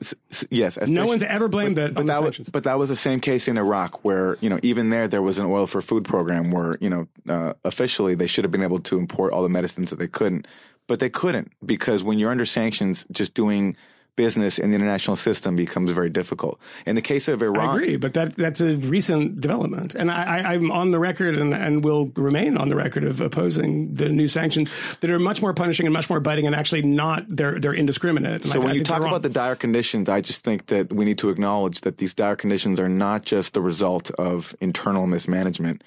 yes. 0.50 0.78
no 0.86 1.06
one's 1.06 1.24
ever 1.24 1.48
blamed 1.48 1.76
but, 1.76 1.94
that 1.94 1.94
But 1.94 2.06
that 2.08 2.24
was 2.24 2.40
but 2.50 2.64
that 2.66 2.78
was 2.78 2.90
the 2.90 2.96
same 2.98 3.22
case 3.22 3.48
in 3.48 3.58
Iraq, 3.58 4.04
where 4.04 4.38
you 4.42 4.50
know 4.50 4.60
even 4.64 4.90
there 5.08 5.20
there 5.20 5.22
was 5.22 5.38
an 5.38 5.46
oil 5.46 5.68
for 5.68 5.82
food 5.82 6.04
program 6.06 6.52
where 6.52 6.78
you 6.82 6.90
know 6.90 7.08
uh, 7.28 7.54
officially 7.64 8.16
they 8.16 8.28
should 8.28 8.44
have 8.44 8.52
been 8.52 8.64
able 8.64 8.80
to 8.80 8.98
import 8.98 9.34
all 9.34 9.44
the 9.44 9.50
medicines 9.50 9.90
that 9.90 10.00
they 10.00 10.08
couldn't, 10.08 10.48
but 10.88 11.00
they 11.00 11.10
couldn't 11.10 11.52
because 11.66 12.04
when 12.04 12.20
you're 12.20 12.32
under 12.32 12.46
sanctions, 12.46 13.06
just 13.12 13.34
doing 13.34 13.76
business 14.16 14.60
in 14.60 14.72
the 14.72 14.76
international 14.76 15.16
system 15.16 15.56
becomes 15.56 15.90
very 15.92 16.10
difficult. 16.10 16.60
In 16.86 16.96
the 16.96 17.02
case 17.02 17.28
of 17.28 17.42
Iran, 17.42 17.70
I 17.70 17.74
agree, 17.76 17.96
but 17.98 18.14
that 18.16 18.36
that's 18.36 18.60
a 18.62 18.76
recent 18.76 19.40
development, 19.40 19.96
and 19.96 20.12
I, 20.12 20.40
I, 20.40 20.54
I'm 20.54 20.72
on 20.72 20.92
the 20.92 21.00
record 21.00 21.36
and, 21.36 21.54
and 21.54 21.84
will 21.84 22.08
remain 22.16 22.58
on 22.58 22.70
the 22.70 22.76
record 22.76 23.04
of 23.04 23.22
opposing 23.22 23.94
the 23.96 24.10
new 24.10 24.28
sanctions 24.28 24.70
that 25.00 25.10
are 25.10 25.20
much 25.20 25.42
more 25.42 25.54
punishing 25.54 25.86
and 25.86 25.94
much 25.94 26.10
more 26.10 26.20
biting, 26.20 26.46
and 26.46 26.56
actually 26.56 26.82
not 26.82 27.24
they're 27.30 27.60
they're 27.60 27.74
indiscriminate. 27.74 28.42
And 28.44 28.52
So 28.52 28.60
I- 28.60 28.64
when 28.64 28.72
I 28.72 28.76
you 28.76 28.84
talk 28.84 29.02
about 29.02 29.22
the 29.22 29.30
dire 29.30 29.56
conditions, 29.56 30.10
I 30.10 30.22
just 30.22 30.44
think 30.44 30.68
that 30.68 30.92
we 30.92 31.06
need 31.06 31.18
to 31.20 31.30
acknowledge 31.30 31.82
that 31.82 31.98
these 31.98 32.14
dire 32.14 32.36
conditions 32.36 32.80
are 32.80 32.90
not 32.90 33.24
just 33.24 33.54
the 33.54 33.62
result 33.62 34.12
of 34.12 34.56
internal 34.60 35.08
mismanagement. 35.08 35.84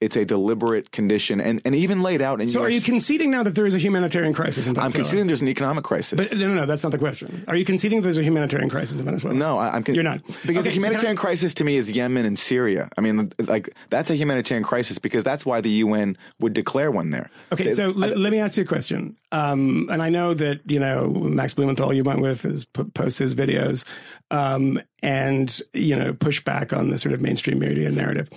It's 0.00 0.16
a 0.16 0.24
deliberate 0.24 0.90
condition, 0.90 1.40
and, 1.40 1.60
and 1.64 1.74
even 1.74 2.02
laid 2.02 2.20
out. 2.20 2.40
In 2.40 2.48
So 2.48 2.60
are 2.62 2.68
you 2.68 2.80
conceding 2.80 3.30
now 3.30 3.42
that 3.42 3.54
there 3.54 3.64
is 3.64 3.74
a 3.74 3.78
humanitarian 3.78 4.34
crisis 4.34 4.66
in 4.66 4.74
venezuela 4.74 4.86
I'm 4.86 4.92
conceding 4.92 5.26
there's 5.28 5.40
an 5.42 5.48
economic 5.48 5.84
crisis. 5.84 6.16
But 6.28 6.36
no, 6.36 6.48
no, 6.48 6.54
no, 6.54 6.66
that's 6.66 6.82
not 6.82 6.92
the 6.92 6.98
question. 6.98 7.44
Are 7.48 7.56
you 7.56 7.64
conceding 7.64 8.02
there's 8.02 8.18
a 8.18 8.22
humanitarian 8.22 8.68
crisis 8.68 8.96
in 9.00 9.04
Venezuela? 9.04 9.36
no, 9.36 9.56
I, 9.58 9.70
I'm 9.76 9.84
con- 9.84 9.94
You're 9.94 10.04
not. 10.04 10.24
because 10.26 10.48
Okay, 10.48 10.60
the 10.62 10.70
humanitarian 10.70 11.16
can 11.16 11.18
I- 11.18 11.28
crisis 11.28 11.54
to 11.54 11.64
me 11.64 11.76
is 11.76 11.90
Yemen 11.90 12.26
and 12.26 12.38
Syria. 12.38 12.88
I 12.98 13.00
mean, 13.00 13.32
like 13.38 13.70
that's 13.90 14.10
a 14.10 14.14
humanitarian 14.16 14.64
crisis 14.64 14.98
because 14.98 15.24
that's 15.24 15.46
why 15.46 15.60
the 15.60 15.70
UN 15.70 16.16
would 16.40 16.52
declare 16.54 16.90
one 16.90 17.10
there. 17.10 17.30
Okay, 17.52 17.64
They- 17.64 17.74
so 17.74 17.88
le- 17.94 18.14
let 18.16 18.32
me 18.32 18.38
ask 18.40 18.56
you 18.56 18.64
a 18.64 18.66
question. 18.66 19.16
Um, 19.32 19.88
and 19.90 20.02
I 20.02 20.10
know 20.10 20.34
that 20.34 20.60
you 20.66 20.78
know 20.78 21.10
Max 21.10 21.54
Blumenthal, 21.54 21.92
you 21.92 22.04
went 22.04 22.20
with, 22.20 22.44
is 22.44 22.64
p- 22.64 22.84
posts 22.84 23.18
his 23.18 23.34
videos, 23.34 23.84
um, 24.30 24.80
and 25.02 25.60
you 25.72 25.96
know 25.96 26.12
push 26.12 26.42
back 26.44 26.72
on 26.72 26.90
the 26.90 26.98
sort 26.98 27.12
of 27.14 27.20
mainstream 27.20 27.58
media 27.58 27.90
narrative. 27.90 28.28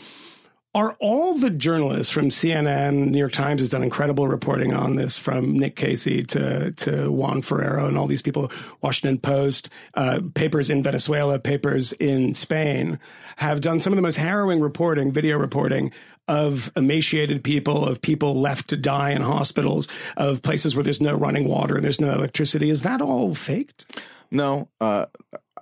Are 0.78 0.96
all 1.00 1.34
the 1.34 1.50
journalists 1.50 2.14
from 2.14 2.30
CNN, 2.30 3.10
New 3.10 3.18
York 3.18 3.32
Times 3.32 3.62
has 3.62 3.72
done 3.72 3.82
incredible 3.82 4.28
reporting 4.28 4.76
on 4.76 4.96
this, 4.96 5.18
from 5.18 5.58
Nick 5.58 5.76
Casey 5.76 6.24
to 6.26 6.72
to 6.74 7.12
Juan 7.12 7.42
Forero 7.42 7.88
and 7.88 7.98
all 7.98 8.06
these 8.06 8.22
people, 8.22 8.52
Washington 8.82 9.18
Post, 9.18 9.72
uh, 9.96 10.22
papers 10.36 10.70
in 10.70 10.84
Venezuela, 10.84 11.40
papers 11.40 11.94
in 11.94 12.36
Spain, 12.36 13.00
have 13.38 13.60
done 13.60 13.80
some 13.80 13.92
of 13.92 13.98
the 13.98 14.04
most 14.04 14.18
harrowing 14.18 14.60
reporting, 14.60 15.12
video 15.12 15.38
reporting 15.38 15.92
of 16.28 16.72
emaciated 16.76 17.44
people, 17.44 17.84
of 17.84 18.00
people 18.00 18.40
left 18.40 18.68
to 18.68 18.78
die 18.78 19.10
in 19.10 19.24
hospitals, 19.24 19.88
of 20.16 20.44
places 20.44 20.76
where 20.76 20.84
there's 20.84 21.02
no 21.02 21.16
running 21.16 21.48
water 21.48 21.74
and 21.74 21.84
there's 21.84 22.00
no 22.00 22.12
electricity. 22.12 22.70
Is 22.70 22.84
that 22.84 23.02
all 23.02 23.34
faked? 23.34 23.98
No, 24.30 24.70
uh, 24.80 25.08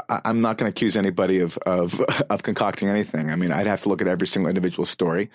I'm 0.10 0.42
not 0.42 0.58
going 0.58 0.72
to 0.72 0.76
accuse 0.76 0.96
anybody 0.98 1.40
of, 1.40 1.58
of 1.60 2.00
of 2.30 2.44
concocting 2.44 2.90
anything. 2.90 3.30
I 3.32 3.36
mean, 3.36 3.52
I'd 3.52 3.68
have 3.68 3.82
to 3.84 3.90
look 3.90 4.02
at 4.02 4.08
every 4.08 4.28
single 4.28 4.50
individual 4.50 4.86
story. 4.86 5.30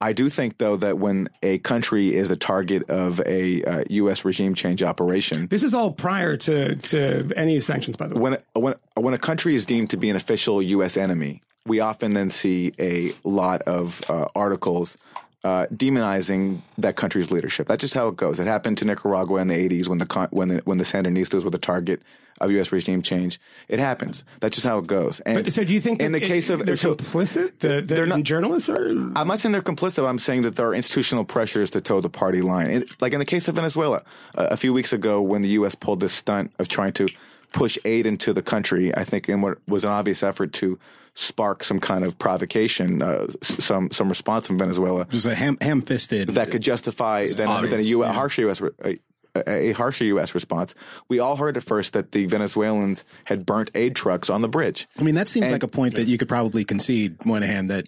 I 0.00 0.12
do 0.12 0.28
think, 0.28 0.58
though, 0.58 0.76
that 0.78 0.98
when 0.98 1.28
a 1.44 1.58
country 1.58 2.12
is 2.12 2.28
a 2.30 2.36
target 2.36 2.90
of 2.90 3.20
a 3.24 3.62
uh, 3.62 3.84
U.S. 3.88 4.24
regime 4.24 4.54
change 4.54 4.82
operation, 4.82 5.46
This 5.46 5.62
is 5.62 5.74
all 5.74 5.92
prior 5.92 6.36
to 6.38 6.74
to 6.74 7.30
any 7.36 7.60
sanctions, 7.60 7.96
by 7.96 8.08
the 8.08 8.14
way. 8.16 8.20
when 8.20 8.38
when 8.54 8.74
when 8.96 9.14
a 9.14 9.18
country 9.18 9.54
is 9.54 9.64
deemed 9.64 9.90
to 9.90 9.96
be 9.96 10.10
an 10.10 10.16
official 10.16 10.60
U.S. 10.60 10.96
enemy, 10.96 11.42
we 11.66 11.78
often 11.80 12.14
then 12.14 12.30
see 12.30 12.72
a 12.80 13.14
lot 13.22 13.62
of 13.62 14.02
uh, 14.08 14.26
articles 14.34 14.98
uh, 15.44 15.66
demonizing 15.74 16.62
that 16.78 16.96
country's 16.96 17.30
leadership. 17.30 17.66
That's 17.66 17.80
just 17.80 17.94
how 17.94 18.08
it 18.08 18.16
goes. 18.16 18.38
It 18.40 18.46
happened 18.46 18.78
to 18.78 18.84
Nicaragua 18.84 19.40
in 19.40 19.48
the 19.48 19.54
'80s 19.54 19.88
when 19.88 19.98
the 19.98 20.28
when 20.30 20.48
the 20.48 20.62
when 20.64 20.78
the 20.78 20.84
Sandinistas 20.84 21.44
were 21.44 21.50
the 21.50 21.58
target 21.58 22.02
of 22.40 22.50
U.S. 22.52 22.72
regime 22.72 23.02
change. 23.02 23.38
It 23.68 23.78
happens. 23.78 24.24
That's 24.40 24.56
just 24.56 24.66
how 24.66 24.78
it 24.78 24.86
goes. 24.86 25.20
And 25.20 25.44
But 25.44 25.52
so 25.52 25.62
do 25.64 25.74
you 25.74 25.80
think 25.80 26.00
in 26.00 26.12
the 26.12 26.22
it- 26.22 26.26
case 26.26 26.50
of 26.50 26.64
they're 26.66 26.76
so, 26.76 26.94
complicit? 26.94 27.52
The, 27.60 27.68
the 27.68 27.82
they're 27.82 28.06
not- 28.06 28.22
journalists 28.22 28.68
are. 28.68 28.88
I'm 28.88 29.28
not 29.28 29.38
saying 29.40 29.52
they're 29.52 29.60
complicit. 29.62 30.08
I'm 30.08 30.18
saying 30.18 30.42
that 30.42 30.56
there 30.56 30.66
are 30.68 30.74
institutional 30.74 31.24
pressures 31.24 31.70
to 31.70 31.80
toe 31.80 32.00
the 32.00 32.08
party 32.08 32.40
line. 32.40 32.68
And, 32.70 32.86
like 33.00 33.12
in 33.12 33.18
the 33.20 33.24
case 33.26 33.46
of 33.48 33.54
Venezuela, 33.56 34.02
uh, 34.34 34.48
a 34.50 34.56
few 34.56 34.72
weeks 34.72 34.92
ago 34.92 35.20
when 35.22 35.42
the 35.42 35.50
U.S. 35.50 35.74
pulled 35.76 36.00
this 36.00 36.12
stunt 36.14 36.52
of 36.58 36.68
trying 36.68 36.92
to 36.94 37.06
push 37.52 37.78
aid 37.84 38.06
into 38.06 38.32
the 38.32 38.42
country, 38.42 38.96
I 38.96 39.04
think 39.04 39.28
in 39.28 39.40
what 39.40 39.58
was 39.68 39.84
an 39.84 39.90
obvious 39.90 40.22
effort 40.22 40.52
to 40.54 40.78
spark 41.14 41.62
some 41.64 41.78
kind 41.80 42.04
of 42.04 42.18
provocation, 42.18 43.02
uh, 43.02 43.26
some 43.42 43.90
some 43.90 44.08
response 44.08 44.46
from 44.46 44.58
Venezuela 44.58 45.02
It 45.02 45.12
was 45.12 45.26
a 45.26 45.34
ham, 45.34 45.58
ham-fisted. 45.60 46.30
that 46.30 46.50
could 46.50 46.62
justify 46.62 47.26
then, 47.26 47.48
obvious, 47.48 47.86
a 47.86 47.90
U- 47.90 48.02
harsher 48.04 48.42
U.S. 48.42 48.60
re- 48.60 48.96
A, 49.34 49.48
a 49.48 49.62
a 49.70 49.72
harsher 49.72 50.04
U.S. 50.04 50.34
response. 50.34 50.74
We 51.08 51.18
all 51.18 51.36
heard 51.36 51.56
at 51.56 51.62
first 51.62 51.92
that 51.94 52.12
the 52.12 52.26
Venezuelans 52.26 53.04
had 53.24 53.46
burnt 53.46 53.70
aid 53.74 53.94
trucks 53.96 54.28
on 54.28 54.42
the 54.42 54.48
bridge. 54.48 54.86
I 54.98 55.02
mean, 55.04 55.14
that 55.14 55.28
seems 55.28 55.44
And- 55.44 55.52
like 55.52 55.62
a 55.62 55.68
point 55.68 55.94
that 55.94 56.06
you 56.08 56.18
could 56.18 56.28
probably 56.28 56.64
concede, 56.64 57.24
Moynihan, 57.24 57.68
that, 57.68 57.86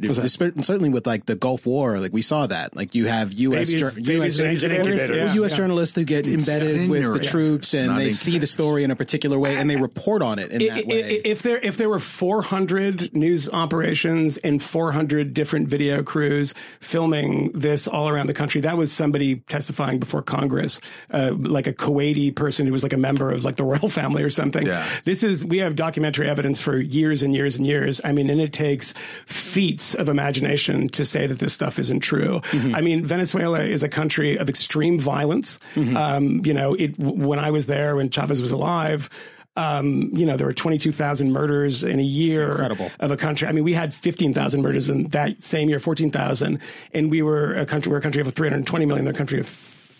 certainly 0.64 0.88
with 0.88 1.06
like 1.06 1.26
the 1.26 1.34
Gulf 1.34 1.66
War, 1.66 1.98
like 1.98 2.12
we 2.12 2.22
saw 2.22 2.46
that. 2.46 2.74
Like 2.76 2.94
you 2.94 3.06
have 3.06 3.32
U.S. 3.32 3.68
Babies- 3.72 3.80
jour- 3.94 4.02
babies 4.02 4.40
US, 4.40 4.62
in 4.62 4.70
incubators, 4.72 5.08
yeah. 5.10 5.34
U.S. 5.34 5.50
Yeah. 5.52 5.56
journalists 5.58 5.96
who 5.98 6.04
get 6.04 6.26
embedded 6.26 6.88
with 6.88 7.02
the 7.12 7.18
troops 7.20 7.74
It's 7.74 7.82
and 7.88 7.98
they 7.98 8.04
even- 8.04 8.14
see 8.14 8.38
the 8.38 8.46
story 8.46 8.84
in 8.84 8.90
a 8.90 8.96
particular 8.96 9.38
way 9.38 9.56
and 9.56 9.68
they 9.68 9.76
report 9.88 10.22
on 10.22 10.38
it 10.38 10.50
in 10.52 10.62
I- 10.62 10.66
that 10.76 10.84
I- 10.84 10.88
way. 10.88 11.20
If 11.24 11.42
there 11.42 11.58
if 11.58 11.76
there 11.76 11.88
were 11.88 11.98
400 12.00 13.14
news 13.14 13.48
operations 13.50 14.36
and 14.38 14.62
400 14.62 15.34
different 15.34 15.68
video 15.68 16.02
crews 16.02 16.54
filming 16.80 17.50
this 17.52 17.86
all 17.88 18.08
around 18.08 18.28
the 18.28 18.34
country, 18.34 18.60
that 18.62 18.76
was 18.76 18.92
somebody 18.92 19.36
testifying 19.48 19.98
before 19.98 20.22
Congress, 20.22 20.80
uh, 21.10 21.32
like 21.34 21.66
a 21.66 21.72
Kuwaiti 21.72 22.34
person 22.34 22.66
who 22.66 22.72
was 22.72 22.82
like 22.82 22.92
a 22.92 22.98
member 22.98 23.30
of 23.30 23.44
like 23.44 23.56
the 23.56 23.64
royal 23.64 23.88
family 23.88 24.22
or 24.22 24.30
something. 24.30 24.66
Yeah. 24.66 24.86
This 25.04 25.22
is 25.22 25.44
we 25.44 25.58
have 25.58 25.76
documentary 25.76 26.28
evidence 26.28 26.60
for 26.60 26.78
years 26.78 27.22
and 27.22 27.34
years 27.34 27.56
and 27.56 27.66
years. 27.66 28.00
I 28.04 28.12
mean, 28.12 28.30
and 28.30 28.40
it 28.40 28.52
takes 28.52 28.94
feats 29.26 29.94
of 29.94 30.08
imagination 30.08 30.88
to 30.90 31.04
say 31.04 31.26
that 31.26 31.38
this 31.38 31.52
stuff 31.52 31.78
isn't 31.78 32.00
true. 32.00 32.40
I 32.74 32.80
mean, 32.80 33.04
Venezuela 33.04 33.60
is 33.60 33.82
a 33.82 33.88
country 33.88 34.36
of 34.38 34.48
extreme 34.48 34.98
violence. 34.98 35.58
Um, 35.96 36.42
you 36.44 36.54
know, 36.54 36.74
it 36.74 36.98
when 36.98 37.38
I 37.38 37.50
was 37.50 37.66
there 37.66 37.96
when 37.96 38.10
Chavez 38.10 38.40
was 38.40 38.52
alive. 38.52 39.08
Um, 39.56 40.10
you 40.12 40.26
know, 40.26 40.36
there 40.36 40.48
were 40.48 40.52
22,000 40.52 41.30
murders 41.32 41.84
in 41.84 42.00
a 42.00 42.02
year 42.02 42.50
of 42.98 43.12
a 43.12 43.16
country. 43.16 43.46
I 43.46 43.52
mean, 43.52 43.62
we 43.62 43.72
had 43.72 43.94
15,000 43.94 44.62
murders 44.62 44.88
in 44.88 45.04
that 45.08 45.42
same 45.42 45.68
year, 45.68 45.78
14,000, 45.78 46.58
and 46.92 47.10
we 47.10 47.22
were 47.22 47.54
a 47.54 47.64
country, 47.64 47.92
we're 47.92 47.98
a 47.98 48.00
country 48.00 48.20
of 48.20 48.32
320 48.34 48.86
million. 48.86 49.04
They're 49.04 49.14
a 49.14 49.16
country 49.16 49.38
of 49.38 49.46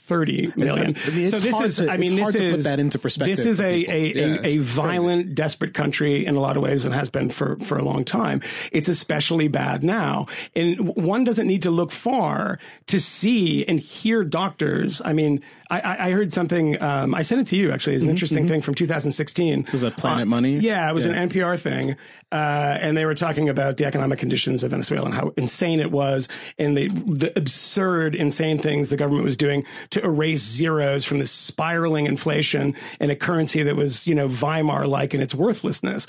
30 0.06 0.52
million. 0.56 0.96
I 1.06 1.10
mean, 1.10 1.28
so 1.28 1.38
this 1.38 1.60
is, 1.60 1.76
to- 1.76 1.90
I 1.90 1.96
mean, 1.96 2.14
this 2.14 2.32
to 2.32 2.38
put 2.38 2.58
is, 2.58 2.64
that 2.64 2.78
into 2.78 2.98
perspective 2.98 3.36
This 3.36 3.46
is 3.46 3.60
a, 3.60 3.90
a, 3.90 4.12
Yeah, 4.14 4.40
a, 4.42 4.46
a 4.46 4.56
violent, 4.58 5.34
desperate 5.34 5.72
country 5.72 6.26
in 6.26 6.36
a 6.36 6.40
lot 6.40 6.58
of 6.58 6.62
ways 6.62 6.84
and 6.84 6.94
has 6.94 7.08
been 7.08 7.30
for, 7.30 7.56
for 7.60 7.78
a 7.78 7.82
long 7.82 8.04
time. 8.04 8.42
It's 8.70 8.88
especially 8.88 9.48
bad 9.48 9.82
now. 9.82 10.26
And 10.54 10.94
one 10.94 11.24
doesn't 11.24 11.46
need 11.46 11.62
to 11.62 11.70
look 11.70 11.90
far 11.90 12.58
to 12.88 13.00
see 13.00 13.64
and 13.66 13.80
hear 13.80 14.24
doctors. 14.24 15.00
I 15.02 15.14
mean, 15.14 15.42
I, 15.70 16.08
I 16.08 16.10
heard 16.10 16.32
something, 16.32 16.80
um, 16.82 17.14
I 17.14 17.22
sent 17.22 17.40
it 17.40 17.46
to 17.48 17.56
you 17.56 17.72
actually, 17.72 17.94
it's 17.94 18.04
an 18.04 18.10
interesting 18.10 18.46
thing 18.46 18.60
from 18.60 18.74
2016. 18.74 19.52
It 19.52 19.64
Mm-hmm, 19.64 19.72
was 19.72 19.80
that 19.82 19.96
Planet 19.96 20.28
Money? 20.28 20.56
Yeah, 20.56 20.88
it 20.90 20.94
was 20.94 21.04
an 21.04 21.14
NPR 21.14 21.58
thing. 21.58 21.96
Uh, 22.32 22.78
and 22.80 22.96
they 22.96 23.04
were 23.04 23.14
talking 23.14 23.48
about 23.48 23.76
the 23.76 23.84
economic 23.84 24.18
conditions 24.18 24.64
of 24.64 24.72
Venezuela 24.72 25.06
and 25.06 25.14
how 25.14 25.32
insane 25.36 25.78
it 25.78 25.92
was 25.92 26.28
and 26.58 26.76
the, 26.76 26.88
the 26.88 27.32
absurd, 27.38 28.14
insane 28.14 28.58
things 28.58 28.90
the 28.90 28.96
government 28.96 29.24
was 29.24 29.36
doing 29.36 29.64
to 29.90 30.02
erase 30.02 30.40
zeros 30.40 31.04
from 31.04 31.20
this 31.20 31.30
spiraling 31.30 32.06
inflation 32.06 32.74
and 32.98 33.12
a 33.12 33.16
currency 33.16 33.62
that 33.62 33.76
was, 33.76 34.06
you 34.06 34.14
know, 34.16 34.28
Weimar 34.28 34.86
like 34.88 35.14
in 35.14 35.20
its 35.20 35.34
worthlessness. 35.34 36.06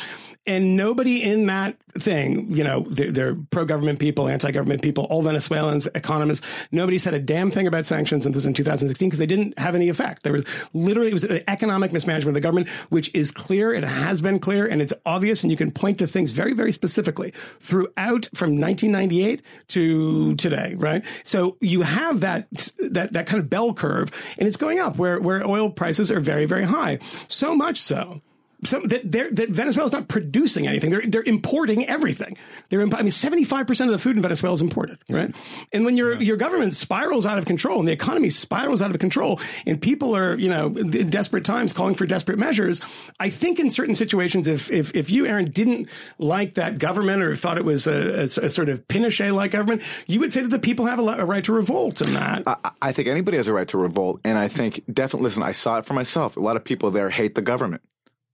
And 0.48 0.78
nobody 0.78 1.24
in 1.24 1.48
that 1.48 1.78
thing, 1.98 2.56
you 2.56 2.64
know, 2.64 2.86
they're, 2.90 3.12
they're 3.12 3.36
pro 3.36 3.66
government 3.66 4.00
people, 4.00 4.28
anti 4.28 4.52
government 4.52 4.82
people, 4.82 5.06
all 5.06 5.24
Venezuelans, 5.24 5.88
economists. 5.96 6.46
Nobody 6.72 6.98
said 6.98 7.14
a 7.14 7.20
damn 7.20 7.50
thing 7.50 7.66
about 7.68 7.86
sanctions. 7.86 8.26
And 8.26 8.36
this 8.36 8.46
in 8.46 8.54
2016 8.54 9.10
because 9.10 9.20
they 9.20 9.26
didn't 9.26 9.58
have 9.58 9.76
any 9.76 9.90
effect. 9.90 10.24
There 10.24 10.34
was 10.34 10.44
literally, 10.74 11.10
it 11.10 11.14
was 11.14 11.24
an 11.24 11.42
economic 11.48 11.92
mismanagement 11.92 12.36
of 12.38 12.42
the 12.42 12.46
government, 12.46 12.70
which 12.90 13.14
is 13.16 13.32
clear. 13.32 13.74
It 13.74 13.84
has 13.84 14.22
been 14.22 14.40
clear 14.40 14.68
and 14.68 14.82
it's 14.82 14.94
obvious. 15.06 15.44
And 15.44 15.52
you 15.52 15.58
can 15.58 15.72
point 15.72 15.98
to 16.00 16.08
things 16.08 16.32
very, 16.32 16.54
very 16.54 16.72
specifically 16.72 17.34
throughout 17.60 18.28
from 18.36 18.60
1998 18.60 19.42
to 19.70 20.36
today, 20.36 20.76
right? 20.78 21.04
So 21.24 21.58
you 21.60 21.82
have 21.82 22.20
that, 22.20 22.48
that, 22.80 23.14
that 23.14 23.26
kind 23.26 23.42
of 23.42 23.50
bell 23.50 23.74
curve 23.74 24.12
and 24.38 24.48
it's 24.48 24.58
going 24.58 24.80
up 24.80 24.98
where, 24.98 25.20
where 25.20 25.46
oil 25.46 25.72
prices 25.72 26.12
are 26.12 26.20
very, 26.20 26.46
very 26.46 26.66
high. 26.66 27.00
So 27.28 27.56
much 27.56 27.78
so 27.78 28.22
so 28.66 28.82
that, 28.82 29.12
they're, 29.12 29.32
that 29.32 29.50
Venezuela's 29.50 29.92
not 29.92 30.08
producing 30.08 30.68
anything. 30.68 30.90
They're 30.90 31.04
they're 31.06 31.24
importing 31.24 31.86
everything. 31.88 32.38
They're 32.70 32.82
imp- 32.82 32.96
I 32.96 33.02
mean, 33.02 33.12
seventy 33.12 33.44
five 33.44 33.68
percent 33.68 33.90
of 33.90 33.94
the 33.94 34.00
food 34.00 34.16
in 34.16 34.22
Venezuela 34.22 34.56
is 34.56 34.62
imported, 34.62 34.98
right? 35.10 35.34
And 35.72 35.86
when 35.86 35.98
your 35.98 36.22
your 36.22 36.38
government 36.38 36.74
spirals 36.74 37.26
out 37.26 37.38
of 37.38 37.46
control 37.46 37.80
and 37.80 37.88
the 37.88 37.92
economy 37.94 38.30
spirals 38.30 38.82
out 38.82 38.92
of 38.92 39.00
control, 39.00 39.40
and 39.66 39.82
people 39.82 40.16
are 40.16 40.38
you 40.38 40.50
know 40.50 40.68
in 40.68 41.10
desperate 41.10 41.46
times 41.46 41.74
calling 41.74 41.96
for 41.96 42.06
desperate 42.06 42.38
measures, 42.38 42.82
I 43.20 43.30
think 43.30 43.60
in 43.60 43.70
certain 43.70 43.96
situations, 43.96 44.48
if 44.48 44.72
if 44.72 44.96
if 44.96 45.10
you 45.10 45.26
Aaron 45.26 45.52
didn't 45.52 45.90
like 46.18 46.56
that 46.56 46.78
government 46.78 47.22
or 47.22 47.36
thought 47.36 47.58
it 47.58 47.66
was 47.66 47.88
a, 47.88 48.22
a, 48.22 48.24
a 48.24 48.50
sort 48.50 48.70
of 48.70 48.88
Pinochet 48.88 49.34
like 49.34 49.52
government, 49.52 49.82
you 50.08 50.20
would 50.20 50.34
say 50.34 50.42
that 50.42 50.50
the 50.50 50.60
people 50.60 50.86
have 50.86 51.00
a, 51.00 51.04
a 51.04 51.26
right 51.26 51.44
to 51.44 51.54
revolt 51.54 52.02
in 52.02 52.14
that. 52.14 52.44
I, 52.48 52.72
I 52.82 52.92
think 52.92 53.08
anybody 53.08 53.38
has 53.38 53.48
a 53.48 53.54
right 53.54 53.68
to 53.70 53.78
revolt, 53.78 54.22
and 54.24 54.38
I 54.38 54.48
think 54.48 54.84
definitely. 54.92 55.26
Listen, 55.26 55.44
I 55.44 55.54
saw 55.54 55.80
it 55.80 55.86
for 55.86 55.94
myself. 55.94 56.38
A 56.38 56.40
lot 56.40 56.56
of 56.56 56.64
people 56.64 56.92
there 56.92 57.10
hate 57.10 57.36
the 57.36 57.42
government. 57.42 57.82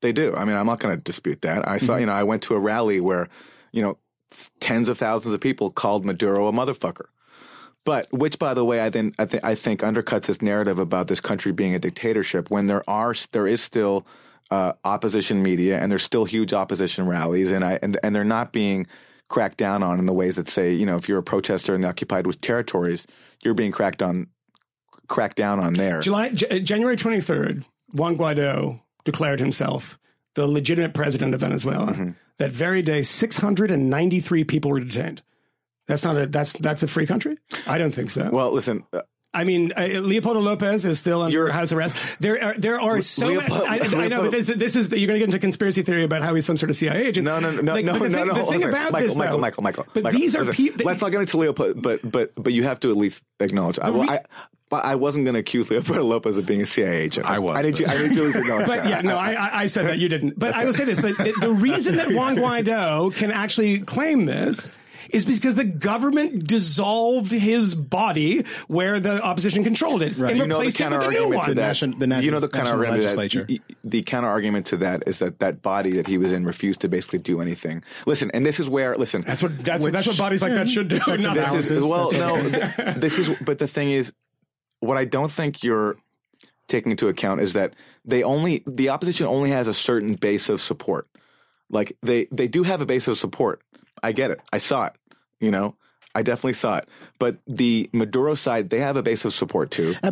They 0.01 0.11
do. 0.11 0.35
I 0.35 0.45
mean, 0.45 0.55
I'm 0.55 0.65
not 0.65 0.79
going 0.79 0.95
to 0.95 1.03
dispute 1.03 1.41
that. 1.41 1.67
I 1.67 1.77
saw, 1.77 1.95
you 1.95 2.05
know, 2.05 2.13
I 2.13 2.23
went 2.23 2.43
to 2.43 2.55
a 2.55 2.59
rally 2.59 2.99
where, 2.99 3.29
you 3.71 3.81
know, 3.81 3.97
tens 4.59 4.89
of 4.89 4.97
thousands 4.97 5.33
of 5.33 5.41
people 5.41 5.69
called 5.69 6.05
Maduro 6.05 6.47
a 6.47 6.51
motherfucker. 6.51 7.05
But 7.83 8.11
which, 8.11 8.37
by 8.37 8.53
the 8.53 8.63
way, 8.63 8.79
I 8.79 8.89
then 8.89 9.13
I, 9.17 9.25
th- 9.25 9.43
I 9.43 9.55
think 9.55 9.81
undercuts 9.81 10.23
this 10.23 10.41
narrative 10.41 10.77
about 10.77 11.07
this 11.07 11.19
country 11.19 11.51
being 11.51 11.73
a 11.73 11.79
dictatorship 11.79 12.51
when 12.51 12.67
there 12.67 12.87
are 12.87 13.15
there 13.31 13.47
is 13.47 13.61
still 13.61 14.05
uh, 14.51 14.73
opposition 14.83 15.41
media 15.41 15.79
and 15.79 15.91
there's 15.91 16.03
still 16.03 16.25
huge 16.25 16.53
opposition 16.53 17.07
rallies 17.07 17.49
and 17.49 17.63
I 17.63 17.79
and 17.81 17.97
and 18.03 18.13
they're 18.13 18.23
not 18.23 18.51
being 18.51 18.85
cracked 19.29 19.57
down 19.57 19.81
on 19.81 19.97
in 19.97 20.05
the 20.05 20.13
ways 20.13 20.35
that 20.35 20.47
say 20.47 20.73
you 20.73 20.85
know 20.85 20.95
if 20.95 21.09
you're 21.09 21.17
a 21.17 21.23
protester 21.23 21.73
in 21.73 21.81
the 21.81 21.87
occupied 21.87 22.25
territories 22.41 23.07
you're 23.41 23.53
being 23.55 23.71
cracked 23.71 24.03
on 24.03 24.27
cracked 25.07 25.37
down 25.37 25.59
on 25.59 25.73
there. 25.73 26.01
July, 26.01 26.29
J- 26.29 26.59
January 26.61 26.95
23rd, 26.95 27.65
Juan 27.93 28.17
Guaido 28.17 28.81
declared 29.03 29.39
himself 29.39 29.97
the 30.35 30.47
legitimate 30.47 30.93
president 30.93 31.33
of 31.33 31.39
Venezuela. 31.41 31.91
Mm-hmm. 31.91 32.07
That 32.37 32.51
very 32.51 32.81
day, 32.81 33.03
693 33.03 34.43
people 34.45 34.71
were 34.71 34.79
detained. 34.79 35.21
That's 35.87 36.03
not 36.03 36.17
a 36.17 36.25
that's 36.27 36.53
that's 36.53 36.83
a 36.83 36.87
free 36.87 37.05
country. 37.05 37.37
I 37.67 37.77
don't 37.77 37.91
think 37.91 38.09
so. 38.09 38.29
Well, 38.31 38.51
listen, 38.53 38.83
uh, 38.93 39.01
I 39.33 39.45
mean, 39.45 39.71
uh, 39.77 39.85
Leopoldo 40.01 40.39
Lopez 40.41 40.85
is 40.85 40.99
still 40.99 41.21
under 41.21 41.51
house 41.51 41.71
arrest. 41.71 41.95
There 42.19 42.41
are 42.43 42.57
there 42.57 42.79
are 42.79 43.01
so 43.01 43.27
Leopoldo- 43.27 43.65
many. 43.65 43.95
I, 43.95 44.05
I 44.05 44.07
know, 44.07 44.23
but 44.23 44.31
this, 44.31 44.47
this 44.47 44.75
is 44.75 44.91
you're 44.91 45.07
going 45.07 45.15
to 45.15 45.19
get 45.19 45.25
into 45.25 45.39
conspiracy 45.39 45.83
theory 45.83 46.03
about 46.03 46.21
how 46.21 46.33
he's 46.33 46.45
some 46.45 46.57
sort 46.57 46.69
of 46.69 46.75
CIA 46.75 47.07
agent. 47.07 47.25
no, 47.25 47.39
no, 47.39 47.51
no, 47.51 47.61
no, 47.61 47.73
Like, 47.73 47.85
no, 47.85 47.93
no, 47.93 47.99
thing, 47.99 48.11
no. 48.11 48.33
The 48.33 48.45
thing 48.45 48.63
about 48.63 48.91
Michael, 48.91 49.07
this, 49.07 49.15
Michael, 49.15 49.37
though, 49.37 49.41
Michael, 49.41 49.63
Michael, 49.63 49.85
But 49.93 50.03
Michael, 50.03 50.19
these 50.19 50.35
are 50.35 50.45
people. 50.45 50.85
Let's 50.85 51.01
not 51.01 51.11
get 51.11 51.21
into 51.21 51.37
Leopoldo, 51.37 51.73
but 51.75 52.09
but 52.09 52.31
but 52.35 52.53
you 52.53 52.63
have 52.63 52.79
to 52.81 52.91
at 52.91 52.97
least 52.97 53.23
acknowledge. 53.39 53.79
I, 53.79 53.89
re- 53.89 54.07
I, 54.09 54.19
but 54.71 54.83
I 54.83 54.95
wasn't 54.95 55.25
going 55.25 55.35
to 55.35 55.39
accuse 55.41 55.69
Leopoldo 55.69 56.03
Lopez 56.03 56.37
of 56.39 56.47
being 56.47 56.61
a 56.61 56.65
CIA 56.65 56.97
agent. 57.01 57.27
I 57.27 57.37
was, 57.37 57.55
I 57.57 57.61
need 57.61 57.77
you. 57.77 57.85
I 57.85 57.95
need 57.97 58.15
you 58.15 58.31
to 58.31 58.39
at 58.39 58.45
least 58.45 58.67
But 58.67 58.87
yeah, 58.87 59.01
no, 59.01 59.15
I, 59.17 59.33
I- 59.33 59.59
I 59.61 59.65
said 59.67 59.85
that 59.85 59.99
you 59.99 60.09
didn't. 60.09 60.39
But 60.39 60.55
I 60.55 60.65
will 60.65 60.73
say 60.73 60.85
this: 60.85 60.99
the, 60.99 61.13
the, 61.13 61.33
the 61.41 61.51
reason 61.53 61.97
that 61.97 62.11
Juan 62.11 62.35
Guaido 62.37 63.13
can 63.13 63.29
actually 63.29 63.81
claim 63.81 64.25
this 64.25 64.71
is 65.09 65.25
because 65.25 65.55
the 65.55 65.65
government 65.65 66.47
dissolved 66.47 67.31
his 67.33 67.75
body 67.75 68.45
where 68.67 68.99
the 69.01 69.21
opposition 69.21 69.61
controlled 69.61 70.01
it 70.01 70.15
and 70.15 70.37
you 70.37 70.47
know 70.47 70.59
the 70.59 70.65
replaced 70.67 70.79
it 70.79 70.89
with 70.89 71.01
a 71.01 71.09
new 71.09 71.29
one. 71.35 71.45
to 71.49 71.53
that. 71.55 71.67
Nation- 71.67 71.99
the 71.99 72.07
nat- 72.07 72.23
you 72.23 72.31
know 72.31 72.39
the 72.39 72.47
counter 72.47 72.69
argument 72.71 72.95
to 72.95 73.01
legislature. 73.01 73.39
that. 73.43 73.49
y- 73.69 73.75
The 73.83 74.01
counter 74.03 74.29
argument 74.29 74.67
to 74.67 74.77
that 74.77 75.03
is 75.07 75.19
that 75.19 75.39
that 75.39 75.61
body 75.61 75.91
that 75.93 76.07
he 76.07 76.17
was 76.17 76.31
in 76.31 76.45
refused 76.45 76.79
to 76.81 76.87
basically 76.87 77.19
do 77.19 77.41
anything. 77.41 77.83
Listen, 78.05 78.31
and 78.33 78.45
this 78.45 78.57
is 78.61 78.69
where 78.69 78.95
listen. 78.95 79.19
That's 79.21 79.43
what 79.43 79.61
that's, 79.63 79.83
what 79.83 79.91
that's 79.91 80.07
what 80.07 80.17
bodies 80.17 80.41
like 80.41 80.53
that 80.53 80.69
should 80.69 80.87
do. 80.87 80.97
checks 80.99 81.25
and 81.25 81.35
not 81.35 81.51
this 81.51 81.69
is 81.71 81.83
well, 81.85 82.09
no. 82.13 82.49
th- 82.49 82.95
this 82.95 83.19
is, 83.19 83.29
but 83.41 83.57
the 83.57 83.67
thing 83.67 83.91
is, 83.91 84.13
what 84.81 84.97
I 84.97 85.05
don't 85.05 85.31
think 85.31 85.63
you're 85.63 85.97
taking 86.67 86.91
into 86.91 87.07
account 87.07 87.41
is 87.41 87.53
that 87.53 87.75
they 88.03 88.23
only 88.23 88.63
the 88.67 88.89
opposition 88.89 89.27
only 89.27 89.51
has 89.51 89.67
a 89.67 89.73
certain 89.73 90.15
base 90.15 90.49
of 90.49 90.59
support. 90.61 91.07
Like 91.69 91.95
they 92.01 92.27
they 92.31 92.47
do 92.47 92.63
have 92.63 92.81
a 92.81 92.85
base 92.85 93.07
of 93.07 93.17
support. 93.17 93.61
I 94.03 94.11
get 94.11 94.31
it. 94.31 94.41
I 94.51 94.57
saw 94.57 94.87
it. 94.87 94.93
You 95.39 95.51
know, 95.51 95.75
I 96.13 96.23
definitely 96.23 96.53
saw 96.53 96.77
it. 96.77 96.89
But 97.19 97.37
the 97.47 97.89
Maduro 97.93 98.35
side, 98.35 98.69
they 98.69 98.79
have 98.79 98.97
a 98.97 99.03
base 99.03 99.23
of 99.25 99.33
support 99.33 99.71
too. 99.71 99.95
Uh, 100.03 100.11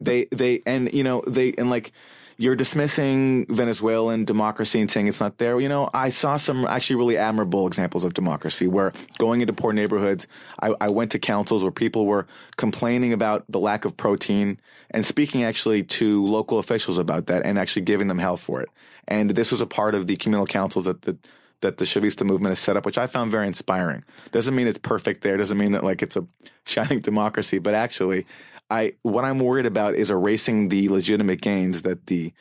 they 0.00 0.26
they 0.32 0.62
and 0.66 0.92
you 0.92 1.04
know 1.04 1.22
they 1.26 1.54
and 1.56 1.70
like 1.70 1.92
you're 2.40 2.54
dismissing 2.54 3.46
Venezuelan 3.50 4.24
democracy 4.24 4.80
and 4.80 4.88
saying 4.88 5.08
it's 5.08 5.18
not 5.18 5.38
there. 5.38 5.60
You 5.60 5.68
know, 5.68 5.90
I 5.92 6.10
saw 6.10 6.36
some 6.36 6.64
actually 6.66 6.96
really 6.96 7.16
admirable 7.16 7.66
examples 7.66 8.04
of 8.04 8.14
democracy 8.14 8.68
where 8.68 8.92
going 9.18 9.40
into 9.40 9.52
poor 9.52 9.72
neighborhoods, 9.72 10.28
I, 10.62 10.72
I 10.80 10.88
went 10.88 11.10
to 11.12 11.18
councils 11.18 11.64
where 11.64 11.72
people 11.72 12.06
were 12.06 12.28
complaining 12.56 13.12
about 13.12 13.44
the 13.48 13.58
lack 13.58 13.84
of 13.84 13.96
protein 13.96 14.60
and 14.92 15.04
speaking 15.04 15.42
actually 15.42 15.82
to 15.82 16.24
local 16.24 16.60
officials 16.60 16.96
about 16.96 17.26
that 17.26 17.44
and 17.44 17.58
actually 17.58 17.82
giving 17.82 18.06
them 18.06 18.18
hell 18.18 18.36
for 18.36 18.62
it. 18.62 18.68
And 19.08 19.30
this 19.30 19.50
was 19.50 19.60
a 19.60 19.66
part 19.66 19.96
of 19.96 20.06
the 20.06 20.16
communal 20.16 20.46
councils 20.46 20.84
that 20.84 21.02
the 21.02 21.18
that 21.60 21.78
the 21.78 21.84
Chavista 21.84 22.24
movement 22.24 22.52
has 22.52 22.60
set 22.60 22.76
up, 22.76 22.86
which 22.86 22.98
I 22.98 23.08
found 23.08 23.32
very 23.32 23.48
inspiring. 23.48 24.04
Doesn't 24.30 24.54
mean 24.54 24.68
it's 24.68 24.78
perfect 24.78 25.22
there. 25.22 25.36
Doesn't 25.36 25.58
mean 25.58 25.72
that 25.72 25.82
like 25.82 26.02
it's 26.02 26.16
a 26.16 26.24
shining 26.64 27.00
democracy, 27.00 27.58
but 27.58 27.74
actually, 27.74 28.26
I 28.70 28.94
what 29.02 29.24
I'm 29.24 29.38
worried 29.38 29.66
about 29.66 29.94
is 29.94 30.10
erasing 30.10 30.68
the 30.68 30.88
legitimate 30.88 31.40
gains 31.40 31.82
that 31.82 32.06
the 32.06 32.32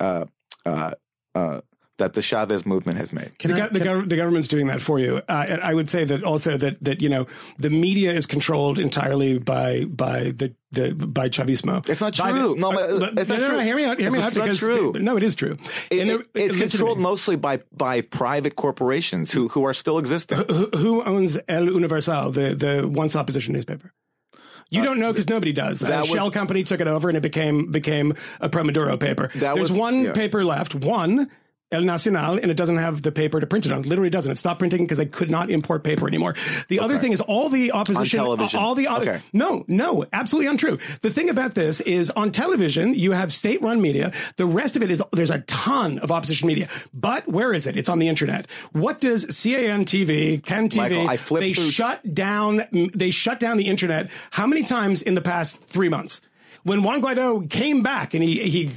uh, 0.00 0.24
uh, 0.64 0.92
uh, 1.34 1.60
that 1.98 2.14
the 2.14 2.22
Chavez 2.22 2.64
movement 2.66 2.98
has 2.98 3.12
made. 3.12 3.32
the, 3.40 3.48
gov- 3.50 3.72
the, 3.72 3.78
gov- 3.80 4.08
the 4.08 4.16
government's 4.16 4.48
doing 4.48 4.66
that 4.68 4.80
for 4.80 4.98
you. 4.98 5.20
Uh, 5.28 5.58
I 5.62 5.72
would 5.74 5.88
say 5.88 6.04
that 6.04 6.24
also 6.24 6.56
that 6.56 6.82
that 6.82 7.02
you 7.02 7.08
know 7.08 7.26
the 7.58 7.70
media 7.70 8.12
is 8.12 8.26
controlled 8.26 8.78
entirely 8.78 9.38
by 9.38 9.84
by 9.84 10.32
the. 10.36 10.54
The, 10.74 10.94
by 10.94 11.28
Chavismo. 11.28 11.86
It's 11.86 12.00
not 12.00 12.16
By 12.16 12.30
true. 12.32 12.54
the- 12.54 12.60
No, 12.62 12.72
but- 12.72 12.98
but- 12.98 13.18
it's 13.18 13.28
no, 13.28 13.34
not 13.34 13.40
no, 13.42 13.48
no, 13.48 13.54
true. 13.56 13.58
hear 13.60 13.76
me 13.76 13.84
out. 13.84 13.98
Hear 14.00 14.10
me 14.10 14.20
It's 14.20 14.28
out. 14.28 14.36
not 14.36 14.44
because 14.44 14.58
true. 14.58 14.92
no, 14.94 15.18
it 15.18 15.22
is 15.22 15.34
true. 15.34 15.58
It- 15.90 16.00
And 16.00 16.10
it- 16.12 16.26
it's 16.34 16.56
controlled 16.56 16.98
mostly 16.98 17.36
by 17.36 17.60
by 17.76 18.00
private 18.00 18.56
corporations 18.56 19.32
who 19.32 19.48
who 19.48 19.64
are 19.64 19.74
still 19.74 19.98
existing. 19.98 20.38
Who, 20.48 20.70
who 20.74 21.02
owns 21.04 21.38
El 21.46 21.64
Universal, 21.66 22.30
the 22.30 22.54
the 22.54 22.88
once 22.88 23.14
opposition 23.16 23.52
newspaper? 23.52 23.92
You 24.72 24.82
don't 24.82 24.98
know 24.98 25.12
because 25.12 25.28
nobody 25.28 25.52
does. 25.52 25.82
Uh, 25.84 25.88
that 25.88 25.96
A 25.96 26.00
was- 26.00 26.08
shell 26.10 26.30
company 26.30 26.64
took 26.64 26.80
it 26.80 26.86
over 26.86 27.08
and 27.08 27.16
it 27.16 27.22
became 27.22 27.70
became 27.70 28.14
a 28.40 28.48
pro 28.48 28.64
Maduro 28.64 28.96
paper. 28.96 29.30
There's 29.34 29.58
was- 29.58 29.72
one 29.72 30.04
yeah. 30.04 30.12
paper 30.12 30.44
left, 30.44 30.74
one 30.74 31.30
El 31.72 31.82
Nacional, 31.82 32.38
and 32.38 32.50
it 32.50 32.56
doesn't 32.56 32.76
have 32.76 33.02
the 33.02 33.10
paper 33.12 33.40
to 33.40 33.46
print 33.46 33.66
it 33.66 33.72
on. 33.72 33.80
It 33.80 33.86
literally 33.86 34.10
doesn't. 34.10 34.30
It 34.30 34.36
stopped 34.36 34.58
printing 34.58 34.82
because 34.84 34.98
they 34.98 35.06
could 35.06 35.30
not 35.30 35.50
import 35.50 35.82
paper 35.84 36.06
anymore. 36.06 36.34
The 36.68 36.80
other 36.80 36.98
thing 36.98 37.12
is 37.12 37.20
all 37.20 37.48
the 37.48 37.72
opposition, 37.72 38.20
On 38.20 38.26
television. 38.26 38.60
all 38.60 38.74
the 38.74 38.88
Okay. 38.88 39.20
no, 39.32 39.64
no, 39.68 40.04
absolutely 40.12 40.48
untrue. 40.48 40.78
The 41.00 41.10
thing 41.10 41.30
about 41.30 41.54
this 41.54 41.80
is 41.80 42.10
on 42.10 42.30
television, 42.30 42.94
you 42.94 43.12
have 43.12 43.32
state 43.32 43.62
run 43.62 43.80
media. 43.80 44.12
The 44.36 44.46
rest 44.46 44.76
of 44.76 44.82
it 44.82 44.90
is 44.90 45.02
there's 45.12 45.30
a 45.30 45.40
ton 45.40 45.98
of 45.98 46.12
opposition 46.12 46.46
media. 46.46 46.68
But 46.92 47.26
where 47.28 47.52
is 47.54 47.66
it? 47.66 47.76
It's 47.76 47.88
on 47.88 47.98
the 47.98 48.08
internet. 48.08 48.46
What 48.72 49.00
does 49.00 49.24
CAN 49.24 49.84
TV, 49.84 50.42
CAN 50.44 50.68
TV, 50.68 50.76
Michael, 50.76 51.08
I 51.08 51.16
flipped 51.16 51.42
they 51.42 51.52
through- 51.54 51.70
shut 51.70 52.14
down 52.14 52.64
they 52.94 53.10
shut 53.10 53.40
down 53.40 53.56
the 53.56 53.66
internet 53.68 54.10
how 54.32 54.46
many 54.46 54.62
times 54.62 55.02
in 55.02 55.14
the 55.14 55.22
past 55.22 55.60
3 55.62 55.88
months? 55.88 56.20
When 56.64 56.82
Juan 56.82 57.02
Guaido 57.02 57.48
came 57.50 57.82
back 57.82 58.14
and 58.14 58.22
he 58.22 58.38
he 58.48 58.70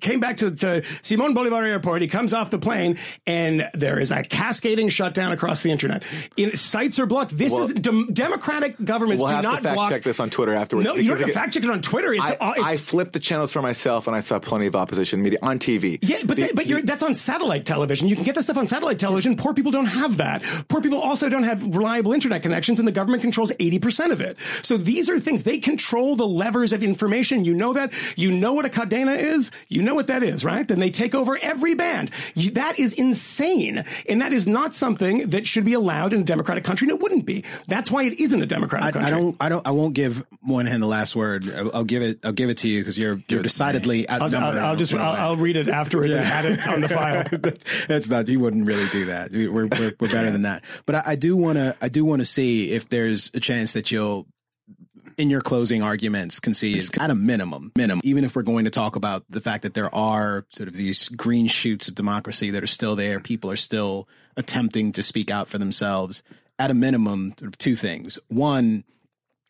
came 0.00 0.20
back 0.20 0.36
to, 0.38 0.50
to 0.50 0.82
Simon 1.02 1.32
Bolivar 1.34 1.64
Airport, 1.64 2.02
he 2.02 2.08
comes 2.08 2.34
off 2.34 2.50
the 2.50 2.58
plane 2.58 2.98
and 3.26 3.68
there 3.72 3.98
is 3.98 4.10
a 4.10 4.22
cascading 4.22 4.90
shutdown 4.90 5.32
across 5.32 5.62
the 5.62 5.70
internet. 5.70 6.02
In, 6.36 6.56
sites 6.56 6.98
are 6.98 7.06
blocked. 7.06 7.36
This 7.36 7.52
Well- 7.52 7.62
is 7.62 7.72
dem- 7.72 8.12
democratic 8.12 8.76
governments 8.84 9.22
We'll 9.22 9.30
do 9.30 9.36
have 9.36 9.44
not 9.44 9.56
to 9.58 9.62
fact 9.62 9.74
block. 9.76 9.90
check 9.90 10.02
this 10.02 10.20
on 10.20 10.28
Twitter 10.28 10.54
afterwards. 10.54 10.86
No, 10.88 10.94
you 10.94 11.08
don't 11.08 11.18
have 11.20 11.28
to 11.28 11.32
fact 11.32 11.54
check 11.54 11.64
it 11.64 11.70
on 11.70 11.80
Twitter. 11.80 12.12
It's, 12.12 12.22
I, 12.22 12.34
uh, 12.34 12.52
it's 12.56 12.64
I 12.64 12.76
flipped 12.76 13.14
the 13.14 13.20
channels 13.20 13.50
for 13.50 13.62
myself 13.62 14.06
and 14.06 14.14
I 14.14 14.20
saw 14.20 14.38
plenty 14.38 14.66
of 14.66 14.76
opposition 14.76 15.22
media 15.22 15.38
on 15.42 15.58
TV. 15.58 15.98
Yeah, 16.02 16.18
but 16.26 16.36
The- 16.36 16.42
that- 16.42 16.54
but 16.54 16.66
you're, 16.66 16.82
that's 16.82 17.02
on 17.02 17.14
satellite 17.14 17.64
television. 17.64 18.08
You 18.08 18.14
can 18.14 18.24
get 18.24 18.34
that 18.34 18.42
stuff 18.42 18.58
on 18.58 18.66
satellite 18.66 18.98
television. 18.98 19.36
Poor 19.36 19.54
people 19.54 19.72
don't 19.72 19.86
have 19.86 20.18
that. 20.18 20.42
Poor 20.68 20.82
people 20.82 21.00
also 21.00 21.30
don't 21.30 21.44
have 21.44 21.74
reliable 21.74 22.12
internet 22.12 22.42
connections, 22.42 22.78
and 22.78 22.86
the 22.86 22.92
government 22.92 23.22
controls 23.22 23.52
eighty 23.58 23.78
percent 23.78 24.12
of 24.12 24.20
it. 24.20 24.36
So 24.62 24.76
these 24.76 25.08
are 25.08 25.18
things 25.18 25.44
they 25.44 25.56
control 25.58 26.14
the 26.16 26.26
levers 26.26 26.74
of 26.74 26.82
information. 26.82 27.21
You 27.30 27.54
know 27.54 27.72
that. 27.72 27.92
You 28.16 28.30
know 28.32 28.52
what 28.52 28.66
a 28.66 28.68
cadena 28.68 29.18
is. 29.18 29.50
You 29.68 29.82
know 29.82 29.94
what 29.94 30.06
that 30.08 30.22
is, 30.22 30.44
right? 30.44 30.66
Then 30.66 30.78
they 30.78 30.90
take 30.90 31.14
over 31.14 31.38
every 31.40 31.74
band. 31.74 32.10
You, 32.34 32.50
that 32.52 32.78
is 32.78 32.92
insane, 32.92 33.84
and 34.08 34.20
that 34.22 34.32
is 34.32 34.46
not 34.46 34.74
something 34.74 35.30
that 35.30 35.46
should 35.46 35.64
be 35.64 35.72
allowed 35.74 36.12
in 36.12 36.20
a 36.20 36.24
democratic 36.24 36.64
country. 36.64 36.86
And 36.88 36.96
it 36.96 37.02
wouldn't 37.02 37.24
be. 37.26 37.44
That's 37.68 37.90
why 37.90 38.04
it 38.04 38.18
isn't 38.20 38.40
a 38.42 38.46
democratic 38.46 38.86
I, 38.88 38.90
country. 38.92 39.06
I 39.08 39.10
don't. 39.18 39.36
I 39.40 39.48
don't. 39.48 39.66
I 39.66 39.70
won't 39.70 39.94
give 39.94 40.24
Moynihan 40.42 40.80
the 40.80 40.86
last 40.86 41.14
word. 41.16 41.48
I'll, 41.54 41.70
I'll 41.76 41.84
give 41.84 42.02
it. 42.02 42.18
I'll 42.24 42.32
give 42.32 42.50
it 42.50 42.58
to 42.58 42.68
you 42.68 42.80
because 42.80 42.98
you're 42.98 43.20
you're 43.28 43.42
decidedly 43.42 44.08
I'll. 44.08 44.22
I'll, 44.34 44.58
I'll 44.58 44.76
just 44.76 44.92
I'll, 44.92 45.36
read 45.36 45.56
it 45.56 45.68
afterwards 45.68 46.14
and 46.14 46.24
add 46.24 46.44
it 46.44 46.66
on 46.66 46.80
the 46.80 46.88
file. 46.90 47.24
That's 47.88 48.10
not. 48.10 48.28
He 48.28 48.36
wouldn't 48.36 48.66
really 48.66 48.88
do 48.88 49.06
that. 49.06 49.30
We- 49.30 49.48
We're 49.48 49.66
we're, 49.66 49.92
we're 50.00 50.08
better 50.08 50.30
than 50.30 50.42
that. 50.42 50.64
But 50.86 50.96
I, 50.96 51.02
I 51.08 51.16
do 51.16 51.36
want 51.36 51.58
to. 51.58 51.76
I 51.80 51.88
do 51.88 52.04
want 52.04 52.20
to 52.20 52.24
see 52.26 52.70
if 52.72 52.88
there's 52.88 53.30
a 53.34 53.40
chance 53.40 53.72
that 53.74 53.90
you'll, 53.90 54.26
in 55.16 55.30
your 55.30 55.40
closing 55.40 55.82
arguments, 55.82 56.40
concede 56.40 56.82
at 56.98 57.10
a 57.10 57.14
minimum, 57.14 57.72
minimum. 57.76 58.00
Even 58.04 58.24
if 58.24 58.36
we're 58.36 58.42
going 58.42 58.64
to 58.64 58.70
talk 58.70 58.96
about 58.96 59.24
the 59.30 59.40
fact 59.40 59.62
that 59.62 59.74
there 59.74 59.94
are 59.94 60.46
sort 60.50 60.68
of 60.68 60.74
these 60.74 61.08
green 61.08 61.46
shoots 61.46 61.88
of 61.88 61.94
democracy 61.94 62.50
that 62.50 62.62
are 62.62 62.68
still 62.68 62.96
there, 62.96 63.20
people 63.20 63.50
are 63.50 63.56
still 63.56 64.08
attempting 64.36 64.92
to 64.92 65.02
speak 65.02 65.30
out 65.30 65.48
for 65.48 65.58
themselves. 65.58 66.22
At 66.58 66.70
a 66.70 66.74
minimum, 66.74 67.34
sort 67.38 67.48
of 67.48 67.58
two 67.58 67.76
things. 67.76 68.18
One, 68.28 68.84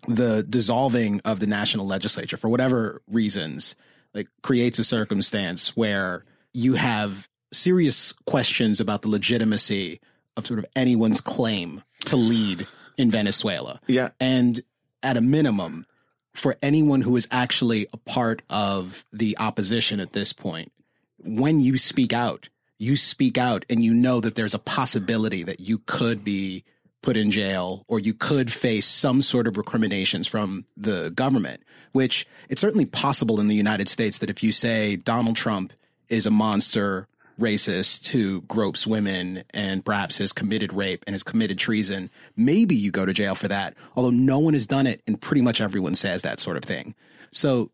the 0.07 0.45
dissolving 0.49 1.21
of 1.25 1.41
the 1.41 1.47
national 1.47 1.87
legislature 1.87 2.37
for 2.37 2.49
whatever 2.49 3.03
reasons 3.07 3.77
like 4.15 4.29
creates 4.43 4.79
a 4.79 4.85
circumstance 4.85 5.77
where 5.77 6.25
you 6.53 6.75
have 6.75 7.29
serious 7.53 8.13
questions 8.27 8.81
about 8.81 9.03
the 9.03 9.09
legitimacy 9.09 10.01
of 10.37 10.47
sort 10.47 10.59
of 10.59 10.67
anyone's 10.75 11.21
claim 11.21 11.83
to 12.07 12.17
lead 12.17 12.67
in 12.97 13.11
Venezuela. 13.11 13.81
Yeah. 13.87 14.11
And 14.21 14.61
at 15.03 15.17
a 15.17 15.21
minimum, 15.21 15.87
for 16.35 16.57
anyone 16.63 17.03
who 17.03 17.17
is 17.17 17.29
actually 17.31 17.87
a 17.93 17.97
part 17.97 18.43
of 18.49 19.05
the 19.13 19.37
opposition 19.39 20.01
at 20.01 20.13
this 20.13 20.33
point, 20.33 20.73
when 21.19 21.61
you 21.61 21.79
speak 21.79 22.13
out, 22.13 22.49
you 22.79 22.97
speak 22.97 23.39
out 23.39 23.65
and 23.71 23.85
you 23.85 23.95
know 23.95 24.21
that 24.21 24.35
there's 24.35 24.55
a 24.55 24.59
possibility 24.59 25.43
that 25.43 25.61
you 25.61 25.79
could 25.79 26.25
be 26.25 26.65
put 27.03 27.17
in 27.17 27.31
jail 27.31 27.85
or 27.89 27.99
you 27.99 28.15
could 28.15 28.53
face 28.53 28.87
some 28.87 29.21
sort 29.21 29.47
of 29.47 29.57
recriminations 29.57 30.27
from 30.27 30.65
the 30.77 31.11
government, 31.11 31.63
which 31.93 32.27
it's 32.49 32.61
certainly 32.61 32.87
possible 32.87 33.41
in 33.41 33.49
the 33.49 33.55
United 33.55 33.89
States 33.89 34.19
that 34.19 34.31
if 34.31 34.43
you 34.43 34.53
say 34.53 34.97
Donald 34.97 35.37
Trump 35.37 35.73
is 36.09 36.27
a 36.27 36.31
monster 36.31 37.09
racist 37.41 38.09
who 38.09 38.43
gropes 38.43 38.87
women 38.87 39.45
and 39.51 39.85
perhaps 39.85 40.19
has 40.19 40.33
committed 40.33 40.73
rape 40.73 41.05
and 41.07 41.15
has 41.15 41.23
committed 41.23 41.59
treason, 41.59 42.11
maybe 42.37 42.75
you 42.75 42.91
go 42.91 43.07
to 43.07 43.13
jail 43.13 43.35
for 43.35 43.49
that. 43.49 43.75
Although 43.97 44.11
no 44.11 44.39
one 44.39 44.55
has 44.55 44.67
done 44.67 44.87
it 44.87 45.03
and 45.07 45.21
pretty 45.21 45.43
much 45.43 45.61
everyone 45.61 45.95
says 45.95 46.23
that 46.23 46.41
sort 46.41 46.57
of 46.57 46.65
thing. 46.65 46.95
So 47.31 47.71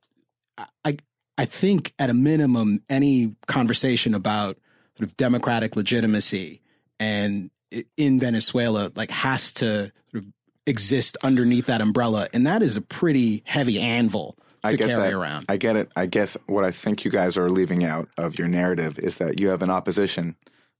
I 0.84 0.96
I 1.36 1.44
think 1.44 1.94
at 1.98 2.10
a 2.10 2.14
minimum, 2.14 2.82
any 2.88 3.36
conversation 3.46 4.14
about 4.14 4.58
sort 4.96 5.08
of 5.08 5.16
democratic 5.16 5.76
legitimacy 5.76 6.60
and 6.98 7.50
in 7.96 8.18
Venezuela 8.18 8.90
like 8.96 9.10
has 9.10 9.52
to 9.52 9.92
sort 10.10 10.24
of 10.24 10.26
exist 10.66 11.16
underneath 11.22 11.66
that 11.66 11.80
umbrella, 11.80 12.28
and 12.32 12.46
that 12.46 12.62
is 12.62 12.76
a 12.76 12.80
pretty 12.80 13.42
heavy 13.46 13.78
anvil 13.78 14.36
I 14.64 14.70
to 14.70 14.76
get 14.76 14.88
carry 14.88 15.10
that. 15.10 15.12
around. 15.12 15.46
I 15.48 15.56
get 15.56 15.76
it. 15.76 15.90
I 15.96 16.06
guess 16.06 16.36
what 16.46 16.64
I 16.64 16.70
think 16.70 17.04
you 17.04 17.10
guys 17.10 17.36
are 17.36 17.50
leaving 17.50 17.84
out 17.84 18.08
of 18.16 18.38
your 18.38 18.48
narrative 18.48 18.98
is 18.98 19.16
that 19.16 19.40
you 19.40 19.48
have 19.48 19.62
an 19.62 19.70
opposition 19.70 20.36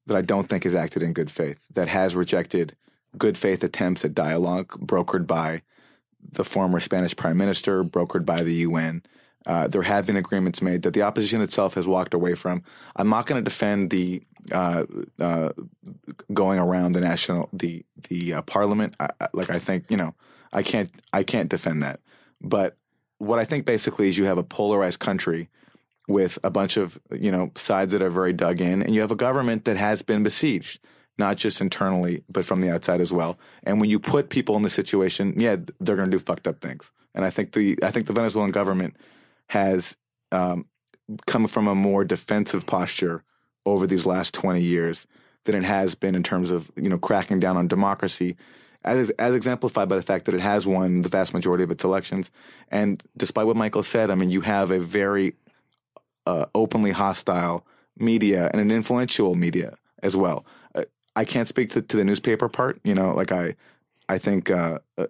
that 0.07 0.17
I 0.17 0.23
don't 0.23 0.49
think 0.49 0.65
has 0.65 0.75
acted 0.75 1.03
in 1.03 1.13
good 1.13 1.31
faith, 1.31 1.61
that 1.75 1.89
has 1.89 2.17
rejected 2.17 2.75
good 3.17 3.39
faith 3.39 3.63
attempts 3.63 4.05
at 4.05 4.15
dialogue 4.15 4.69
brokered 4.81 5.27
by 5.27 5.63
the 6.33 6.45
former 6.45 6.81
Spanish 6.81 7.15
prime 7.17 7.37
minister, 7.37 7.85
brokered 7.85 8.27
by 8.27 8.43
the 8.43 8.55
UN. 8.55 9.03
Uh, 9.47 9.69
there 9.69 9.83
have 9.83 10.07
been 10.07 10.17
agreements 10.17 10.61
made 10.61 10.83
that 10.83 10.93
the 10.93 11.03
opposition 11.03 11.41
itself 11.41 11.75
has 11.75 11.87
walked 11.87 12.13
away 12.13 12.35
from. 12.35 12.63
I'm 12.97 13.09
not 13.09 13.27
going 13.27 13.43
to 13.43 13.49
defend 13.49 13.91
the 13.91 14.23
uh, 14.53 14.85
uh, 15.21 15.51
going 16.33 16.59
around 16.59 16.93
the 16.93 17.01
national 17.01 17.49
the 17.53 17.85
the 18.09 18.35
uh, 18.35 18.43
parliament. 18.43 18.95
I, 18.99 19.11
I, 19.21 19.29
like 19.33 19.51
I 19.51 19.59
think 19.59 19.85
you 19.89 19.97
know 19.97 20.15
I 20.53 20.63
can't 20.63 20.91
I 21.13 21.23
can't 21.23 21.49
defend 21.49 21.83
that. 21.83 22.01
But 22.41 22.77
what 23.19 23.39
I 23.39 23.45
think 23.45 23.65
basically 23.65 24.09
is 24.09 24.17
you 24.17 24.25
have 24.25 24.39
a 24.39 24.43
polarized 24.43 25.01
country 25.01 25.49
with 26.09 26.39
a 26.43 26.51
bunch 26.51 26.77
of 26.77 26.99
you 27.13 27.31
know 27.31 27.53
sides 27.55 27.93
that 27.93 28.03
are 28.03 28.11
very 28.11 28.33
dug 28.33 28.61
in, 28.61 28.83
and 28.83 28.95
you 28.95 29.01
have 29.01 29.11
a 29.11 29.17
government 29.17 29.65
that 29.67 29.77
has 29.77 30.03
been 30.03 30.23
besieged, 30.23 30.81
not 31.19 31.37
just 31.37 31.61
internally 31.61 32.25
but 32.29 32.45
from 32.45 32.61
the 32.61 32.73
outside 32.73 33.01
as 33.01 33.13
well. 33.13 33.39
And 33.63 33.81
when 33.81 33.91
you 33.91 33.99
put 33.99 34.31
people 34.31 34.57
in 34.57 34.63
the 34.63 34.71
situation, 34.71 35.35
yeah, 35.37 35.57
they're 35.81 35.97
going 35.97 36.11
to 36.11 36.17
do 36.17 36.23
fucked 36.23 36.47
up 36.47 36.61
things. 36.61 36.91
And 37.15 37.25
I 37.25 37.31
think 37.31 37.53
the 37.53 37.79
I 37.83 37.91
think 37.91 38.07
the 38.07 38.13
Venezuelan 38.13 38.51
government 38.51 38.97
has 39.49 39.97
um, 40.33 40.67
come 41.27 41.47
from 41.47 41.69
a 41.69 41.75
more 41.75 42.05
defensive 42.05 42.67
posture 42.67 43.23
over 43.67 43.87
these 43.87 44.07
last 44.07 44.35
twenty 44.35 44.63
years 44.63 45.07
than 45.45 45.55
it 45.55 45.65
has 45.65 45.95
been 45.95 46.15
in 46.15 46.23
terms 46.23 46.51
of 46.51 46.71
you 46.77 46.89
know 46.89 46.99
cracking 46.99 47.41
down 47.41 47.57
on 47.57 47.69
democracy. 47.69 48.37
As, 48.85 49.11
as 49.11 49.35
exemplified 49.35 49.89
by 49.89 49.97
the 49.97 50.03
fact 50.03 50.25
that 50.27 50.35
it 50.35 50.41
has 50.41 50.67
won 50.67 51.03
the 51.03 51.09
vast 51.09 51.35
majority 51.35 51.65
of 51.65 51.71
its 51.71 51.85
elections. 51.85 52.31
And 52.71 53.03
despite 53.17 53.47
what 53.47 53.57
Michael 53.57 53.83
said, 53.83 54.11
I 54.11 54.15
mean, 54.15 54.31
you 54.31 54.41
have 54.43 54.71
a 54.71 54.79
very 54.79 55.35
uh, 56.27 56.47
openly 56.55 56.93
hostile 56.93 57.67
media 57.97 58.51
and 58.53 58.61
an 58.61 58.71
influential 58.71 59.35
media 59.35 59.77
as 60.03 60.17
well. 60.17 60.47
Uh, 60.75 60.85
I 61.17 61.25
can't 61.25 61.49
speak 61.49 61.71
to, 61.71 61.83
to, 61.83 61.97
the 61.97 62.05
newspaper 62.05 62.49
part. 62.49 62.81
You 62.85 62.95
know, 62.95 63.15
like 63.15 63.33
I, 63.33 63.57
I 64.09 64.19
think 64.19 64.51
uh, 64.51 64.79
uh 64.97 65.07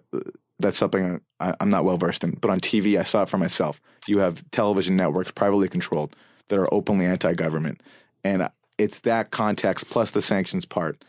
that's 0.59 0.77
something 0.77 1.21
I, 1.39 1.55
am 1.59 1.69
not 1.69 1.85
well 1.85 1.97
versed 1.97 2.23
in. 2.23 2.31
But 2.31 2.51
on 2.51 2.59
TV, 2.59 2.99
I 2.99 3.03
saw 3.03 3.23
it 3.23 3.29
for 3.29 3.37
myself. 3.37 3.81
You 4.07 4.19
have 4.19 4.43
television 4.51 4.95
networks 4.95 5.31
privately 5.31 5.69
controlled 5.69 6.15
that 6.49 6.59
are 6.59 6.73
openly 6.73 7.05
anti-government, 7.05 7.81
and 8.23 8.49
it's 8.77 8.99
that 9.01 9.31
context 9.31 9.89
plus 9.89 10.11
the 10.11 10.21
sanctions 10.21 10.65
part 10.65 11.03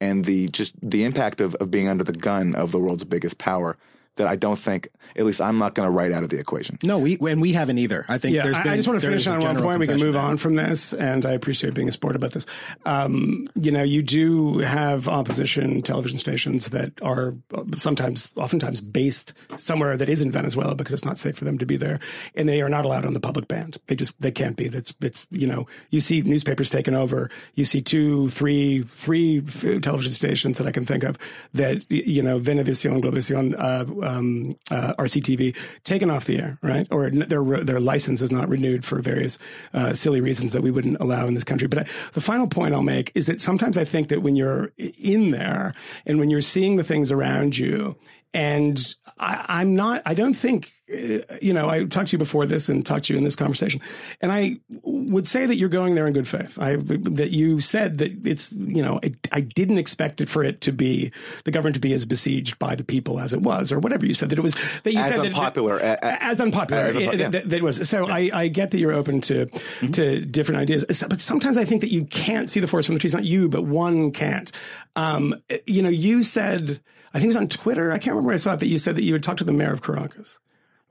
and 0.00 0.24
the 0.24 0.48
just 0.48 0.74
the 0.82 1.04
impact 1.04 1.40
of, 1.40 1.54
of 1.56 1.70
being 1.70 1.88
under 1.88 2.04
the 2.04 2.12
gun 2.12 2.54
of 2.54 2.72
the 2.72 2.78
world's 2.78 3.04
biggest 3.04 3.38
power 3.38 3.76
that 4.16 4.26
I 4.26 4.36
don't 4.36 4.58
think, 4.58 4.88
at 5.14 5.24
least 5.24 5.40
I'm 5.40 5.58
not 5.58 5.74
going 5.74 5.86
to 5.86 5.90
write 5.90 6.12
out 6.12 6.22
of 6.22 6.30
the 6.30 6.38
equation. 6.38 6.78
No, 6.82 6.98
we 6.98 7.18
and 7.20 7.40
we 7.40 7.52
haven't 7.52 7.78
either. 7.78 8.04
I 8.08 8.18
think. 8.18 8.34
Yeah, 8.34 8.42
there's 8.42 8.58
been, 8.58 8.68
I 8.68 8.76
just 8.76 8.88
want 8.88 9.00
to 9.00 9.06
finish 9.06 9.26
on 9.26 9.40
one 9.40 9.60
point. 9.60 9.80
We 9.80 9.86
can 9.86 10.00
move 10.00 10.14
there. 10.14 10.22
on 10.22 10.36
from 10.36 10.54
this, 10.54 10.92
and 10.92 11.24
I 11.24 11.32
appreciate 11.32 11.74
being 11.74 11.88
a 11.88 11.92
sport 11.92 12.16
about 12.16 12.32
this. 12.32 12.46
Um, 12.84 13.48
you 13.54 13.70
know, 13.70 13.82
you 13.82 14.02
do 14.02 14.58
have 14.58 15.08
opposition 15.08 15.82
television 15.82 16.18
stations 16.18 16.70
that 16.70 16.92
are 17.02 17.34
sometimes, 17.74 18.30
oftentimes, 18.36 18.80
based 18.80 19.32
somewhere 19.58 19.96
that 19.96 20.08
isn't 20.08 20.32
Venezuela 20.32 20.74
because 20.74 20.94
it's 20.94 21.04
not 21.04 21.18
safe 21.18 21.36
for 21.36 21.44
them 21.44 21.58
to 21.58 21.66
be 21.66 21.76
there, 21.76 22.00
and 22.34 22.48
they 22.48 22.62
are 22.62 22.68
not 22.68 22.84
allowed 22.84 23.04
on 23.04 23.14
the 23.14 23.20
public 23.20 23.48
band. 23.48 23.78
They 23.86 23.94
just 23.94 24.20
they 24.20 24.30
can't 24.30 24.56
be. 24.56 24.68
That's 24.68 24.94
it's 25.00 25.26
you 25.30 25.46
know 25.46 25.66
you 25.90 26.00
see 26.00 26.22
newspapers 26.22 26.70
taken 26.70 26.94
over. 26.94 27.30
You 27.54 27.64
see 27.64 27.82
two, 27.82 28.30
three, 28.30 28.82
three 28.82 29.42
television 29.80 30.12
stations 30.12 30.58
that 30.58 30.66
I 30.66 30.72
can 30.72 30.86
think 30.86 31.04
of 31.04 31.18
that 31.54 31.84
you 31.90 32.22
know 32.22 32.40
Venevisión, 32.40 33.02
Globovisión. 33.02 33.54
Uh, 33.58 34.05
um, 34.06 34.56
uh, 34.70 34.94
RCTV 34.98 35.56
taken 35.84 36.10
off 36.10 36.24
the 36.24 36.38
air, 36.38 36.58
right? 36.62 36.86
Or 36.90 37.10
their 37.10 37.42
their 37.64 37.80
license 37.80 38.22
is 38.22 38.30
not 38.30 38.48
renewed 38.48 38.84
for 38.84 39.00
various 39.02 39.38
uh, 39.74 39.92
silly 39.92 40.20
reasons 40.20 40.52
that 40.52 40.62
we 40.62 40.70
wouldn't 40.70 41.00
allow 41.00 41.26
in 41.26 41.34
this 41.34 41.44
country. 41.44 41.68
But 41.68 41.80
I, 41.80 41.82
the 42.12 42.20
final 42.20 42.46
point 42.46 42.74
I'll 42.74 42.82
make 42.82 43.12
is 43.14 43.26
that 43.26 43.40
sometimes 43.40 43.76
I 43.76 43.84
think 43.84 44.08
that 44.08 44.22
when 44.22 44.36
you're 44.36 44.72
in 44.78 45.30
there 45.30 45.74
and 46.06 46.18
when 46.18 46.30
you're 46.30 46.40
seeing 46.40 46.76
the 46.76 46.84
things 46.84 47.10
around 47.12 47.58
you, 47.58 47.96
and 48.32 48.78
I, 49.18 49.44
I'm 49.48 49.74
not, 49.74 50.02
I 50.04 50.14
don't 50.14 50.34
think 50.34 50.72
uh, 50.72 50.75
you 50.88 51.52
know, 51.52 51.68
I 51.68 51.84
talked 51.84 52.08
to 52.08 52.12
you 52.12 52.18
before 52.18 52.46
this 52.46 52.68
and 52.68 52.86
talked 52.86 53.06
to 53.06 53.12
you 53.12 53.18
in 53.18 53.24
this 53.24 53.34
conversation, 53.34 53.80
and 54.20 54.30
I 54.30 54.60
would 54.82 55.26
say 55.26 55.44
that 55.44 55.56
you're 55.56 55.68
going 55.68 55.96
there 55.96 56.06
in 56.06 56.12
good 56.12 56.28
faith. 56.28 56.58
I 56.60 56.76
that 56.76 57.30
you 57.30 57.60
said 57.60 57.98
that 57.98 58.26
it's 58.26 58.52
you 58.52 58.82
know 58.82 59.00
I, 59.02 59.14
I 59.32 59.40
didn't 59.40 59.78
expect 59.78 60.20
it 60.20 60.28
for 60.28 60.44
it 60.44 60.60
to 60.62 60.72
be 60.72 61.10
the 61.44 61.50
government 61.50 61.74
to 61.74 61.80
be 61.80 61.92
as 61.92 62.04
besieged 62.04 62.58
by 62.60 62.76
the 62.76 62.84
people 62.84 63.18
as 63.18 63.32
it 63.32 63.42
was, 63.42 63.72
or 63.72 63.80
whatever 63.80 64.06
you 64.06 64.14
said 64.14 64.30
that 64.30 64.38
it 64.38 64.42
was 64.42 64.54
that 64.84 64.92
you 64.92 65.00
as 65.00 65.08
said 65.08 65.20
unpopular, 65.20 65.78
that, 65.80 66.00
that, 66.00 66.22
as 66.22 66.40
unpopular 66.40 66.82
as 66.82 66.96
unpo- 66.96 67.18
yeah. 67.18 67.28
that, 67.30 67.48
that, 67.48 67.62
was. 67.62 67.88
So 67.88 68.08
I, 68.08 68.30
I 68.32 68.48
get 68.48 68.70
that 68.70 68.78
you're 68.78 68.92
open 68.92 69.20
to 69.22 69.46
mm-hmm. 69.46 69.90
to 69.90 70.24
different 70.24 70.60
ideas, 70.60 70.84
but 71.08 71.20
sometimes 71.20 71.58
I 71.58 71.64
think 71.64 71.80
that 71.80 71.90
you 71.90 72.04
can't 72.04 72.48
see 72.48 72.60
the 72.60 72.68
forest 72.68 72.86
from 72.86 72.94
the 72.94 73.00
trees. 73.00 73.14
Not 73.14 73.24
you, 73.24 73.48
but 73.48 73.62
one 73.62 74.12
can't. 74.12 74.52
Um, 74.94 75.34
you 75.66 75.82
know, 75.82 75.88
you 75.88 76.22
said 76.22 76.80
I 77.12 77.18
think 77.18 77.24
it 77.24 77.28
was 77.28 77.36
on 77.36 77.48
Twitter. 77.48 77.92
I 77.92 77.98
can't 77.98 78.08
remember 78.08 78.26
where 78.26 78.34
I 78.34 78.38
saw 78.38 78.52
it 78.52 78.60
that 78.60 78.66
you 78.66 78.78
said 78.78 78.94
that 78.96 79.02
you 79.02 79.14
had 79.14 79.22
talked 79.22 79.38
to 79.38 79.44
the 79.44 79.52
mayor 79.52 79.72
of 79.72 79.82
Caracas. 79.82 80.38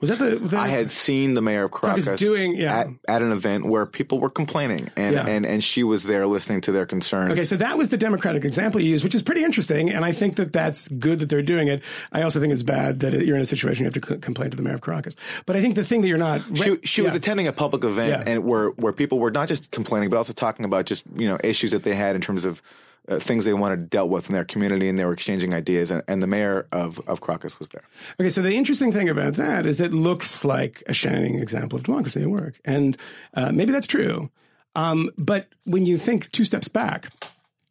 Was 0.01 0.09
that 0.09 0.19
the, 0.19 0.35
the, 0.35 0.57
I 0.57 0.67
had 0.67 0.91
seen 0.91 1.35
the 1.35 1.41
mayor 1.41 1.63
of 1.63 1.71
Caracas 1.71 2.07
doing 2.19 2.53
yeah. 2.53 2.79
at, 2.79 2.87
at, 3.07 3.21
an 3.21 3.31
event 3.31 3.65
where 3.65 3.85
people 3.85 4.19
were 4.19 4.29
complaining, 4.29 4.91
and, 4.97 5.15
yeah. 5.15 5.25
and 5.25 5.45
and 5.45 5.63
she 5.63 5.85
was 5.85 6.03
there 6.03 6.27
listening 6.27 6.59
to 6.61 6.73
their 6.73 6.85
concerns. 6.85 7.31
Okay, 7.31 7.45
so 7.45 7.55
that 7.55 7.77
was 7.77 7.89
the 7.89 7.97
Democratic 7.97 8.43
example 8.43 8.81
you 8.81 8.89
used, 8.89 9.05
which 9.05 9.15
is 9.15 9.23
pretty 9.23 9.45
interesting, 9.45 9.89
and 9.89 10.03
I 10.03 10.11
think 10.11 10.35
that 10.35 10.51
that's 10.51 10.89
good 10.89 11.19
that 11.19 11.29
they're 11.29 11.41
doing 11.41 11.69
it. 11.69 11.81
I 12.11 12.23
also 12.23 12.41
think 12.41 12.51
it's 12.51 12.61
bad 12.61 12.99
that 12.99 13.13
you're 13.25 13.37
in 13.37 13.41
a 13.41 13.45
situation 13.45 13.85
you 13.85 13.91
have 13.91 14.01
to 14.01 14.15
c- 14.15 14.19
complain 14.19 14.51
to 14.51 14.57
the 14.57 14.63
mayor 14.63 14.73
of 14.73 14.81
Caracas. 14.81 15.15
But 15.45 15.55
I 15.55 15.61
think 15.61 15.75
the 15.75 15.85
thing 15.85 16.01
that 16.01 16.09
you're 16.09 16.17
not 16.17 16.41
she, 16.55 16.77
she 16.83 17.01
yeah. 17.01 17.07
was 17.07 17.15
attending 17.15 17.47
a 17.47 17.53
public 17.53 17.85
event, 17.85 18.27
and 18.27 18.43
where 18.43 18.71
where 18.71 18.91
people 18.91 19.19
were 19.19 19.31
not 19.31 19.47
just 19.47 19.71
complaining, 19.71 20.09
but 20.09 20.17
also 20.17 20.33
talking 20.33 20.65
about 20.65 20.85
just 20.85 21.05
you 21.15 21.29
know 21.29 21.37
issues 21.41 21.71
that 21.71 21.83
they 21.83 21.95
had 21.95 22.15
in 22.15 22.21
terms 22.21 22.43
of 22.43 22.61
uh, 23.07 23.19
things 23.19 23.45
they 23.45 23.53
wanted 23.53 23.89
dealt 23.89 24.09
with 24.09 24.29
in 24.29 24.33
their 24.33 24.45
community, 24.45 24.89
and 24.89 24.97
they 24.97 25.05
were 25.05 25.13
exchanging 25.13 25.53
ideas. 25.53 25.91
And, 25.91 26.03
and, 26.07 26.23
the 26.23 26.27
mayor 26.27 26.67
of, 26.71 26.99
of 27.07 27.21
Caracas 27.21 27.59
was 27.59 27.67
there. 27.69 27.83
Okay, 28.19 28.29
so 28.29 28.41
the 28.41 28.55
interesting 28.55 28.91
thing 28.91 29.09
about 29.09 29.35
that 29.35 29.65
is 29.65 29.79
it 29.79 29.93
looks 29.93 30.43
like 30.43 30.83
a 30.87 30.93
shining 30.93 31.35
example 31.35 31.77
of 31.77 31.83
democracy 31.83 32.21
at 32.21 32.29
work, 32.29 32.59
and 32.65 32.97
uh, 33.33 33.51
maybe 33.51 33.71
that's 33.71 33.87
true. 33.87 34.29
Um, 34.75 35.09
but 35.17 35.47
when 35.65 35.85
you 35.85 35.97
think 35.97 36.31
two 36.31 36.45
steps 36.45 36.67
back, 36.67 37.09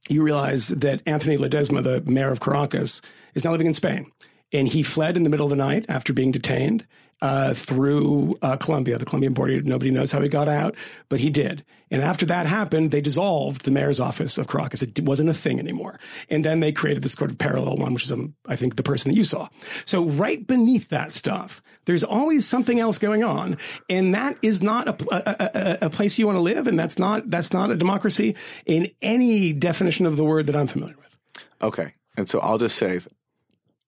you 0.08 0.22
realize 0.22 0.68
that 0.68 1.02
Anthony 1.06 1.36
Ledezma, 1.36 1.82
the 1.82 2.02
mayor 2.10 2.32
of 2.32 2.40
Caracas, 2.40 3.02
is 3.34 3.44
now 3.44 3.50
living 3.52 3.66
in 3.66 3.74
Spain, 3.74 4.10
and 4.52 4.68
he 4.68 4.82
fled 4.82 5.16
in 5.16 5.24
the 5.24 5.30
middle 5.30 5.46
of 5.46 5.50
the 5.50 5.56
night 5.56 5.84
after 5.88 6.12
being 6.12 6.32
detained 6.32 6.86
uh, 7.24 7.54
through 7.54 8.36
uh, 8.42 8.54
the 8.54 9.04
Colombian 9.06 9.32
border. 9.32 9.62
Nobody 9.62 9.90
knows 9.90 10.12
how 10.12 10.20
he 10.20 10.28
got 10.28 10.46
out, 10.46 10.76
but 11.08 11.20
he 11.20 11.30
did. 11.30 11.64
And 11.90 12.02
after 12.02 12.26
that 12.26 12.44
happened, 12.44 12.90
they 12.90 13.00
dissolved 13.00 13.64
the 13.64 13.70
mayor's 13.70 13.98
office 13.98 14.36
of 14.36 14.46
Caracas. 14.46 14.82
It 14.82 15.00
wasn't 15.00 15.30
a 15.30 15.34
thing 15.34 15.58
anymore. 15.58 15.98
And 16.28 16.44
then 16.44 16.60
they 16.60 16.70
created 16.70 17.02
this 17.02 17.12
sort 17.12 17.30
of 17.30 17.38
parallel 17.38 17.78
one, 17.78 17.94
which 17.94 18.04
is, 18.04 18.12
um, 18.12 18.34
I 18.46 18.56
think, 18.56 18.76
the 18.76 18.82
person 18.82 19.10
that 19.10 19.16
you 19.16 19.24
saw. 19.24 19.48
So 19.86 20.04
right 20.04 20.46
beneath 20.46 20.90
that 20.90 21.14
stuff, 21.14 21.62
there's 21.86 22.04
always 22.04 22.46
something 22.46 22.78
else 22.78 22.98
going 22.98 23.24
on, 23.24 23.56
and 23.88 24.14
that 24.14 24.36
is 24.42 24.62
not 24.62 24.88
a, 24.88 24.96
a, 25.10 25.78
a, 25.82 25.86
a 25.86 25.90
place 25.90 26.18
you 26.18 26.26
want 26.26 26.36
to 26.36 26.42
live, 26.42 26.66
and 26.66 26.78
that's 26.78 26.98
not 26.98 27.30
that's 27.30 27.54
not 27.54 27.70
a 27.70 27.76
democracy 27.76 28.36
in 28.66 28.90
any 29.00 29.54
definition 29.54 30.04
of 30.04 30.18
the 30.18 30.24
word 30.24 30.46
that 30.46 30.56
I'm 30.56 30.66
familiar 30.66 30.96
with. 30.96 31.44
Okay, 31.62 31.94
and 32.16 32.28
so 32.28 32.38
I'll 32.40 32.58
just 32.58 32.76
say, 32.76 33.00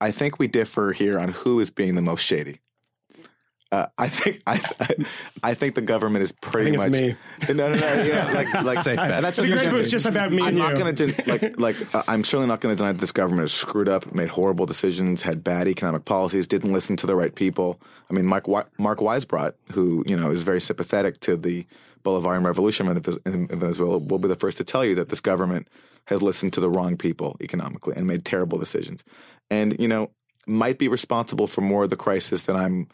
I 0.00 0.10
think 0.10 0.38
we 0.38 0.46
differ 0.46 0.92
here 0.92 1.18
on 1.18 1.32
who 1.32 1.60
is 1.60 1.70
being 1.70 1.96
the 1.96 2.02
most 2.02 2.22
shady. 2.22 2.60
Uh, 3.72 3.86
I 3.98 4.09
think 4.09 4.43
I, 4.47 4.60
I, 5.43 5.55
think 5.55 5.74
the 5.74 5.80
government 5.80 6.22
is 6.22 6.30
pretty 6.30 6.76
much 6.76 6.88
me. 6.88 7.16
No, 7.48 7.55
no, 7.55 7.74
no. 7.74 8.02
Yeah, 8.05 8.30
like 8.30 8.55
like 8.62 8.78
Safe 8.84 8.97
bet. 8.97 9.22
that's 9.22 9.38
what 9.38 9.48
the 9.48 9.70
was 9.72 9.90
just 9.90 10.06
about 10.06 10.30
me. 10.30 10.40
I'm 10.40 10.55
not 10.55 10.76
going 10.76 10.94
to 10.94 11.22
like 11.26 11.59
like 11.59 11.94
uh, 11.94 12.05
I'm 12.06 12.22
certainly 12.22 12.47
not 12.47 12.60
going 12.60 12.76
to 12.76 12.78
deny 12.78 12.93
that 12.93 13.01
this 13.01 13.10
government 13.10 13.44
is 13.44 13.52
screwed 13.52 13.88
up, 13.88 14.14
made 14.14 14.28
horrible 14.28 14.66
decisions, 14.66 15.22
had 15.22 15.43
bad 15.43 15.66
economic 15.66 16.05
policies, 16.05 16.47
didn't 16.47 16.72
listen 16.72 16.94
to 16.97 17.09
the 17.09 17.16
right 17.16 17.34
people. 17.34 17.80
I 18.09 18.14
mean, 18.14 18.24
Mark 18.24 18.47
Mark 18.47 19.01
Weisbrot, 19.01 19.55
who 19.72 20.05
you 20.06 20.16
know 20.16 20.30
is 20.30 20.44
very 20.44 20.60
sympathetic 20.60 21.18
to 21.20 21.36
the 21.36 21.66
Bolivarian 22.05 22.44
Revolution 22.44 22.86
in 23.26 23.48
Venezuela, 23.48 23.98
will 23.98 24.20
be 24.20 24.28
the 24.28 24.36
first 24.36 24.59
to 24.59 24.64
tell 24.64 24.84
you 24.84 24.94
that 24.94 25.09
this 25.09 25.20
government 25.20 25.66
has 26.05 26.22
listened 26.22 26.52
to 26.52 26.60
the 26.60 26.70
wrong 26.70 26.97
people 26.97 27.36
economically 27.40 27.94
and 27.97 28.06
made 28.06 28.24
terrible 28.24 28.59
decisions, 28.59 29.02
and 29.51 29.76
you 29.80 29.88
know 29.88 30.10
might 30.47 30.78
be 30.78 30.86
responsible 30.86 31.48
for 31.48 31.62
more 31.62 31.82
of 31.82 31.90
the 31.90 31.97
crisis 31.97 32.44
than 32.44 32.55
I'm 32.55 32.86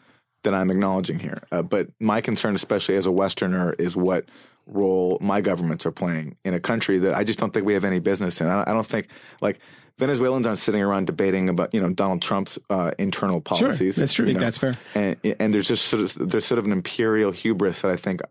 that 0.43 0.53
I'm 0.53 0.69
acknowledging 0.69 1.19
here. 1.19 1.41
Uh, 1.51 1.61
but 1.61 1.87
my 1.99 2.21
concern, 2.21 2.55
especially 2.55 2.95
as 2.95 3.05
a 3.05 3.11
Westerner, 3.11 3.73
is 3.73 3.95
what 3.95 4.25
role 4.67 5.17
my 5.19 5.41
governments 5.41 5.85
are 5.85 5.91
playing 5.91 6.37
in 6.45 6.53
a 6.53 6.59
country 6.59 6.97
that 6.99 7.15
I 7.15 7.23
just 7.23 7.39
don't 7.39 7.53
think 7.53 7.65
we 7.65 7.73
have 7.73 7.83
any 7.83 7.99
business 7.99 8.39
in. 8.39 8.47
I 8.47 8.55
don't, 8.55 8.67
I 8.69 8.73
don't 8.73 8.87
think 8.87 9.07
like 9.41 9.59
Venezuelans 9.97 10.47
aren't 10.47 10.59
sitting 10.59 10.81
around 10.81 11.05
debating 11.05 11.49
about 11.49 11.73
you 11.73 11.81
know 11.81 11.89
Donald 11.89 12.21
Trump's 12.21 12.57
uh, 12.69 12.91
internal 12.97 13.41
policies. 13.41 13.95
Sure, 13.95 14.01
that's 14.01 14.13
true. 14.13 14.25
I 14.25 14.27
think 14.27 14.39
know? 14.39 14.45
that's 14.45 14.57
fair. 14.57 14.73
And, 14.95 15.17
and 15.39 15.53
there's 15.53 15.67
just 15.67 15.85
sort 15.85 16.03
of 16.03 16.29
there's 16.29 16.45
sort 16.45 16.59
of 16.59 16.65
an 16.65 16.71
imperial 16.71 17.31
hubris 17.31 17.81
that 17.81 17.91
I 17.91 17.97
think 17.97 18.21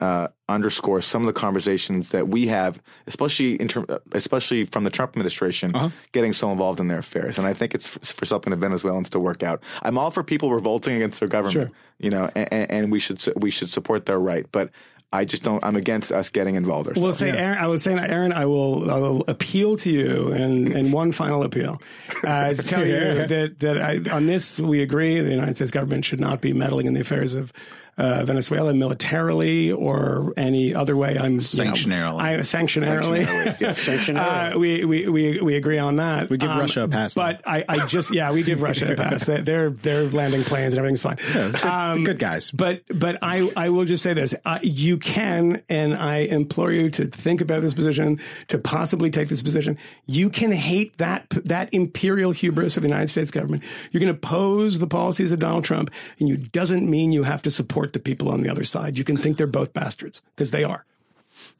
uh, 0.00 0.28
underscore 0.48 1.00
some 1.00 1.22
of 1.22 1.26
the 1.26 1.32
conversations 1.32 2.10
that 2.10 2.28
we 2.28 2.48
have, 2.48 2.82
especially 3.06 3.54
in 3.54 3.68
term, 3.68 3.86
especially 4.12 4.64
from 4.64 4.84
the 4.84 4.90
Trump 4.90 5.12
administration, 5.12 5.74
uh-huh. 5.74 5.90
getting 6.12 6.32
so 6.32 6.50
involved 6.50 6.80
in 6.80 6.88
their 6.88 6.98
affairs. 6.98 7.38
And 7.38 7.46
I 7.46 7.54
think 7.54 7.74
it's 7.74 7.86
for, 7.86 8.00
for 8.00 8.24
something 8.24 8.50
the 8.50 8.56
Venezuelans 8.56 9.10
to 9.10 9.20
work 9.20 9.42
out. 9.42 9.62
I'm 9.82 9.96
all 9.96 10.10
for 10.10 10.22
people 10.22 10.52
revolting 10.52 10.96
against 10.96 11.20
their 11.20 11.28
government, 11.28 11.68
sure. 11.68 11.70
you 11.98 12.10
know, 12.10 12.30
and, 12.34 12.70
and, 12.70 12.92
we 12.92 12.98
should 12.98 13.22
we 13.36 13.50
should 13.50 13.68
support 13.68 14.06
their 14.06 14.18
right, 14.18 14.46
but. 14.52 14.70
I 15.12 15.24
just 15.24 15.44
don't. 15.44 15.62
I'm 15.62 15.76
against 15.76 16.10
us 16.10 16.28
getting 16.28 16.56
involved. 16.56 16.88
Ourselves. 16.88 17.04
Well, 17.04 17.12
say, 17.12 17.38
Aaron, 17.38 17.58
I 17.58 17.68
was 17.68 17.84
saying, 17.84 18.00
Aaron, 18.00 18.32
I 18.32 18.46
will, 18.46 18.90
I 18.90 18.98
will 18.98 19.22
appeal 19.28 19.76
to 19.76 19.88
you 19.88 20.32
in, 20.32 20.72
in 20.72 20.90
one 20.90 21.12
final 21.12 21.44
appeal 21.44 21.80
uh, 22.24 22.52
to 22.52 22.60
tell 22.60 22.80
you 22.84 23.24
that 23.24 23.60
that 23.60 23.80
I, 23.80 24.00
on 24.10 24.26
this 24.26 24.58
we 24.58 24.82
agree. 24.82 25.20
The 25.20 25.30
United 25.30 25.54
States 25.54 25.70
government 25.70 26.04
should 26.04 26.18
not 26.18 26.40
be 26.40 26.52
meddling 26.52 26.88
in 26.88 26.94
the 26.94 27.00
affairs 27.00 27.36
of. 27.36 27.52
Uh, 27.96 28.24
Venezuela 28.24 28.74
militarily 28.74 29.70
or 29.70 30.32
any 30.36 30.74
other 30.74 30.96
way. 30.96 31.16
I'm 31.16 31.34
you 31.34 31.38
know, 31.38 31.40
Sanctionarily. 31.40 32.18
I 32.20 32.34
sanctionarily. 32.40 33.24
Uh, 34.54 34.58
we, 34.58 34.84
we 34.84 35.08
we 35.08 35.40
we 35.40 35.54
agree 35.56 35.78
on 35.78 35.96
that. 35.96 36.28
We 36.28 36.36
give 36.36 36.50
Russia 36.50 36.82
a 36.84 36.88
pass, 36.88 37.14
but 37.14 37.40
I, 37.46 37.64
I 37.68 37.86
just 37.86 38.12
yeah, 38.12 38.32
we 38.32 38.42
give 38.42 38.62
Russia 38.62 38.92
a 38.92 38.96
pass. 38.96 39.24
They- 39.26 39.42
They're 39.42 39.70
they're 39.70 40.04
landing 40.04 40.42
planes 40.44 40.74
and 40.74 40.78
everything's 40.84 41.02
fine. 41.02 41.18
Um, 41.64 42.02
good 42.04 42.18
guys. 42.18 42.50
But 42.50 42.82
but 42.92 43.18
I 43.22 43.50
I 43.56 43.68
will 43.68 43.84
just 43.84 44.02
say 44.02 44.12
this: 44.14 44.34
uh, 44.44 44.58
you 44.62 44.96
can, 44.98 45.62
and 45.68 45.94
I 45.94 46.18
implore 46.18 46.72
you 46.72 46.90
to 46.90 47.06
think 47.06 47.40
about 47.40 47.62
this 47.62 47.74
position, 47.74 48.18
to 48.48 48.58
possibly 48.58 49.10
take 49.10 49.28
this 49.28 49.42
position. 49.42 49.78
You 50.06 50.30
can 50.30 50.50
hate 50.52 50.98
that 50.98 51.26
that 51.44 51.72
imperial 51.72 52.32
hubris 52.32 52.76
of 52.76 52.82
the 52.82 52.88
United 52.88 53.08
States 53.08 53.30
government. 53.30 53.62
You 53.92 54.00
can 54.00 54.08
oppose 54.08 54.78
the 54.78 54.86
policies 54.88 55.30
of 55.32 55.38
Donald 55.38 55.64
Trump, 55.64 55.90
and 56.18 56.28
you 56.28 56.36
doesn't 56.38 56.88
mean 56.88 57.12
you 57.12 57.22
have 57.22 57.42
to 57.42 57.50
support 57.50 57.83
the 57.92 58.00
people 58.00 58.30
on 58.30 58.42
the 58.42 58.50
other 58.50 58.64
side. 58.64 58.98
You 58.98 59.04
can 59.04 59.16
think 59.16 59.36
they're 59.36 59.46
both 59.46 59.72
bastards 59.72 60.22
because 60.34 60.50
they 60.50 60.64
are. 60.64 60.84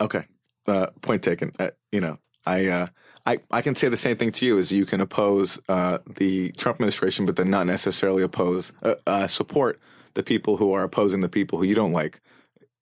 Okay. 0.01 0.25
Uh, 0.67 0.87
point 1.03 1.23
taken. 1.23 1.53
Uh, 1.59 1.71
you 1.93 2.01
know, 2.01 2.19
I, 2.47 2.67
uh, 2.67 2.87
I, 3.27 3.39
I 3.51 3.63
can 3.63 3.75
say 3.75 3.89
the 3.89 3.97
same 3.97 4.17
thing 4.17 4.33
to 4.33 4.47
you 4.47 4.59
is 4.59 4.73
you 4.73 4.87
can 4.87 5.01
oppose 5.01 5.59
uh, 5.69 5.99
the 6.17 6.51
Trump 6.53 6.77
administration, 6.77 7.27
but 7.27 7.37
then 7.37 7.51
not 7.51 7.67
necessarily 7.67 8.23
oppose, 8.23 8.73
uh, 8.83 8.95
uh, 9.07 9.27
support 9.27 9.81
the 10.15 10.23
people 10.23 10.57
who 10.57 10.73
are 10.73 10.83
opposing 10.83 11.21
the 11.21 11.29
people 11.29 11.59
who 11.59 11.65
you 11.65 11.75
don't 11.75 11.93
like 11.93 12.21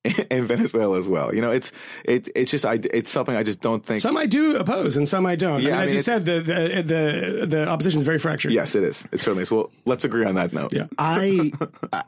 in 0.30 0.46
Venezuela 0.46 0.98
as 0.98 1.08
well. 1.08 1.34
You 1.34 1.40
know, 1.40 1.50
it's 1.52 1.70
it, 2.04 2.28
it's 2.34 2.50
just 2.50 2.64
I, 2.64 2.80
it's 2.92 3.10
something 3.10 3.36
I 3.36 3.42
just 3.42 3.60
don't 3.60 3.84
think. 3.84 4.00
Some 4.00 4.16
I 4.16 4.26
do 4.26 4.56
oppose, 4.56 4.96
and 4.96 5.08
some 5.08 5.26
I 5.26 5.36
don't. 5.36 5.62
Yeah, 5.62 5.70
I 5.70 5.72
mean, 5.72 5.80
I 5.80 5.82
as 5.84 5.92
you 5.92 5.98
said, 6.00 6.24
the 6.24 6.40
the 6.40 6.82
the, 6.82 7.46
the 7.46 7.68
opposition 7.68 7.98
is 7.98 8.04
very 8.04 8.18
fractured. 8.18 8.52
yes, 8.52 8.74
it 8.74 8.82
is. 8.82 9.06
It 9.12 9.20
certainly 9.20 9.42
is. 9.42 9.50
Well, 9.50 9.70
let's 9.84 10.04
agree 10.04 10.24
on 10.24 10.34
that 10.34 10.52
note. 10.52 10.72
Yeah. 10.72 10.86
I, 10.98 11.52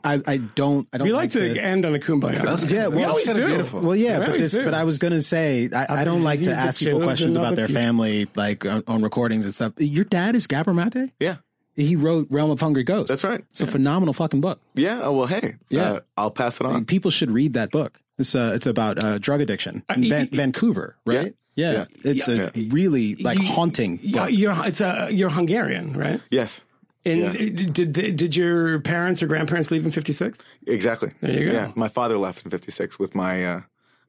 I, 0.03 0.21
I 0.27 0.37
don't. 0.37 0.87
I 0.91 0.97
don't 0.97 1.07
We 1.07 1.13
like 1.13 1.31
to 1.31 1.57
end 1.59 1.85
on 1.85 1.95
a 1.95 1.99
kumbaya. 1.99 2.69
Yeah, 2.69 2.89
we 2.89 3.03
always 3.03 3.27
do. 3.29 3.45
beautiful. 3.45 3.79
Well, 3.79 3.95
yeah, 3.95 4.19
We 4.19 4.25
but 4.25 4.39
this, 4.39 4.53
do. 4.53 4.65
but 4.65 4.73
I 4.73 4.83
was 4.83 4.97
gonna 4.97 5.21
say, 5.21 5.69
I, 5.73 6.01
I 6.01 6.03
don't 6.03 6.23
like 6.23 6.41
to 6.43 6.51
ask 6.51 6.79
people 6.79 7.01
questions 7.01 7.35
about 7.35 7.55
their 7.55 7.67
family, 7.69 8.27
like 8.35 8.65
on, 8.65 8.83
on 8.87 9.03
recordings 9.03 9.45
and 9.45 9.53
stuff. 9.53 9.73
Your 9.77 10.03
dad 10.05 10.35
is 10.35 10.47
Gabor 10.47 10.73
Mate. 10.73 11.11
Yeah. 11.19 11.37
He 11.75 11.95
wrote 11.95 12.27
Realm 12.29 12.51
of 12.51 12.59
Hungry 12.59 12.83
Ghosts. 12.83 13.09
That's 13.09 13.23
right. 13.23 13.43
It's 13.51 13.61
a 13.61 13.67
phenomenal 13.67 14.13
fucking 14.13 14.39
book. 14.41 14.61
Yeah. 14.75 15.01
Oh, 15.03 15.11
well, 15.13 15.27
hey. 15.27 15.55
Yeah. 15.69 15.83
Uh, 15.93 15.99
I'll 16.17 16.31
pass 16.31 16.59
it 16.59 16.65
on. 16.65 16.85
People 16.85 17.11
should 17.11 17.31
read 17.31 17.53
that 17.53 17.69
book. 17.71 17.99
It's 18.17 18.33
uh, 18.33 18.53
it's 18.55 18.65
about 18.65 19.03
uh, 19.03 19.17
drug 19.17 19.41
addiction 19.41 19.83
in 19.93 20.07
Van- 20.09 20.29
Vancouver, 20.29 20.95
right? 21.05 21.35
Yeah, 21.55 21.71
Yeah. 21.71 21.85
it's 22.05 22.27
a 22.29 22.51
Yeah. 22.53 22.67
really 22.69 23.15
like 23.15 23.37
haunting. 23.43 23.99
Yeah, 24.01 24.25
book. 24.25 24.33
you're 24.33 24.65
it's 24.65 24.79
a 24.81 25.09
you're 25.11 25.29
Hungarian, 25.29 25.93
right? 25.97 26.21
Yes. 26.29 26.61
And 27.05 27.21
Yeah. 27.33 27.71
did 27.73 27.91
did 28.15 28.35
your 28.35 28.79
parents 28.79 29.21
or 29.21 29.27
grandparents 29.27 29.69
leave 29.69 29.85
in 29.85 29.91
'56? 29.91 30.41
Exactly. 30.67 31.11
There 31.21 31.31
you 31.31 31.45
go. 31.47 31.51
Yeah. 31.51 31.71
My 31.75 31.87
father 31.89 32.17
left 32.17 32.45
in 32.45 32.51
'56 32.51 32.97
with 32.99 33.15
my 33.15 33.45
uh, 33.45 33.61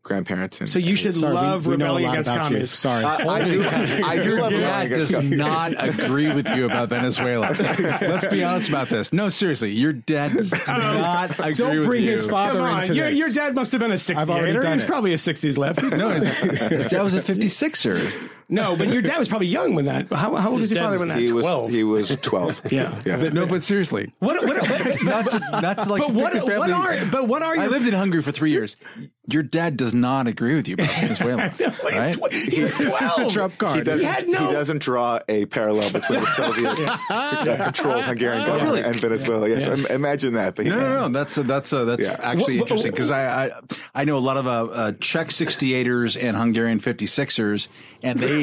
grandparents. 0.07 0.61
And, 0.61 0.69
So 0.69 0.79
you 0.79 0.97
should 0.97 1.15
Sorry, 1.15 1.35
love 1.35 1.67
we 1.67 1.77
know 1.77 1.87
a 1.87 1.97
rebelling 1.99 2.07
against 2.07 2.31
about 2.31 2.37
you. 2.37 2.43
communists. 2.45 2.79
Sorry, 2.79 3.05
I 3.05 3.49
do. 3.49 3.63
I 3.65 4.23
do 4.23 4.39
love 4.41 4.55
dad 4.55 4.89
does 4.91 5.11
communism. 5.11 5.37
not 5.39 5.85
agree 5.89 6.33
with 6.33 6.49
you 6.49 6.65
about 6.67 6.89
Venezuela. 6.89 7.55
Let's 8.01 8.27
be 8.29 8.43
honest 8.45 8.69
about 8.69 8.89
this. 8.89 9.13
No, 9.13 9.29
seriously, 9.29 9.73
your 9.73 9.93
dad 9.93 10.33
does 10.37 10.53
not 10.67 11.33
agree 11.41 11.53
Don't 11.55 11.79
with 11.79 11.87
bring 11.87 12.05
you. 12.05 12.13
his 12.13 12.27
father 12.27 12.61
Come 12.61 12.69
on, 12.71 12.83
into 12.83 12.95
your, 12.95 13.11
this. 13.11 13.19
your 13.19 13.29
dad 13.31 13.55
must 13.55 13.73
have 13.73 13.81
been 13.81 13.91
a 13.91 13.95
68er. 13.95 14.73
He's 14.75 14.83
it. 14.83 14.87
probably 14.87 15.13
a 15.13 15.17
60s 15.17 15.59
lefty. 15.59 15.89
No, 15.91 16.09
his 16.11 16.87
dad 16.87 17.03
was 17.03 17.15
a 17.15 17.21
56er. 17.21 18.31
No, 18.49 18.77
but 18.77 18.89
your 18.89 19.03
dad 19.03 19.19
was 19.19 19.29
probably 19.29 19.49
young 19.49 19.75
when 19.75 19.87
that. 19.87 20.13
How, 20.13 20.35
how 20.37 20.51
old 20.51 20.61
was 20.61 20.71
your 20.71 20.83
father 20.83 20.99
when 20.99 21.09
that? 21.09 21.19
He 21.19 21.33
was 21.33 21.43
12. 21.43 21.71
he 21.71 21.83
was 21.85 22.09
12. 22.21 22.63
Yeah. 22.73 22.95
Yeah. 23.05 23.17
But, 23.17 23.33
no, 23.35 23.47
but 23.47 23.65
seriously, 23.65 24.13
What, 24.19 24.43
what, 24.45 24.61
what, 24.69 25.03
not 25.05 25.31
to 25.31 25.39
not 25.39 25.77
to 25.83 25.89
like. 25.89 26.03
but 26.03 26.13
what, 26.13 26.35
your 26.35 26.43
family. 26.45 26.59
what 26.59 26.71
are 26.71 27.07
but 27.07 27.29
what 27.29 27.43
are 27.43 27.55
your 27.57 27.65
I 27.65 27.67
lived 27.69 27.87
in 27.87 27.95
Hungary 27.95 28.23
for 28.23 28.33
three 28.33 28.51
years. 28.51 28.77
Your 29.29 29.43
dad 29.43 29.77
does 29.77 29.93
not 29.93 30.29
agree 30.29 30.55
with 30.55 30.69
you 30.69 30.75
about 30.75 30.89
Venezuela, 31.01 31.49
He's, 31.49 31.61
right? 31.83 32.15
tw- 32.15 32.33
he's 32.33 32.75
12. 32.77 32.79
This 32.79 33.03
is 33.03 33.17
the 33.17 33.31
Trump 33.33 33.59
card. 33.59 33.79
He 33.79 33.83
doesn't, 33.83 34.07
had 34.07 34.29
no- 34.29 34.47
he 34.47 34.53
doesn't 34.53 34.79
draw 34.83 35.19
a 35.29 35.47
parallel 35.47 35.91
between 35.91 36.21
the 36.21 36.27
Soviet 36.27 36.89
uh, 37.11 37.65
controlled 37.65 38.05
Hungarian 38.05 38.47
government 38.47 38.69
really? 38.77 38.83
and 38.85 38.95
Venezuela. 38.97 39.49
Yes, 39.49 39.67
im- 39.81 39.87
imagine 39.87 40.35
that. 40.35 40.55
But 40.55 40.67
No, 40.67 40.79
no, 40.79 41.01
no. 41.01 41.09
That's 41.09 41.37
uh, 41.37 41.43
that's 41.43 41.73
uh, 41.73 41.85
that's 41.85 42.05
Yeah. 42.05 42.13
actually 42.23 42.61
What- 42.61 42.71
what- 42.71 42.71
interesting 42.71 42.93
because 42.93 43.11
I, 43.11 43.47
I 43.47 43.51
I 43.97 44.05
know 44.05 44.17
a 44.17 44.19
lot 44.23 44.37
of 44.37 44.47
uh, 44.47 44.51
uh, 44.73 44.93
Czech 45.01 45.29
68ers 45.31 46.17
and 46.23 46.37
Hungarian 46.37 46.79
56ers, 46.79 47.67
and 48.05 48.21
they 48.21 48.36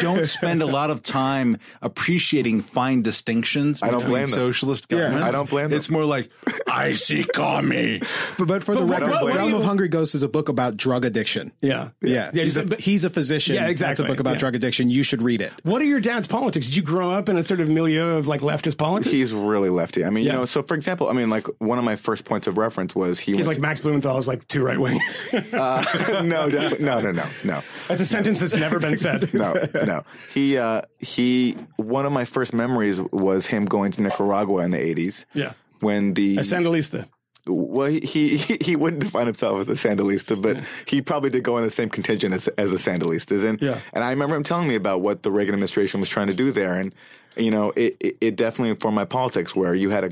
don't 0.00 0.26
spend 0.26 0.62
a 0.62 0.66
lot 0.66 0.90
of 0.90 1.02
time 1.02 1.58
appreciating 1.82 2.60
fine 2.62 3.02
distinctions 3.02 3.82
I 3.82 3.86
don't 3.90 4.00
between 4.00 4.10
blame 4.12 4.22
them. 4.26 4.32
socialist 4.34 4.86
Yeah, 4.90 4.98
governments. 4.98 5.26
I 5.28 5.30
don't 5.30 5.50
blame 5.50 5.70
them. 5.70 5.78
It's 5.78 5.90
more 5.90 6.04
like 6.04 6.30
I 6.68 6.92
see 6.92 7.24
me. 7.62 8.00
For- 8.34 8.46
but 8.46 8.62
for 8.64 8.74
the 8.74 8.84
what- 8.84 9.00
record, 9.00 9.10
what- 9.10 9.22
what 9.24 9.34
Realm 9.36 9.50
do 9.50 9.56
of 9.58 9.64
Hungry 9.64 9.88
Ghosts 9.88 10.14
is 10.14 10.22
a 10.22 10.28
book 10.28 10.48
about 10.48 10.76
drug 10.76 11.04
addiction. 11.04 11.52
Yeah. 11.60 11.90
Yeah, 12.00 12.30
he's, 12.32 12.56
a, 12.56 12.64
but- 12.64 12.80
he's 12.80 13.04
a 13.04 13.10
physician. 13.10 13.54
Yeah, 13.54 13.68
exactly. 13.68 13.90
That's 13.94 14.00
a 14.00 14.12
book 14.12 14.20
about 14.20 14.34
Yeah. 14.34 14.38
drug 14.40 14.54
addiction. 14.56 14.88
You 14.88 15.02
should 15.02 15.22
read 15.22 15.40
it. 15.40 15.52
What 15.62 15.80
are 15.82 15.86
your 15.86 16.00
dad's 16.00 16.26
politics? 16.26 16.66
Did 16.66 16.76
you 16.76 16.82
grow 16.82 17.10
up 17.10 17.28
in 17.28 17.36
a 17.36 17.42
sort 17.42 17.60
of 17.60 17.68
milieu 17.68 18.16
of 18.16 18.26
like 18.26 18.40
leftist 18.40 18.78
politics? 18.78 19.12
He's 19.12 19.32
really 19.32 19.70
lefty. 19.70 20.04
I 20.04 20.10
mean, 20.10 20.24
Yeah. 20.24 20.32
you 20.32 20.38
know, 20.38 20.44
so 20.44 20.62
for 20.62 20.74
example, 20.74 21.08
I 21.08 21.12
mean, 21.12 21.30
like 21.30 21.46
one 21.58 21.78
of 21.78 21.84
my 21.84 21.96
first 21.96 22.24
points 22.24 22.46
of 22.46 22.58
reference 22.58 22.94
was 22.94 23.18
he 23.18 23.32
He's 23.32 23.46
went 23.46 23.58
like 23.58 23.62
Max 23.62 23.80
Blumenthal 23.80 24.18
is 24.18 24.28
like 24.28 24.46
too 24.48 24.62
right 24.64 24.78
wing. 24.80 25.00
to- 25.30 25.56
uh, 25.60 25.84
no, 26.24 26.48
no, 26.48 26.68
no, 26.80 27.00
no, 27.10 27.24
no. 27.44 27.62
That's 27.88 28.00
a 28.00 28.06
sentence 28.06 28.40
that's 28.40 28.54
never 28.54 28.78
been 28.80 28.96
said. 28.96 29.30
no, 29.74 29.84
no. 29.84 30.04
He 30.32 30.56
uh, 30.58 30.82
he. 30.98 31.56
One 31.76 32.06
of 32.06 32.12
my 32.12 32.24
first 32.24 32.52
memories 32.54 33.00
was 33.12 33.46
him 33.46 33.64
going 33.64 33.92
to 33.92 34.02
Nicaragua 34.02 34.62
in 34.64 34.70
the 34.70 34.80
eighties. 34.80 35.26
Yeah. 35.34 35.52
When 35.80 36.14
the 36.14 36.38
A 36.38 36.40
Sandinista. 36.40 37.06
well, 37.46 37.88
he, 37.88 38.00
he 38.38 38.56
he 38.60 38.74
wouldn't 38.76 39.02
define 39.02 39.26
himself 39.26 39.60
as 39.60 39.68
a 39.68 39.72
Sandinista, 39.74 40.40
but 40.40 40.64
he 40.86 41.02
probably 41.02 41.28
did 41.30 41.42
go 41.44 41.58
in 41.58 41.64
the 41.64 41.70
same 41.70 41.90
contingent 41.90 42.32
as, 42.32 42.48
as 42.48 42.70
the 42.70 42.76
sandinistas. 42.78 43.44
And 43.44 43.60
Yeah. 43.60 43.80
and 43.92 44.02
I 44.02 44.10
remember 44.10 44.34
him 44.36 44.44
telling 44.44 44.66
me 44.68 44.76
about 44.76 45.02
what 45.02 45.22
the 45.22 45.30
Reagan 45.30 45.52
administration 45.54 46.00
was 46.00 46.08
trying 46.08 46.28
to 46.28 46.34
do 46.34 46.52
there, 46.52 46.74
and 46.74 46.94
you 47.36 47.50
know, 47.50 47.72
it 47.76 47.96
it, 48.00 48.16
it 48.20 48.36
definitely 48.36 48.70
informed 48.70 48.94
my 48.94 49.04
politics, 49.04 49.54
where 49.54 49.74
you 49.74 49.90
had 49.90 50.04
a 50.04 50.10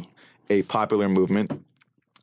a 0.50 0.62
popular 0.64 1.08
movement 1.08 1.64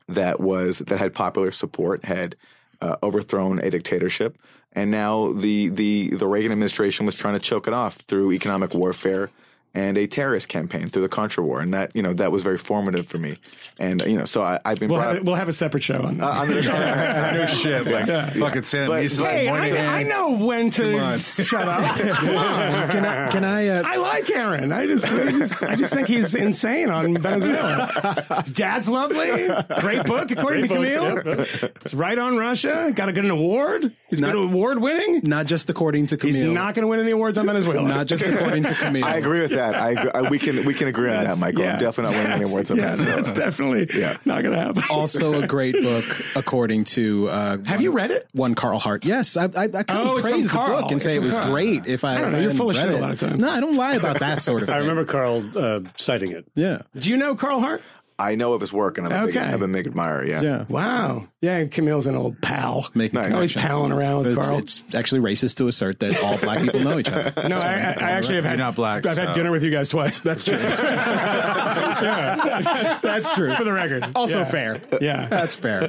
that 0.08 0.38
was 0.40 0.78
that 0.78 0.98
had 0.98 1.12
popular 1.14 1.50
support, 1.50 2.04
had 2.04 2.36
uh, 2.80 2.96
overthrown 3.02 3.58
a 3.58 3.70
dictatorship, 3.70 4.38
and 4.72 4.90
now 4.90 5.32
the 5.32 5.68
the 5.68 6.10
the 6.10 6.26
Reagan 6.26 6.52
administration 6.52 7.06
was 7.06 7.14
trying 7.14 7.34
to 7.34 7.40
choke 7.40 7.66
it 7.66 7.72
off 7.72 7.96
through 7.96 8.32
economic 8.32 8.74
warfare 8.74 9.30
and 9.74 9.96
a 9.96 10.06
terrorist 10.06 10.48
campaign 10.48 10.88
through 10.88 11.02
the 11.02 11.08
Contra 11.08 11.44
War, 11.44 11.60
and 11.60 11.72
that 11.74 11.94
you 11.94 12.02
know 12.02 12.12
that 12.14 12.32
was 12.32 12.42
very 12.42 12.58
formative 12.58 13.06
for 13.06 13.18
me, 13.18 13.36
and 13.78 14.02
you 14.06 14.18
know 14.18 14.24
so 14.24 14.42
I, 14.42 14.58
I've 14.64 14.78
been 14.80 14.90
We'll 14.90 15.00
brought 15.00 15.14
have, 15.16 15.26
we'll 15.26 15.34
have 15.36 15.48
a 15.48 15.52
separate 15.52 15.82
show 15.82 16.02
on 16.02 16.18
that. 16.18 16.26
I'm 16.26 16.48
gonna, 16.48 17.32
no 17.38 17.46
shit. 17.46 17.86
Like 17.86 18.06
fucking 18.34 18.62
Sam 18.64 18.88
But- 18.88 19.04
hey, 19.04 19.48
morning 19.48 19.76
I, 19.76 20.00
I 20.00 20.02
know 20.02 20.32
when 20.44 20.70
to 20.70 21.18
shut 21.18 21.68
up. 21.68 21.96
Can 22.90 23.04
I? 23.04 23.28
Can 23.30 23.44
I? 23.44 23.68
Uh, 23.68 23.82
I 23.86 23.96
like 23.96 24.30
Aaron. 24.30 24.72
I 24.72 24.86
just, 24.86 25.06
I 25.06 25.30
just, 25.30 25.62
I 25.62 25.74
just 25.76 25.92
think 25.92 26.08
he's 26.08 26.34
insane 26.34 26.90
on 26.90 27.16
Venezuela. 27.16 28.42
His 28.44 28.52
dad's 28.54 28.88
lovely. 28.88 29.48
Great 29.80 30.04
book, 30.04 30.30
according 30.30 30.66
to 30.68 30.74
Kmele. 30.74 31.70
It's 31.84 31.94
right 31.94 32.18
on 32.18 32.36
Russia. 32.36 32.92
Got 32.94 33.06
to 33.06 33.12
get 33.12 33.24
an 33.24 33.30
award. 33.30 33.94
He's 34.08 34.20
Not- 34.20 34.32
good 34.32 34.44
award 34.44 34.80
winning. 34.80 35.20
not 35.24 35.46
just 35.46 35.70
according 35.70 36.06
to 36.08 36.16
Kmele. 36.16 36.24
He's 36.24 36.38
not 36.40 36.74
going 36.74 36.82
to 36.82 36.88
win 36.88 37.00
any 37.00 37.12
awards 37.12 37.38
on 37.38 37.46
Venezuela. 37.46 37.88
Not 37.88 38.06
just 38.06 38.24
according 38.24 38.64
to 38.64 38.70
Kmele. 38.74 39.02
I 39.04 39.16
agree 39.16 39.40
with 39.40 39.52
that. 39.52 39.59
I, 39.68 39.90
agree, 39.90 40.10
I 40.14 40.20
we 40.22 40.38
can 40.38 40.64
we 40.64 40.74
can 40.74 40.88
agree 40.88 41.10
on 41.10 41.24
that, 41.24 41.38
Michael. 41.38 41.62
yeah. 41.64 41.74
I'm 41.74 41.78
definitely 41.80 42.14
not 42.14 42.22
winning 42.24 42.36
any 42.40 42.50
awards 42.50 42.70
on 42.70 42.76
yeah, 42.76 42.82
Venezuela. 42.94 43.16
that's 43.16 43.30
definitely 43.32 43.88
Yeah. 44.00 44.16
not 44.24 44.42
going 44.42 44.54
to 44.54 44.60
happen. 44.60 44.82
Also, 44.90 45.40
a 45.42 45.46
great 45.46 45.74
book 45.82 46.22
according 46.36 46.84
to. 46.84 47.28
Uh, 47.28 47.50
Have 47.64 47.66
one- 47.68 47.82
you 47.82 47.92
read 47.92 48.10
it? 48.10 48.28
One 48.32 48.54
Carl 48.54 48.78
Hart. 48.78 49.04
Yes, 49.04 49.36
I, 49.36 49.44
I, 49.44 49.46
I 49.46 49.66
couldn't 49.68 49.90
Oh, 49.90 50.18
praise 50.20 50.46
the 50.46 50.52
Carl. 50.52 50.80
book 50.82 50.90
and 50.92 50.96
It's 50.98 51.04
say 51.04 51.16
it 51.16 51.22
was 51.22 51.36
Carl. 51.36 51.50
great. 51.52 51.86
If 51.86 52.04
I, 52.04 52.16
I 52.16 52.20
don't 52.20 52.32
know. 52.32 52.38
You're 52.38 52.42
hadn't 52.50 52.56
full 52.58 52.70
of 52.70 52.76
read 52.76 52.88
it. 52.88 52.94
a 52.94 52.98
lot 52.98 53.10
of 53.10 53.18
times. 53.20 53.40
No, 53.42 53.50
I 53.50 53.60
don't 53.60 53.76
lie 53.76 53.94
about 53.94 54.20
that 54.20 54.42
sort 54.42 54.62
of 54.62 54.68
thing. 54.68 54.74
I 54.76 54.78
remember 54.78 55.04
Carl 55.04 55.44
uh, 55.56 55.80
citing 55.96 56.32
it. 56.32 56.46
Yeah. 56.54 56.78
Do 56.96 57.08
you 57.10 57.16
know 57.16 57.34
Carl 57.34 57.60
Hart? 57.60 57.82
I 58.20 58.34
know 58.34 58.52
of 58.52 58.60
his 58.60 58.72
work, 58.72 58.98
and 58.98 59.06
I'm 59.06 59.22
a 59.24 59.26
big, 59.26 59.36
I'm 59.38 59.62
a 59.62 59.68
big 59.68 59.86
admirer. 59.86 60.24
Yeah. 60.24 60.42
Yeah. 60.42 60.64
Wow. 60.68 61.26
Yeah, 61.40 61.64
Kmele's 61.64 62.06
an 62.06 62.14
old 62.16 62.40
pal. 62.42 62.86
Making 62.94 63.20
Nice. 63.20 63.32
Always 63.32 63.52
palling 63.54 63.92
around 63.92 64.18
with 64.26 64.36
But 64.36 64.40
it's, 64.40 64.48
Carl. 64.48 64.58
it's 64.60 64.94
actually 64.94 65.20
racist 65.22 65.56
to 65.56 65.68
assert 65.68 66.00
that 66.00 66.22
all 66.22 66.36
black 66.38 66.60
people 66.62 66.80
know 66.80 66.98
each 66.98 67.08
other. 67.08 67.32
no, 67.48 67.56
I, 67.56 67.70
I 67.72 67.96
I 67.98 68.10
actually 68.12 68.36
have 68.36 68.44
had. 68.44 68.58
You're 68.58 68.66
not 68.66 68.74
black, 68.76 69.06
I've 69.06 69.16
had 69.16 69.32
dinner 69.32 69.50
with 69.50 69.64
you 69.64 69.70
guys 69.70 69.88
twice. 69.88 70.18
That's 70.22 70.44
true. 70.44 70.58
that's, 72.00 73.00
That's 73.00 73.32
true. 73.34 73.54
for 73.54 73.64
the 73.64 73.72
record. 73.72 74.06
Also 74.14 74.40
Yeah. 74.40 74.44
fair. 74.44 74.80
Yeah. 75.00 75.26
That's 75.28 75.56
fair. 75.56 75.88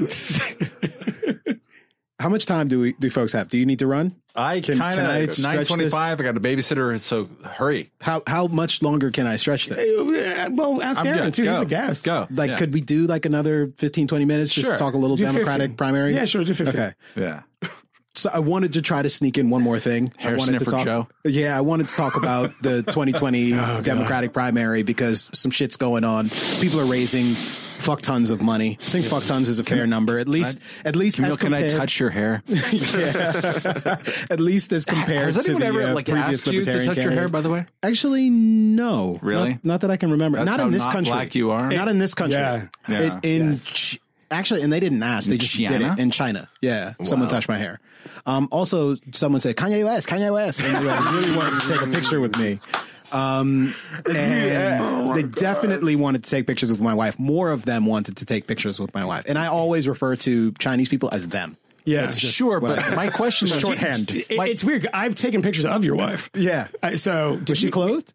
How 2.19 2.29
much 2.29 2.45
time 2.45 2.67
do 2.67 2.79
we 2.79 2.93
do 2.93 3.09
folks 3.09 3.33
have? 3.33 3.49
Do 3.49 3.57
you 3.57 3.65
need 3.65 3.79
to 3.79 3.87
run? 3.87 4.15
I 4.35 4.61
Can- 4.61 4.77
kind 4.77 4.99
of 4.99 5.31
stretch 5.33 5.55
nine 5.55 5.65
twenty-five. 5.65 6.19
I 6.19 6.23
got 6.23 6.37
a 6.37 6.39
babysitter, 6.39 6.97
so 6.99 7.27
hurry. 7.43 7.91
How 7.99 8.21
how 8.25 8.47
much 8.47 8.81
longer 8.81 9.11
can 9.11 9.27
I 9.27 9.35
stretch 9.35 9.67
this? 9.67 9.77
Uh, 9.77 10.49
Well, 10.53 10.81
ask 10.81 10.99
I'm 10.99 11.07
Aaron 11.07 11.23
good. 11.25 11.33
too. 11.33 11.43
He's 11.49 11.57
a 11.57 11.65
guest. 11.65 12.03
Go. 12.05 12.27
Like, 12.31 12.51
Yeah. 12.51 12.55
could 12.57 12.73
we 12.73 12.81
do 12.81 13.05
like 13.07 13.25
another 13.25 13.71
15, 13.77 14.07
20 14.07 14.25
minutes? 14.25 14.53
Just 14.53 14.67
Sure. 14.67 14.77
talk 14.77 14.93
a 14.93 14.97
little 14.97 15.17
Do 15.17 15.25
Democratic 15.25 15.71
15. 15.71 15.75
primary. 15.77 16.13
Yeah, 16.15 16.25
sure, 16.25 16.43
do 16.43 16.53
15. 16.53 16.79
Okay. 16.81 16.93
Yeah. 17.15 17.41
So 18.13 18.29
I 18.33 18.39
wanted 18.39 18.73
to 18.73 18.81
try 18.81 19.01
to 19.01 19.09
sneak 19.09 19.37
in 19.37 19.49
one 19.49 19.61
more 19.61 19.79
thing. 19.79 20.11
Hair 20.17 20.33
I 20.33 20.35
wanted 20.35 20.59
to 20.59 20.65
talk. 20.65 20.83
Joe? 20.83 21.07
Yeah, 21.23 21.57
I 21.57 21.61
wanted 21.61 21.87
to 21.87 21.95
talk 21.95 22.17
about 22.17 22.51
the 22.61 22.83
2020 22.87 23.51
Democratic 23.83 24.33
primary 24.33 24.83
because 24.83 25.29
some 25.33 25.49
shit's 25.49 25.77
going 25.77 26.03
on. 26.03 26.29
People 26.59 26.81
are 26.81 26.85
raising 26.85 27.37
fuck 27.81 28.01
tons 28.01 28.29
of 28.29 28.41
money. 28.41 28.77
I 28.81 28.85
think 28.85 29.05
fuck 29.07 29.25
tons 29.25 29.49
is 29.49 29.59
a 29.59 29.63
fair 29.63 29.85
number. 29.85 30.19
At 30.19 30.27
least, 30.27 30.59
at 30.85 30.95
least 30.95 31.17
Kmele, 31.17 31.27
as 31.29 31.37
can 31.37 31.53
I 31.53 31.67
touch 31.67 31.99
your 31.99 32.09
hair? 32.09 32.43
At 34.29 34.39
least 34.39 34.71
as 34.73 34.85
compared 34.85 35.25
Has 35.33 35.45
to 35.45 35.51
anyone 35.51 35.61
the 35.61 35.67
ever 35.67 35.83
uh, 35.91 35.93
like 35.93 36.05
previous 36.05 36.41
asked 36.41 36.47
you 36.47 36.63
to 36.63 36.85
touch 36.85 36.97
your 36.97 37.11
hair? 37.11 37.27
By 37.27 37.41
the 37.41 37.49
way, 37.49 37.65
Actually, 37.83 38.29
no. 38.29 39.19
Really? 39.21 39.51
Not, 39.51 39.65
not 39.65 39.81
that 39.81 39.91
I 39.91 39.97
can 39.97 40.11
remember. 40.11 40.37
That's 40.37 40.49
not 40.49 40.59
how 40.59 40.67
in 40.67 40.71
this 40.71 40.85
not 40.85 40.91
country. 40.91 41.11
black 41.11 41.35
you 41.35 41.51
are? 41.51 41.69
Not 41.69 41.87
in 41.87 41.97
this 41.97 42.13
country. 42.13 42.39
Yeah. 42.39 42.67
Yeah. 42.87 43.19
It- 43.21 43.25
in 43.25 43.55
Ch- 43.57 43.99
actually, 44.29 44.61
and 44.61 44.71
they 44.71 44.79
didn't 44.79 45.03
ask. 45.03 45.29
They 45.29 45.37
just 45.37 45.55
did 45.55 45.81
it 45.81 45.99
in 45.99 46.11
China. 46.11 46.49
Yeah. 46.61 46.93
Someone 47.03 47.29
touched 47.29 47.49
my 47.49 47.57
hair. 47.57 47.79
Um, 48.25 48.47
also, 48.51 48.97
someone 49.11 49.39
said 49.41 49.55
Kanye 49.55 49.83
West, 49.83 50.07
Kanye 50.07 50.31
West, 50.31 50.63
and 50.63 50.75
they 50.75 50.89
like, 50.89 51.11
really 51.11 51.35
wanted 51.35 51.59
to 51.61 51.67
take 51.67 51.81
a 51.81 51.87
picture 51.87 52.19
with 52.19 52.37
me. 52.37 52.59
Um, 53.11 53.75
and 54.05 55.15
they 55.15 55.23
definitely 55.23 55.95
wanted 55.95 56.23
to 56.23 56.29
take 56.29 56.47
pictures 56.47 56.71
with 56.71 56.81
my 56.81 56.93
wife. 56.93 57.19
More 57.19 57.51
of 57.51 57.65
them 57.65 57.85
wanted 57.85 58.17
to 58.17 58.25
take 58.25 58.47
pictures 58.47 58.79
with 58.79 58.93
my 58.93 59.05
wife, 59.05 59.25
and 59.27 59.37
I 59.37 59.47
always 59.47 59.87
refer 59.87 60.15
to 60.17 60.51
Chinese 60.53 60.89
people 60.89 61.09
as 61.11 61.27
them. 61.27 61.57
Yeah, 61.83 62.01
That's 62.01 62.19
sure, 62.19 62.59
but 62.59 62.93
my 62.95 63.09
question 63.09 63.47
is 63.49 63.59
Shorthand. 63.59 64.11
It- 64.11 64.27
it's 64.29 64.63
weird. 64.63 64.87
I've 64.93 65.15
taken 65.15 65.41
pictures 65.41 65.65
of 65.65 65.83
your 65.83 65.95
wife. 65.95 66.29
Yeah. 66.35 66.67
Uh, 66.83 66.95
so 66.95 67.37
did 67.37 67.49
Was 67.49 67.57
she 67.57 67.65
you- 67.65 67.71
clothed? 67.71 68.13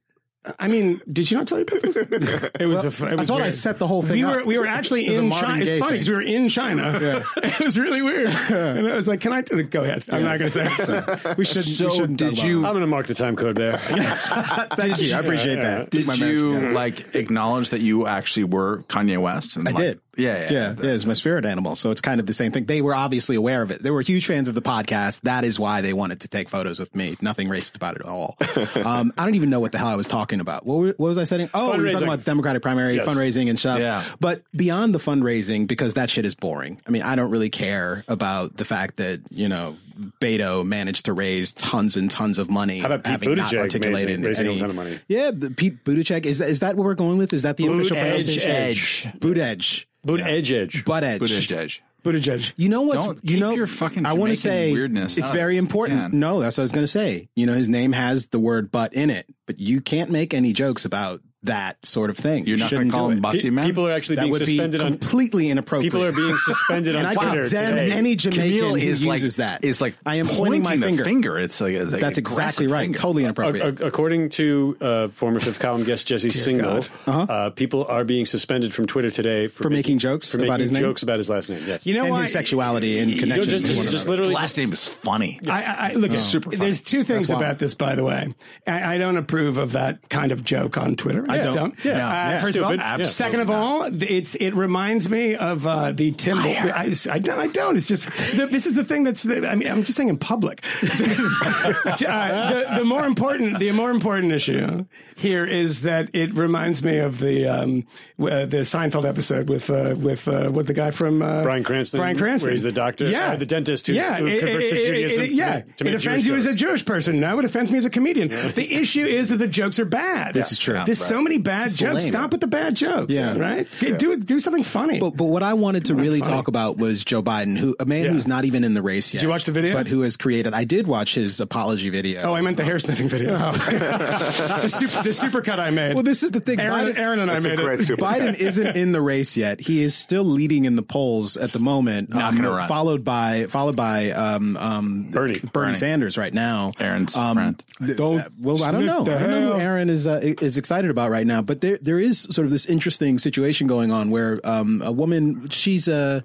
I 0.58 0.68
mean, 0.68 1.00
did 1.12 1.26
she 1.28 1.34
not 1.34 1.48
tell 1.48 1.58
you 1.58 1.64
about 1.64 1.82
this? 1.82 1.96
It 2.60 2.66
was. 2.66 2.84
a, 2.84 3.06
it 3.12 3.18
was 3.18 3.28
thought 3.28 3.42
I 3.42 3.48
set 3.50 3.78
the 3.78 3.86
whole 3.86 4.02
thing 4.02 4.12
We 4.12 4.24
up. 4.24 4.36
were 4.36 4.44
we 4.44 4.58
were 4.58 4.66
actually 4.66 5.06
It 5.06 5.10
was 5.10 5.18
a 5.18 5.22
in 5.22 5.30
China. 5.32 5.64
It's 5.64 5.80
funny 5.80 5.92
because 5.92 6.08
we 6.08 6.14
were 6.14 6.22
in 6.22 6.48
China. 6.48 7.24
it 7.36 7.60
was 7.60 7.78
really 7.78 8.02
weird. 8.02 8.26
And 8.26 8.86
I 8.88 8.94
was 8.94 9.08
like, 9.08 9.20
"Can 9.20 9.32
I 9.32 9.42
go 9.42 9.82
ahead?" 9.82 10.04
I'm 10.10 10.22
not 10.24 10.38
going 10.38 10.50
to 10.50 10.66
say. 10.66 11.34
We 11.36 11.44
should. 11.44 11.64
So 11.64 11.88
we 11.88 11.96
shouldn't 11.96 12.18
did 12.18 12.38
you- 12.42 12.60
about 12.60 12.68
I'm 12.68 12.74
going 12.74 12.80
to 12.82 12.86
mark 12.86 13.06
the 13.06 13.14
time 13.14 13.36
code 13.36 13.56
there. 13.56 13.76
Thank 13.78 15.00
you. 15.00 15.14
I 15.14 15.18
appreciate 15.20 15.56
that. 15.60 15.90
Did 15.90 16.06
My 16.06 16.14
you 16.14 16.54
yeah. 16.60 16.70
like 16.70 17.14
acknowledge 17.14 17.70
that 17.70 17.80
you 17.82 18.06
actually 18.06 18.44
were 18.44 18.82
Kanye 18.88 19.18
West? 19.20 19.56
And 19.56 19.68
I 19.68 19.72
like- 19.72 19.82
did. 19.82 20.00
Yeah, 20.16 20.38
yeah, 20.38 20.52
yeah, 20.52 20.74
yeah. 20.82 20.90
It's 20.92 21.04
my 21.04 21.12
spirit 21.12 21.44
animal, 21.44 21.76
so 21.76 21.90
it's 21.90 22.00
kind 22.00 22.20
of 22.20 22.26
the 22.26 22.32
same 22.32 22.52
thing. 22.52 22.64
They 22.64 22.80
were 22.82 22.94
obviously 22.94 23.36
aware 23.36 23.62
of 23.62 23.70
it. 23.70 23.82
They 23.82 23.90
were 23.90 24.00
huge 24.00 24.26
fans 24.26 24.48
of 24.48 24.54
the 24.54 24.62
podcast. 24.62 25.22
That 25.22 25.44
is 25.44 25.58
why 25.58 25.80
they 25.80 25.92
wanted 25.92 26.20
to 26.22 26.28
take 26.28 26.48
photos 26.48 26.78
with 26.80 26.94
me. 26.94 27.16
Nothing 27.20 27.48
racist 27.48 27.76
about 27.76 27.96
it 27.96 28.02
at 28.02 28.08
all. 28.08 28.36
um, 28.84 29.12
I 29.18 29.24
don't 29.24 29.34
even 29.34 29.50
know 29.50 29.60
what 29.60 29.72
the 29.72 29.78
hell 29.78 29.88
I 29.88 29.96
was 29.96 30.08
talking 30.08 30.40
about. 30.40 30.64
What, 30.66 30.78
were, 30.78 30.86
what 30.96 31.08
was 31.08 31.18
I 31.18 31.24
saying? 31.24 31.50
Oh, 31.54 31.76
we 31.76 31.84
were 31.84 31.92
talking 31.92 32.08
about 32.08 32.24
Democratic 32.24 32.62
primary 32.62 32.96
Yes. 32.96 33.06
fundraising 33.06 33.48
and 33.48 33.58
stuff. 33.58 33.78
Yeah. 33.78 34.04
But 34.20 34.42
beyond 34.54 34.94
the 34.94 34.98
fundraising, 34.98 35.66
because 35.66 35.94
that 35.94 36.08
shit 36.10 36.24
is 36.24 36.34
boring. 36.34 36.80
I 36.86 36.90
mean, 36.90 37.02
I 37.02 37.16
don't 37.16 37.30
really 37.30 37.50
care 37.50 38.04
about 38.08 38.56
the 38.56 38.64
fact 38.64 38.96
that 38.96 39.20
you 39.30 39.48
know 39.48 39.76
Beto 40.20 40.64
managed 40.64 41.06
to 41.06 41.12
raise 41.12 41.52
tons 41.52 41.96
and 41.96 42.10
tons 42.10 42.38
of 42.38 42.50
money. 42.50 42.78
How 42.80 42.86
about 42.86 43.04
Pete 43.04 43.10
having 43.12 43.34
not 43.34 43.50
Buttigieg 43.50 43.58
articulated 43.58 44.08
raising- 44.08 44.22
raising 44.24 44.46
a 44.46 44.50
any- 44.50 44.60
ton 44.60 44.70
of 44.70 44.76
money? 44.76 44.98
Yeah, 45.08 45.30
the 45.32 45.50
Pete 45.50 45.84
Buttigieg. 45.84 46.26
Is 46.26 46.38
that, 46.38 46.48
is 46.48 46.60
that 46.60 46.76
what 46.76 46.84
we're 46.84 46.94
going 46.94 47.18
with? 47.18 47.32
Is 47.32 47.42
that 47.42 47.56
the 47.56 47.66
official 47.66 47.96
Edge, 47.96 48.06
pronunciation? 48.26 48.50
edge. 48.50 49.08
Buttigieg. 49.18 49.84
Boot 50.04 50.20
edge 50.20 50.52
edge. 50.52 50.84
Butt 50.84 51.02
edge. 51.02 51.20
Buttigieg. 51.20 51.80
Buttigieg. 52.04 52.52
You 52.56 52.68
know 52.68 52.82
what's 52.82 53.04
Don't 53.04 53.18
you 53.24 53.40
know 53.40 53.50
your 53.50 53.66
fucking 53.66 54.06
I 54.06 54.12
want 54.12 54.30
to 54.30 54.36
say 54.36 54.72
weirdness 54.72 55.18
it's 55.18 55.32
very 55.32 55.56
important. 55.56 56.12
can. 56.12 56.20
No, 56.20 56.38
that's 56.40 56.56
what 56.56 56.62
I 56.62 56.64
was 56.64 56.72
going 56.72 56.84
to 56.84 56.88
say. 56.88 57.28
You 57.34 57.46
know, 57.46 57.54
his 57.54 57.68
name 57.68 57.90
has 57.92 58.26
the 58.28 58.38
word 58.38 58.70
"butt" 58.70 58.94
in 58.94 59.10
it, 59.10 59.26
but 59.46 59.58
you 59.58 59.80
can't 59.80 60.10
make 60.10 60.32
any 60.32 60.52
jokes 60.52 60.84
about 60.84 61.20
that 61.46 61.84
sort 61.84 62.10
of 62.10 62.16
thing. 62.16 62.46
You're 62.46 62.58
not 62.58 62.70
going 62.70 62.86
to 62.86 62.90
call 62.92 63.10
him 63.10 63.18
it. 63.18 63.22
Butty 63.22 63.40
Pe- 63.40 63.50
Man? 63.50 63.66
people 63.66 63.86
are 63.88 63.92
actually 63.92 64.16
That 64.16 64.22
being 64.22 64.32
would 64.32 64.38
be 64.40 64.46
suspended 64.46 64.82
on. 64.82 64.98
completely 64.98 65.50
inappropriate. 65.50 65.92
People 65.92 66.04
are 66.04 66.12
being 66.12 66.36
suspended 66.38 66.94
and 66.94 67.06
on 67.06 67.12
I 67.12 67.14
Twitter 67.14 67.44
condemn 67.48 67.76
today. 67.76 67.92
any 67.92 68.14
Jamaican 68.16 68.44
Kmele 68.52 68.80
who 68.80 68.88
is 68.88 69.04
like, 69.04 69.14
uses 69.16 69.36
that. 69.36 69.64
Is 69.64 69.80
like 69.80 69.94
I 70.06 70.16
am 70.16 70.28
pointing 70.28 70.62
my 70.62 70.70
pointing 70.70 70.80
the 70.80 70.86
finger. 70.88 71.04
finger. 71.04 71.38
It's 71.40 71.60
like, 71.60 71.72
it's 71.74 71.90
like 71.92 72.00
That's 72.00 72.18
exactly 72.18 72.66
right. 72.66 72.82
finger. 72.82 72.98
Totally 72.98 73.24
inappropriate. 73.24 73.80
A- 73.80 73.84
a- 73.84 73.86
According 73.88 74.28
to 74.30 74.76
uh, 74.80 75.08
former 75.08 75.40
fifth 75.40 75.58
column 75.60 75.84
guest 75.84 76.06
Jesse 76.06 76.28
Singal, 76.28 76.88
uh 77.06 77.50
people 77.50 77.84
are 77.86 78.04
being 78.04 78.26
suspended 78.26 78.74
from 78.74 78.86
Twitter 78.86 79.10
today 79.10 79.46
for, 79.48 79.64
For 79.64 79.70
making 79.70 79.98
jokes 79.98 80.30
for 80.30 80.36
about 80.38 80.44
making 80.48 80.60
his 80.60 80.72
name? 80.72 80.82
jokes 80.82 81.02
about 81.02 81.18
his 81.18 81.30
last 81.30 81.48
name. 81.50 81.60
Yes, 81.66 81.86
You 81.86 81.94
know 81.94 82.02
and 82.04 82.10
why? 82.12 82.22
his 82.22 82.32
sexuality 82.32 82.98
and 82.98 83.10
connection. 83.18 83.48
just, 83.48 83.64
just, 83.64 83.90
just 83.90 84.08
literally 84.08 84.34
Last 84.34 84.56
name 84.58 84.72
is 84.72 84.86
funny. 84.86 85.40
I, 85.48 85.62
I, 85.62 85.90
I 85.90 85.92
look, 85.94 86.12
Super 86.12 86.50
there's 86.56 86.80
two 86.80 87.04
things 87.04 87.30
about 87.30 87.58
this, 87.58 87.74
by 87.74 87.94
the 87.94 88.04
way. 88.04 88.28
I, 88.66 88.94
I 88.94 88.98
don't 88.98 89.16
approve 89.16 89.56
of 89.58 89.72
that 89.72 90.08
kind 90.08 90.32
of 90.32 90.44
joke 90.44 90.76
on 90.76 90.96
Twitter. 90.96 91.24
I 91.40 91.44
don't. 91.44 91.54
don't. 91.54 91.84
Yeah. 91.84 91.92
Uh, 91.92 91.96
Yeah. 91.96 92.36
First 92.38 92.56
of 92.58 92.64
all, 92.64 92.74
Yeah. 92.74 93.04
second 93.06 93.40
of 93.40 93.50
all, 93.50 93.84
it's 94.02 94.34
it 94.36 94.54
reminds 94.54 95.08
me 95.08 95.34
of 95.36 95.66
uh, 95.66 95.92
the 95.92 96.12
Tim. 96.12 96.38
I, 96.38 96.94
I 97.10 97.18
don't. 97.18 97.38
I 97.38 97.46
don't. 97.48 97.76
It's 97.76 97.88
just 97.88 98.06
the, 98.36 98.46
this 98.46 98.66
is 98.66 98.74
the 98.74 98.84
thing 98.84 99.04
that's. 99.04 99.26
I 99.28 99.54
mean, 99.54 99.68
I'm 99.68 99.82
just 99.82 99.96
saying 99.96 100.08
in 100.08 100.18
public. 100.18 100.64
uh, 100.82 102.50
the, 102.50 102.66
the 102.78 102.84
more 102.84 103.04
important, 103.06 103.58
the 103.58 103.72
more 103.72 103.90
important 103.90 104.32
issue 104.32 104.84
here 105.16 105.44
is 105.46 105.82
that 105.82 106.10
it 106.12 106.34
reminds 106.34 106.82
me 106.82 106.98
of 106.98 107.18
the 107.20 107.46
um, 107.46 107.86
uh, 108.18 108.44
the 108.46 108.58
Seinfeld 108.64 109.08
episode 109.08 109.48
with 109.48 109.70
uh, 109.70 109.94
with 109.98 110.28
uh, 110.28 110.50
with 110.52 110.66
the 110.66 110.74
guy 110.74 110.90
from 110.90 111.22
uh, 111.22 111.42
Bryan 111.42 111.64
Cranston, 111.64 111.98
Brian 111.98 112.18
Cranston, 112.18 112.48
where 112.48 112.52
he's 112.52 112.62
the 112.62 112.72
doctor- 112.72 113.08
yeah, 113.10 113.36
the 113.36 113.46
dentist 113.46 113.86
who's- 113.86 113.96
yeah, 113.96 114.16
who 114.18 114.26
it- 114.26 114.40
converts 114.40 114.68
to 114.70 114.74
it- 114.76 114.78
it- 114.78 114.86
Judaism 115.08 115.22
it- 115.22 115.26
to 115.28 115.34
yeah, 115.34 115.54
make- 115.54 115.76
to 115.76 115.86
it 115.86 115.94
offends 115.94 116.26
Jewish 116.26 116.26
you 116.26 116.34
as 116.36 116.46
a. 116.46 116.56
Jewish 116.56 116.84
person. 116.86 117.20
Now 117.20 117.38
it 117.38 117.44
offends 117.44 117.70
me 117.70 117.78
as 117.78 117.84
a 117.84 117.90
comedian. 117.90 118.28
The 118.28 118.66
issue 118.74 119.04
is 119.04 119.28
that 119.28 119.36
the 119.36 119.46
jokes 119.48 119.78
are 119.78 119.84
bad. 119.84 120.34
This 120.34 120.52
is 120.52 120.58
true. 120.58 120.80
There's 120.86 120.98
so 121.04 121.20
many 121.28 121.38
bad 121.38 121.70
jokes. 121.70 122.02
lame. 122.04 122.12
Stop 122.12 122.32
with 122.32 122.40
the 122.40 122.46
bad 122.46 122.74
jokes. 122.74 123.12
Yeah. 123.14 123.36
right. 123.36 123.66
Do 123.80 124.16
do 124.16 124.40
something 124.40 124.62
funny. 124.62 124.98
But, 125.00 125.16
but 125.16 125.24
what 125.24 125.42
I 125.42 125.54
wanted 125.54 125.86
to 125.86 125.94
really 125.94 126.20
talk 126.20 126.48
about 126.48 126.76
was 126.78 127.04
Joe 127.04 127.22
Biden, 127.22 127.56
who 127.58 127.74
a 127.80 127.84
man 127.84 128.04
Yeah. 128.04 128.10
who's 128.12 128.26
not 128.26 128.44
even 128.44 128.64
in 128.64 128.74
the 128.74 128.82
race 128.82 129.12
yet. 129.12 129.20
Did 129.20 129.26
you 129.26 129.30
watch 129.30 129.44
the 129.44 129.52
video? 129.52 129.74
But 129.74 129.88
who 129.88 130.02
has 130.02 130.16
created? 130.16 130.54
I 130.54 130.64
did 130.64 130.86
watch 130.86 131.14
his 131.14 131.40
apology 131.40 131.90
video. 131.90 132.22
Oh, 132.22 132.34
I 132.34 132.40
meant 132.40 132.56
the 132.56 132.64
hair 132.64 132.78
sniffing 132.78 133.08
video. 133.08 133.36
the, 133.38 134.68
super, 134.68 135.02
the 135.02 135.10
supercut 135.10 135.58
I 135.58 135.70
made. 135.70 135.94
Well, 135.94 136.02
this 136.02 136.22
is 136.22 136.30
the 136.30 136.40
thing. 136.40 136.60
Aaron, 136.60 136.88
Biden- 136.94 136.98
Aaron 136.98 137.18
and 137.20 137.30
I 137.30 137.34
That's 137.40 137.46
a 137.46 137.48
made 137.48 137.90
it. 137.90 137.98
Biden 137.98 138.34
isn't 138.34 138.76
in 138.76 138.92
the 138.92 139.00
race 139.00 139.36
yet. 139.36 139.60
He 139.60 139.82
is 139.82 139.94
still 139.94 140.24
leading 140.24 140.64
in 140.64 140.76
the 140.76 140.82
polls 140.82 141.36
at 141.36 141.50
the 141.50 141.58
moment. 141.58 142.10
Not 142.10 142.24
um, 142.32 142.36
gonna 142.36 142.50
run. 142.50 142.68
Followed 142.68 143.04
by 143.04 143.46
followed 143.48 143.76
by 143.76 144.10
um, 144.10 144.56
um, 144.56 145.08
Bernie. 145.10 145.40
Bernie 145.52 145.74
Sanders 145.74 146.16
right 146.18 146.32
now. 146.32 146.72
Aaron's 146.78 147.16
Um, 147.16 147.36
friend. 147.36 147.64
Don't 147.96 148.20
Uh, 148.20 148.28
well, 148.40 148.62
I 148.64 148.70
don't 148.70 148.86
know. 148.86 149.02
I 149.02 149.04
don't 149.04 149.30
know 149.30 149.52
who. 149.54 149.60
Aaron 149.60 149.90
is 149.90 150.06
uh, 150.06 150.20
is 150.22 150.56
excited 150.56 150.90
about 150.90 151.05
right 151.10 151.26
now, 151.26 151.42
but 151.42 151.60
there 151.60 151.78
there 151.80 151.98
is 151.98 152.20
sort 152.30 152.44
of 152.44 152.50
this 152.50 152.66
interesting 152.66 153.18
situation 153.18 153.66
going 153.66 153.92
on 153.92 154.10
where 154.10 154.40
um, 154.44 154.82
a 154.82 154.92
woman 154.92 155.48
she's 155.50 155.88
uh, 155.88 156.20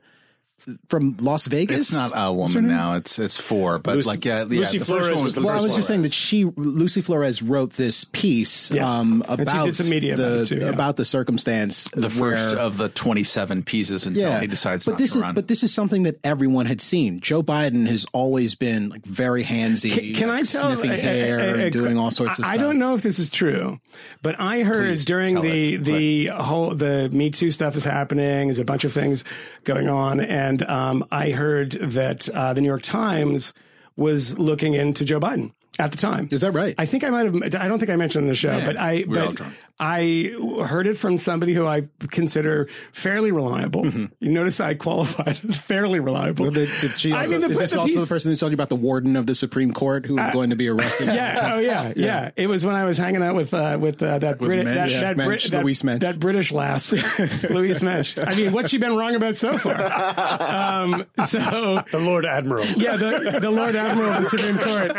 from 0.89 1.17
Las 1.19 1.47
Vegas. 1.47 1.79
It's 1.79 1.93
not 1.93 2.11
a 2.15 2.31
woman 2.33 2.67
now. 2.67 2.95
It's 2.95 3.17
it's 3.19 3.39
four. 3.39 3.79
But 3.79 3.95
Lucy- 3.95 4.07
like 4.07 4.25
yeah, 4.25 4.39
yeah 4.39 4.59
Lucy 4.59 4.77
the 4.77 4.85
Flores 4.85 5.07
first 5.07 5.15
one 5.15 5.23
was 5.23 5.23
was 5.23 5.35
the 5.35 5.41
the 5.41 5.47
Well, 5.47 5.55
I 5.57 5.61
was 5.61 5.71
one. 5.71 5.77
just 5.79 5.87
saying 5.87 6.01
that 6.03 6.13
she, 6.13 6.45
Lucy 6.45 7.01
Flores, 7.01 7.41
wrote 7.41 7.73
this 7.73 8.03
piece 8.03 8.69
Yes. 8.71 8.83
um, 8.85 9.23
about 9.27 9.65
did 9.65 9.75
some 9.75 9.89
media 9.89 10.15
the 10.15 10.33
about 10.35 10.47
too, 10.47 10.57
yeah. 10.57 10.69
about 10.69 10.95
the 10.97 11.05
circumstance, 11.05 11.89
the 11.93 12.09
where- 12.09 12.35
first 12.37 12.55
of 12.55 12.77
the 12.77 12.89
twenty-seven 12.89 13.63
pieces 13.63 14.05
until 14.07 14.39
he 14.39 14.47
decides 14.47 14.85
but 14.85 14.91
not 14.91 14.97
this 14.99 15.13
to 15.13 15.17
is 15.19 15.23
run. 15.23 15.35
but 15.35 15.47
this 15.47 15.63
is 15.63 15.73
something 15.73 16.03
that 16.03 16.17
everyone 16.23 16.65
had 16.65 16.81
seen. 16.81 17.19
Joe 17.19 17.41
Biden 17.43 17.87
has 17.87 18.05
always 18.13 18.55
been 18.55 18.89
like 18.89 19.05
very 19.05 19.43
handsy, 19.43 19.91
Can, 19.93 20.13
can 20.13 20.27
like, 20.29 20.39
I 20.39 20.43
tell? 20.43 20.73
sniffing 20.73 20.91
a- 20.91 20.93
a- 20.93 20.97
hair 20.97 21.39
a- 21.39 21.43
a- 21.43 21.57
and 21.63 21.71
doing 21.71 21.97
all 21.97 22.11
sorts 22.11 22.39
of 22.39 22.45
I, 22.45 22.49
stuff. 22.49 22.59
I 22.59 22.63
don't 22.63 22.77
know 22.79 22.93
if 22.95 23.01
this 23.01 23.19
is 23.19 23.29
true, 23.29 23.79
but 24.21 24.39
I 24.39 24.61
heard 24.63 24.89
Please 24.97 25.05
during 25.05 25.41
the 25.41 25.75
it. 25.75 25.83
the 25.83 26.27
whole 26.27 26.75
the 26.75 27.09
Me 27.11 27.29
Too 27.29 27.49
stuff 27.51 27.75
is 27.75 27.83
happening. 27.83 28.47
There's 28.47 28.59
a 28.59 28.65
bunch 28.65 28.83
of 28.85 28.93
things 28.93 29.23
going 29.63 29.87
on, 29.87 30.19
and 30.19 30.50
um, 30.63 31.05
I 31.11 31.31
heard 31.31 31.71
that 31.71 32.27
uh, 32.29 32.53
the 32.53 32.61
New 32.61 32.67
York 32.67 32.81
Times 32.83 33.53
was 33.95 34.37
looking 34.39 34.73
into 34.73 35.05
Joe 35.05 35.19
Biden 35.19 35.51
at 35.79 35.91
the 35.91 35.97
time. 35.97 36.27
Is 36.31 36.41
that 36.41 36.51
right? 36.51 36.75
I 36.77 36.85
think 36.85 37.03
I 37.03 37.09
might 37.09 37.25
have. 37.25 37.35
I 37.55 37.67
don't 37.67 37.79
think 37.79 37.89
I 37.91 37.95
mentioned 37.95 38.23
in 38.23 38.27
the 38.27 38.35
show, 38.35 38.57
Yeah, 38.57 38.65
but 38.65 38.77
I. 38.77 39.03
we 39.07 39.15
were 39.15 39.19
all 39.21 39.27
but 39.27 39.35
drunk. 39.35 39.55
I 39.83 40.35
heard 40.67 40.85
it 40.85 40.95
from 40.95 41.17
somebody 41.17 41.53
who 41.55 41.65
I 41.65 41.87
consider 42.11 42.67
fairly 42.93 43.31
reliable. 43.31 43.83
You 44.19 44.31
notice 44.31 44.59
I 44.59 44.75
qualified 44.75 45.37
fairly 45.55 45.99
reliable. 45.99 46.45
Mm-hmm. 46.45 46.55
Well, 46.55 46.65
did- 46.67 46.81
did 46.91 46.99
she 46.99 47.11
I 47.13 47.25
mean, 47.25 47.41
the- 47.41 47.49
is 47.49 47.57
this 47.57 47.71
the 47.71 47.79
also 47.79 47.91
piece- 47.93 48.01
the 48.01 48.07
person 48.07 48.31
who 48.31 48.35
told 48.35 48.51
you 48.51 48.53
about 48.53 48.69
the 48.69 48.75
warden 48.75 49.15
of 49.15 49.25
the 49.25 49.33
Supreme 49.33 49.73
Court 49.73 50.05
who 50.05 50.15
was 50.17 50.29
going 50.33 50.51
to 50.51 50.55
be 50.55 50.67
arrested? 50.67 51.07
yeah. 51.07 51.53
Oh, 51.55 51.59
yeah. 51.59 51.93
Yeah. 51.95 52.29
It 52.35 52.45
was 52.47 52.63
when 52.63 52.75
I 52.75 52.85
was 52.85 52.99
hanging 52.99 53.23
out 53.23 53.33
with 53.33 53.53
uh, 53.55 53.79
with 53.81 54.03
uh, 54.03 54.19
that 54.19 54.37
Brit- 54.37 54.65
Mensch. 54.65 54.75
that, 54.75 54.89
Yeah, 54.91 54.99
that, 55.01 55.17
Mensch, 55.17 55.27
Brit- 55.27 55.51
that, 55.51 55.63
Louise 55.63 55.83
Mensch. 55.83 56.01
that 56.01 56.19
British 56.19 56.51
lass, 56.51 56.93
Louise 57.49 57.81
Mensch. 57.81 58.19
I 58.19 58.35
mean, 58.35 58.51
what's 58.51 58.69
she 58.69 58.77
been 58.77 58.95
wrong 58.95 59.15
about 59.15 59.35
so 59.35 59.57
far? 59.57 59.73
Um, 59.81 61.05
so. 61.25 61.83
the 61.91 61.99
Lord 61.99 62.25
Admiral. 62.27 62.65
Yeah, 62.77 62.97
the, 62.97 63.39
the 63.41 63.49
Lord 63.49 63.75
Admiral 63.75 64.11
of 64.11 64.23
the 64.23 64.29
Supreme 64.29 64.59
Court. 64.59 64.91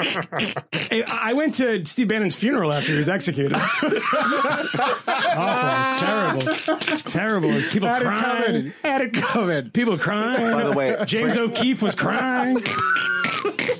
I 0.91 1.05
I 1.31 1.33
went 1.35 1.55
to 1.55 1.85
Steve 1.87 2.09
Bannon's 2.09 2.35
funeral 2.35 2.73
after 2.73 2.91
he 2.93 2.99
was 2.99 3.09
executed. 3.09 3.57
Awful. 4.79 6.49
It's 6.49 6.65
terrible. 6.65 6.89
It's 6.93 7.03
terrible. 7.05 7.51
It's 7.51 7.73
people 7.73 7.89
Had 7.89 8.03
it 8.03 8.05
crying. 8.07 8.45
coming. 8.45 8.73
Had 8.83 9.01
it 9.03 9.13
coming. 9.15 9.71
People 9.71 9.99
crying. 9.99 10.53
By 10.53 10.65
the 10.65 10.73
way, 10.73 10.97
James 11.07 11.37
O'Keefe 11.37 11.83
was 11.83 11.95
crying. 11.95 12.59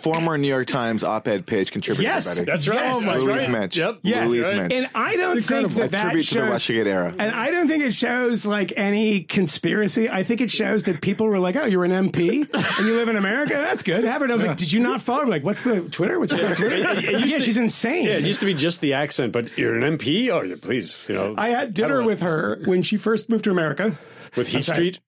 former 0.03 0.37
New 0.37 0.49
York 0.49 0.67
Times 0.67 1.05
op-ed 1.05 1.47
page 1.47 1.71
contributor. 1.71 2.03
Yes, 2.03 2.27
everybody. 2.27 2.53
That's 2.53 2.69
right. 2.69 2.77
Yes. 2.77 2.97
Oh, 2.97 3.11
that's 3.11 3.23
Louise 3.23 3.37
right. 3.43 3.51
Mensch. 3.51 3.77
Yep. 3.77 3.99
Yes, 4.03 4.31
Louise 4.31 4.47
right. 4.47 4.57
Mensch. 4.57 4.75
And 4.75 4.91
I 4.95 5.17
don't 5.17 5.41
think 5.41 5.73
that 5.75 5.85
A 5.85 5.89
that 5.89 6.03
tribute 6.03 6.25
to 6.25 6.35
the 6.35 6.41
shows, 6.41 6.67
Russiagate 6.67 6.87
era. 6.87 7.15
And 7.19 7.35
I 7.35 7.51
don't 7.51 7.69
think 7.69 7.85
it 7.85 7.95
shows 7.95 8.45
like 8.45 8.73
any 8.77 9.23
conspiracy. 9.23 10.11
I 10.11 10.25
think 10.25 10.41
it 10.41 10.51
shows 10.51 10.85
that 10.85 11.01
people 11.01 11.27
were 11.27 11.39
like, 11.39 11.57
"Oh, 11.57 11.67
you're 11.67 11.85
an 11.85 11.93
MP 11.93 12.49
and 12.79 12.87
you 12.87 12.95
live 12.97 13.09
in 13.09 13.17
America. 13.17 13.55
That's 13.55 13.83
good." 13.83 14.05
Have 14.05 14.23
it. 14.23 14.31
I 14.31 14.35
was 14.35 14.45
like, 14.45 14.57
"Did 14.57 14.73
you 14.73 14.81
not 14.81 15.01
follow?" 15.01 15.23
I'm 15.23 15.31
like, 15.31 15.45
"What's 15.45 15.65
the 15.65 15.83
Twitter? 15.83 16.19
What's 16.19 16.33
your 16.33 16.55
Twitter?" 16.55 16.77
yeah, 16.79 17.39
she's 17.39 17.57
insane. 17.57 18.07
Yeah, 18.07 18.15
it 18.15 18.25
used 18.25 18.41
to 18.41 18.47
be 18.47 18.55
just 18.55 18.81
the 18.81 18.95
accent, 18.95 19.33
but 19.33 19.57
you're 19.57 19.77
an 19.77 19.99
MP. 19.99 20.31
Oh, 20.31 20.43
yeah, 20.43 20.55
please, 20.73 20.99
you 21.09 21.15
know. 21.15 21.35
I 21.39 21.51
had 21.51 21.75
dinner 21.75 21.99
don't 21.99 22.07
with 22.07 22.23
her 22.23 22.61
when 22.65 22.83
she 22.83 22.97
first 22.97 23.29
moved 23.29 23.45
to 23.45 23.51
America. 23.51 23.97
with 24.37 24.49
Heat. 24.49 24.63
Street. 24.65 25.01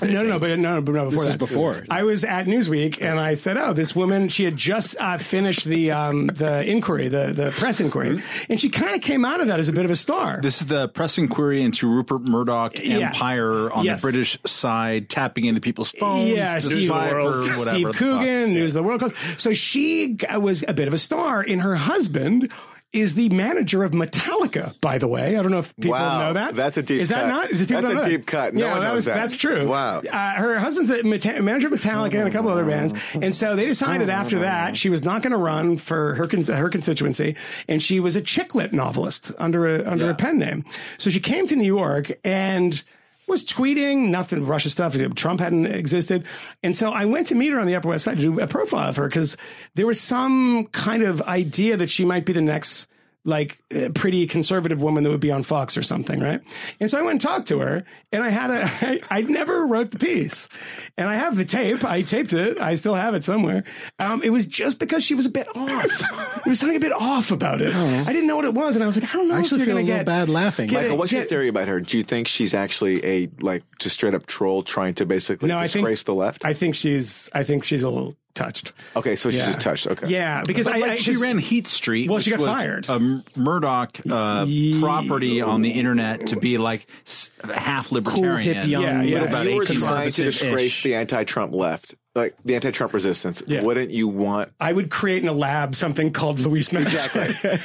No, 0.00 0.08
no, 0.08 0.22
no, 0.22 0.38
but 0.38 0.58
no, 0.58 0.80
but 0.80 0.92
no. 0.92 1.10
Before 1.10 1.24
was 1.24 1.32
that. 1.32 1.38
before. 1.38 1.84
I 1.90 2.04
was 2.04 2.24
at 2.24 2.46
Newsweek, 2.46 3.02
and 3.02 3.20
I 3.20 3.34
said, 3.34 3.58
"Oh, 3.58 3.74
this 3.74 3.94
woman. 3.94 4.28
She 4.28 4.44
had 4.44 4.56
just 4.56 4.96
uh, 4.98 5.18
finished 5.18 5.66
the 5.66 5.90
um, 5.90 6.28
the 6.28 6.64
inquiry, 6.64 7.08
the 7.08 7.34
the 7.34 7.50
press 7.50 7.78
inquiry, 7.78 8.16
Mm-hmm. 8.16 8.52
and 8.52 8.58
she 8.58 8.70
kind 8.70 8.94
of 8.94 9.02
came 9.02 9.26
out 9.26 9.42
of 9.42 9.48
that 9.48 9.60
as 9.60 9.68
a 9.68 9.74
bit 9.74 9.84
of 9.84 9.90
a 9.90 9.96
star." 9.96 10.40
This 10.40 10.62
is 10.62 10.68
the 10.68 10.88
press 10.88 11.18
inquiry 11.18 11.60
into 11.62 11.86
Rupert 11.86 12.22
Murdoch 12.22 12.78
Yeah. 12.82 13.08
empire 13.08 13.70
on 13.70 13.84
Yes. 13.84 14.00
the 14.00 14.06
British 14.06 14.38
side, 14.46 15.10
tapping 15.10 15.44
into 15.44 15.60
people's 15.60 15.90
phones, 15.90 16.30
Yeah, 16.30 16.54
to 16.54 16.60
Steve, 16.62 16.86
Survivor, 16.86 17.20
whatever. 17.20 17.70
Steve 17.70 17.86
the. 17.88 17.92
Coogan, 17.92 18.54
News 18.54 18.74
of 18.74 18.82
the 18.82 18.88
World. 18.88 19.12
So 19.36 19.52
she 19.52 20.16
was 20.38 20.64
a 20.66 20.72
bit 20.72 20.88
of 20.88 20.94
a 20.94 20.98
star, 20.98 21.42
and 21.46 21.60
her 21.60 21.74
husband 21.76 22.50
is 22.92 23.14
the 23.14 23.28
manager 23.28 23.84
of 23.84 23.92
Metallica. 23.92 24.78
By 24.80 24.96
the 24.98 25.06
way, 25.06 25.36
I 25.36 25.42
don't 25.42 25.50
know 25.50 25.58
if 25.58 25.76
people 25.76 25.92
Wow, 25.92 26.20
know 26.28 26.32
that. 26.32 26.54
that's 26.54 26.76
a 26.78 26.82
deep 26.82 27.00
Is 27.02 27.10
that 27.10 27.22
cut. 27.22 27.28
not? 27.28 27.50
Is 27.50 27.60
people 27.66 27.82
That's 27.82 27.92
a 27.92 27.94
know 27.96 28.08
deep 28.08 28.26
cut. 28.26 28.54
No 28.54 28.64
yeah, 28.64 28.72
one 28.72 28.80
that 28.80 28.86
knows 28.88 28.94
was 28.94 29.04
that. 29.06 29.14
that's 29.14 29.36
true. 29.36 29.68
Wow. 29.68 30.00
Uh, 30.00 30.34
her 30.34 30.58
husband's 30.58 30.88
the 30.88 31.02
meta- 31.04 31.42
manager 31.42 31.66
of 31.66 31.74
Metallica 31.74 32.14
and 32.14 32.28
a 32.28 32.30
couple 32.30 32.50
other 32.50 32.64
bands, 32.64 32.94
and 33.14 33.34
so 33.34 33.56
they 33.56 33.66
decided 33.66 34.08
after 34.08 34.38
that 34.40 34.76
she 34.76 34.88
was 34.88 35.04
not 35.04 35.20
going 35.22 35.32
to 35.32 35.36
run 35.38 35.76
for 35.76 36.14
her 36.14 36.26
con- 36.26 36.44
her 36.44 36.70
constituency, 36.70 37.36
and 37.68 37.82
she 37.82 38.00
was 38.00 38.16
a 38.16 38.22
chicklet 38.22 38.72
novelist 38.72 39.32
under 39.38 39.66
a 39.66 39.84
under 39.90 40.08
a 40.08 40.14
pen 40.14 40.38
name. 40.38 40.64
So 40.96 41.10
she 41.10 41.20
came 41.20 41.46
to 41.48 41.56
New 41.56 41.66
York 41.66 42.12
and 42.24 42.82
was 43.28 43.44
tweeting 43.44 44.08
nothing 44.08 44.44
Russia 44.44 44.70
stuff. 44.70 44.96
Trump 45.14 45.40
hadn't 45.40 45.66
existed. 45.66 46.24
And 46.62 46.76
so 46.76 46.90
I 46.90 47.04
went 47.04 47.28
to 47.28 47.34
meet 47.34 47.52
her 47.52 47.60
on 47.60 47.66
the 47.66 47.76
Upper 47.76 47.88
West 47.88 48.04
Side 48.04 48.16
to 48.16 48.22
do 48.22 48.40
a 48.40 48.46
profile 48.46 48.88
of 48.88 48.96
her 48.96 49.08
because 49.08 49.36
there 49.74 49.86
was 49.86 50.00
some 50.00 50.66
kind 50.72 51.02
of 51.02 51.22
idea 51.22 51.76
that 51.76 51.90
she 51.90 52.04
might 52.04 52.24
be 52.24 52.32
the 52.32 52.40
next 52.40 52.88
like 53.24 53.58
uh, 53.74 53.90
pretty 53.94 54.26
conservative 54.26 54.80
woman 54.80 55.04
that 55.04 55.10
would 55.10 55.20
be 55.20 55.30
on 55.30 55.42
Fox 55.42 55.76
or 55.76 55.82
something, 55.82 56.20
right? 56.20 56.40
And 56.80 56.90
so 56.90 56.98
I 56.98 57.02
went 57.02 57.12
and 57.12 57.20
talked 57.20 57.48
to 57.48 57.58
her, 57.58 57.84
and 58.12 58.22
I 58.22 58.30
had 58.30 58.50
a 58.50 58.62
I, 58.64 59.00
I 59.10 59.22
never 59.22 59.66
wrote 59.66 59.90
the 59.90 59.98
piece, 59.98 60.48
and 60.96 61.08
I 61.08 61.14
have 61.16 61.36
the 61.36 61.44
tape. 61.44 61.84
I 61.84 62.02
taped 62.02 62.32
it. 62.32 62.60
I 62.60 62.74
still 62.76 62.94
have 62.94 63.14
it 63.14 63.24
somewhere. 63.24 63.64
Um, 63.98 64.22
it 64.22 64.30
was 64.30 64.46
just 64.46 64.78
because 64.78 65.04
she 65.04 65.14
was 65.14 65.26
a 65.26 65.30
bit 65.30 65.46
off. 65.54 65.98
there 66.44 66.50
was 66.50 66.60
something 66.60 66.76
a 66.76 66.80
bit 66.80 66.92
off 66.92 67.30
about 67.30 67.60
it. 67.60 67.74
I 67.74 68.12
didn't 68.12 68.26
know 68.26 68.36
what 68.36 68.44
it 68.44 68.54
was, 68.54 68.76
and 68.76 68.82
I 68.82 68.86
was 68.86 68.98
like, 69.00 69.12
I 69.12 69.16
don't 69.16 69.28
know. 69.28 69.34
I 69.34 69.40
actually 69.40 69.62
if 69.62 69.66
you're 69.66 69.76
feel 69.76 69.84
a 69.84 69.86
little 69.86 69.98
get, 69.98 70.06
bad 70.06 70.28
laughing. 70.28 70.72
Michael, 70.72 70.92
it- 70.92 70.98
what's 70.98 71.12
your 71.12 71.24
theory 71.24 71.48
about 71.48 71.68
her? 71.68 71.80
Do 71.80 71.98
you 71.98 72.04
think 72.04 72.28
she's 72.28 72.54
actually 72.54 73.04
a 73.04 73.28
like 73.40 73.62
just 73.78 73.94
straight 73.94 74.14
up 74.14 74.26
troll 74.26 74.62
trying 74.62 74.94
to 74.94 75.06
basically 75.06 75.48
No, 75.48 75.58
I 75.58 75.62
think 75.62 75.84
disgrace 75.84 76.02
the 76.04 76.14
left? 76.14 76.44
I 76.44 76.54
think 76.54 76.74
she's. 76.74 77.28
I 77.34 77.42
think 77.42 77.64
she's 77.64 77.82
a 77.82 77.90
little 77.90 78.16
touched. 78.38 78.72
okay, 78.96 79.16
so 79.16 79.30
she's 79.30 79.40
Yeah. 79.40 79.46
just 79.46 79.60
touched. 79.60 79.86
Okay, 79.86 80.06
Yeah, 80.08 80.42
because 80.46 80.66
But 80.66 80.76
I, 80.76 80.78
like 80.78 80.90
I 80.92 80.96
she 80.96 81.16
ran 81.16 81.36
Heat 81.38 81.66
Street. 81.66 82.08
Well, 82.08 82.20
she 82.20 82.30
got 82.30 82.40
was 82.40 82.48
fired. 82.48 82.88
A 82.88 82.92
M- 82.94 83.24
Murdoch 83.36 83.98
uh, 84.10 84.44
Ye- 84.48 84.80
property 84.80 85.42
on 85.42 85.60
the 85.62 85.70
internet 85.72 86.28
to 86.28 86.36
be 86.36 86.56
like 86.58 86.86
half 87.52 87.92
libertarian. 87.92 88.36
Cool 88.36 88.54
hippie 88.54 88.68
young 88.68 88.82
Yeah, 88.82 89.02
yeah. 89.02 89.24
About 89.24 89.46
if 89.46 89.52
you 89.52 89.80
were 89.80 89.86
trying 89.86 90.12
to 90.12 90.24
disgrace 90.24 90.82
the 90.82 90.94
anti-Trump 90.94 91.54
left, 91.54 91.94
like 92.18 92.34
the 92.44 92.54
anti-Trump 92.54 92.92
resistance, 92.92 93.42
Yeah. 93.46 93.62
wouldn't 93.62 93.90
you 93.90 94.08
want? 94.08 94.52
I 94.60 94.72
would 94.72 94.90
create 94.90 95.22
in 95.22 95.28
a 95.28 95.32
lab 95.32 95.74
something 95.74 96.12
called 96.12 96.38
Louise 96.40 96.72
Mensch. 96.72 96.94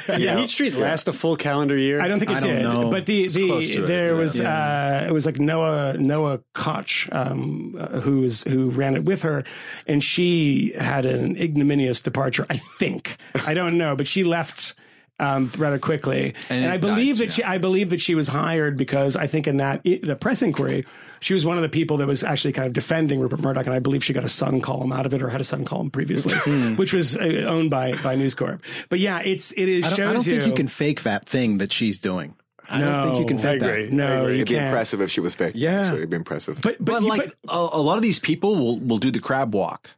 Yeah, 0.08 0.36
Heat 0.36 0.48
Street 0.48 0.74
last 0.74 1.08
a 1.08 1.12
full 1.12 1.36
calendar 1.36 1.76
year. 1.76 2.00
I 2.00 2.08
don't 2.08 2.18
think 2.18 2.30
it 2.30 2.36
I 2.36 2.40
don't 2.40 2.54
did, 2.54 2.62
know. 2.62 2.90
but 2.90 3.06
the 3.06 3.28
close 3.28 3.68
to 3.70 3.78
the 3.78 3.84
it, 3.84 3.86
there 3.86 4.12
yeah. 4.14 4.18
was 4.20 4.40
uh, 4.40 5.06
it 5.08 5.12
was 5.12 5.26
like 5.26 5.38
Noah 5.38 5.96
Noah 5.98 6.40
Kotch 6.54 7.08
um, 7.14 7.76
uh, 7.78 8.00
who 8.00 8.20
was 8.20 8.44
who 8.44 8.70
ran 8.70 8.94
it 8.96 9.04
with 9.04 9.22
her, 9.22 9.44
and 9.86 10.02
she 10.02 10.72
had 10.78 11.04
an 11.06 11.36
ignominious 11.36 12.00
departure. 12.00 12.46
I 12.48 12.56
think 12.78 13.16
I 13.46 13.54
don't 13.54 13.76
know, 13.76 13.96
but 13.96 14.06
she 14.06 14.24
left. 14.24 14.74
Um, 15.20 15.52
rather 15.56 15.78
quickly, 15.78 16.34
and, 16.48 16.64
And 16.64 16.72
I 16.72 16.76
believe 16.76 17.18
died, 17.18 17.28
that 17.28 17.32
she, 17.34 17.44
I 17.44 17.58
believe 17.58 17.90
that 17.90 18.00
she 18.00 18.16
was 18.16 18.26
hired 18.26 18.76
because 18.76 19.14
I 19.14 19.28
think 19.28 19.46
in 19.46 19.58
that 19.58 19.80
i 19.86 20.00
the 20.02 20.16
press 20.16 20.42
inquiry, 20.42 20.84
she 21.20 21.34
was 21.34 21.44
one 21.46 21.56
of 21.56 21.62
the 21.62 21.68
people 21.68 21.98
that 21.98 22.08
was 22.08 22.24
actually 22.24 22.50
kind 22.52 22.66
of 22.66 22.72
defending 22.72 23.20
Rupert 23.20 23.38
Murdoch, 23.40 23.64
and 23.66 23.72
I 23.74 23.78
believe 23.78 24.02
she 24.02 24.12
got 24.12 24.24
a 24.24 24.28
Sun 24.28 24.60
column 24.60 24.92
out 24.92 25.06
of 25.06 25.14
it, 25.14 25.22
or 25.22 25.28
had 25.28 25.40
a 25.40 25.44
Sun 25.44 25.66
column 25.66 25.88
previously, 25.88 26.36
which 26.74 26.92
was 26.92 27.16
uh, 27.16 27.44
owned 27.46 27.70
by 27.70 27.94
by 28.02 28.16
News 28.16 28.34
Corp. 28.34 28.60
But 28.88 28.98
yeah, 28.98 29.20
it's 29.24 29.52
it 29.52 29.68
is 29.68 29.84
I 29.84 29.88
don't, 29.90 29.96
shows 29.98 30.08
I 30.08 30.12
don't 30.14 30.24
think 30.24 30.42
you, 30.42 30.48
you 30.48 30.52
can 30.54 30.66
fake 30.66 31.04
that 31.04 31.26
thing 31.26 31.58
that 31.58 31.70
she's 31.70 31.98
doing. 32.00 32.34
I 32.68 32.80
don't 32.80 33.04
think 33.08 33.20
you 33.20 33.26
can 33.26 33.36
No, 33.36 33.42
fake 33.42 33.62
I 33.62 33.66
that. 33.66 33.78
agree. 33.78 33.90
No, 33.96 34.26
It'd 34.26 34.48
be 34.48 34.54
can't. 34.54 34.66
impressive 34.66 35.00
if 35.00 35.12
she 35.12 35.20
was 35.20 35.36
fake. 35.36 35.52
Yeah. 35.54 35.82
Actually, 35.82 35.98
it'd 35.98 36.10
be 36.10 36.16
impressive. 36.16 36.60
But 36.60 36.78
but, 36.84 36.92
But 36.94 37.02
you- 37.02 37.08
like 37.08 37.34
a, 37.48 37.56
a 37.56 37.78
lot 37.80 37.98
of 37.98 38.02
these 38.02 38.18
people 38.18 38.56
will 38.56 38.80
will 38.80 38.98
do 38.98 39.12
the 39.12 39.20
crab 39.20 39.54
walk, 39.54 39.90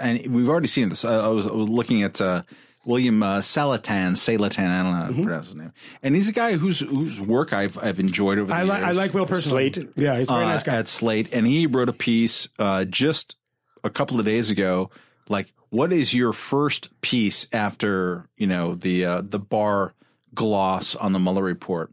and 0.00 0.34
we've 0.34 0.48
already 0.48 0.68
seen 0.68 0.88
this. 0.88 1.04
I, 1.04 1.16
I, 1.16 1.28
was, 1.28 1.46
I 1.46 1.52
was 1.52 1.68
looking 1.68 2.02
at 2.04 2.20
uh, 2.22 2.42
William 2.86 3.22
uh, 3.22 3.38
Saletan, 3.40 4.12
Saletan, 4.12 4.66
I 4.66 4.82
don't 4.82 4.92
know 4.92 4.98
how 4.98 5.04
Mm-hmm. 5.10 5.16
to 5.18 5.22
pronounce 5.22 5.46
his 5.48 5.54
name, 5.56 5.72
and 6.02 6.14
he's 6.14 6.28
a 6.28 6.32
guy 6.32 6.54
whose 6.56 6.80
whose 6.80 7.20
work 7.20 7.52
I've 7.52 7.76
I've 7.78 8.00
enjoyed 8.00 8.38
over 8.38 8.48
the 8.48 8.54
I 8.54 8.62
years. 8.62 8.70
I 8.70 8.92
like 8.92 9.12
Will 9.14 9.26
personally. 9.26 9.72
Slate. 9.72 9.88
Yeah, 9.96 10.18
he's 10.18 10.30
a 10.30 10.32
very 10.32 10.44
uh, 10.46 10.48
nice 10.48 10.62
guy. 10.62 10.76
at 10.76 10.88
Slate, 10.88 11.32
and 11.34 11.46
he 11.46 11.66
wrote 11.66 11.88
a 11.88 11.92
piece 11.92 12.48
uh, 12.58 12.84
just 12.84 13.36
a 13.84 13.90
couple 13.90 14.18
of 14.18 14.24
days 14.26 14.48
ago. 14.50 14.90
Like, 15.28 15.52
what 15.68 15.92
is 15.92 16.14
your 16.14 16.32
first 16.32 16.88
piece 17.02 17.46
after 17.52 18.24
you 18.36 18.46
know 18.46 18.74
the 18.74 19.04
uh, 19.04 19.22
the 19.24 19.38
bar 19.38 19.92
gloss 20.34 20.94
on 20.94 21.12
the 21.12 21.18
Mueller 21.18 21.42
report? 21.42 21.92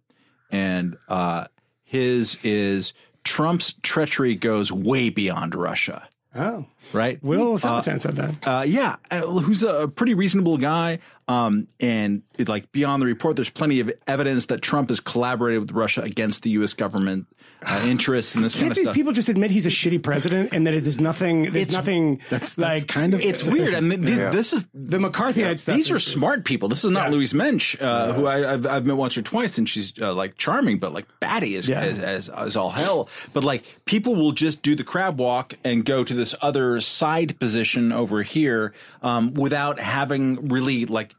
And 0.50 0.98
uh, 1.10 1.48
his 1.84 2.38
is 2.44 2.94
Trump's 3.26 3.74
treachery 3.84 4.36
goes 4.36 4.72
way 4.72 5.10
beyond 5.10 5.54
Russia. 5.54 6.08
Oh, 6.34 6.66
Right, 6.94 7.22
Will 7.24 7.58
Saletan 7.58 8.02
said 8.02 8.16
that. 8.16 8.48
uh, 8.48 8.62
yeah, 8.64 8.96
uh, 9.12 9.22
who's 9.22 9.64
a 9.64 9.88
pretty 9.88 10.14
reasonable 10.14 10.58
guy. 10.58 11.00
Um, 11.30 11.68
and 11.82 12.22
it, 12.38 12.48
like 12.48 12.72
beyond 12.72 13.02
the 13.02 13.06
report, 13.06 13.36
there's 13.36 13.50
plenty 13.50 13.82
of 13.82 13.92
evidence 14.08 14.46
that 14.46 14.62
Trump 14.62 14.88
has 14.88 15.02
collaborated 15.02 15.60
with 15.60 15.72
Russia 15.72 16.02
against 16.02 16.42
the 16.44 16.52
U.S. 16.52 16.74
government 16.74 17.28
uh, 17.66 17.84
interests 17.86 18.34
and 18.34 18.46
this 18.46 18.54
kind 18.56 18.62
Can't 18.62 18.72
of 18.72 18.76
these 18.78 18.86
stuff. 18.86 18.96
people 18.96 19.12
just 19.12 19.28
admit 19.28 19.52
he's 19.52 19.66
a 19.66 19.70
shitty 19.70 20.02
president 20.02 20.54
and 20.54 20.66
that 20.68 20.74
it 20.74 20.88
is 20.88 21.02
nothing? 21.02 21.42
There's 21.52 21.56
It's- 21.68 21.74
nothing. 21.74 22.22
That's, 22.30 22.58
like 22.58 22.88
kind 22.88 23.14
of 23.14 23.20
it's 23.20 23.46
weird, 23.46 23.74
and 23.74 23.90
th- 23.92 24.02
th- 24.06 24.18
Yeah. 24.18 24.30
this 24.30 24.54
is 24.54 24.70
the 24.74 25.00
McCarthyite 25.00 25.60
stuff. 25.60 25.76
these 25.76 25.92
are 25.92 25.98
is- 25.98 26.06
smart 26.06 26.46
people. 26.46 26.70
This 26.70 26.86
is 26.86 26.92
not 26.92 27.12
Louise 27.12 27.34
Mensch, 27.34 27.76
uh, 27.82 28.14
who 28.14 28.26
I, 28.26 28.54
I've, 28.54 28.66
I've 28.66 28.86
met 28.86 28.96
once 28.96 29.18
or 29.18 29.22
twice, 29.22 29.58
and 29.58 29.68
she's 29.68 29.92
uh, 30.02 30.14
like 30.14 30.38
charming, 30.38 30.80
but 30.80 30.94
like 30.94 31.08
batty 31.20 31.58
as, 31.58 31.68
Yeah. 31.68 31.82
as, 31.82 32.00
as 32.00 32.30
as 32.30 32.56
all 32.56 32.70
hell. 32.72 33.10
But 33.34 33.44
like 33.44 33.64
people 33.84 34.16
will 34.16 34.32
just 34.32 34.62
do 34.62 34.76
the 34.76 34.86
crab 34.86 35.20
walk 35.20 35.56
and 35.66 35.84
go 35.84 36.06
to 36.06 36.14
this 36.14 36.34
other 36.42 36.77
side 36.82 37.40
position 37.40 37.92
over 37.92 38.22
here 38.24 38.74
um, 39.02 39.34
without 39.34 39.80
having 39.80 40.48
really 40.50 40.86
like 40.86 41.16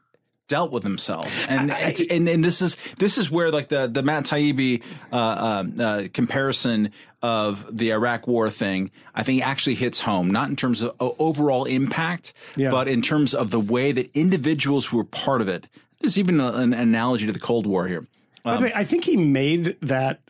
dealt 0.48 0.72
with 0.72 0.82
themselves 0.82 1.44
and 1.47 1.70
it's- 1.70 2.01
and 2.09 2.26
and 2.26 2.43
this 2.43 2.62
is 2.62 2.78
this 2.98 3.18
is 3.18 3.30
where 3.30 3.51
like 3.52 3.68
the 3.68 3.86
the 3.86 4.02
Matt 4.02 4.24
Taibbi 4.24 4.82
uh, 5.12 5.16
um, 5.16 5.78
uh, 5.78 6.05
comparison 6.14 6.90
of 7.22 7.66
the 7.76 7.90
Iraq 7.93 8.26
war 8.26 8.48
thing 8.48 8.90
I 9.14 9.24
think 9.24 9.47
actually 9.47 9.74
hits 9.74 10.01
home 10.01 10.30
not 10.30 10.48
in 10.48 10.56
terms 10.56 10.80
of 10.82 10.94
overall 11.01 11.64
impact 11.64 12.32
Yeah. 12.56 12.70
but 12.70 12.89
in 12.89 13.02
terms 13.02 13.35
of 13.35 13.51
the 13.51 13.60
way 13.60 13.93
that 13.93 14.10
individuals 14.16 14.86
who 14.86 14.97
were 14.97 15.05
part 15.05 15.43
of 15.43 15.48
it 15.48 15.68
there's 16.01 16.16
even 16.18 16.40
an 16.40 16.72
analogy 16.72 17.26
to 17.26 17.32
the 17.32 17.40
Cold 17.40 17.66
War 17.66 17.86
here 17.86 18.06
way, 18.47 18.72
I 18.74 18.85
think 18.85 19.05
he 19.05 19.18
made 19.18 19.76
that. 19.82 20.20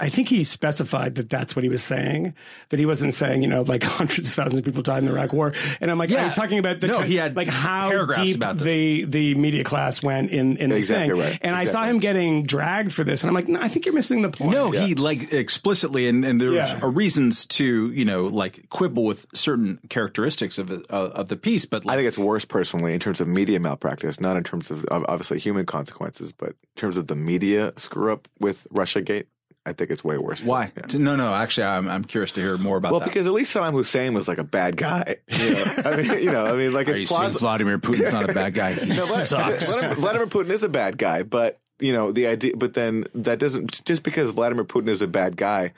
I 0.00 0.08
think 0.10 0.28
he 0.28 0.44
specified 0.44 1.14
that 1.14 1.30
that's 1.30 1.56
what 1.56 1.62
he 1.62 1.68
was 1.68 1.82
saying. 1.82 2.34
That 2.68 2.78
he 2.78 2.86
wasn't 2.86 3.14
saying, 3.14 3.42
you 3.42 3.48
know, 3.48 3.62
like 3.62 3.82
hundreds 3.98 4.28
of 4.28 4.34
thousands 4.34 4.58
of 4.58 4.64
people 4.64 4.82
died 4.82 4.98
in 4.98 5.06
the 5.06 5.12
Iraq 5.12 5.32
War. 5.32 5.54
And 5.80 5.90
I'm 5.90 5.98
like, 5.98 6.10
Yeah. 6.10 6.24
he's 6.24 6.34
talking 6.34 6.58
about 6.58 6.80
the 6.80 6.88
No, 6.88 7.00
he 7.00 7.16
had 7.16 7.36
like 7.36 7.48
how 7.48 8.06
deep 8.06 8.36
about 8.36 8.58
the 8.58 9.04
the 9.04 9.34
media 9.34 9.64
class 9.64 10.02
went 10.02 10.30
in 10.30 10.56
in 10.58 10.70
this 10.70 10.88
thing. 10.88 11.10
right. 11.12 11.38
And 11.42 11.56
I 11.56 11.64
saw 11.64 11.84
him 11.84 11.98
getting 12.00 12.42
dragged 12.44 12.92
for 12.92 13.04
this, 13.04 13.22
and 13.22 13.28
I'm 13.28 13.34
like, 13.34 13.48
no, 13.48 13.60
I 13.60 13.68
think 13.68 13.86
you're 13.86 13.94
missing 13.94 14.22
the 14.22 14.30
point. 14.30 14.52
No, 14.52 14.70
he 14.70 14.94
like 14.94 15.32
explicitly, 15.32 16.08
and, 16.08 16.24
and 16.24 16.40
there's 16.40 16.54
Yeah. 16.54 16.80
are 16.82 16.90
reasons 16.90 17.46
to 17.46 17.90
you 17.92 18.04
know 18.04 18.24
like 18.26 18.68
quibble 18.68 19.04
with 19.04 19.26
certain 19.34 19.78
characteristics 19.88 20.58
of 20.58 20.70
uh, 20.70 20.82
of 20.90 21.28
the 21.28 21.36
piece, 21.36 21.64
but 21.64 21.88
I 21.88 21.96
think 21.96 22.06
it's 22.08 22.18
worse 22.18 22.44
personally 22.44 22.92
in 22.92 23.00
terms 23.00 23.20
of 23.20 23.28
media 23.28 23.58
malpractice, 23.60 24.20
not 24.20 24.36
in 24.36 24.44
terms 24.44 24.70
of 24.70 24.84
of 24.86 25.04
obviously 25.08 25.38
human 25.38 25.64
consequences, 25.66 26.32
but 26.32 26.50
in 26.50 26.56
terms 26.76 26.96
of 26.96 27.06
the 27.06 27.16
media 27.16 27.72
screw 27.76 28.12
up 28.12 28.28
with 28.38 28.66
RussiaGate. 28.72 29.24
I 29.66 29.72
think 29.72 29.90
it's 29.90 30.04
way 30.04 30.16
worse. 30.16 30.42
why? 30.44 30.72
Yeah. 30.76 30.98
No, 30.98 31.16
no. 31.16 31.34
Actually, 31.34 31.66
I'm 31.66 31.88
I'm 31.88 32.04
curious 32.04 32.32
to 32.32 32.40
hear 32.40 32.56
more 32.56 32.76
about 32.76 32.88
that. 32.88 32.92
Well, 32.92 33.00
that. 33.00 33.06
because 33.08 33.26
at 33.26 33.32
least 33.32 33.54
Saddam 33.54 33.72
Hussein 33.72 34.14
was 34.14 34.28
like 34.28 34.38
a 34.38 34.44
bad 34.44 34.76
guy. 34.76 35.16
You 35.28 35.50
know, 35.54 35.64
I 35.84 35.96
mean, 35.96 36.22
you 36.22 36.32
know, 36.32 36.46
I 36.46 36.52
mean, 36.54 36.72
like 36.72 36.88
Are 36.88 36.94
it's 36.94 37.10
plausible. 37.10 37.40
Vladimir 37.40 37.78
Putin's 37.78 38.12
not 38.12 38.30
a 38.30 38.32
bad 38.32 38.54
guy? 38.54 38.72
He 38.74 38.86
No, 38.88 38.94
Vla- 38.94 39.20
sucks. 39.22 39.68
Vladimir, 39.68 39.94
Vladimir 39.96 40.26
Putin 40.28 40.50
is 40.50 40.62
a 40.62 40.68
bad 40.68 40.96
guy, 40.98 41.22
but 41.24 41.58
you 41.80 41.92
know 41.92 42.12
the 42.12 42.26
idea. 42.28 42.56
But 42.56 42.74
then 42.74 43.04
that 43.14 43.38
doesn't 43.38 43.84
just 43.84 44.02
because 44.04 44.30
Vladimir 44.30 44.64
Putin 44.64 44.88
is 44.88 45.02
a 45.02 45.06
bad 45.08 45.36
guy 45.36 45.72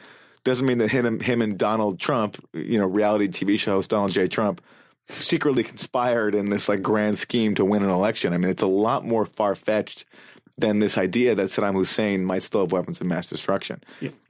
doesn't 0.44 0.66
mean 0.66 0.78
that 0.78 0.88
him, 0.90 1.20
him 1.20 1.42
and 1.42 1.58
Donald 1.58 1.98
Trump, 1.98 2.42
you 2.54 2.78
know, 2.78 2.86
reality 2.86 3.26
TV 3.28 3.58
show 3.58 3.72
host 3.72 3.90
Donald 3.90 4.12
J. 4.12 4.28
Trump, 4.28 4.62
secretly 5.08 5.62
conspired 5.64 6.34
in 6.34 6.48
this 6.50 6.68
like 6.68 6.80
grand 6.80 7.18
scheme 7.18 7.54
to 7.56 7.64
win 7.64 7.82
an 7.82 7.90
election. 7.90 8.32
I 8.32 8.38
mean, 8.38 8.50
it's 8.50 8.62
a 8.62 8.66
lot 8.68 9.04
more 9.04 9.26
far 9.26 9.54
fetched 9.54 10.04
than 10.58 10.80
this 10.80 10.98
idea 10.98 11.34
that 11.34 11.46
Saddam 11.46 11.74
Hussein 11.74 12.24
might 12.24 12.42
still 12.42 12.62
have 12.62 12.72
weapons 12.72 13.00
of 13.00 13.06
mass 13.06 13.28
destruction. 13.28 13.82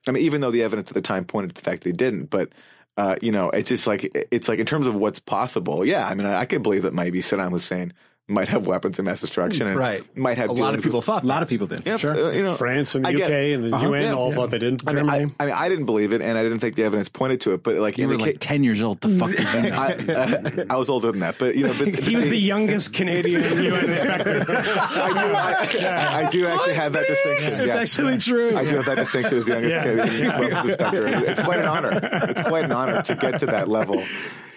I 0.07 0.11
mean, 0.11 0.23
even 0.23 0.41
though 0.41 0.51
the 0.51 0.63
evidence 0.63 0.91
at 0.91 0.95
the 0.95 1.01
time 1.01 1.25
pointed 1.25 1.49
to 1.49 1.63
the 1.63 1.69
fact 1.69 1.83
that 1.83 1.89
he 1.89 1.93
didn't, 1.93 2.27
but 2.27 2.51
uh, 2.97 3.17
you 3.23 3.33
know, 3.33 3.49
it's 3.51 3.69
just 3.69 3.87
like 3.87 4.11
it's 4.31 4.49
like 4.49 4.59
in 4.59 4.67
terms 4.67 4.87
of 4.87 4.95
what's 4.95 5.21
possible. 5.21 5.85
Yeah, 5.85 6.07
I 6.07 6.15
mean, 6.15 6.27
I, 6.27 6.41
I 6.41 6.45
could 6.45 6.63
believe 6.63 6.83
that 6.83 6.95
maybe 6.95 7.21
Saddam 7.21 7.53
Hussein 7.53 7.93
might 8.29 8.49
have 8.49 8.67
weapons 8.67 8.99
of 8.99 9.05
mass 9.07 9.21
destruction 9.23 9.67
and 9.67 9.77
Right. 9.79 10.05
might 10.17 10.37
have 10.37 10.51
A 10.51 10.53
lot 10.53 10.75
of 10.75 10.83
people 10.83 10.99
with- 10.99 11.07
thought 11.07 11.25
A 11.25 11.27
lot 11.27 11.43
of 11.43 11.49
people 11.49 11.67
did. 11.67 11.83
Yeah, 11.87 11.97
sure. 11.97 12.15
uh, 12.15 12.31
you 12.33 12.43
know, 12.43 12.55
France 12.55 12.95
and 12.95 13.05
the 13.05 13.09
I 13.09 13.13
UK 13.13 13.19
get 13.19 13.31
it. 13.31 13.53
and 13.55 13.65
the 13.73 13.77
Uh-huh. 13.77 13.87
UN 13.89 14.03
Yeah. 14.03 14.13
all 14.15 14.33
thought 14.33 14.51
they 14.51 14.59
did. 14.59 14.81
I 14.87 14.93
mean, 14.93 15.09
I, 15.09 15.17
I 15.41 15.47
mean, 15.47 15.55
I 15.57 15.69
didn't 15.69 15.87
believe 15.87 16.13
it, 16.13 16.21
and 16.21 16.37
I 16.37 16.43
didn't 16.43 16.59
think 16.59 16.75
the 16.77 16.85
evidence 16.85 17.09
pointed 17.09 17.41
to 17.43 17.55
it. 17.55 17.63
But 17.63 17.77
like, 17.77 17.97
You 17.97 18.07
were 18.07 18.15
indica- 18.15 18.31
like 18.33 18.37
10 18.41 18.65
years 18.65 18.83
old. 18.83 19.01
The 19.01 19.09
fuck 19.09 19.31
did 19.31 19.41
you 19.65 19.71
know? 19.71 19.77
I, 19.77 20.65
I, 20.69 20.75
I 20.75 20.77
was 20.77 20.89
older 20.91 21.11
than 21.11 21.21
that, 21.21 21.37
but 21.39 21.57
you 21.57 21.65
know, 21.67 21.73
but, 21.79 21.89
He 21.99 22.17
was 22.17 22.29
the 22.29 22.37
youngest 22.39 22.93
Canadian 22.93 23.41
UN 23.65 23.91
inspector. 23.91 24.45
I 24.49 25.65
do, 25.71 25.87
I, 25.87 26.27
I 26.27 26.31
do 26.31 26.47
actually 26.47 26.75
have 26.75 26.93
that 26.93 27.07
distinction. 27.07 27.45
It's 27.47 27.67
yeah. 27.67 27.77
actually 27.77 28.19
true. 28.19 28.57
I 28.57 28.65
do 28.67 28.77
have 28.77 28.85
that 28.87 28.97
distinction 28.99 29.39
as 29.39 29.45
the 29.47 29.53
youngest 29.53 29.73
Yeah. 29.75 29.83
Canadian 29.85 30.29
weapons 30.41 30.67
inspector. 30.67 31.07
It's 31.09 31.41
quite 31.41 31.61
an 31.61 31.67
honor. 31.67 32.01
It's 32.29 32.43
quite 32.43 32.65
an 32.67 32.73
honor 32.73 33.03
to 33.03 33.15
get 33.15 33.41
to 33.41 33.47
that 33.47 33.69
level. 33.69 34.03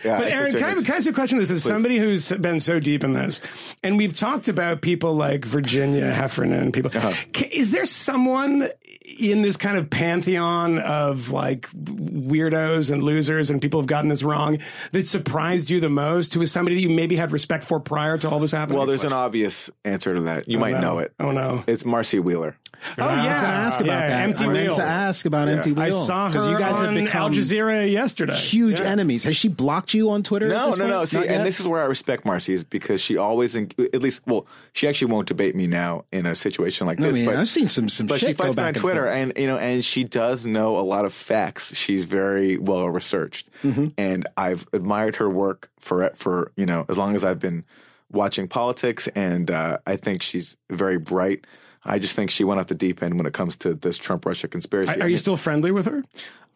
Yeah, 0.04 0.18
But 0.18 0.32
Aaron, 0.32 0.54
can 0.54 0.64
I, 0.64 0.74
can 0.82 0.94
I 0.94 0.96
ask 0.98 1.06
you 1.06 1.12
a 1.12 1.16
question? 1.16 1.38
This 1.38 1.50
is 1.52 1.64
somebody 1.64 1.98
who's 1.98 2.32
been 2.32 2.60
so 2.60 2.80
deep 2.80 3.04
in 3.04 3.14
this, 3.14 3.42
and 3.84 3.98
we've 3.98 4.16
talked 4.16 4.48
about 4.48 4.82
people 4.82 5.14
like 5.14 5.46
Virginia 5.46 6.12
Heffernan. 6.12 6.72
People, 6.72 6.92
Uh-huh. 6.94 7.14
Is 7.52 7.72
there 7.72 7.86
someone 7.86 8.68
in 9.06 9.42
this 9.42 9.58
kind 9.58 9.78
of 9.78 9.90
pantheon 9.90 10.80
of 10.80 11.32
like 11.32 11.68
weirdos 11.72 12.92
and 12.92 13.04
losers 13.04 13.50
and 13.50 13.62
people 13.62 13.80
have 13.80 13.88
gotten 13.88 14.10
this 14.10 14.24
wrong 14.24 14.60
that 14.92 15.06
surprised 15.08 15.70
you 15.70 15.80
the 15.80 15.90
most? 15.90 16.34
Who 16.34 16.40
was 16.40 16.52
somebody 16.52 16.76
that 16.76 16.82
you 16.82 16.90
maybe 16.90 17.16
had 17.16 17.32
respect 17.32 17.64
for 17.64 17.80
prior 17.80 18.18
to 18.20 18.30
all 18.30 18.40
this 18.40 18.52
happening? 18.52 18.78
well, 18.78 18.88
there's 18.88 19.04
an 19.04 19.14
obvious 19.14 19.70
answer 19.86 20.14
to 20.14 20.22
that. 20.22 20.48
You 20.48 20.58
oh, 20.58 20.62
might 20.62 20.72
no. 20.74 20.80
know 20.82 21.00
it. 21.00 21.14
Oh 21.20 21.32
no! 21.32 21.64
It's 21.68 21.86
Marcy 21.86 22.20
Wheeler. 22.20 22.58
Oh 22.98 23.04
I 23.04 23.24
yeah, 23.24 23.30
was 23.30 23.40
going 23.40 23.52
to 23.52 23.58
ask 23.58 23.80
about 23.80 23.88
yeah, 23.92 24.08
that. 24.08 24.22
Empty 24.22 24.44
I 24.44 24.48
meant 24.48 24.66
wheel. 24.70 24.76
to 24.78 24.84
ask 24.84 25.26
about 25.28 25.50
Empty 25.50 25.72
Wheel. 25.74 25.84
I 25.84 25.90
saw 25.92 26.30
her 26.30 26.34
'Cause 26.34 26.48
you 26.48 26.58
guys 26.58 26.76
on 26.78 26.96
have 26.96 27.06
become 27.06 27.22
Al 27.24 27.30
Jazeera 27.30 27.92
yesterday. 27.92 28.34
huge 28.36 28.80
Yeah. 28.80 28.88
enemies. 28.88 29.22
Has 29.24 29.38
she 29.38 29.50
blocked 29.50 29.94
you 29.94 30.10
on 30.10 30.24
Twitter? 30.24 30.48
at 30.48 30.52
No, 30.52 30.66
this 30.68 30.78
no, 30.78 30.84
point? 30.86 30.90
no. 30.90 31.06
See, 31.06 31.18
Not 31.18 31.26
yet? 31.28 31.36
and 31.36 31.46
this 31.46 31.60
is 31.60 31.68
where 31.68 31.80
I 31.84 31.86
respect 31.86 32.26
Marcy 32.26 32.54
is 32.56 32.64
because 32.64 33.00
she 33.00 33.18
always, 33.18 33.56
en- 33.56 33.70
at 33.94 34.02
least, 34.02 34.22
well, 34.26 34.48
she 34.74 34.88
actually 34.88 35.12
won't 35.12 35.28
debate 35.28 35.56
me 35.56 35.68
now 35.68 36.06
in 36.12 36.26
a 36.26 36.34
situation 36.34 36.88
like 36.88 37.00
I 37.00 37.04
this. 37.04 37.18
mean, 37.18 37.26
but 37.26 37.36
I've 37.36 37.48
seen 37.50 37.68
some 37.68 37.88
some 37.88 38.08
but 38.08 38.20
shit 38.20 38.30
she 38.30 38.34
fights 38.34 38.56
go 38.56 38.62
me 38.62 38.68
on 38.68 38.74
back 38.74 38.76
and 38.78 38.82
Twitter, 38.92 39.08
and, 39.08 39.34
you 39.38 39.48
know, 39.48 39.58
and 39.58 39.84
she 39.84 40.04
does 40.04 40.46
know 40.46 40.78
a 40.80 40.82
lot 40.82 41.06
of 41.06 41.14
facts. 41.14 41.76
She's 41.76 42.06
very 42.06 42.58
well 42.58 42.90
researched, 42.90 43.50
Mm-hmm. 43.64 43.88
and 43.98 44.28
I've 44.38 44.68
admired 44.74 45.16
her 45.18 45.30
work 45.30 45.70
for 45.80 46.12
for 46.16 46.52
you 46.56 46.66
know 46.66 46.86
as 46.90 46.98
long 46.98 47.16
as 47.16 47.24
I've 47.24 47.40
been 47.40 47.64
watching 48.12 48.48
politics, 48.48 49.08
and 49.16 49.50
uh, 49.50 49.78
I 49.88 49.96
think 49.96 50.22
she's 50.22 50.58
very 50.70 50.98
bright. 50.98 51.46
I 51.84 51.98
just 51.98 52.16
think 52.16 52.30
she 52.30 52.44
went 52.44 52.60
off 52.60 52.68
the 52.68 52.76
deep 52.76 53.02
end 53.02 53.18
when 53.18 53.26
it 53.26 53.34
comes 53.34 53.56
to 53.58 53.74
this 53.74 53.98
Trump 53.98 54.26
Russia 54.26 54.48
conspiracy. 54.48 54.92
Are 54.92 54.96
I 54.96 54.98
you 54.98 55.12
mean- 55.14 55.18
still 55.18 55.38
friendly 55.38 55.72
with 55.72 55.86
her? 55.88 56.04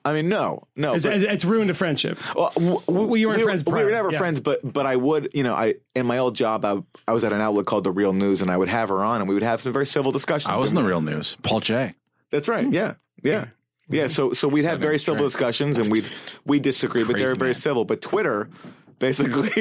I 0.08 0.14
mean, 0.14 0.30
no, 0.30 0.68
no. 0.76 0.94
It's, 0.94 1.04
but- 1.04 1.14
it's 1.20 1.44
ruined 1.44 1.72
a 1.72 1.74
friendship. 1.74 2.20
well, 2.36 2.52
w- 2.54 2.74
w- 2.86 3.08
Well, 3.08 3.08
weren't 3.08 3.38
we, 3.40 3.44
friends 3.44 3.66
We 3.66 3.72
prior, 3.72 3.86
were 3.86 3.92
never 3.92 4.12
yeah. 4.12 4.20
friends, 4.20 4.40
but 4.40 4.60
but 4.64 4.86
I 4.86 4.96
would, 4.96 5.30
you 5.34 5.42
know, 5.42 5.56
I 5.56 5.76
in 5.96 6.06
my 6.06 6.20
old 6.20 6.36
job, 6.36 6.64
I, 6.64 6.78
I 7.08 7.14
was 7.14 7.24
at 7.24 7.34
an 7.34 7.42
outlet 7.42 7.66
called 7.66 7.86
the 7.86 7.92
Real 7.92 8.14
News, 8.14 8.44
and 8.44 8.52
I 8.52 8.58
would 8.58 8.70
have 8.70 8.90
her 8.90 9.04
on, 9.04 9.22
and 9.22 9.28
we 9.28 9.34
would 9.34 9.42
have 9.42 9.62
some 9.64 9.74
very 9.74 9.88
civil 9.88 10.12
discussions. 10.12 10.52
I 10.52 10.58
was 10.58 10.70
in 10.70 10.76
the 10.76 10.84
real 10.84 11.02
news. 11.02 11.36
Paul 11.42 11.60
Jay 11.60 11.92
That's 12.36 12.48
right. 12.48 12.66
Hmm. 12.66 12.74
Yeah, 12.74 12.94
yeah, 13.24 13.46
yeah. 13.90 14.08
So 14.08 14.34
so 14.34 14.48
we'd 14.48 14.66
have 14.66 14.80
very 14.80 15.00
civil 15.00 15.26
discussions, 15.26 15.80
and 15.80 15.92
we'd 15.92 16.06
we 16.46 16.60
disagree, 16.60 17.04
but 17.04 17.14
they 17.14 17.22
were 17.22 17.28
Crazy 17.28 17.40
very 17.40 17.50
man. 17.50 17.56
civil. 17.56 17.86
But 17.86 18.02
Twitter. 18.02 18.50
Basically, 18.98 19.50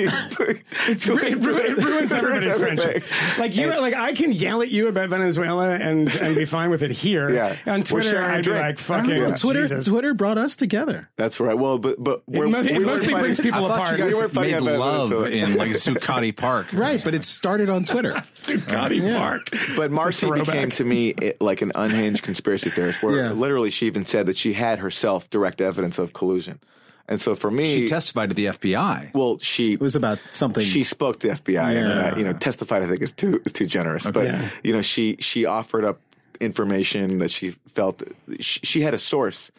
It's, 0.87 1.09
it, 1.09 1.45
ru- 1.45 1.57
it 1.57 1.77
ruins 1.79 2.13
everybody's 2.13 2.57
friendship. 2.57 3.03
Like 3.39 3.57
you, 3.57 3.67
like 3.69 3.95
I 3.95 4.13
can 4.13 4.31
yell 4.33 4.63
at 4.63 4.71
you 4.71 4.87
about 4.89 5.11
Venezuela 5.11 5.71
and 5.75 6.09
and 6.17 6.37
be 6.37 6.45
fine 6.45 6.71
with 6.71 6.83
it 6.83 6.93
here. 6.93 7.31
Yeah. 7.35 7.57
On 7.67 7.83
Twitter, 7.83 8.11
sharing 8.11 8.31
a 8.31 8.35
I'd 8.39 8.45
be 8.45 8.51
like, 8.53 8.61
I 8.61 8.67
don't 8.69 8.79
fucking 8.79 9.09
know, 9.11 9.35
Twitter. 9.35 9.63
Jesus. 9.63 9.87
Twitter 9.87 10.15
brought 10.15 10.39
us 10.39 10.55
together. 10.55 11.11
That's 11.17 11.41
right. 11.41 11.59
Well, 11.59 11.79
but 11.79 11.97
but 12.03 12.23
we're, 12.29 12.47
mo- 12.49 12.61
it 12.61 12.67
we 12.67 12.73
weren't 12.75 12.87
mostly 12.87 13.09
fighting- 13.09 13.23
brings 13.23 13.41
people 13.41 13.67
I 13.67 13.75
apart. 13.75 13.99
you 13.99 14.05
We 14.05 14.15
weren't 14.15 14.33
fighting 14.33 14.65
made 14.65 14.77
love 14.77 15.13
in 15.27 15.55
like 15.57 15.71
Zuccotti 15.73 16.37
Park. 16.37 16.73
Right, 16.73 17.03
but 17.03 17.15
it 17.15 17.25
started 17.25 17.69
on 17.71 17.85
Twitter. 17.85 18.13
Ducati 18.37 19.17
Park. 19.17 19.49
But 19.77 19.91
Marcy 19.91 20.31
became 20.31 20.71
to 20.73 20.85
me 20.85 21.09
it, 21.11 21.41
like 21.41 21.61
an 21.63 21.73
unhinged 21.75 22.23
conspiracy 22.23 22.71
theorist, 22.71 23.03
where 23.03 23.17
Yeah. 23.17 23.33
literally 23.33 23.71
she 23.71 23.87
even 23.87 24.07
said 24.07 24.27
that 24.27 24.37
she 24.37 24.53
had 24.53 24.79
herself 24.79 25.29
direct 25.31 25.61
evidence 25.61 25.99
of 25.99 26.13
collusion, 26.13 26.61
and 27.09 27.21
so 27.21 27.35
for 27.35 27.51
me, 27.51 27.67
She 27.67 27.89
testified 27.89 28.31
to 28.31 28.35
the 28.35 28.47
FBI. 28.47 29.13
well, 29.15 29.39
she 29.41 29.75
It 29.75 29.81
was 29.81 29.95
about 29.97 30.19
something. 30.33 30.65
she 30.65 30.85
spoke 30.85 31.21
to 31.21 31.29
the 31.29 31.35
FBI 31.35 31.77
and 31.77 32.15
uh, 32.15 32.17
you 32.19 32.25
know 32.25 32.33
testified. 32.33 32.83
I 32.83 32.87
think 32.89 33.03
is 33.03 33.13
too 33.13 33.41
is 33.45 33.53
too 33.53 33.67
generous, 33.67 34.07
but 34.11 34.25
Yeah. 34.27 34.49
you 34.63 34.73
know 34.73 34.83
she 34.83 35.17
she 35.21 35.45
offered 35.45 35.85
up 35.85 36.01
information 36.41 37.19
that 37.19 37.31
she 37.31 37.51
felt 37.75 38.03
she, 38.41 38.61
she 38.63 38.81
had 38.83 38.95
a 38.95 38.99
source 38.99 39.51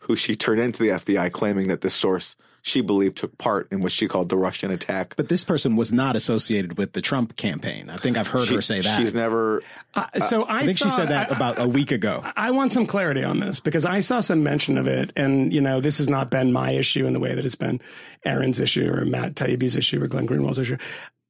who 0.00 0.16
she 0.16 0.34
turned 0.36 0.60
into 0.60 0.82
the 0.82 0.88
FBI, 0.90 1.30
claiming 1.32 1.68
that 1.68 1.80
this 1.82 1.94
source 1.94 2.36
she 2.62 2.80
believed 2.80 3.16
took 3.16 3.36
part 3.38 3.68
in 3.70 3.80
what 3.80 3.92
she 3.92 4.08
called 4.08 4.28
the 4.28 4.36
Russian 4.36 4.70
attack. 4.70 5.14
but 5.16 5.28
this 5.28 5.44
person 5.44 5.76
was 5.76 5.92
not 5.92 6.16
associated 6.16 6.76
with 6.78 6.92
the 6.92 7.00
Trump 7.00 7.36
campaign. 7.36 7.88
I 7.90 7.96
think 7.96 8.16
I've 8.16 8.28
heard 8.28 8.48
She- 8.48 8.54
her 8.54 8.60
say 8.60 8.80
that. 8.80 8.98
She's 9.00 9.14
never. 9.14 9.62
Uh, 9.94 10.20
so 10.20 10.42
I, 10.44 10.58
I 10.60 10.66
think 10.66 10.78
she 10.78 10.90
said 10.90 11.08
that 11.08 11.32
I- 11.32 11.36
about 11.36 11.60
a 11.60 11.66
week 11.68 11.90
ago. 11.92 12.22
I 12.36 12.50
want 12.50 12.72
some 12.72 12.86
clarity 12.86 13.24
on 13.24 13.38
this 13.40 13.60
because 13.60 13.84
I 13.84 14.00
saw 14.00 14.20
some 14.20 14.42
mention 14.42 14.76
of 14.78 14.86
it, 14.86 15.12
and 15.16 15.52
you 15.52 15.60
know, 15.60 15.80
this 15.80 15.98
has 15.98 16.08
not 16.08 16.30
been 16.30 16.52
my 16.52 16.72
issue 16.72 17.06
in 17.06 17.12
the 17.12 17.20
way 17.20 17.34
that 17.34 17.44
it's 17.44 17.54
been 17.54 17.80
Aaron's 18.24 18.60
issue 18.60 18.90
or 18.92 19.04
Matt 19.04 19.34
Taibbi's 19.34 19.76
issue 19.76 20.02
or 20.02 20.06
Glenn 20.06 20.26
Greenwald's 20.26 20.58
issue. 20.58 20.76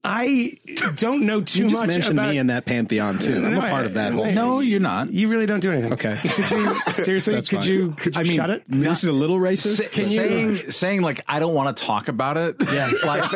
I 0.04 0.56
don't 0.94 1.24
know 1.26 1.40
too 1.40 1.64
You 1.64 1.68
just 1.68 1.82
much 1.82 1.88
mentioned 1.88 2.18
about 2.18 2.30
me 2.30 2.38
in 2.38 2.46
that 2.46 2.64
pantheon 2.64 3.18
too. 3.18 3.34
I'm 3.44 3.52
No, 3.54 3.58
a 3.58 3.68
part 3.68 3.84
of 3.84 3.94
that 3.94 4.12
I- 4.12 4.14
whole. 4.14 4.24
I- 4.26 4.30
No, 4.32 4.60
you're 4.60 4.78
not. 4.80 5.12
You 5.12 5.28
really 5.28 5.44
don't 5.44 5.58
do 5.60 5.72
anything. 5.72 5.92
Okay. 5.92 6.18
Could 6.22 6.50
you 6.50 6.80
seriously? 6.94 7.34
That's 7.34 7.48
could 7.48 7.58
fine. 7.60 7.68
you? 7.68 7.94
Could 7.98 8.14
you 8.14 8.20
I 8.20 8.24
mean, 8.24 8.36
shut 8.36 8.50
it? 8.50 8.62
this 8.68 9.02
is 9.02 9.08
a 9.08 9.12
little 9.12 9.38
racist. 9.38 9.90
Can 9.90 10.04
you- 10.08 10.16
saying 10.16 10.56
saying 10.70 11.02
like 11.02 11.20
I 11.28 11.40
don't 11.40 11.52
want 11.54 11.76
to 11.76 11.84
talk 11.84 12.06
about 12.08 12.36
it, 12.36 12.56
yeah. 12.72 12.90
like 13.04 13.28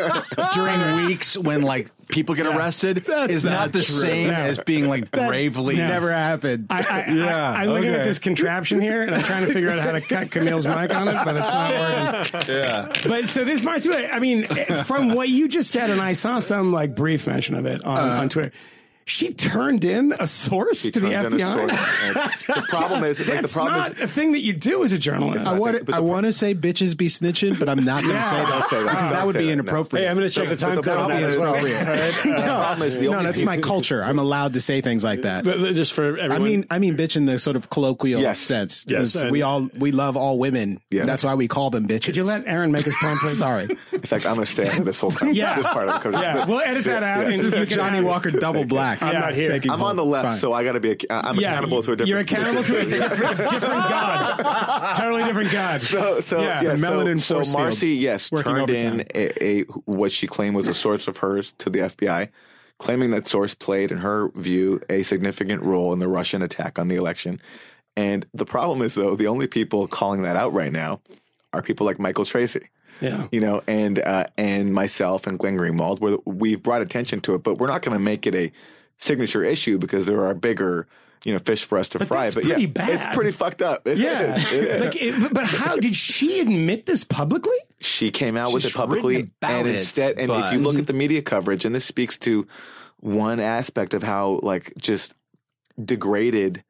during 0.55 1.07
weeks 1.07 1.37
when 1.37 1.63
like 1.63 1.91
people 2.13 2.37
get 2.37 2.47
arrested 2.47 3.05
That's 3.07 3.33
is 3.33 3.45
not, 3.45 3.51
not 3.53 3.73
the 3.73 3.83
true. 3.83 3.97
same 3.97 4.29
No. 4.29 4.35
as 4.35 4.59
being 4.59 4.87
like 4.89 5.11
bravely. 5.11 5.77
never 5.77 6.13
happened. 6.13 6.67
I, 6.71 6.79
I, 7.09 7.13
Yeah, 7.13 7.51
I, 7.51 7.63
I'm 7.63 7.71
looking 7.71 7.89
at 7.91 8.05
this 8.05 8.21
contraption 8.21 8.81
here, 8.81 9.03
and 9.03 9.15
I'm 9.15 9.23
trying 9.23 9.47
to 9.47 9.53
figure 9.53 9.71
out 9.71 9.81
how 9.81 9.93
to 9.93 10.01
cut 10.01 10.29
Kmele's 10.29 10.67
mic 10.67 10.95
on 10.95 11.09
it, 11.09 11.15
but 11.25 11.35
it's 11.37 11.49
not 11.49 12.33
working. 12.43 12.55
Yeah. 12.57 12.93
But 13.09 13.27
so 13.27 13.45
this 13.45 13.65
Marcy, 13.65 13.93
I 13.93 14.21
mean, 14.21 14.45
from 14.85 15.15
what 15.15 15.29
you 15.29 15.49
just 15.49 15.71
said, 15.71 15.91
and 15.91 16.01
I 16.01 16.13
saw 16.13 16.39
some 16.39 16.73
like 16.73 16.95
brief 16.95 17.27
mention 17.27 17.55
of 17.57 17.67
it 17.67 17.83
on, 17.85 17.97
uh, 17.97 18.21
on 18.21 18.29
Twitter. 18.29 18.53
She 19.05 19.33
turned 19.35 19.85
in 19.85 20.15
a 20.19 20.27
source 20.29 20.83
She 20.83 20.91
to 20.93 21.01
the 21.01 21.11
turned 21.11 21.35
in 21.35 21.41
a 21.41 21.45
FBI. 21.45 22.47
the 22.55 22.63
problem 22.69 23.03
is, 23.05 23.19
like, 23.19 23.27
the 23.29 23.35
That's 23.35 23.53
problem 23.53 23.77
not 23.77 23.93
is, 23.93 24.01
a 24.01 24.07
thing 24.09 24.33
that 24.33 24.41
you 24.41 24.53
do 24.53 24.85
as 24.85 24.93
a 24.93 24.99
journalist. 24.99 25.47
I 25.47 25.59
want 25.59 25.91
I 25.93 25.99
want 26.01 26.27
to 26.27 26.33
say 26.33 26.55
bitches 26.55 26.97
be 26.97 27.09
snitching, 27.09 27.59
but 27.59 27.69
I'm 27.69 27.85
not 27.85 28.03
going 28.03 28.15
to 28.15 28.21
Yeah. 28.21 28.31
say 28.31 28.37
that 28.37 28.69
say 28.71 28.77
that. 28.79 28.85
because 28.91 29.03
Don't 29.09 29.13
that 29.19 29.27
would 29.27 29.33
be 29.37 29.41
that. 29.41 29.47
No. 29.47 29.53
inappropriate. 29.55 30.05
Hey, 30.05 30.11
I'm 30.11 30.17
going 30.17 30.29
to 30.29 30.35
check 30.35 30.49
the 30.49 30.57
time 30.57 30.77
the 30.77 30.83
code 30.83 30.97
on 30.99 31.11
problem 31.11 31.21
that 31.21 31.27
as 31.27 31.35
is- 31.35 31.39
well. 31.41 31.53
the 31.63 32.43
problem 32.45 32.89
is 32.89 32.95
the 32.97 33.03
no, 33.03 33.13
only 33.15 33.25
that's 33.25 33.41
people- 33.41 33.55
my 33.55 33.61
culture. 33.61 34.05
I'm 34.05 34.19
allowed 34.19 34.53
to 34.55 34.61
say 34.61 34.81
things 34.81 35.03
like 35.03 35.23
that. 35.23 35.45
But 35.45 35.75
just 35.75 35.93
for 35.93 36.17
everyone, 36.17 36.33
I 36.33 36.39
mean, 36.39 36.67
I 36.71 36.79
mean, 36.79 36.97
bitch 36.97 37.17
in 37.17 37.25
the 37.27 37.39
sort 37.39 37.57
of 37.57 37.71
colloquial 37.71 38.21
Yes. 38.21 38.39
sense. 38.39 38.85
Yes, 38.89 39.13
'Cause 39.15 39.23
and- 39.23 39.31
we 39.33 39.43
all 39.43 39.69
we 39.79 39.91
love 39.93 40.17
all 40.17 40.39
women. 40.39 40.81
Yes. 40.91 41.07
That's 41.07 41.25
why 41.25 41.35
we 41.35 41.49
call 41.49 41.71
them 41.71 41.89
bitches. 41.89 42.05
Could 42.05 42.17
you 42.17 42.25
let 42.25 42.45
Aaron 42.47 42.71
make 42.71 42.85
his 42.85 42.95
point, 43.01 43.19
please? 43.21 43.37
Sorry, 43.43 43.69
In 43.93 44.01
fact, 44.03 44.25
I'm 44.27 44.35
going 44.37 44.47
to 44.47 44.53
stay 44.53 44.69
out 44.69 44.79
of 44.79 44.85
this 44.87 45.01
whole 45.01 45.11
con- 45.11 45.35
Yeah. 45.35 45.57
this 45.57 45.67
part 45.67 45.89
of 45.89 45.95
the 45.95 46.01
conversation. 46.01 46.37
Yeah, 46.39 46.45
we'll 46.47 46.61
edit 46.61 46.85
that 46.85 47.03
out. 47.03 47.27
This 47.27 47.41
is 47.41 47.51
the 47.53 47.67
Johnnie 47.67 48.01
Walker 48.01 48.31
double 48.31 48.65
black. 48.65 48.92
I'm 49.01 49.15
not 49.15 49.35
here. 49.35 49.61
I'm 49.71 49.83
on 49.83 49.97
the 49.97 50.05
left, 50.05 50.39
so 50.39 50.53
I 50.53 50.65
got 50.65 50.73
to 50.73 50.81
be. 50.81 50.91
A, 50.93 50.97
I'm 51.11 51.37
Yeah, 51.37 51.53
accountable 51.53 51.83
to 51.83 51.93
a 51.93 51.97
different. 51.97 52.09
You're 52.09 52.19
accountable 52.21 52.65
to 52.65 52.79
a 52.79 52.85
different, 52.99 53.39
different 53.39 53.61
God. 53.63 54.95
Totally 54.97 55.25
different 55.25 55.53
God. 55.53 55.83
So, 55.83 56.21
so 56.21 56.41
Yeah. 56.41 56.63
yeah, 56.63 56.71
The 56.75 56.79
so, 56.79 56.91
melanin 56.91 57.19
so 57.21 57.35
force 57.37 57.51
field 57.53 57.63
Marcy, 57.63 57.89
yes, 57.91 58.31
turned 58.31 58.71
in 58.71 59.01
a, 59.15 59.45
a 59.45 59.63
what 59.85 60.13
she 60.13 60.27
claimed 60.27 60.57
was 60.57 60.69
a 60.69 60.75
source 60.75 61.09
of 61.09 61.19
hers 61.19 61.53
to 61.59 61.71
the 61.71 61.79
FBI, 61.81 62.29
claiming 62.79 63.11
that 63.13 63.29
source 63.29 63.55
played, 63.55 63.93
in 63.93 63.99
her 63.99 64.31
view, 64.35 64.81
a 64.91 65.03
significant 65.05 65.63
role 65.63 65.93
in 65.93 65.99
the 66.01 66.09
Russian 66.09 66.43
attack 66.43 66.79
on 66.79 66.89
the 66.89 66.97
election. 66.97 67.41
And 67.97 68.27
the 68.33 68.47
problem 68.47 68.83
is, 68.83 68.95
though, 68.95 69.17
the 69.17 69.27
only 69.27 69.47
people 69.47 69.87
calling 69.87 70.23
that 70.23 70.37
out 70.37 70.53
right 70.53 70.73
now 70.73 71.01
are 71.53 71.63
people 71.63 71.85
like 71.87 71.99
Michael 71.99 72.25
Tracey. 72.25 72.69
Yeah. 73.03 73.27
You 73.33 73.41
know, 73.41 73.63
and 73.67 73.99
uh, 73.99 74.27
and 74.39 74.73
myself 74.73 75.27
and 75.27 75.37
Glenn 75.39 75.59
Greenwald, 75.59 75.99
where 76.01 76.19
we've 76.25 76.63
brought 76.63 76.83
attention 76.83 77.21
to 77.23 77.35
it, 77.35 77.43
but 77.43 77.59
we're 77.59 77.67
not 77.67 77.83
going 77.83 77.95
to 77.95 78.03
make 78.03 78.27
it 78.27 78.35
a 78.35 78.53
signature 78.99 79.43
issue 79.45 79.79
because 79.79 80.07
there 80.07 80.25
are 80.27 80.35
bigger, 80.35 80.87
you 81.25 81.33
know, 81.33 81.39
fish 81.39 81.65
for 81.65 81.79
us 81.79 81.89
to 81.91 82.05
fry. 82.05 82.25
that's 82.25 82.35
but 82.35 82.45
pretty 82.45 82.63
yeah, 82.63 82.67
bad. 82.69 82.91
it's 82.91 83.15
pretty 83.15 83.33
fucked 83.33 83.63
up. 83.63 83.87
It 83.87 83.99
Yeah. 83.99 84.35
is. 84.37 84.53
It 84.53 84.65
is. 84.65 84.81
Like, 84.81 84.97
it, 84.97 85.21
but- 85.21 85.35
but 85.35 85.47
how 85.47 85.77
did 85.77 85.95
she 85.97 86.41
admit 86.41 86.87
this 86.87 87.05
publicly? 87.05 87.57
she 87.81 88.13
came 88.13 88.37
out 88.37 88.53
with 88.53 88.65
it 88.65 88.73
publicly 88.73 89.29
and 89.43 89.67
instead 89.67 90.17
and 90.17 90.31
if 90.31 90.53
you 90.53 90.61
look 90.61 90.77
at 90.79 90.87
the 90.87 90.93
media 90.93 91.21
coverage 91.21 91.65
and 91.65 91.75
this 91.75 91.85
speaks 91.85 92.17
to 92.17 92.47
one 93.01 93.41
aspect 93.41 93.93
of 93.93 94.05
how 94.05 94.39
like 94.45 94.73
just 94.79 95.15
degraded 95.83 96.63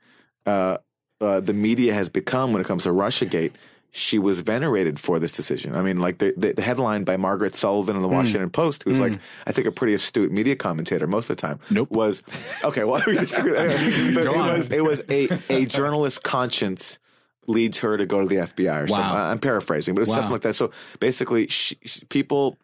uh, 0.47 0.79
uh, 1.21 1.41
the 1.41 1.53
media 1.53 1.93
has 1.95 2.09
become 2.09 2.53
when 2.53 2.63
it 2.63 2.67
comes 2.67 2.85
to 2.85 2.89
russiagate 2.89 3.53
she 3.95 4.19
was 4.19 4.41
venerated 4.41 4.99
for 4.99 5.19
this 5.19 5.33
decision. 5.33 5.77
I 5.77 5.83
mean, 5.83 6.01
like 6.01 6.17
the, 6.17 6.33
the, 6.35 6.55
the 6.55 6.63
headline 6.63 7.05
by 7.05 7.19
Margaret 7.19 7.55
Sullivan 7.55 7.95
in 7.95 8.01
the 8.01 8.09
hmm. 8.09 8.15
Washington 8.15 8.49
Post, 8.49 8.85
who's 8.85 8.99
like, 8.99 9.13
hmm. 9.13 9.19
I 9.47 9.53
think 9.53 9.67
a 9.67 9.71
pretty 9.71 9.93
astute 9.93 10.33
media 10.33 10.57
commentator 10.57 11.07
most 11.07 11.29
of 11.29 11.37
the 11.37 11.41
time. 11.41 11.61
Nope. 11.71 11.91
Was 11.91 12.23
okay. 12.65 12.85
Well, 12.85 13.03
we 13.07 13.19
just- 13.19 13.35
it 13.39 14.35
was 14.35 14.71
it 14.71 14.83
was 14.83 15.03
a 15.11 15.29
a 15.51 15.67
journalist's 15.67 16.19
conscience 16.19 16.99
leads 17.47 17.81
her 17.81 17.99
to 17.99 18.07
go 18.07 18.23
to 18.23 18.27
the 18.27 18.37
FBI 18.37 18.85
or 18.85 18.89
something. 18.89 18.97
Wow. 18.97 19.31
I'm 19.31 19.39
paraphrasing, 19.39 19.95
but 19.95 20.03
it's 20.03 20.09
Wow. 20.09 20.17
something 20.17 20.33
like 20.33 20.43
that. 20.43 20.55
So 20.55 20.71
basically, 20.99 21.49
she, 21.49 21.77
she- 21.85 22.05
people, 22.07 22.57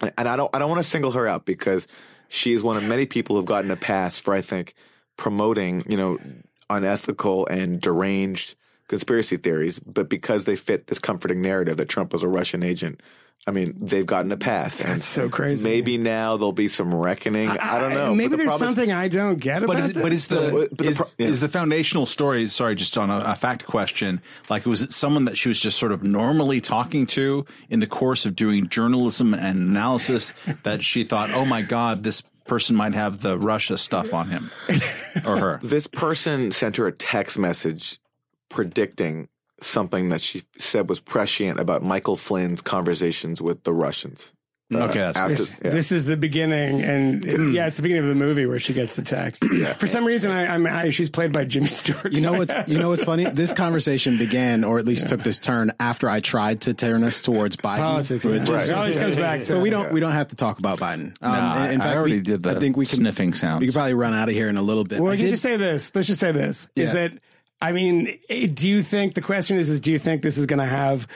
and 0.00 0.28
I 0.28 0.34
don't 0.34 0.50
I 0.54 0.58
don't 0.58 0.68
want 0.68 0.82
to 0.82 0.90
single 0.90 1.12
her 1.12 1.28
out 1.28 1.44
because 1.44 1.86
she 2.28 2.52
is 2.52 2.64
one 2.64 2.76
of 2.76 2.82
many 2.82 3.06
people 3.06 3.36
who've 3.36 3.44
gotten 3.44 3.70
a 3.70 3.76
pass 3.76 4.18
for 4.18 4.34
I 4.34 4.40
think 4.40 4.74
promoting 5.16 5.84
you 5.88 5.96
know 5.96 6.18
unethical 6.68 7.46
and 7.46 7.80
deranged 7.80 8.56
conspiracy 8.88 9.36
theories, 9.36 9.78
but 9.78 10.08
because 10.08 10.44
they 10.44 10.56
fit 10.56 10.86
this 10.88 10.98
comforting 10.98 11.40
narrative 11.40 11.76
that 11.78 11.88
Trump 11.88 12.12
was 12.12 12.22
a 12.22 12.28
Russian 12.28 12.62
agent. 12.62 13.00
I 13.46 13.50
mean, 13.50 13.76
they've 13.78 14.06
gotten 14.06 14.32
a 14.32 14.38
pass. 14.38 14.80
and 14.80 14.88
That's 14.88 15.04
so 15.04 15.28
crazy. 15.28 15.64
Maybe 15.68 15.98
now 15.98 16.38
there'll 16.38 16.52
be 16.52 16.68
some 16.68 16.94
reckoning. 16.94 17.50
I, 17.50 17.78
don't 17.78 17.90
know. 17.92 18.14
Maybe 18.14 18.30
the 18.30 18.36
there's 18.38 18.46
problem 18.48 18.68
is- 18.70 18.74
something 18.74 18.92
I 18.92 19.08
don't 19.08 19.38
get 19.38 19.62
about 19.62 19.76
But, 19.76 19.84
is, 19.84 19.92
this. 19.92 20.02
but 20.02 20.12
is 20.12 20.26
the, 20.28 20.66
But 20.70 20.78
the 20.78 20.84
is, 20.88 20.96
pro- 20.96 21.06
yeah. 21.18 21.26
is 21.26 21.40
the 21.40 21.48
foundational 21.48 22.06
story? 22.06 22.48
Sorry, 22.48 22.74
just 22.74 22.96
on 22.96 23.10
a, 23.10 23.18
a 23.18 23.34
fact 23.34 23.66
question. 23.66 24.22
Like, 24.48 24.64
was 24.64 24.80
it 24.80 24.94
someone 24.94 25.26
that 25.26 25.36
she 25.36 25.50
was 25.50 25.60
just 25.60 25.78
sort 25.78 25.92
of 25.92 26.02
normally 26.02 26.62
talking 26.62 27.04
to 27.08 27.44
in 27.68 27.80
the 27.80 27.86
course 27.86 28.24
of 28.24 28.34
doing 28.34 28.66
journalism 28.70 29.34
and 29.34 29.58
analysis 29.58 30.32
that 30.62 30.82
she 30.82 31.04
thought, 31.04 31.30
"Oh 31.32 31.44
my 31.44 31.60
God, 31.60 32.02
this 32.02 32.22
person 32.46 32.74
might 32.76 32.94
have 32.94 33.20
the 33.20 33.38
Russia 33.38 33.76
stuff 33.76 34.14
on 34.14 34.28
him 34.30 34.50
or 35.26 35.36
her"? 35.36 35.60
this 35.62 35.86
person 35.86 36.50
sent 36.50 36.76
her 36.78 36.86
a 36.86 36.92
text 36.92 37.38
message 37.38 37.98
predicting 38.54 39.28
something 39.60 40.08
that 40.10 40.20
she 40.20 40.42
said 40.58 40.88
was 40.88 41.00
prescient 41.00 41.60
about 41.60 41.82
Michael 41.82 42.16
Flynn's 42.16 42.62
conversations 42.62 43.42
with 43.42 43.62
the 43.64 43.72
Russians. 43.72 44.32
Uh, 44.74 44.78
Okay, 44.78 44.98
that's 44.98 45.18
after- 45.18 45.34
this, 45.34 45.60
yeah. 45.62 45.70
this 45.70 45.92
is 45.92 46.06
the 46.06 46.16
beginning, 46.16 46.80
and 46.80 47.22
it- 47.24 47.38
yeah, 47.52 47.66
it's 47.66 47.76
the 47.76 47.82
beginning 47.82 48.04
of 48.04 48.08
the 48.08 48.14
movie 48.24 48.46
where 48.46 48.58
she 48.58 48.72
gets 48.72 48.94
the 48.94 49.02
text. 49.02 49.44
For 49.78 49.86
some 49.86 50.06
reason, 50.06 50.30
I, 50.30 50.46
I'm 50.46 50.66
I, 50.66 50.88
she's 50.88 51.10
played 51.10 51.32
by 51.32 51.44
Jimmy 51.44 51.66
Stewart. 51.66 52.12
You 52.12 52.22
know 52.22 52.32
what's 52.32 52.54
you 52.66 52.78
know 52.78 52.88
what's 52.88 53.04
funny? 53.04 53.26
This 53.26 53.52
conversation 53.52 54.16
began, 54.16 54.64
or 54.64 54.78
at 54.78 54.86
least 54.86 55.08
took 55.08 55.22
this 55.22 55.38
turn 55.38 55.70
after 55.78 56.08
I 56.08 56.20
tried 56.20 56.62
to 56.62 56.72
turn 56.74 57.04
us 57.04 57.20
towards 57.20 57.56
Biden. 57.56 57.76
politics. 57.78 58.24
which 58.24 58.48
yeah. 58.48 58.60
It 58.64 58.70
always 58.72 58.96
comes 58.96 59.16
back 59.16 59.40
to 59.40 59.46
So 59.46 59.60
we 59.60 59.68
don't 59.68 59.92
we 59.92 60.00
don't 60.00 60.12
have 60.12 60.28
to 60.28 60.36
talk 60.36 60.58
about 60.58 60.80
Biden. 60.80 61.14
Um, 61.20 61.32
Nah, 61.32 61.64
in, 61.66 61.72
in 61.72 61.80
I 61.82 61.84
fact, 61.84 61.96
already 61.98 62.14
we, 62.16 62.20
did 62.22 62.42
the 62.42 62.50
I 62.56 62.58
think 62.58 62.76
we 62.78 62.86
can, 62.86 62.96
sniffing 63.00 63.34
sounds. 63.34 63.60
We 63.60 63.66
could 63.66 63.74
probably 63.74 63.94
run 63.94 64.14
out 64.14 64.30
of 64.30 64.34
here 64.34 64.48
in 64.48 64.56
a 64.56 64.62
little 64.62 64.84
bit. 64.84 64.98
Well, 65.00 65.08
I 65.10 65.12
we 65.12 65.18
can 65.18 65.26
did- 65.26 65.32
just 65.32 65.42
say 65.42 65.58
this. 65.58 65.94
Let's 65.94 66.08
just 66.08 66.20
say 66.20 66.32
this: 66.32 66.68
is 66.74 66.92
that 66.94 67.12
I 67.64 67.72
mean, 67.72 68.18
eh, 68.28 68.46
do 68.52 68.68
you 68.68 68.82
think 68.82 69.14
the 69.14 69.22
question 69.22 69.56
is, 69.56 69.70
is 69.70 69.80
do 69.80 69.90
you 69.90 69.98
think 69.98 70.20
this 70.20 70.36
is 70.36 70.44
going 70.44 70.58
to 70.58 70.66
have 70.66 71.08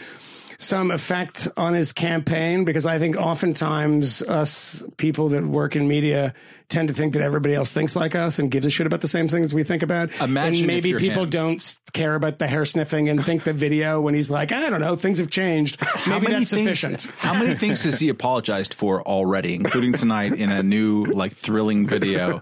some 0.57 0.91
effect 0.91 1.47
on 1.59 1.75
his 1.75 1.93
campaign? 1.93 2.65
Because 2.65 2.87
I 2.87 2.99
think 2.99 3.17
oftentimes 3.17 4.23
us 4.23 4.83
people 4.97 5.29
that 5.31 5.45
work 5.45 5.77
in 5.77 5.87
media 5.87 6.33
tend 6.69 6.89
to 6.89 6.95
think 6.95 7.15
that 7.15 7.23
everybody 7.23 7.55
else 7.55 7.73
thinks 7.73 7.97
like 7.97 8.15
us 8.15 8.39
and 8.39 8.51
gives 8.51 8.67
a 8.67 8.71
shit 8.71 8.87
about 8.87 9.01
the 9.01 9.09
same 9.09 9.27
things 9.29 9.55
we 9.55 9.65
think 9.65 9.83
about. 9.83 10.11
Imagine 10.21 10.61
and 10.61 10.67
maybe 10.67 10.93
people 10.95 11.23
him. 11.25 11.31
don't 11.31 11.79
care 11.95 12.15
about 12.15 12.39
the 12.39 12.47
hair 12.47 12.67
sniffing 12.67 13.09
and 13.09 13.25
think 13.25 13.45
the 13.45 13.55
video 13.55 14.01
when 14.03 14.13
he's 14.13 14.31
like, 14.31 14.53
I 14.53 14.69
don't 14.69 14.81
know, 14.81 14.95
things 14.95 15.19
have 15.19 15.31
changed. 15.31 15.81
Maybe 16.07 16.27
that's 16.27 16.51
things, 16.51 16.79
sufficient. 16.79 17.05
How 17.17 17.33
many 17.33 17.55
things 17.55 17.83
has 17.85 17.99
he 17.99 18.09
apologized 18.11 18.75
for 18.75 19.01
already, 19.03 19.55
including 19.55 19.95
tonight 19.95 20.35
in 20.35 20.51
a 20.51 20.63
new, 20.63 21.05
like, 21.07 21.33
thrilling 21.33 21.87
video 21.87 22.39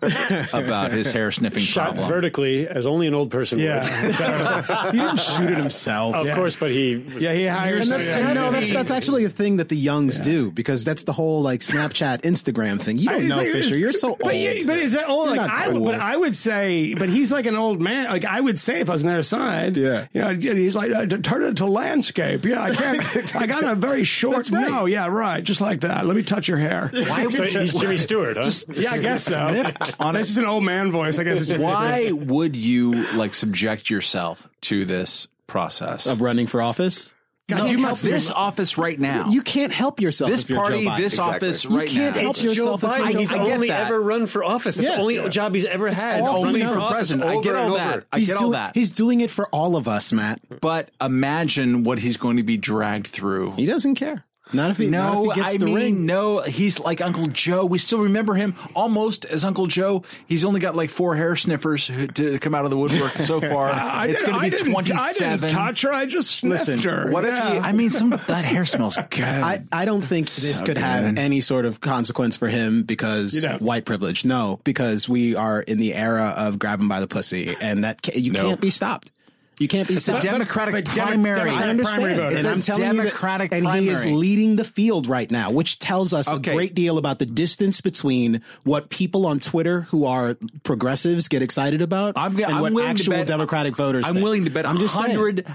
about 0.52 0.90
his 0.90 1.10
hair 1.12 1.30
sniffing 1.30 1.62
Shot 1.62 1.94
problem? 1.94 2.08
vertically 2.08 2.66
as 2.66 2.84
only 2.84 3.06
an 3.06 3.14
old 3.14 3.30
person 3.30 3.58
would. 3.60 3.66
He 4.96 4.98
didn't 4.98 5.20
shoot 5.20 5.50
it 5.50 5.56
himself. 5.56 6.14
Of 6.16 6.34
course, 6.34 6.56
but 6.56 6.70
he 6.70 6.96
was 6.96 7.22
yeah, 7.22 7.32
he 7.32 7.46
hires. 7.46 7.90
And 7.90 8.00
that's, 8.00 8.08
yeah. 8.16 8.32
no, 8.32 8.50
that's 8.50 8.70
that's 8.72 8.90
actually 8.90 9.24
a 9.24 9.28
thing 9.30 9.56
that 9.58 9.68
the 9.68 9.76
youngs 9.76 10.20
do 10.20 10.50
because 10.50 10.84
that's 10.84 11.04
the 11.04 11.12
whole 11.12 11.42
like 11.42 11.60
Snapchat, 11.60 12.22
Instagram 12.22 12.80
thing. 12.80 12.98
You 12.98 13.08
don't 13.08 13.20
It's 13.20 13.28
know, 13.28 13.36
like- 13.36 13.52
Fisher. 13.52 13.76
You're 13.76 13.92
so 13.92 14.15
old. 14.22 14.32
But, 14.32 14.36
yeah, 14.36 14.52
but 14.66 14.78
is 14.78 14.92
that 14.92 15.08
old? 15.08 15.28
Like, 15.36 15.40
I, 15.50 15.68
would- 15.68 15.76
cool. 15.76 15.84
but 15.86 16.00
I 16.00 16.16
would 16.16 16.34
say, 16.34 16.94
but 16.94 17.08
he's 17.08 17.30
like 17.32 17.46
an 17.46 17.56
old 17.56 17.80
man. 17.80 18.06
Like 18.10 18.24
I 18.24 18.40
would 18.40 18.58
say, 18.58 18.80
if 18.80 18.88
I 18.88 18.92
was 18.92 19.04
on 19.04 19.10
their 19.10 19.22
side, 19.22 19.76
Yeah. 19.76 20.06
you 20.12 20.20
know, 20.20 20.34
he's 20.34 20.76
like 20.76 20.92
uh, 20.92 21.06
turn 21.06 21.42
it 21.42 21.56
to 21.58 21.66
landscape. 21.66 22.44
Yeah, 22.44 22.62
I 22.62 22.74
can't. 22.74 23.36
I 23.36 23.46
got 23.46 23.64
a 23.64 23.74
very 23.74 24.04
short. 24.04 24.36
That's 24.36 24.50
right. 24.50 24.68
No, 24.68 24.86
yeah, 24.86 25.06
right, 25.06 25.42
just 25.42 25.60
like 25.60 25.80
that. 25.80 26.06
Let 26.06 26.16
me 26.16 26.22
touch 26.22 26.48
your 26.48 26.58
hair. 26.58 26.90
so 26.92 27.44
he's 27.44 27.74
Jimmy 27.74 27.96
Stewart, 27.98 28.36
huh? 28.36 28.50
yeah, 28.74 28.92
I 28.92 28.98
guess 28.98 29.24
so. 29.24 29.72
this 30.12 30.30
is 30.30 30.38
an 30.38 30.46
old 30.46 30.64
man 30.64 30.90
voice. 30.92 31.18
I 31.18 31.24
guess 31.24 31.38
it's 31.40 31.48
just 31.50 31.60
Why 31.62 32.10
would 32.12 32.56
you 32.56 33.06
like 33.12 33.34
subject 33.34 33.90
yourself 33.90 34.48
to 34.62 34.84
this 34.84 35.26
process? 35.46 36.06
of 36.06 36.20
running 36.20 36.46
for 36.46 36.60
office. 36.62 37.14
God, 37.48 37.68
you 37.70 37.78
must 37.78 38.02
this 38.02 38.30
office 38.32 38.76
right 38.76 38.98
now. 38.98 39.28
You 39.28 39.40
can't 39.40 39.72
help 39.72 40.00
yourself. 40.00 40.30
this 40.30 40.42
if 40.42 40.50
you're 40.50 40.58
party, 40.58 40.82
Joe 40.82 40.90
Biden. 40.90 40.96
this 40.98 41.12
Exactly. 41.14 41.34
office 41.48 41.64
right 41.64 41.70
now. 41.70 41.74
You 41.74 41.78
right 41.80 41.88
can't 41.88 42.16
now. 42.16 42.20
help 42.22 42.30
It's 42.30 42.42
Joe 42.42 42.48
yourself 42.50 42.82
if 42.84 42.90
Biden. 42.90 43.10
you're 43.12 43.18
He's 43.20 43.30
Joe 43.30 43.38
only 43.52 43.68
that. 43.68 43.86
ever 43.86 44.00
run 44.00 44.26
for 44.26 44.42
office. 44.44 44.76
That's 44.76 44.88
Yeah. 44.88 44.96
the 44.96 45.00
only 45.00 45.14
Yeah. 45.16 45.28
job 45.28 45.54
he's 45.54 45.64
ever 45.64 45.88
had. 45.88 46.22
all 46.22 46.44
He's 46.44 46.56
he 46.56 46.62
running 46.64 46.80
for 46.82 46.88
President. 46.92 47.30
I 47.30 47.40
get 47.42 47.54
all 47.54 47.74
that. 47.74 48.04
I 48.12 48.18
He's 48.18 48.28
get 48.28 48.34
all 48.38 48.40
doing, 48.40 48.52
that. 48.52 48.74
He's 48.74 48.90
doing 48.90 49.20
it 49.20 49.30
for 49.30 49.46
all 49.50 49.76
of 49.76 49.86
us, 49.86 50.12
Matt. 50.12 50.40
But 50.60 50.88
imagine 51.00 51.84
what 51.84 52.00
he's 52.00 52.16
going 52.16 52.36
to 52.38 52.42
be 52.42 52.56
dragged 52.56 53.06
through. 53.06 53.52
He 53.52 53.64
doesn't 53.66 53.94
care. 53.94 54.24
Not 54.52 54.70
if 54.70 54.76
he, 54.78 54.86
not 54.86 55.12
No, 55.14 55.30
if 55.30 55.34
he 55.36 55.40
gets 55.42 55.54
I 55.54 55.58
the 55.58 55.64
mean, 55.66 55.74
ring. 55.74 56.06
no, 56.06 56.40
he's 56.40 56.78
like 56.78 57.00
Uncle 57.00 57.26
Joe. 57.26 57.64
We 57.64 57.78
still 57.78 58.00
remember 58.02 58.34
him 58.34 58.54
almost 58.76 59.24
as 59.24 59.44
Uncle 59.44 59.66
Joe. 59.66 60.04
He's 60.28 60.44
only 60.44 60.60
got 60.60 60.76
like 60.76 60.88
four 60.88 61.16
hair 61.16 61.34
sniffers 61.34 61.86
to 62.14 62.38
come 62.38 62.54
out 62.54 62.64
of 62.64 62.70
the 62.70 62.76
woodwork 62.76 63.10
so 63.10 63.40
far. 63.52 63.68
I 63.70 64.06
it's 64.06 64.22
going 64.22 64.34
to 64.34 64.40
be 64.40 64.50
didn't- 64.50 64.68
I 64.76 64.82
27. 64.82 65.40
didn't 65.40 65.50
touch 65.52 65.82
her. 65.82 65.92
I 65.92 66.06
just 66.06 66.30
sniffed 66.30 66.68
Listen, 66.68 66.78
her. 66.82 67.10
what 67.10 67.24
if 67.24 67.34
he- 67.34 67.58
I 67.58 67.72
mean, 67.72 67.90
some 67.90 68.10
that 68.10 68.44
hair 68.44 68.64
smells 68.66 68.96
good. 69.10 69.24
I, 69.24 69.64
I 69.72 69.84
don't 69.84 70.02
think 70.02 70.26
this 70.26 70.60
So 70.60 70.64
could 70.64 70.78
have 70.78 71.18
any 71.18 71.40
sort 71.40 71.64
of 71.64 71.80
consequence 71.80 72.36
for 72.36 72.48
him 72.48 72.84
because 72.84 73.34
You 73.34 73.40
don't. 73.40 73.60
white 73.62 73.84
privilege. 73.84 74.24
No, 74.24 74.60
because 74.62 75.08
we 75.08 75.34
are 75.34 75.60
in 75.60 75.78
the 75.78 75.92
era 75.94 76.34
of 76.36 76.58
grab 76.58 76.80
him 76.80 76.88
by 76.88 77.00
the 77.00 77.08
pussy, 77.08 77.56
and 77.60 77.82
that 77.84 78.14
you 78.16 78.30
can't 78.32 78.60
be 78.60 78.70
stopped. 78.70 79.10
You 79.58 79.68
can't 79.68 79.88
be 79.88 79.94
the 79.94 80.00
stopped. 80.00 80.22
Democratic 80.22 80.74
but 80.74 80.84
Demo- 80.84 81.06
primary. 81.12 81.34
Democratic 81.36 81.64
I 81.66 81.68
understand, 81.70 82.02
primary 82.02 82.36
and 82.36 82.46
I'm 82.46 82.60
telling 82.60 82.82
Democratic 82.82 83.52
you 83.52 83.60
that, 83.62 83.66
and 83.74 83.80
he 83.84 83.88
is 83.88 84.04
leading 84.04 84.56
the 84.56 84.64
field 84.64 85.06
right 85.06 85.30
now, 85.30 85.50
which 85.50 85.78
tells 85.78 86.12
us 86.12 86.28
Okay. 86.28 86.50
a 86.50 86.54
great 86.54 86.74
deal 86.74 86.98
about 86.98 87.18
the 87.18 87.26
distance 87.26 87.80
between 87.80 88.42
what 88.64 88.90
people 88.90 89.24
on 89.24 89.40
Twitter 89.40 89.82
who 89.82 90.04
are 90.04 90.36
progressives 90.62 91.28
get 91.28 91.40
excited 91.42 91.80
about 91.80 92.14
I'm, 92.16 92.36
and 92.36 92.44
I'm 92.46 92.74
what 92.74 92.84
actual 92.84 93.12
bet, 93.14 93.26
Democratic 93.26 93.76
voters. 93.76 94.04
I'm 94.06 94.14
think. 94.14 94.24
willing 94.24 94.44
to 94.44 94.50
bet 94.50 94.66
I'm 94.66 94.76
just 94.78 94.94
saying. 94.94 95.16
hundred 95.16 95.46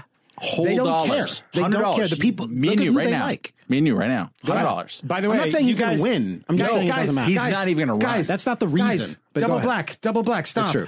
whole 0.42 0.64
They 0.64 0.74
don't 0.74 0.86
dollars. 0.86 1.42
care. 1.52 1.62
They 1.64 1.70
don't 1.70 1.94
care. 1.96 2.06
The 2.08 2.16
people- 2.16 2.48
me 2.48 2.72
and 2.72 2.80
you 2.82 2.92
right 2.92 3.08
now. 3.10 3.26
like. 3.26 3.54
Me 3.68 3.78
and 3.78 3.86
you 3.86 3.94
right 3.94 4.08
now. 4.08 4.30
Hundred 4.44 4.62
dollars. 4.64 5.00
By 5.02 5.22
the 5.22 5.30
way, 5.30 5.36
I'm 5.36 5.40
not 5.42 5.50
saying 5.50 5.64
you 5.64 5.70
he's 5.74 5.78
gonna 5.80 6.02
win. 6.02 6.44
I'm 6.46 6.58
just 6.58 6.70
No, 6.70 6.74
saying 6.76 6.88
it 6.88 6.90
guys, 6.90 6.98
doesn't 7.06 7.14
matter. 7.14 7.28
He's 7.30 7.38
guys, 7.38 7.52
not 7.52 7.68
even 7.68 7.86
gonna 7.88 7.92
run. 7.92 8.00
guys, 8.16 8.28
That's 8.28 8.44
not 8.44 8.60
the 8.60 8.66
guys, 8.66 8.98
reason, 8.98 9.16
but 9.32 9.40
double 9.40 9.60
black, 9.60 9.98
double 10.02 10.22
black. 10.22 10.46
Stop. 10.46 10.72
true. 10.72 10.86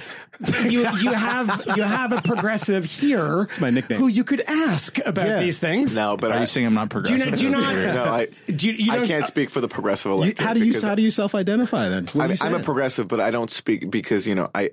you 0.69 0.81
you 0.99 1.13
have 1.15 1.63
you 1.77 1.83
have 1.83 2.13
a 2.13 2.21
progressive 2.21 2.85
here. 2.85 3.43
It's 3.43 3.59
my 3.61 3.71
nickname. 3.71 4.01
Who 4.01 4.09
you 4.09 4.23
could 4.23 4.43
ask 4.43 4.99
about 5.07 5.27
Yeah. 5.29 5.41
these 5.41 5.59
things. 5.61 5.97
No, 5.97 6.19
but 6.19 6.31
Are 6.33 6.39
I, 6.39 6.41
you 6.43 6.47
saying 6.47 6.67
I'm 6.67 6.75
not 6.75 6.91
Do 6.91 6.99
you, 6.99 7.03
progressive? 7.05 7.31
know, 7.31 7.37
do 7.37 7.45
you 7.45 7.51
not? 7.51 7.95
No, 7.95 8.05
I, 8.05 8.29
do 8.55 8.67
you, 8.71 8.73
you 8.75 8.93
I 8.93 9.07
can't 9.07 9.27
speak 9.27 9.49
for 9.49 9.63
the 9.63 9.69
progressive 9.69 10.13
electorate. 10.13 10.41
how 10.47 10.53
do 10.53 10.63
you 10.63 10.79
how 10.79 10.95
do 10.95 11.01
you 11.01 11.11
self-identify 11.11 11.89
then? 11.89 12.11
I'm, 12.15 12.35
I'm 12.43 12.55
a 12.55 12.61
progressive, 12.61 13.09
but 13.09 13.21
I 13.21 13.31
don't 13.31 13.51
speak 13.51 13.91
because 13.91 14.27
you 14.27 14.35
know 14.35 14.51
I 14.55 14.73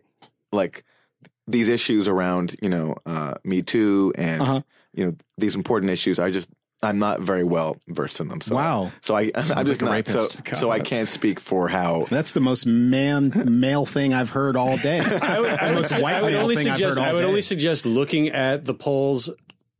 like 0.52 0.84
these 1.52 1.68
issues 1.70 2.08
around 2.08 2.56
you 2.62 2.70
know 2.70 2.96
uh, 3.06 3.34
Me 3.44 3.62
Too 3.62 4.14
and 4.16 4.42
Uh-huh. 4.42 4.62
you 4.94 5.06
know 5.06 5.16
these 5.38 5.56
important 5.56 5.92
issues. 5.92 6.20
I 6.20 6.32
just 6.32 6.50
I'm 6.84 6.98
not 6.98 7.22
very 7.22 7.44
well 7.44 7.78
versed 7.90 8.20
in 8.20 8.28
them. 8.28 8.42
So, 8.42 8.56
Wow. 8.56 8.92
So 9.02 9.16
I 9.16 9.22
I'm 9.36 9.48
like 9.50 9.66
just 9.68 9.82
a 9.82 9.86
not. 9.86 10.08
So, 10.08 10.20
rapist. 10.24 10.58
so 10.58 10.72
I 10.78 10.80
can't 10.80 11.08
speak 11.10 11.40
for 11.40 11.68
how. 11.70 12.08
That's 12.10 12.32
the 12.32 12.40
most 12.42 12.66
man 12.66 13.32
male 13.46 13.86
thing 13.86 14.16
I've 14.16 14.32
heard 14.32 14.58
all 14.58 14.78
day. 14.78 15.00
I 15.22 15.40
would, 15.40 15.50
I 15.52 15.66
would, 15.68 15.76
most 15.76 15.96
su- 15.96 16.02
white 16.02 16.16
I 16.16 16.22
would 16.24 16.34
only 16.34 16.56
suggest 16.56 16.98
I 16.98 17.14
would 17.14 17.24
only 17.24 17.42
suggest 17.42 17.86
looking 17.86 18.30
at 18.30 18.66
the 18.66 18.74
polls 18.74 19.30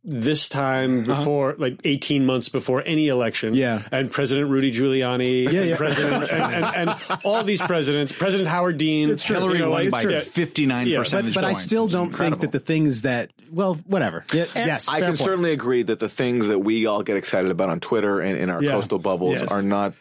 this 0.04 0.50
time 0.50 1.02
uh-huh. 1.08 1.20
before 1.20 1.56
like 1.60 1.80
18 1.84 2.26
months 2.26 2.50
before 2.50 2.82
any 2.88 3.08
election 3.08 3.54
Yeah. 3.54 3.84
and 3.92 4.10
president 4.10 4.50
rudy 4.50 4.72
giuliani 4.72 5.44
Yeah, 5.44 5.60
and 5.62 5.70
yeah. 5.70 5.78
president 5.78 6.24
and, 6.32 6.54
and, 6.66 6.90
and 6.90 7.20
all 7.24 7.44
these 7.44 7.62
presidents 7.62 8.12
president 8.12 8.50
howard 8.50 8.78
dean 8.78 9.12
It's 9.12 9.22
true. 9.22 9.36
Hillary 9.38 9.60
you 9.60 9.66
know, 9.66 9.70
won 9.72 9.90
like, 9.92 10.04
by 10.06 10.10
yeah. 10.10 10.20
59 10.22 10.88
Yeah, 10.88 10.98
percentage 11.00 11.36
but 11.36 11.44
I 11.44 11.48
points. 11.50 11.62
still 11.62 11.86
It's 11.86 11.94
don't 11.94 12.08
incredible. 12.08 12.40
think 12.40 12.52
that 12.52 12.58
the 12.58 12.66
things 12.66 13.04
that 13.04 13.30
well, 13.54 13.76
whatever. 13.86 14.24
Yeah, 14.34 14.46
yes, 14.56 14.88
I 14.88 15.00
can 15.02 15.08
point. 15.10 15.20
certainly 15.20 15.52
agree 15.52 15.84
that 15.84 16.00
the 16.00 16.08
things 16.08 16.48
that 16.48 16.60
we 16.60 16.86
all 16.86 17.04
get 17.04 17.18
excited 17.18 17.52
about 17.52 17.68
on 17.70 17.82
Twitter 17.82 18.22
and 18.22 18.38
in 18.38 18.50
our 18.50 18.64
Yeah. 18.64 18.72
coastal 18.72 18.98
bubbles 18.98 19.42
Yes. 19.42 19.52
are 19.52 19.62
not 19.62 19.94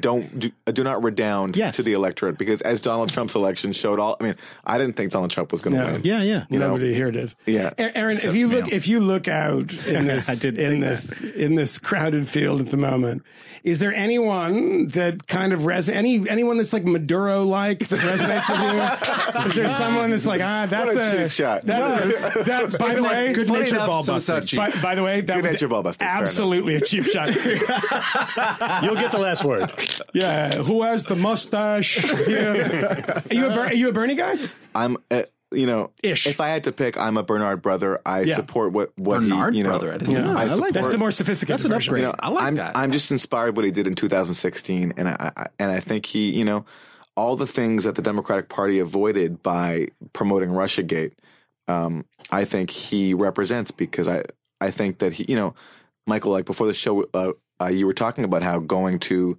don't 0.00 0.38
do, 0.40 0.50
do 0.72 0.82
not 0.84 1.02
redound 1.04 1.56
Yes. 1.56 1.76
to 1.76 1.82
the 1.82 1.92
electorate 1.92 2.36
because 2.36 2.60
as 2.62 2.80
Donald 2.80 3.10
Trump's 3.10 3.34
election 3.36 3.72
showed 3.72 4.00
all 4.00 4.16
I 4.20 4.24
mean 4.24 4.34
I 4.66 4.76
didn't 4.76 4.96
think 4.96 5.12
Donald 5.12 5.30
Trump 5.30 5.52
was 5.52 5.60
going 5.62 5.76
to 5.76 5.82
No. 5.84 5.92
win. 5.92 6.02
Yeah, 6.04 6.22
yeah. 6.22 6.44
You 6.50 6.58
know? 6.58 6.68
Nobody 6.70 6.92
here 6.94 7.10
did. 7.12 7.32
Yeah. 7.46 7.70
A- 7.78 7.96
Aaron, 7.96 8.16
if 8.16 8.24
Except 8.24 8.36
you 8.36 8.48
me. 8.48 8.56
look, 8.56 8.72
if 8.72 8.88
you 8.88 8.98
look 9.00 9.28
at 9.28 9.45
out 9.46 9.72
in 9.86 10.06
this 10.06 10.44
in 10.44 10.54
think 10.56 10.80
this 10.82 11.22
in 11.22 11.54
this 11.54 11.78
crowded 11.78 12.28
field 12.28 12.60
at 12.60 12.70
the 12.70 12.76
moment. 12.76 13.22
Is 13.62 13.80
there 13.80 13.92
anyone 13.92 14.86
that 14.88 15.26
kind 15.26 15.52
of 15.52 15.66
res 15.66 15.88
any 15.88 16.28
anyone 16.28 16.56
that's 16.56 16.72
like 16.72 16.84
Maduro 16.84 17.42
like 17.44 17.80
that 17.80 17.98
resonates 17.98 18.48
with 18.48 18.60
you? 19.40 19.46
Is 19.46 19.54
there 19.54 19.68
someone 19.68 20.10
that's 20.10 20.26
like 20.26 20.40
ah 20.40 20.66
that's 20.66 20.94
What 20.94 21.14
a 21.14 21.22
cheap 21.22 21.30
shot. 21.30 21.62
That's 21.64 22.24
a, 22.36 22.44
that, 22.44 22.76
by 22.78 22.94
the 22.94 23.02
way, 23.02 23.32
Good 23.32 23.48
Funny 23.48 23.60
natured 23.60 23.74
enough, 23.76 23.88
ball 23.88 24.02
so 24.04 24.14
it's 24.16 24.28
not 24.28 24.42
busting. 24.42 24.58
cheap. 24.60 24.74
by, 24.74 24.80
by 24.82 24.94
the 24.94 25.02
way, 25.02 25.20
that 25.22 25.34
Good 25.34 25.42
was 25.42 25.52
nature 25.54 25.68
ball 25.68 25.82
busting, 25.82 26.06
fair 26.06 26.10
enough. 26.16 26.22
absolutely 26.22 26.76
a 26.76 26.80
cheap 26.80 27.04
shot. 27.04 27.26
You'll 28.84 28.94
get 28.94 29.10
the 29.12 29.18
last 29.18 29.44
word. 29.44 29.70
yeah, 30.14 30.56
who 30.62 30.82
has 30.82 31.04
the 31.04 31.16
mustache? 31.16 32.04
Yeah. 32.28 33.22
Are 33.30 33.34
you 33.34 33.46
a 33.46 33.58
are 33.58 33.74
you 33.74 33.88
a 33.88 33.92
Bernie 33.92 34.14
guy? 34.14 34.36
I'm, 34.74 34.96
uh, 35.10 35.22
you 35.52 35.66
know, 35.66 35.90
Ish. 36.02 36.26
if 36.26 36.40
I 36.40 36.48
had 36.48 36.64
to 36.64 36.72
pick, 36.72 36.96
I'm 36.96 37.16
a 37.16 37.22
Bernard 37.22 37.62
brother. 37.62 38.00
I 38.04 38.22
Yeah. 38.22 38.36
support 38.36 38.72
what 38.72 38.92
what 38.98 39.20
Bernard 39.20 39.54
he, 39.54 39.58
you 39.58 39.64
know, 39.64 39.70
brother, 39.70 39.92
I 39.92 39.98
didn't 39.98 40.14
know. 40.14 40.36
I, 40.36 40.42
I 40.44 40.54
like 40.54 40.72
That's 40.72 40.88
the 40.88 40.98
more 40.98 41.10
sophisticated. 41.10 41.54
That's 41.54 41.64
an 41.64 41.72
version. 41.72 41.92
upgrade. 41.92 42.02
You 42.02 42.08
know, 42.08 42.14
I 42.18 42.28
like 42.28 42.44
I'm, 42.44 42.54
that. 42.56 42.76
I'm 42.76 42.92
just 42.92 43.10
inspired 43.10 43.52
by 43.52 43.60
what 43.60 43.64
he 43.64 43.70
did 43.70 43.86
in 43.86 43.94
2016, 43.94 44.94
and 44.96 45.08
I, 45.08 45.32
I 45.36 45.46
and 45.58 45.70
I 45.70 45.80
think 45.80 46.06
he, 46.06 46.30
you 46.32 46.44
know, 46.44 46.64
all 47.16 47.36
the 47.36 47.46
things 47.46 47.84
that 47.84 47.94
the 47.94 48.02
Democratic 48.02 48.48
Party 48.48 48.78
avoided 48.78 49.42
by 49.42 49.88
promoting 50.12 50.50
RussiaGate, 50.50 51.12
um, 51.68 52.04
I 52.30 52.44
think 52.44 52.70
he 52.70 53.14
represents 53.14 53.70
because 53.70 54.08
I 54.08 54.24
I 54.60 54.70
think 54.70 54.98
that 54.98 55.12
he, 55.14 55.26
you 55.28 55.36
know, 55.36 55.54
Michael, 56.06 56.32
like 56.32 56.44
before 56.44 56.66
the 56.66 56.74
show, 56.74 57.04
uh, 57.14 57.32
uh, 57.60 57.66
you 57.66 57.86
were 57.86 57.94
talking 57.94 58.24
about 58.24 58.42
how 58.42 58.58
going 58.58 58.98
to 59.00 59.38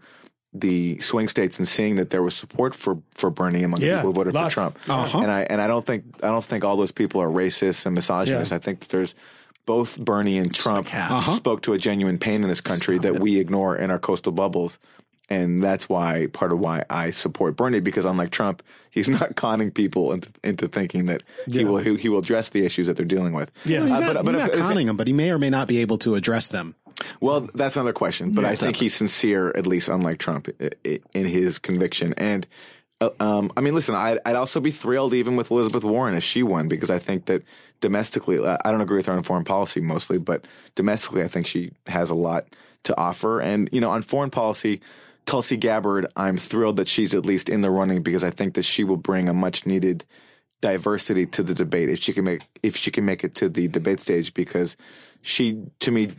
the 0.61 0.99
swing 0.99 1.27
states 1.27 1.57
and 1.59 1.67
seeing 1.67 1.95
that 1.95 2.09
there 2.09 2.21
was 2.23 2.35
support 2.35 2.75
for 2.75 2.97
for 3.13 3.29
Bernie 3.29 3.63
among 3.63 3.81
Yeah, 3.81 3.97
people 3.97 4.09
who 4.09 4.13
voted 4.13 4.33
lots. 4.33 4.53
for 4.53 4.59
Trump, 4.59 4.77
Uh-huh. 4.89 5.19
and 5.19 5.31
I 5.31 5.41
and 5.41 5.61
I 5.61 5.67
don't 5.67 5.85
think 5.85 6.03
I 6.23 6.27
don't 6.27 6.43
think 6.45 6.63
all 6.63 6.77
those 6.77 6.91
people 6.91 7.21
are 7.21 7.29
racist 7.29 7.85
and 7.85 7.95
misogynist. 7.95 8.51
Yeah. 8.51 8.55
I 8.55 8.59
think 8.59 8.79
that 8.81 8.89
there's 8.89 9.15
both 9.65 9.99
Bernie 9.99 10.37
and 10.37 10.53
Trump 10.53 10.87
half. 10.87 11.11
Uh-huh. 11.11 11.33
spoke 11.35 11.61
to 11.63 11.73
a 11.73 11.77
genuine 11.77 12.17
pain 12.17 12.41
in 12.43 12.49
this 12.49 12.61
country 12.61 12.97
that 12.99 13.19
we 13.19 13.39
ignore 13.39 13.75
in 13.75 13.91
our 13.91 13.99
coastal 13.99 14.31
bubbles. 14.31 14.79
And 15.29 15.61
that's 15.61 15.89
why 15.89 16.27
part 16.31 16.53
of 16.53 16.59
why 16.59 16.83
I 16.89 17.11
support 17.11 17.55
Bernie 17.57 17.81
because 17.81 18.05
unlike 18.05 18.29
Trump, 18.31 18.63
he's 18.91 19.09
not 19.19 19.35
conning 19.35 19.71
people 19.71 20.13
into, 20.13 20.29
into 20.43 20.67
thinking 20.67 21.05
that 21.05 21.23
he 21.47 21.65
will 21.65 21.77
he, 21.79 21.95
he 21.97 22.07
will 22.09 22.19
address 22.19 22.49
the 22.49 22.65
issues 22.65 22.87
that 22.87 22.95
they're 22.97 23.05
dealing 23.05 23.33
with. 23.33 23.51
Yeah. 23.65 23.83
He's 23.83 23.91
Uh, 23.91 23.99
not, 23.99 24.13
but- 24.15 24.25
but 24.25 24.33
he's 24.35 24.41
if- 24.43 24.47
not 24.47 24.55
if- 24.57 24.61
conning 24.65 24.87
them, 24.87 24.95
but 24.97 25.07
he 25.07 25.13
may 25.13 25.31
or 25.31 25.37
may 25.39 25.49
not 25.49 25.67
be 25.67 25.79
able 25.79 25.97
to 25.99 26.15
address 26.15 26.47
them. 26.49 26.75
Well, 27.21 27.47
that's 27.53 27.75
another 27.75 27.93
question, 27.93 28.31
but 28.31 28.43
I 28.43 28.55
think 28.55 28.75
he's 28.77 28.95
sincere, 28.95 29.49
at 29.55 29.67
least 29.67 29.87
unlike 29.87 30.17
Trump, 30.17 30.47
i- 30.59 30.71
i- 30.85 30.99
in 31.13 31.27
his 31.27 31.59
conviction. 31.59 32.13
And 32.17 32.47
uh, 33.01 33.09
um, 33.19 33.51
I 33.55 33.61
mean, 33.61 33.75
listen, 33.75 33.93
I'd, 33.93 34.17
I'd 34.25 34.35
also 34.35 34.59
be 34.59 34.71
thrilled 34.71 35.13
even 35.13 35.35
with 35.35 35.51
Elizabeth 35.51 35.83
Warren 35.83 36.15
if 36.15 36.23
she 36.23 36.41
won, 36.41 36.67
because 36.67 36.89
I 36.89 36.97
think 36.97 37.25
that 37.25 37.43
domestically, 37.81 38.43
I 38.43 38.57
I 38.65 38.71
don't 38.71 38.81
agree 38.81 38.97
with 38.97 39.05
her 39.05 39.13
on 39.13 39.21
foreign 39.23 39.43
policy 39.43 39.79
mostly, 39.81 40.17
but 40.17 40.45
domestically, 40.75 41.21
I 41.21 41.27
think 41.27 41.45
she 41.45 41.71
has 41.85 42.09
a 42.09 42.15
lot 42.15 42.47
to 42.85 42.97
offer. 42.97 43.39
And 43.41 43.69
you 43.71 43.81
know, 43.81 43.91
on 43.91 44.01
foreign 44.01 44.31
policy. 44.31 44.81
Tulsi 45.27 45.57
Gabbard, 45.57 46.07
I'm 46.15 46.37
thrilled 46.37 46.77
that 46.77 46.87
she's 46.87 47.13
at 47.13 47.25
least 47.25 47.49
in 47.49 47.59
the 47.61 47.69
running 47.69 48.01
because 48.01 48.23
I 48.23 48.31
think 48.31 48.55
that 48.55 48.63
she 48.63 48.83
will 48.85 48.97
bring 48.97 49.27
a 49.27 49.33
much 49.33 49.65
needed 49.65 50.05
diversity 50.61 51.25
to 51.27 51.43
the 51.43 51.53
debate 51.53 51.89
if 51.89 51.99
she 51.99 52.13
can 52.13 52.23
make 52.23 52.41
if 52.63 52.75
she 52.75 52.89
can 52.89 53.05
make 53.05 53.23
it 53.23 53.35
to 53.35 53.47
the 53.47 53.67
debate 53.67 53.99
stage 53.99 54.33
because 54.33 54.75
she 55.21 55.61
to 55.79 55.91
me 55.91 56.11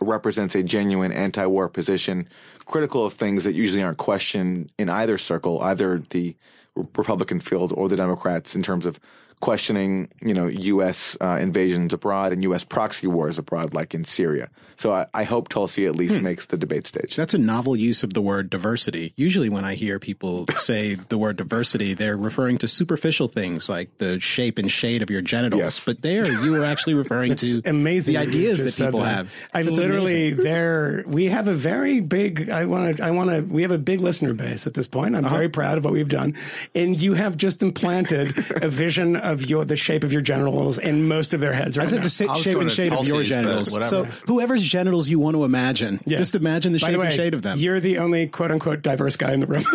represents 0.00 0.54
a 0.54 0.62
genuine 0.62 1.12
anti-war 1.12 1.68
position 1.68 2.26
critical 2.64 3.04
of 3.04 3.12
things 3.12 3.44
that 3.44 3.52
usually 3.52 3.82
aren't 3.82 3.98
questioned 3.98 4.72
in 4.78 4.88
either 4.88 5.18
circle 5.18 5.60
either 5.60 6.02
the 6.08 6.34
Republican 6.74 7.38
field 7.38 7.70
or 7.76 7.86
the 7.86 7.96
Democrats 7.96 8.56
in 8.56 8.62
terms 8.62 8.86
of 8.86 8.98
questioning 9.42 10.08
you 10.22 10.32
know 10.32 10.46
U.S. 10.46 11.16
Uh, 11.20 11.36
invasions 11.38 11.92
abroad 11.92 12.32
and 12.32 12.42
U.S. 12.44 12.64
proxy 12.64 13.08
wars 13.08 13.38
abroad 13.38 13.74
like 13.74 13.92
in 13.92 14.04
Syria 14.04 14.48
so 14.76 14.92
I, 14.92 15.06
I 15.14 15.24
hope 15.24 15.48
Tulsi 15.48 15.86
at 15.86 15.94
least 15.94 16.20
makes 16.20 16.46
the 16.46 16.56
debate 16.56 16.86
stage 16.88 17.14
That's 17.14 17.34
a 17.34 17.38
novel 17.38 17.76
use 17.76 18.02
of 18.02 18.14
the 18.14 18.20
word 18.20 18.50
diversity. 18.50 19.12
Usually, 19.16 19.48
when 19.48 19.64
I 19.64 19.74
hear 19.74 20.00
people 20.00 20.46
say 20.58 20.96
the 20.96 21.16
word 21.16 21.36
diversity, 21.36 21.94
they're 21.94 22.16
referring 22.16 22.58
to 22.58 22.68
superficial 22.68 23.28
things 23.28 23.68
like 23.68 23.96
the 23.98 24.18
shape 24.18 24.58
and 24.58 24.70
shade 24.70 25.02
of 25.02 25.08
your 25.08 25.22
genitals. 25.22 25.60
Yes. 25.60 25.84
But 25.84 26.02
there, 26.02 26.30
you 26.42 26.52
were 26.52 26.64
actually 26.64 26.94
referring 26.94 27.36
to 27.36 27.62
amazing 27.64 28.14
the 28.14 28.20
ideas 28.20 28.64
that 28.64 28.84
people 28.84 29.00
that. 29.00 29.14
have. 29.14 29.34
I 29.54 29.62
That's 29.62 29.76
literally 29.76 30.32
amazing. 30.32 30.44
there 30.52 31.04
we 31.06 31.26
have 31.26 31.46
a 31.46 31.54
very 31.54 32.00
big 32.00 32.50
I 32.50 32.66
want 32.66 32.96
to 32.96 33.04
I 33.04 33.12
want 33.12 33.30
to 33.30 33.42
we 33.42 33.62
have 33.62 33.70
a 33.70 33.78
big 33.78 34.00
listener 34.00 34.34
base 34.34 34.66
at 34.66 34.74
this 34.74 34.88
point. 34.88 35.14
Uh-huh. 35.14 35.24
I'm 35.24 35.32
very 35.32 35.48
proud 35.48 35.78
of 35.78 35.84
what 35.84 35.92
we've 35.92 36.08
done. 36.08 36.34
And 36.74 37.00
you 37.00 37.14
have 37.14 37.36
just 37.36 37.62
implanted 37.62 38.36
a 38.62 38.68
vision 38.68 39.14
of 39.14 39.31
your 39.40 39.64
the 39.64 39.76
shape 39.76 40.04
of 40.04 40.12
your 40.12 40.20
genitals 40.20 40.78
in 40.78 41.08
most 41.08 41.32
of 41.32 41.40
their 41.40 41.52
heads 41.52 41.78
right 41.78 41.86
I 41.86 41.90
said 41.90 41.96
now. 41.98 42.02
the 42.02 42.10
sa- 42.10 42.32
I 42.32 42.38
shape 42.38 42.58
and 42.58 42.68
to 42.68 42.74
shade 42.74 42.92
of 42.92 43.06
your 43.06 43.22
genitals. 43.22 43.70
So 43.88 44.04
whoever's 44.26 44.62
genitals 44.62 45.08
you 45.08 45.18
want 45.18 45.36
to 45.36 45.44
imagine, 45.44 46.00
Yeah. 46.04 46.18
just 46.18 46.34
imagine 46.34 46.72
the 46.72 46.78
By 46.80 46.88
shape 46.88 46.92
the 46.94 46.98
way, 47.00 47.06
and 47.06 47.14
shade 47.14 47.34
of 47.34 47.42
them. 47.42 47.58
You're 47.58 47.80
the 47.80 47.98
only 47.98 48.26
quote 48.26 48.50
unquote 48.50 48.82
diverse 48.82 49.16
guy 49.16 49.32
in 49.32 49.40
the 49.40 49.46
room. 49.46 49.64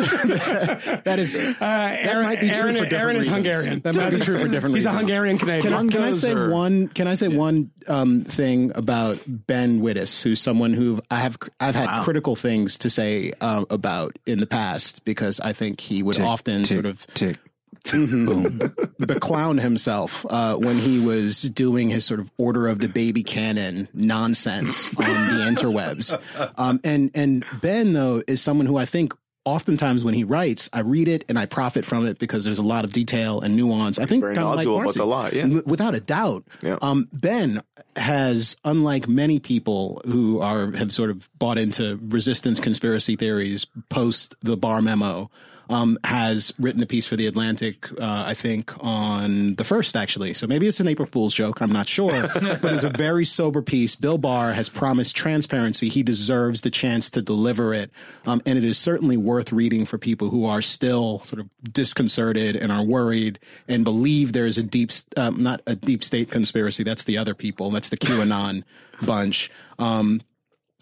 That 1.03 1.19
is, 1.19 1.35
Uh, 1.61 1.95
Aaron, 1.99 2.23
might 2.25 2.39
be 2.41 2.49
true 2.49 2.57
Aaron, 2.59 2.75
for 2.75 2.81
different 2.83 2.93
Aaron 3.01 3.15
is 3.15 3.27
reasons. 3.27 3.35
Hungarian. 3.35 3.79
That 3.81 3.95
might 3.95 4.09
be 4.11 4.19
true 4.19 4.39
for 4.39 4.47
different 4.47 4.75
He's 4.75 4.85
a. 4.85 4.91
Hungarian 4.91 5.37
Canadian. 5.37 5.73
Can, 5.73 5.73
I- 5.73 5.91
can 5.91 6.03
I 6.03 6.11
say 6.11 6.31
are- 6.33 6.49
one? 6.49 6.87
Can 6.89 7.07
I 7.07 7.13
say 7.15 7.27
one 7.29 7.71
um, 7.87 8.23
thing 8.25 8.71
about 8.75 9.19
Ben 9.27 9.81
Wittes, 9.81 10.21
who's 10.21 10.41
someone 10.41 10.73
who 10.73 11.01
I 11.09 11.19
have 11.19 11.37
I've 11.59 11.75
had 11.75 12.03
critical 12.03 12.35
things 12.35 12.77
to 12.79 12.89
say 12.89 13.31
uh, 13.41 13.65
about 13.69 14.17
in 14.25 14.39
the 14.39 14.47
past 14.47 15.05
because 15.05 15.39
I 15.39 15.53
think 15.53 15.79
he 15.81 16.03
would 16.03 16.19
often 16.19 16.65
sort 16.65 16.85
of 16.85 17.05
tick. 17.13 17.37
The 17.83 19.17
clown 19.21 19.57
himself 19.59 20.25
uh, 20.29 20.57
when 20.57 20.77
he 20.77 20.99
was 20.99 21.43
doing 21.43 21.89
his 21.89 22.05
sort 22.05 22.19
of 22.19 22.31
order 22.37 22.67
of 22.67 22.79
the 22.79 22.89
baby 22.89 23.23
cannon 23.23 23.87
nonsense 23.93 24.89
on 24.97 25.05
the 25.05 25.45
interwebs. 25.45 26.19
Um, 26.57 26.79
and 26.83 27.11
and 27.13 27.45
Ben 27.61 27.93
though 27.93 28.23
is 28.27 28.41
someone 28.41 28.65
who 28.65 28.77
I 28.77 28.85
think 28.85 29.13
oftentimes 29.47 30.03
when 30.03 30.13
he 30.13 30.23
writes, 30.23 30.69
I 30.73 30.81
read 30.81 31.07
it 31.07 31.23
and 31.29 31.39
I 31.39 31.45
profit 31.45 31.85
from 31.85 32.05
it 32.05 32.19
because 32.19 32.43
there's 32.43 32.59
a 32.59 32.63
lot 32.63 32.83
of 32.83 32.91
detail 32.91 33.39
and 33.39 33.55
nuance. 33.55 33.97
I 33.97 34.05
think 34.05 34.21
very 34.21 34.35
like 34.35 34.41
knowledgeable 34.41 34.75
about 34.75 34.83
Marcy. 34.83 34.99
the 34.99 35.05
law, 35.05 35.29
yeah. 35.31 35.61
Without 35.65 35.95
a 35.95 36.01
doubt. 36.01 36.45
Yeah. 36.61 36.77
Um, 36.81 37.07
ben 37.13 37.61
has, 37.95 38.57
unlike 38.65 39.07
many 39.07 39.39
people 39.39 40.01
who 40.05 40.41
are 40.41 40.71
have 40.73 40.91
sort 40.91 41.09
of 41.09 41.29
bought 41.39 41.57
into 41.57 41.97
resistance 42.01 42.59
conspiracy 42.59 43.15
theories 43.15 43.65
post 43.89 44.35
the 44.41 44.57
Barr 44.57 44.81
memo, 44.81 45.31
um, 45.69 45.97
has 46.03 46.53
written 46.59 46.81
a 46.81 46.85
piece 46.85 47.07
for 47.07 47.15
the 47.15 47.27
Atlantic, 47.27 47.89
uh, 47.99 48.23
I 48.27 48.33
think, 48.33 48.73
on 48.83 49.55
the 49.55 49.63
first 49.63 49.95
actually. 49.95 50.33
So 50.33 50.47
maybe 50.47 50.67
it's 50.67 50.79
an 50.79 50.87
April 50.87 51.07
Fool's 51.07 51.33
joke. 51.33 51.61
I'm 51.61 51.71
not 51.71 51.87
sure, 51.87 52.27
but 52.33 52.73
it's 52.73 52.83
a 52.83 52.89
very 52.89 53.25
sober 53.25 53.61
piece. 53.61 53.95
Bill 53.95 54.17
Barr 54.17 54.53
has 54.53 54.69
promised 54.69 55.15
transparency. 55.15 55.89
He 55.89 56.03
deserves 56.03 56.61
the 56.61 56.69
chance 56.69 57.09
to 57.11 57.21
deliver 57.21 57.73
it, 57.73 57.91
um, 58.25 58.41
and 58.45 58.57
it 58.57 58.63
is 58.63 58.77
certainly 58.77 59.17
worth 59.17 59.51
reading 59.51 59.85
for 59.85 59.97
people 59.97 60.29
who 60.29 60.45
are 60.45 60.61
still 60.61 61.21
sort 61.23 61.39
of 61.39 61.49
disconcerted 61.71 62.55
and 62.55 62.71
are 62.71 62.83
worried 62.83 63.39
and 63.67 63.83
believe 63.83 64.33
there 64.33 64.45
is 64.45 64.57
a 64.57 64.63
deep, 64.63 64.91
um, 65.15 65.41
not 65.41 65.61
a 65.67 65.75
deep 65.75 66.03
state 66.03 66.31
conspiracy. 66.31 66.83
That's 66.83 67.03
the 67.03 67.17
other 67.17 67.33
people. 67.33 67.69
That's 67.71 67.89
the 67.89 67.97
QAnon 67.97 68.63
bunch. 69.01 69.51
Um, 69.79 70.21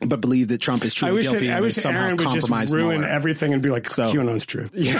but 0.01 0.19
believe 0.19 0.49
that 0.49 0.59
Trump 0.59 0.84
is 0.84 0.93
I 0.93 0.99
truly 0.99 1.13
wish 1.15 1.30
guilty 1.30 1.47
that, 1.47 1.53
I 1.53 1.55
and 1.57 1.65
wish 1.65 1.76
somehow 1.76 2.03
Aaron 2.03 2.17
would 2.17 2.31
just 2.31 2.49
ruin 2.49 2.99
Mueller. 2.99 3.07
everything 3.07 3.53
and 3.53 3.61
be 3.61 3.69
like, 3.69 3.88
so, 3.88 4.11
QAnon's 4.11 4.45
true. 4.45 4.69
Yeah. 4.73 4.99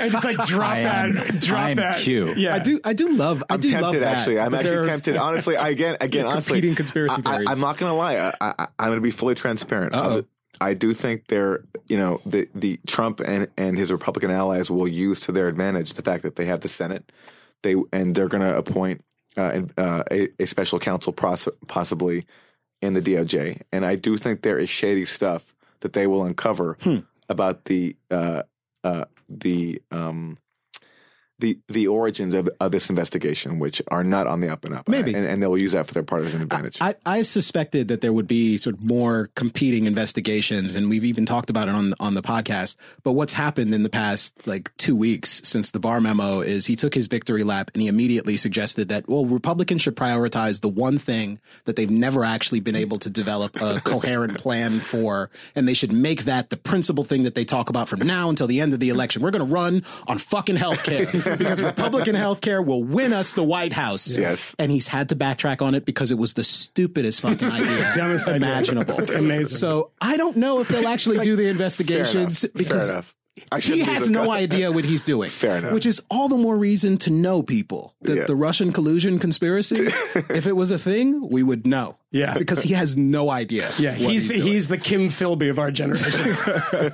and 0.00 0.12
just 0.12 0.24
like 0.24 0.36
drop 0.46 0.70
I 0.70 0.82
that, 0.82 1.40
drop 1.40 1.60
I 1.60 1.70
am 1.70 1.76
that. 1.78 2.00
Q. 2.00 2.34
Yeah. 2.36 2.54
I 2.54 2.58
do. 2.58 2.78
I 2.84 2.92
do 2.92 3.12
love. 3.16 3.42
I 3.48 3.54
I'm 3.54 3.60
do 3.60 3.70
love 3.70 3.80
tempted 3.80 4.02
that, 4.02 4.16
actually. 4.18 4.38
I'm 4.40 4.54
actually 4.54 4.70
they're- 4.70 4.84
tempted. 4.84 5.16
Honestly, 5.16 5.56
I, 5.56 5.70
again, 5.70 5.96
again, 6.00 6.26
honestly, 6.26 6.54
competing 6.56 6.74
conspiracy 6.74 7.22
I, 7.24 7.30
theories. 7.30 7.48
I, 7.48 7.52
am 7.52 7.60
not 7.60 7.78
going 7.78 7.90
to 7.90 7.96
lie. 7.96 8.16
I, 8.16 8.34
I, 8.40 8.68
I'm 8.78 8.88
going 8.88 8.98
to 8.98 9.00
be 9.02 9.10
fully 9.10 9.34
transparent. 9.34 9.94
I, 9.94 10.24
I 10.60 10.74
do 10.74 10.94
think 10.94 11.26
they're, 11.28 11.64
you 11.88 11.96
know, 11.96 12.20
the 12.26 12.48
the 12.54 12.78
Trump 12.86 13.20
and 13.20 13.48
and 13.56 13.78
his 13.78 13.90
Republican 13.90 14.30
allies 14.30 14.70
will 14.70 14.86
use 14.86 15.20
to 15.20 15.32
their 15.32 15.48
advantage 15.48 15.94
the 15.94 16.02
fact 16.02 16.22
that 16.22 16.36
they 16.36 16.44
have 16.44 16.60
the 16.60 16.68
Senate. 16.68 17.10
They 17.62 17.76
and 17.92 18.14
they're 18.14 18.28
going 18.28 18.42
to 18.42 18.56
appoint 18.56 19.02
uh, 19.36 19.62
uh, 19.78 20.04
a, 20.10 20.28
a 20.38 20.44
special 20.46 20.78
counsel, 20.78 21.12
poss- 21.12 21.48
possibly 21.66 22.26
in 22.84 22.94
the 22.94 23.00
DOJ. 23.00 23.62
And 23.72 23.84
I 23.84 23.96
do 23.96 24.18
think 24.18 24.42
there 24.42 24.58
is 24.58 24.70
shady 24.70 25.04
stuff 25.04 25.54
that 25.80 25.92
they 25.94 26.06
will 26.06 26.24
uncover 26.24 26.76
Hmm. 26.82 26.98
about 27.28 27.64
the 27.64 27.96
uh, 28.10 28.42
uh, 28.84 29.04
the 29.28 29.80
um, 29.90 30.38
the 31.44 31.58
the 31.68 31.86
origins 31.86 32.32
of, 32.32 32.48
of 32.58 32.72
this 32.72 32.88
investigation, 32.88 33.58
which 33.58 33.82
are 33.88 34.02
not 34.02 34.26
on 34.26 34.40
the 34.40 34.48
up 34.48 34.64
and 34.64 34.74
up. 34.74 34.88
Maybe. 34.88 35.14
and, 35.14 35.26
and 35.26 35.42
they 35.42 35.46
will 35.46 35.58
use 35.58 35.72
that 35.72 35.86
for 35.86 35.92
their 35.92 36.02
partisan 36.02 36.40
advantage. 36.40 36.78
I, 36.80 36.94
I 37.04 37.22
suspected 37.22 37.88
that 37.88 38.00
there 38.00 38.12
would 38.12 38.26
be 38.26 38.56
sort 38.56 38.76
of 38.76 38.82
more 38.82 39.30
competing 39.34 39.86
investigations, 39.86 40.74
and 40.74 40.88
we've 40.88 41.04
even 41.04 41.26
talked 41.26 41.50
about 41.50 41.68
it 41.68 41.74
on 41.74 41.92
on 42.00 42.14
the 42.14 42.22
podcast. 42.22 42.76
But 43.02 43.12
what's 43.12 43.34
happened 43.34 43.74
in 43.74 43.82
the 43.82 43.90
past 43.90 44.46
like 44.46 44.74
two 44.78 44.96
weeks 44.96 45.42
since 45.44 45.70
the 45.70 45.80
Barr 45.80 46.00
memo 46.00 46.40
is 46.40 46.64
he 46.64 46.76
took 46.76 46.94
his 46.94 47.08
victory 47.08 47.44
lap 47.44 47.70
and 47.74 47.82
he 47.82 47.88
immediately 47.88 48.38
suggested 48.38 48.88
that 48.88 49.06
well, 49.06 49.26
Republicans 49.26 49.82
should 49.82 49.96
prioritize 49.96 50.62
the 50.62 50.68
one 50.68 50.96
thing 50.96 51.38
that 51.66 51.76
they've 51.76 51.90
never 51.90 52.24
actually 52.24 52.60
been 52.60 52.76
able 52.76 52.98
to 53.00 53.10
develop 53.10 53.60
a 53.60 53.80
coherent 53.84 54.38
plan 54.38 54.80
for, 54.80 55.30
and 55.54 55.68
they 55.68 55.74
should 55.74 55.92
make 55.92 56.24
that 56.24 56.48
the 56.48 56.56
principal 56.56 57.04
thing 57.04 57.24
that 57.24 57.34
they 57.34 57.44
talk 57.44 57.68
about 57.68 57.88
from 57.88 58.00
now 58.00 58.30
until 58.30 58.46
the 58.46 58.60
end 58.62 58.72
of 58.72 58.80
the 58.80 58.88
election. 58.88 59.20
We're 59.20 59.30
going 59.30 59.46
to 59.46 59.54
run 59.54 59.84
on 60.06 60.16
fucking 60.16 60.56
healthcare. 60.56 61.33
because 61.38 61.62
Republican 61.62 62.14
healthcare 62.14 62.64
will 62.64 62.82
win 62.82 63.12
us 63.12 63.32
the 63.32 63.44
White 63.44 63.72
House. 63.72 64.16
Yes. 64.16 64.54
And 64.58 64.70
he's 64.70 64.86
had 64.86 65.08
to 65.10 65.16
backtrack 65.16 65.62
on 65.62 65.74
it 65.74 65.84
because 65.84 66.10
it 66.10 66.18
was 66.18 66.34
the 66.34 66.44
stupidest 66.44 67.20
fucking 67.20 67.48
idea 67.48 67.92
Dumbest 67.96 68.28
imaginable. 68.28 68.98
Amazing. 69.14 69.48
So 69.48 69.90
I 70.00 70.16
don't 70.16 70.36
know 70.36 70.60
if 70.60 70.68
they'll 70.68 70.88
actually 70.88 71.18
do 71.18 71.36
the 71.36 71.48
investigations 71.48 72.42
Fair 72.42 72.50
because 72.54 72.90
he 73.60 73.80
has 73.80 74.10
no 74.10 74.30
idea 74.30 74.70
what 74.70 74.84
he's 74.84 75.02
doing. 75.02 75.30
Fair 75.44 75.58
enough. 75.58 75.72
Which 75.72 75.86
is 75.86 76.00
all 76.10 76.28
the 76.28 76.36
more 76.36 76.56
reason 76.56 76.98
to 76.98 77.10
know 77.10 77.42
people 77.42 77.94
that 78.02 78.16
Yeah. 78.16 78.24
the 78.26 78.36
Russian 78.36 78.72
collusion 78.72 79.18
conspiracy, 79.18 79.76
if 80.30 80.46
it 80.46 80.52
was 80.54 80.70
a 80.70 80.78
thing, 80.78 81.28
we 81.28 81.42
would 81.42 81.66
know. 81.66 81.96
Yeah. 82.12 82.38
Because 82.38 82.62
he 82.62 82.74
has 82.74 82.96
no 82.96 83.28
idea. 83.30 83.72
Yeah, 83.76 83.90
what 83.92 84.00
he's 84.00 84.28
doing. 84.28 84.42
he's 84.42 84.68
the 84.68 84.78
Kim 84.78 85.08
Philby 85.08 85.50
of 85.50 85.58
our 85.58 85.72
generation. 85.72 86.36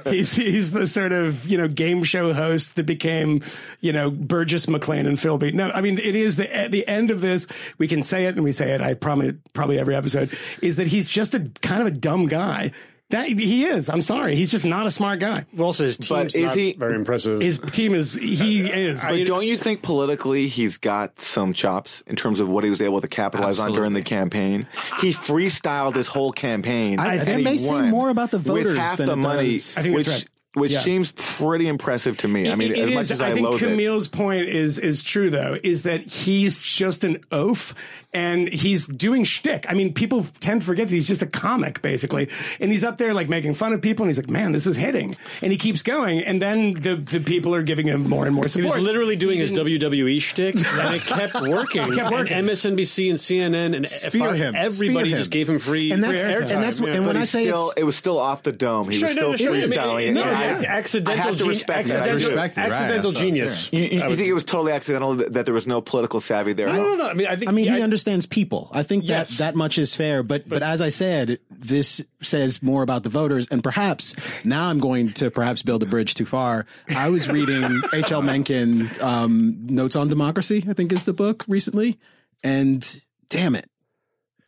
he's 0.07 0.35
he's 0.35 0.71
the 0.71 0.87
sort 0.87 1.13
of 1.13 1.47
you 1.47 1.59
know 1.59 1.69
game 1.69 2.03
show 2.05 2.33
host 2.33 2.77
that 2.77 2.85
became 2.87 3.43
you 3.81 3.93
know 3.93 4.11
Burgess 4.11 4.67
Maclean 4.67 5.05
and 5.07 5.19
Philby. 5.19 5.53
No, 5.53 5.71
I 5.71 5.83
mean 5.83 5.99
it 5.99 6.17
is 6.17 6.37
the 6.37 6.51
at 6.57 6.71
the 6.71 6.89
end 6.89 7.11
of 7.11 7.21
this. 7.21 7.47
We 7.77 7.87
can 7.87 8.03
say 8.03 8.25
it 8.27 8.35
and 8.37 8.43
we 8.45 8.53
say 8.53 8.73
it. 8.73 8.81
I 8.81 8.95
probably 8.95 9.33
probably 9.53 9.79
every 9.79 9.95
episode 9.95 10.31
is 10.63 10.77
that 10.77 10.87
he's 10.87 11.07
just 11.07 11.35
a 11.35 11.51
kind 11.61 11.83
of 11.83 11.87
a 11.89 11.91
dumb 11.93 12.27
guy. 12.27 12.73
That 13.11 13.27
he 13.29 13.65
is. 13.65 13.89
I'm 13.89 14.01
sorry. 14.03 14.37
He's 14.37 14.51
just 14.51 14.65
not 14.65 14.87
a 14.87 14.91
smart 14.91 15.19
guy. 15.21 15.45
Well, 15.53 15.67
also 15.67 15.85
his 15.85 15.97
team's 15.99 16.35
is 16.35 16.45
not 16.45 16.57
he- 16.57 16.73
very 16.75 16.95
impressive. 16.95 17.41
His 17.41 17.59
team 17.59 17.95
is 17.95 18.13
he 18.15 18.71
uh, 18.71 18.77
is. 18.77 19.05
But 19.05 19.27
don't 19.27 19.45
you 19.47 19.57
think 19.57 19.83
politically 19.83 20.47
he's 20.49 20.79
got 20.79 21.21
some 21.21 21.53
chops 21.53 22.03
in 22.07 22.15
terms 22.17 22.41
of 22.41 22.49
what 22.49 22.63
he 22.65 22.71
was 22.71 22.81
able 22.81 23.01
to 23.01 23.09
capitalize 23.09 23.59
on 23.59 23.73
during 23.73 23.93
the 23.95 24.03
campaign? 24.03 24.67
He 25.01 25.11
freestyled 25.13 25.95
his 25.97 26.07
whole 26.07 26.33
campaign. 26.33 26.99
I- 27.01 27.15
and 27.17 27.21
that 27.27 27.39
he 27.39 27.45
may 27.45 27.57
say 27.57 27.69
won 27.69 27.91
more 27.91 28.11
about 28.11 28.31
the 28.31 28.39
with 28.39 28.47
voters 28.47 28.79
half 28.79 28.99
than 28.99 29.07
the 29.07 29.13
it 29.13 29.17
money, 29.17 29.53
does- 29.53 29.77
I 29.79 29.83
think 29.83 29.97
which 29.97 30.07
that's 30.07 30.23
right. 30.25 30.31
Which 30.55 30.73
Yeah. 30.73 30.81
seems 30.81 31.13
pretty 31.13 31.69
impressive 31.69 32.17
to 32.19 32.29
me. 32.29 32.51
I 32.51 32.57
mean, 32.57 32.73
It- 32.73 32.79
as 32.79 32.91
it 32.91 32.95
much 32.95 33.03
is. 33.03 33.11
as 33.13 33.21
I, 33.21 33.29
I 33.29 33.35
think 33.35 33.47
loathe 33.47 33.63
it. 33.63 33.69
Kmele's 33.79 34.09
point 34.09 34.49
is 34.49 34.81
is 34.81 35.01
true 35.01 35.31
though, 35.31 35.57
is 35.63 35.83
that 35.83 36.01
he's 36.11 36.61
just 36.61 37.05
an 37.05 37.19
oaf 37.31 37.73
and 38.13 38.53
he's 38.53 38.87
doing 38.89 39.23
shtick. 39.23 39.65
I 39.69 39.75
mean, 39.75 39.93
people 39.95 40.27
tend 40.41 40.63
to 40.63 40.67
forget 40.67 40.89
that 40.89 40.93
he's 40.95 41.07
just 41.07 41.23
a 41.23 41.27
comic 41.29 41.81
basically, 41.83 42.29
and 42.59 42.73
he's 42.73 42.83
up 42.83 42.99
there 42.99 43.15
like 43.15 43.29
making 43.29 43.55
fun 43.55 43.73
of 43.73 43.81
people, 43.81 44.03
and 44.03 44.11
he's 44.11 44.19
like, 44.19 44.29
"Man, 44.29 44.51
this 44.51 44.67
is 44.67 44.75
hitting," 44.75 45.15
and 45.41 45.53
he 45.53 45.57
keeps 45.57 45.85
going, 45.85 46.19
and 46.25 46.43
then 46.43 46.73
the 46.75 46.97
the 46.97 47.21
people 47.21 47.55
are 47.55 47.63
giving 47.63 47.87
him 47.87 48.09
more 48.09 48.27
and 48.27 48.35
more 48.35 48.49
support. 48.49 48.73
he 48.75 48.81
was 48.81 48.85
literally 48.85 49.15
doing 49.15 49.39
his 49.39 49.53
WWE 49.53 50.19
shtick, 50.21 50.57
and 50.57 50.95
it 50.97 51.03
kept 51.03 51.41
working. 51.43 51.83
It 51.83 51.95
kept 51.95 52.11
working. 52.11 52.33
And 52.37 52.49
MSNBC 52.49 53.09
and 53.11 53.19
CNN 53.21 53.77
and 53.77 53.89
Spear 53.89 54.35
him. 54.35 54.57
everybody 54.57 55.11
Spear 55.11 55.17
just 55.17 55.29
him. 55.29 55.39
gave 55.39 55.49
him 55.49 55.59
free 55.61 55.93
And 55.93 56.03
that's- 56.03 56.25
free 56.25 56.35
and 56.35 56.45
airtime. 56.45 56.61
that's 56.61 56.81
what- 56.81 56.89
yeah. 56.91 56.97
and 56.97 57.07
when 57.07 57.15
But 57.15 57.21
I 57.23 57.25
say 57.25 57.43
still, 57.45 57.69
it's- 57.71 57.75
it 57.77 57.85
was 57.85 57.95
still 57.95 58.19
off 58.19 58.43
the 58.43 58.51
dome. 58.51 58.91
He 58.91 58.99
Sure, 58.99 59.07
was 59.11 59.17
still 59.17 59.31
no, 59.31 59.37
sure. 59.37 59.55
I 59.55 59.61
freestyling. 59.61 60.03
it- 60.03 60.09
it. 60.09 60.13
no, 60.15 60.23
And 60.25 60.31
it's 60.33 60.40
I- 60.41 60.65
accidental 60.65 61.13
I 61.21 61.25
have 61.25 61.33
to 61.33 61.39
gen- 61.39 61.49
respect 61.49 61.89
that. 61.89 61.97
I 61.97 62.11
accidental- 62.11 62.37
respect 62.37 62.57
it, 62.57 62.61
right, 62.61 62.71
accidental 62.71 63.11
that's 63.13 63.21
what 63.21 63.23
I 63.23 63.27
was 63.27 63.35
genius. 63.37 63.73
You, 63.73 63.81
you, 63.81 63.87
I 63.89 63.93
you 64.05 64.09
would 64.11 64.17
think 64.19 64.29
it 64.29 64.33
was 64.35 64.45
totally 64.45 64.73
accidental 64.73 65.15
that, 65.17 65.33
that 65.35 65.45
there 65.45 65.55
was 65.55 65.67
no 65.67 65.81
political 65.81 66.21
savvy 66.21 66.53
there? 66.53 66.67
No, 66.67 66.75
no, 66.75 66.95
no. 66.97 67.09
I 67.09 67.15
mean, 67.15 67.27
I 67.27 67.37
think. 67.37 67.49
I 67.49 67.53
mean, 67.53 67.65
he 67.67 67.79
I- 67.79 67.83
understands 67.83 68.27
people. 68.27 68.69
I 68.73 68.83
think 68.83 69.07
Yes. 69.07 69.31
that 69.31 69.39
that 69.39 69.55
much 69.55 69.79
is 69.79 69.95
fair. 69.95 70.23
But, 70.23 70.49
but 70.49 70.63
as 70.63 70.81
I 70.81 70.89
said, 70.91 71.39
this 71.51 72.05
says 72.23 72.63
more 72.63 72.83
about 72.83 73.03
the 73.03 73.09
voters. 73.11 73.47
And 73.51 73.63
perhaps 73.63 74.15
now 74.45 74.69
I'm 74.69 74.79
going 74.79 75.13
to 75.15 75.31
perhaps 75.31 75.63
build 75.63 75.83
a 75.83 75.87
bridge 75.87 76.15
too 76.15 76.27
far. 76.27 76.67
I 76.89 77.09
was 77.09 77.29
reading 77.31 77.81
H.L. 77.95 78.23
Mencken, 78.23 78.91
um, 79.01 79.57
Notes 79.67 79.97
on 79.97 80.09
Democracy, 80.09 80.65
I 80.69 80.73
think 80.75 80.93
is 80.93 81.05
the 81.05 81.13
book 81.13 81.45
recently. 81.49 81.99
And 82.43 83.01
damn 83.29 83.55
it, 83.55 83.69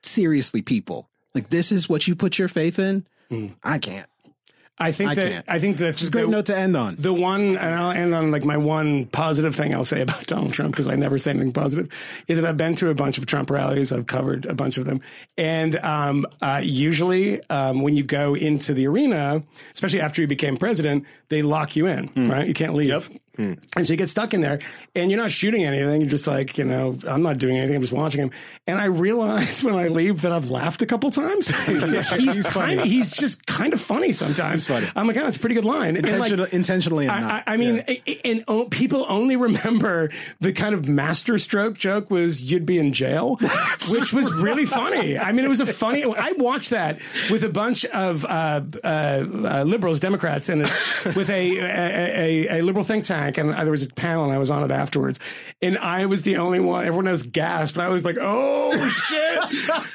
seriously, 0.02 0.62
people, 0.62 1.10
like 1.34 1.50
this 1.50 1.72
is 1.72 1.88
what 1.88 2.06
you 2.08 2.14
put 2.16 2.38
your 2.38 2.48
faith 2.48 2.78
in. 2.78 3.06
I 3.64 3.78
can't. 3.78 4.06
I 4.82 4.92
think 4.92 5.10
I 5.10 5.14
that 5.14 5.30
can't. 5.30 5.44
I 5.48 5.58
think 5.58 5.76
that 5.78 5.88
It's 5.90 6.08
a 6.08 6.10
great 6.10 6.24
the- 6.26 6.30
note 6.30 6.46
to 6.46 6.56
end 6.56 6.76
on. 6.76 6.96
The 6.98 7.12
one, 7.12 7.56
and 7.56 7.74
I'll 7.74 7.90
end 7.92 8.14
on 8.14 8.30
like 8.30 8.44
my 8.44 8.56
one 8.56 9.06
positive 9.06 9.54
thing 9.54 9.74
I'll 9.74 9.84
say 9.84 10.00
about 10.06 10.26
Donald 10.26 10.52
Trump 10.52 10.72
because 10.72 10.88
I 10.88 10.96
never 10.96 11.18
say 11.18 11.30
anything 11.30 11.52
positive 11.52 11.88
is 12.28 12.38
that 12.40 12.46
I've 12.46 12.56
been 12.56 12.74
to 12.76 12.90
a 12.90 12.94
bunch 12.94 13.18
of 13.18 13.26
Trump 13.26 13.50
rallies. 13.50 13.92
I've 13.92 14.06
covered 14.06 14.46
a 14.46 14.54
bunch 14.54 14.76
of 14.78 14.84
them, 14.84 15.00
and 15.38 15.76
um, 15.78 16.26
uh, 16.40 16.60
usually 16.62 17.40
um, 17.48 17.82
when 17.82 17.96
you 17.96 18.02
go 18.02 18.34
into 18.34 18.74
the 18.74 18.86
arena, 18.86 19.42
especially 19.74 20.00
after 20.00 20.20
you 20.20 20.28
became 20.28 20.56
president, 20.56 21.04
they 21.28 21.42
lock 21.42 21.76
you 21.76 21.86
in. 21.86 22.10
Right, 22.28 22.46
you 22.46 22.54
can't 22.54 22.74
leave. 22.74 23.08
And 23.38 23.58
so 23.86 23.92
you 23.92 23.96
get 23.96 24.08
stuck 24.10 24.34
in 24.34 24.42
there 24.42 24.58
and 24.94 25.10
you're 25.10 25.18
not 25.20 25.30
shooting 25.30 25.64
anything. 25.64 26.02
You're 26.02 26.10
just 26.10 26.26
like, 26.26 26.58
you 26.58 26.64
know, 26.66 26.96
I'm 27.08 27.22
not 27.22 27.38
doing 27.38 27.56
anything. 27.56 27.76
I'm 27.76 27.80
just 27.80 27.92
watching 27.92 28.20
him. 28.20 28.30
And 28.66 28.78
I 28.78 28.84
realize 28.84 29.64
when 29.64 29.74
I 29.74 29.88
leave 29.88 30.20
that 30.22 30.32
I've 30.32 30.50
laughed 30.50 30.82
a 30.82 30.86
couple 30.86 31.10
times. 31.10 31.48
he's 31.66 32.46
kind 32.46 32.80
of, 32.80 32.86
he's 32.86 33.10
just 33.12 33.46
kind 33.46 33.72
of 33.72 33.80
funny 33.80 34.12
sometimes. 34.12 34.70
I'm 34.70 35.06
like, 35.06 35.16
oh, 35.16 35.26
it's 35.26 35.36
a 35.36 35.40
pretty 35.40 35.54
good 35.54 35.64
line. 35.64 35.96
Like, 36.42 36.52
intentionally, 36.52 37.08
I'm 37.08 37.22
not. 37.22 37.42
I, 37.46 37.54
I 37.54 37.56
mean, 37.56 37.82
i- 37.88 38.02
i- 38.06 38.20
and 38.24 38.44
oh, 38.48 38.66
people 38.66 39.06
only 39.08 39.36
remember 39.36 40.10
the 40.40 40.52
kind 40.52 40.74
of 40.74 40.86
master 40.86 41.38
stroke 41.38 41.78
joke 41.78 42.10
was 42.10 42.42
you'd 42.44 42.66
be 42.66 42.78
in 42.78 42.92
jail, 42.92 43.36
which 43.90 44.12
was 44.12 44.30
really 44.32 44.66
funny. 44.66 45.18
I 45.18 45.32
mean, 45.32 45.44
it 45.44 45.48
was 45.48 45.60
a 45.60 45.66
funny. 45.66 46.04
I 46.04 46.32
watched 46.32 46.70
that 46.70 47.00
with 47.30 47.44
a 47.44 47.48
bunch 47.48 47.84
of 47.86 48.24
uh, 48.26 48.60
uh, 48.84 48.86
uh, 48.86 49.64
liberals, 49.66 50.00
Democrats, 50.00 50.48
and 50.50 50.60
with 51.16 51.30
a, 51.30 51.58
a, 51.58 52.48
a, 52.48 52.58
a 52.58 52.62
liberal 52.62 52.84
think 52.84 53.04
tank. 53.04 53.21
And 53.38 53.50
there 53.52 53.70
was 53.70 53.84
a 53.86 53.88
panel, 53.92 54.24
and 54.24 54.32
I 54.32 54.38
was 54.38 54.50
on 54.50 54.62
it 54.62 54.70
afterwards. 54.70 55.20
And 55.60 55.78
I 55.78 56.06
was 56.06 56.22
the 56.22 56.36
only 56.38 56.60
one. 56.60 56.84
Everyone 56.84 57.08
else 57.08 57.22
gasped. 57.22 57.76
and 57.76 57.84
I 57.84 57.88
was 57.88 58.04
like, 58.04 58.16
"Oh 58.20 58.88
shit!" 58.88 59.38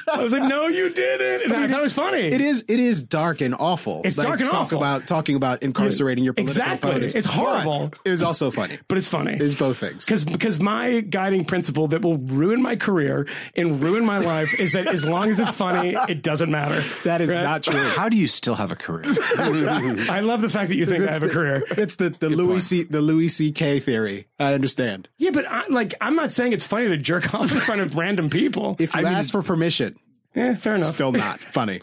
I 0.12 0.22
was 0.22 0.32
like, 0.32 0.42
"No, 0.42 0.66
you 0.66 0.90
didn't." 0.90 1.42
And 1.44 1.52
I, 1.52 1.68
thought 1.68 1.80
it 1.80 1.82
was 1.82 1.92
funny. 1.92 2.18
It 2.28 2.40
is. 2.40 2.64
It 2.68 2.78
is 2.80 3.02
dark 3.02 3.40
and 3.40 3.54
awful. 3.58 4.02
It's 4.04 4.16
like, 4.18 4.26
dark 4.28 4.40
and 4.40 4.50
talk 4.50 4.62
awful. 4.62 4.78
About 4.78 5.06
talking 5.06 5.36
about 5.36 5.62
incarcerating 5.62 6.24
your 6.24 6.32
political 6.32 6.62
Exactly. 6.62 6.90
opponents. 6.90 7.14
It's 7.14 7.26
horrible. 7.26 7.88
But 7.90 7.98
It 8.04 8.10
was 8.10 8.22
also 8.22 8.50
funny. 8.50 8.78
but 8.88 8.98
it's 8.98 9.06
funny. 9.08 9.34
It's 9.34 9.54
both 9.54 9.78
things. 9.78 10.04
Because 10.04 10.24
because 10.24 10.60
my 10.60 11.00
guiding 11.00 11.44
principle 11.44 11.88
that 11.88 12.02
will 12.02 12.18
ruin 12.18 12.62
my 12.62 12.76
career 12.76 13.26
and 13.56 13.80
ruin 13.82 14.04
my 14.04 14.18
life 14.18 14.58
is 14.60 14.72
that 14.72 14.86
as 14.86 15.04
long 15.04 15.28
as 15.30 15.38
it's 15.40 15.50
funny, 15.50 15.96
it 16.08 16.22
doesn't 16.22 16.50
matter. 16.50 16.82
That 17.04 17.20
is 17.20 17.30
Right? 17.30 17.42
not 17.42 17.62
true. 17.64 17.88
How 17.90 18.08
do 18.08 18.16
you 18.16 18.26
still 18.26 18.54
have 18.54 18.70
a 18.72 18.76
career? 18.76 19.04
I 19.38 20.20
love 20.20 20.40
the 20.40 20.48
fact 20.50 20.68
that 20.68 20.76
you 20.76 20.86
think 20.86 21.04
I 21.08 21.12
have 21.12 21.22
a 21.22 21.28
career. 21.28 21.64
It's 21.70 21.96
the, 21.96 22.10
the 22.10 22.28
Louis 22.28 22.60
C 22.60 22.82
the 22.84 23.00
Louis 23.00 23.17
C 23.26 23.50
K 23.50 23.80
theory. 23.80 24.28
I 24.38 24.54
understand. 24.54 25.08
Yeah, 25.18 25.30
but 25.32 25.46
I, 25.46 25.66
like 25.68 25.94
I'm 26.00 26.14
not 26.14 26.30
saying 26.30 26.52
it's 26.52 26.64
funny 26.64 26.86
to 26.88 26.96
jerk 26.96 27.34
off 27.34 27.50
in 27.50 27.58
front 27.58 27.80
of 27.80 27.96
random 27.96 28.30
people. 28.30 28.76
If 28.78 28.94
you 28.94 29.04
ask 29.06 29.32
for 29.32 29.42
permission, 29.42 29.96
yeah, 30.36 30.54
fair 30.56 30.76
enough. 30.76 30.88
still 30.90 31.10
not 31.10 31.40
funny. 31.52 31.80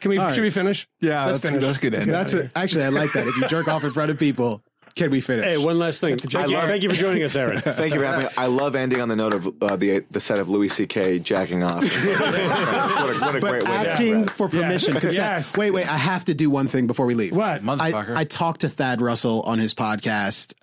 Can 0.00 0.10
we? 0.10 0.18
right. 0.18 0.32
Should 0.32 0.42
we 0.42 0.50
finish? 0.50 0.86
Yeah, 1.00 1.24
let's 1.26 1.40
that's- 1.40 1.50
finish. 1.60 1.64
that's 1.66 1.78
good. 1.78 1.92
That's 2.12 2.34
a, 2.34 2.50
actually 2.54 2.84
I 2.84 2.90
like 2.90 3.12
that. 3.14 3.26
If 3.26 3.36
you 3.36 3.48
jerk 3.48 3.66
off 3.66 3.82
in 3.82 3.90
front 3.90 4.12
of 4.12 4.18
people, 4.18 4.62
can 4.98 5.10
we 5.10 5.20
finish? 5.22 5.44
Hey, 5.44 5.56
one 5.56 5.78
last 5.78 6.00
thing. 6.00 6.18
Thank 6.18 6.48
you, 6.50 6.56
love- 6.56 6.68
thank 6.68 6.82
you 6.82 6.90
for 6.90 6.96
joining 6.96 7.22
us, 7.22 7.34
Aaron. 7.36 7.60
Thank 7.62 7.94
you 7.94 8.00
for 8.00 8.06
having 8.06 8.24
me. 8.26 8.28
I 8.36 8.46
love 8.46 8.74
ending 8.74 9.00
on 9.00 9.08
the 9.08 9.16
note 9.16 9.32
of 9.32 9.62
uh, 9.62 9.76
the 9.76 10.04
the 10.10 10.20
set 10.20 10.38
of 10.38 10.48
Louis 10.48 10.68
C.K. 10.68 11.20
jacking 11.20 11.62
off. 11.62 11.82
what 11.84 11.84
a, 11.84 13.18
what 13.20 13.36
a 13.36 13.40
but 13.40 13.50
great 13.50 13.62
way 13.62 13.68
to 13.82 13.88
asking 13.90 14.20
wrap. 14.22 14.30
for 14.30 14.48
permission, 14.48 14.94
Yes. 14.94 15.00
consent. 15.00 15.14
Yes. 15.14 15.56
Wait, 15.56 15.70
wait. 15.70 15.86
I 15.90 15.96
have 15.96 16.24
to 16.26 16.34
do 16.34 16.50
one 16.50 16.68
thing 16.68 16.86
before 16.86 17.06
we 17.06 17.14
leave. 17.14 17.34
What? 17.34 17.62
Motherfucker. 17.62 18.16
I, 18.16 18.20
I 18.20 18.24
talked 18.24 18.60
to 18.62 18.68
Thad 18.68 19.00
Russell 19.00 19.40
on 19.42 19.58
his 19.58 19.72
podcast. 19.74 20.54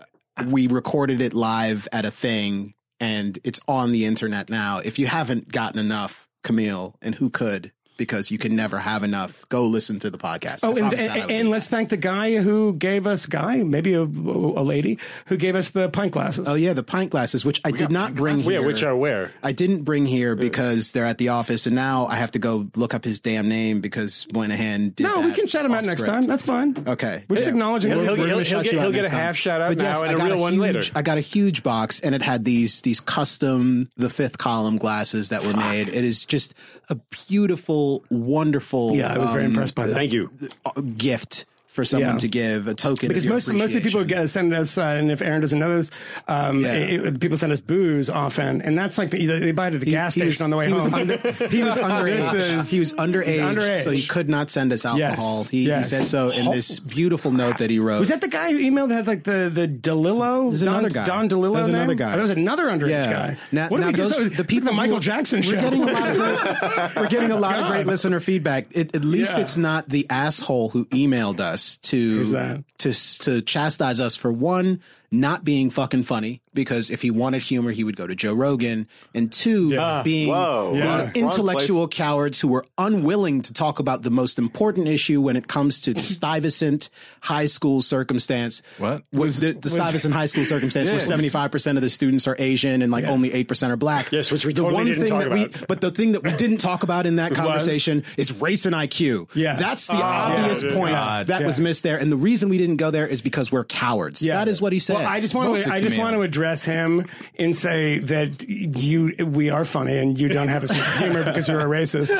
We 0.45 0.67
recorded 0.67 1.21
it 1.21 1.33
live 1.33 1.87
at 1.93 2.03
a 2.05 2.11
thing, 2.11 2.73
and 2.99 3.39
it's 3.43 3.61
on 3.67 3.91
the 3.93 4.05
internet 4.05 4.49
now. 4.49 4.79
If 4.79 4.99
you 4.99 5.07
haven't 5.07 5.49
gotten 5.51 5.79
enough, 5.79 6.27
Kmele, 6.43 6.95
and 7.01 7.15
who 7.15 7.29
could, 7.29 7.71
because 7.97 8.31
you 8.31 8.37
can 8.37 8.55
never 8.55 8.77
have 8.79 9.03
enough, 9.03 9.43
go 9.49 9.65
listen 9.65 9.99
to 9.99 10.09
the 10.09 10.17
podcast. 10.17 10.59
Oh, 10.63 10.75
and, 10.75 10.85
I 10.87 10.91
and, 10.93 11.13
will 11.29 11.35
and 11.37 11.49
let's 11.49 11.67
thank 11.67 11.89
the 11.89 11.97
guy 11.97 12.35
who 12.37 12.73
gave 12.73 13.07
us 13.07 13.25
guy, 13.25 13.63
maybe 13.63 13.93
a, 13.93 14.01
a 14.01 14.63
lady 14.63 14.99
who 15.27 15.37
gave 15.37 15.55
us 15.55 15.71
the 15.71 15.89
pint 15.89 16.11
glasses. 16.11 16.47
Oh 16.47 16.55
yeah, 16.55 16.73
the 16.73 16.83
pint 16.83 17.11
glasses, 17.11 17.45
which 17.45 17.61
I 17.63 17.71
did 17.71 17.91
not 17.91 18.15
bring 18.15 18.39
here. 18.39 18.61
Yeah, 18.61 18.65
which 18.67 18.83
are 18.83 18.95
where? 18.95 19.31
I 19.43 19.51
didn't 19.51 19.83
bring 19.83 20.05
here 20.05 20.35
because 20.35 20.91
they're 20.91 21.05
at 21.05 21.17
the 21.17 21.29
office, 21.29 21.65
and 21.65 21.75
now 21.75 22.05
I 22.07 22.15
have 22.15 22.31
to 22.31 22.39
go 22.39 22.67
look 22.75 22.93
up 22.93 23.03
his 23.03 23.19
damn 23.19 23.47
name 23.49 23.81
because 23.81 24.27
Moynihan 24.33 24.89
did. 24.89 25.03
no, 25.03 25.21
we 25.21 25.31
can 25.33 25.47
shout 25.47 25.65
him 25.65 25.73
out 25.73 25.85
next 25.85 26.01
script. 26.01 26.13
time. 26.13 26.23
That's 26.23 26.43
fine. 26.43 26.75
Okay, 26.87 27.23
We're 27.27 27.37
just 27.37 27.47
Yeah. 27.47 27.51
acknowledging 27.53 27.91
He'll, 27.91 27.99
it. 28.01 28.03
he'll, 28.03 28.11
We're 28.11 28.17
he'll, 28.27 28.35
gonna 28.37 28.43
he'll 28.45 28.63
get, 28.63 28.73
he'll 28.73 28.91
get 28.91 28.99
a 28.99 29.01
next 29.03 29.11
time. 29.11 29.19
half 29.21 29.35
shout 29.35 29.61
out 29.61 29.69
But 29.69 29.77
now 29.77 29.83
yes, 29.89 30.01
and 30.01 30.09
I 30.09 30.13
a 30.13 30.17
got 30.17 30.25
real 30.31 30.39
one 30.41 30.53
huge, 30.53 30.61
later. 30.61 30.81
I 30.95 31.01
got 31.01 31.17
a 31.17 31.21
huge 31.21 31.63
box, 31.63 31.99
and 31.99 32.13
it 32.15 32.21
had 32.21 32.45
these 32.45 32.81
these 32.81 32.99
custom 32.99 33.89
the 33.97 34.09
fifth 34.09 34.37
column 34.37 34.77
glasses 34.77 35.29
that 35.29 35.43
were 35.45 35.53
made. 35.53 35.87
It 35.89 36.03
is 36.03 36.25
just 36.25 36.53
a 36.89 36.95
beautiful, 37.27 37.84
wonderful. 38.09 38.95
Yeah, 38.95 39.13
I 39.13 39.17
was 39.17 39.29
very 39.31 39.45
um, 39.45 39.51
impressed 39.51 39.75
by 39.75 39.87
that. 39.87 39.95
Thank 39.95 40.13
you. 40.13 40.31
uh, 40.65 40.81
gift 40.81 41.45
for 41.75 41.83
someone 41.85 42.13
Yeah. 42.13 42.17
to 42.19 42.27
give 42.27 42.67
a 42.67 42.73
token 42.73 43.09
because 43.09 43.25
most 43.27 43.47
most 43.51 43.75
of 43.75 43.83
the 43.83 43.89
people 43.89 44.27
send 44.27 44.53
us, 44.53 44.77
uh, 44.77 44.81
and 44.83 45.11
if 45.11 45.21
Aaron 45.21 45.41
doesn't 45.41 45.59
know 45.59 45.75
this, 45.75 45.91
um, 46.27 46.63
Yeah. 46.63 46.73
it- 46.73 47.19
people 47.19 47.37
send 47.37 47.51
us 47.51 47.61
booze 47.61 48.09
often, 48.09 48.61
and 48.61 48.77
that's 48.77 48.97
like 48.97 49.11
the, 49.11 49.25
they 49.25 49.51
buy 49.51 49.67
it 49.67 49.73
at 49.75 49.81
the 49.81 49.91
gas 49.91 50.13
He 50.15 50.21
station 50.21 50.29
was- 50.29 50.41
on 50.41 50.49
the 50.51 50.57
way 50.57 50.65
he 50.65 50.71
home. 50.71 50.77
Was 50.77 50.93
under, 50.93 51.17
he 51.49 51.61
was 51.63 51.75
underage. 51.91 52.33
Is- 52.33 52.71
he 52.71 52.79
was 52.79 52.93
underage, 52.93 53.39
underage. 53.39 53.79
so 53.79 53.91
he 53.91 54.03
could 54.07 54.29
not 54.29 54.49
send 54.49 54.71
us 54.71 54.85
alcohol. 54.85 55.41
Yes, 55.41 55.49
He, 55.49 55.67
yes. 55.67 55.91
he 55.91 55.97
said 55.97 56.07
so 56.07 56.29
in 56.29 56.49
this 56.51 56.79
beautiful 56.79 57.31
note 57.31 57.57
that 57.59 57.69
he 57.69 57.79
wrote. 57.79 57.99
was 57.99 58.09
that 58.09 58.21
the 58.21 58.27
guy 58.29 58.51
who 58.51 58.57
emailed 58.59 58.89
that 58.89 58.95
had 58.95 59.07
like 59.07 59.23
the 59.25 59.51
the 59.53 59.67
DeLillo? 59.67 60.49
There's 60.49 60.61
Don, 60.61 60.75
another 60.79 60.89
guy. 60.89 61.05
Don 61.05 61.27
DeLillo. 61.29 61.55
There's 61.55 61.67
another 61.67 61.95
guy. 61.95 62.09
Oh, 62.09 62.13
there 62.13 62.21
was 62.21 62.31
another 62.31 62.65
underage 62.67 62.89
yeah. 62.89 63.11
guy. 63.11 63.37
Now, 63.51 63.67
what 63.67 63.81
now 63.81 63.87
did 63.87 63.97
we 63.97 64.01
those, 64.03 64.17
just, 64.17 64.37
the 64.37 64.43
people 64.45 64.65
the 64.67 64.71
who- 64.71 64.77
Michael 64.77 64.99
Jackson 64.99 65.41
show. 65.41 65.55
We're 65.55 65.61
getting 65.61 65.83
a 65.83 65.91
lot 65.91 66.07
of 66.09 66.15
great, 66.15 66.95
we're 66.95 67.07
getting 67.09 67.31
a 67.31 67.39
lot 67.39 67.59
of 67.59 67.67
great 67.71 67.85
listener 67.85 68.19
feedback. 68.21 68.67
It, 68.71 68.95
at 68.95 69.03
least 69.03 69.37
it's 69.37 69.57
not 69.57 69.89
the 69.89 70.05
asshole 70.09 70.69
who 70.69 70.85
emailed 70.85 71.39
us 71.39 71.64
to 71.77 72.63
to 72.77 72.93
to 73.19 73.41
chastise 73.41 73.99
us 73.99 74.15
for 74.15 74.31
one 74.31 74.81
not 75.11 75.43
being 75.43 75.69
fucking 75.69 76.03
funny 76.03 76.41
because 76.55 76.89
if 76.89 77.01
he 77.01 77.11
wanted 77.11 77.41
humor, 77.43 77.71
he 77.71 77.83
would 77.83 77.95
go 77.95 78.07
to 78.07 78.15
Joe 78.15 78.33
Rogan, 78.33 78.87
and 79.13 79.31
two, 79.31 79.75
ah, 79.79 80.01
being, 80.03 80.29
Whoa. 80.29 80.71
being 80.71 80.83
Yeah. 80.83 81.11
intellectual 81.13 81.87
cowards 81.87 82.39
who 82.39 82.47
were 82.47 82.65
unwilling 82.77 83.41
to 83.43 83.53
talk 83.53 83.79
about 83.79 84.01
the 84.01 84.09
most 84.09 84.39
important 84.39 84.87
issue 84.87 85.21
when 85.21 85.35
it 85.35 85.47
comes 85.47 85.81
to 85.81 85.99
Stuyvesant 85.99 86.89
high 87.21 87.45
school 87.45 87.81
circumstance. 87.81 88.61
What? 88.77 89.03
was 89.13 89.39
the, 89.41 89.53
the 89.53 89.69
Stuyvesant 89.69 90.13
high 90.13 90.25
school 90.25 90.45
circumstance 90.45 90.89
where 90.89 90.99
seventy 90.99 91.29
five 91.29 91.51
percent 91.51 91.77
of 91.77 91.81
the 91.83 91.89
students 91.89 92.27
are 92.27 92.35
Asian 92.39 92.81
and 92.81 92.91
like 92.91 93.05
only 93.05 93.33
eight 93.33 93.47
percent 93.47 93.71
are 93.73 93.77
black? 93.77 94.11
Yes, 94.11 94.31
which 94.31 94.45
we 94.45 94.53
the 94.53 94.61
totally 94.61 94.75
one 94.75 94.85
didn't 94.85 95.01
thing 95.03 95.11
talk 95.11 95.23
that 95.23 95.31
we, 95.31 95.45
about. 95.45 95.67
but 95.67 95.81
the 95.81 95.91
thing 95.91 96.13
that 96.13 96.23
we 96.23 96.31
didn't 96.37 96.57
talk 96.57 96.83
about 96.83 97.05
in 97.05 97.15
that 97.17 97.33
conversation 97.35 98.03
is 98.17 98.31
race 98.41 98.65
and 98.65 98.73
IQ. 98.75 99.29
Yeah. 99.35 99.55
that's 99.57 99.87
the 99.87 99.93
Oh, 99.95 100.01
obvious 100.01 100.63
yeah, 100.63 100.73
point 100.73 100.91
God. 100.95 101.27
that 101.27 101.43
was 101.43 101.59
missed 101.59 101.83
there, 101.83 101.97
and 101.97 102.11
the 102.11 102.17
reason 102.17 102.49
we 102.49 102.57
didn't 102.57 102.77
go 102.77 102.91
there 102.91 103.05
is 103.07 103.21
because 103.21 103.51
we're 103.51 103.63
cowards. 103.65 104.21
Yeah. 104.21 104.35
That 104.37 104.47
is 104.47 104.61
what 104.61 104.73
he 104.73 104.79
said. 104.79 104.95
Well, 104.97 105.07
I 105.07 105.19
just 105.19 105.33
want 105.33 105.63
to. 105.63 105.71
I 105.71 105.81
just 105.81 105.97
want 105.97 106.15
to 106.15 106.21
address 106.21 106.44
him 106.65 107.05
and 107.37 107.55
say 107.55 107.99
that 107.99 108.47
you, 108.47 109.13
we 109.25 109.49
are 109.49 109.65
funny, 109.65 109.97
and 109.97 110.19
you 110.19 110.29
don't 110.29 110.47
have 110.47 110.63
a 110.63 110.67
sense 110.67 110.79
of 110.87 110.97
humor 110.99 111.23
because 111.23 111.47
you're 111.47 111.59
a 111.59 111.63
racist. 111.63 112.11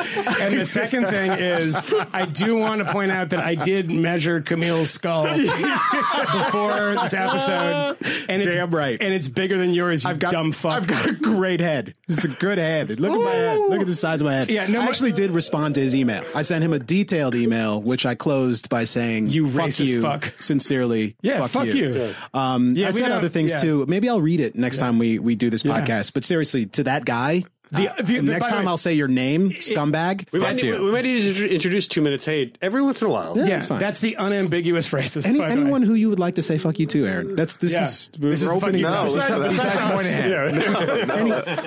And 0.42 0.60
the 0.60 0.66
second 0.66 1.06
thing 1.08 1.32
is, 1.32 1.78
I 2.14 2.26
do 2.26 2.56
want 2.58 2.86
to 2.86 2.92
point 2.92 3.12
out 3.12 3.30
that 3.30 3.40
I 3.40 3.56
did 3.56 3.90
measure 3.92 4.42
Kmele's 4.42 4.92
skull 4.92 5.26
before 5.26 6.96
this 7.02 7.14
episode, 7.14 7.98
and 8.30 8.42
it's 8.42 8.56
Damn 8.56 8.72
right. 8.72 8.98
and 9.02 9.14
it's 9.14 9.28
bigger 9.28 9.58
than 9.58 9.74
yours. 9.74 10.04
You 10.04 10.12
I've 10.12 10.20
got, 10.20 10.32
dumb 10.32 10.52
fuck. 10.52 10.74
I've 10.74 10.88
got 10.88 11.06
a 11.10 11.14
great 11.14 11.60
head. 11.60 11.96
It's 12.08 12.24
a 12.24 12.28
good 12.28 12.58
head. 12.60 13.00
Look 13.00 13.12
at 13.12 13.20
my 13.24 13.32
head. 13.34 13.60
Look 13.70 13.82
at 13.82 13.88
the 13.88 13.96
size 13.96 14.22
of 14.22 14.26
my 14.26 14.34
head. 14.36 14.50
Yeah, 14.52 14.68
no, 14.68 14.80
I 14.80 14.84
my- 14.84 14.90
actually 14.90 15.12
did 15.12 15.32
respond 15.32 15.76
to 15.76 15.82
his 15.82 15.96
email. 15.96 16.24
I 16.36 16.44
sent 16.44 16.64
him 16.64 16.72
a 16.74 16.80
detailed 16.80 17.34
email, 17.36 17.82
which 17.82 18.06
I 18.06 18.14
closed 18.14 18.70
by 18.70 18.84
saying, 18.84 19.30
You 19.30 19.50
fuck 19.50 19.66
racist 19.70 19.88
you, 19.88 20.02
fuck." 20.02 20.34
Sincerely, 20.40 21.16
Yeah, 21.22 21.40
fuck, 21.40 21.50
fuck 21.52 21.66
you. 21.68 21.74
you. 21.74 22.16
Um, 22.34 22.76
Yeah, 22.76 22.88
I 22.88 22.90
we 22.92 23.00
said 23.02 23.12
other 23.12 23.30
things 23.30 23.54
yeah. 23.54 23.58
too. 23.60 23.86
Maybe 23.88 24.08
I'll 24.08 24.22
read 24.22 24.40
it 24.40 24.56
next 24.56 24.78
time 24.78 25.00
we, 25.00 25.18
we 25.20 25.36
do 25.36 25.50
this 25.50 25.64
podcast. 25.64 26.14
But 26.14 26.24
seriously, 26.26 26.68
to 26.68 26.84
that 26.84 27.06
guy, 27.06 27.44
The- 27.76 27.90
uh, 27.90 27.94
the- 27.98 28.04
the- 28.04 28.22
next 28.24 28.48
time 28.48 28.66
way- 28.66 28.70
I'll 28.70 28.78
say 28.78 28.94
your 28.94 29.08
name, 29.08 29.52
scumbag. 29.52 30.28
We 30.32 30.40
might, 30.40 30.62
you. 30.64 30.84
we 30.84 30.92
might 30.92 31.04
need 31.06 31.22
to 31.36 31.48
introduce 31.54 31.88
two 31.88 32.02
minutes 32.02 32.26
hate 32.26 32.58
every 32.62 32.82
once 32.82 33.02
in 33.02 33.08
a 33.08 33.12
while. 33.12 33.38
yeah, 33.38 33.58
it's 33.58 33.68
fine. 33.68 33.80
that's 33.80 34.00
the 34.00 34.16
unambiguous 34.18 34.90
racist. 34.90 35.26
Any, 35.28 35.40
by 35.40 35.48
way. 35.48 35.52
anyone 35.52 35.82
who 35.82 35.94
you 35.94 36.10
would 36.10 36.20
like 36.20 36.36
to 36.36 36.42
say 36.44 36.58
fuck 36.58 36.80
you 36.80 36.86
to, 36.88 37.06
Aaron. 37.06 37.36
That's 37.36 37.58
this 37.58 37.74
Yeah. 37.74 37.84
is 37.84 38.12
This 38.18 38.42
is 38.42 38.48
we're 38.48 38.56
opening 38.56 38.84
fuck 38.84 38.94
up. 38.94 39.08
No, 39.08 39.16
Besides- 39.16 39.40
besides- 39.40 39.56
besides 39.56 39.78
besides 39.78 39.86
us. 39.86 40.62
Moynihan. 40.86 41.10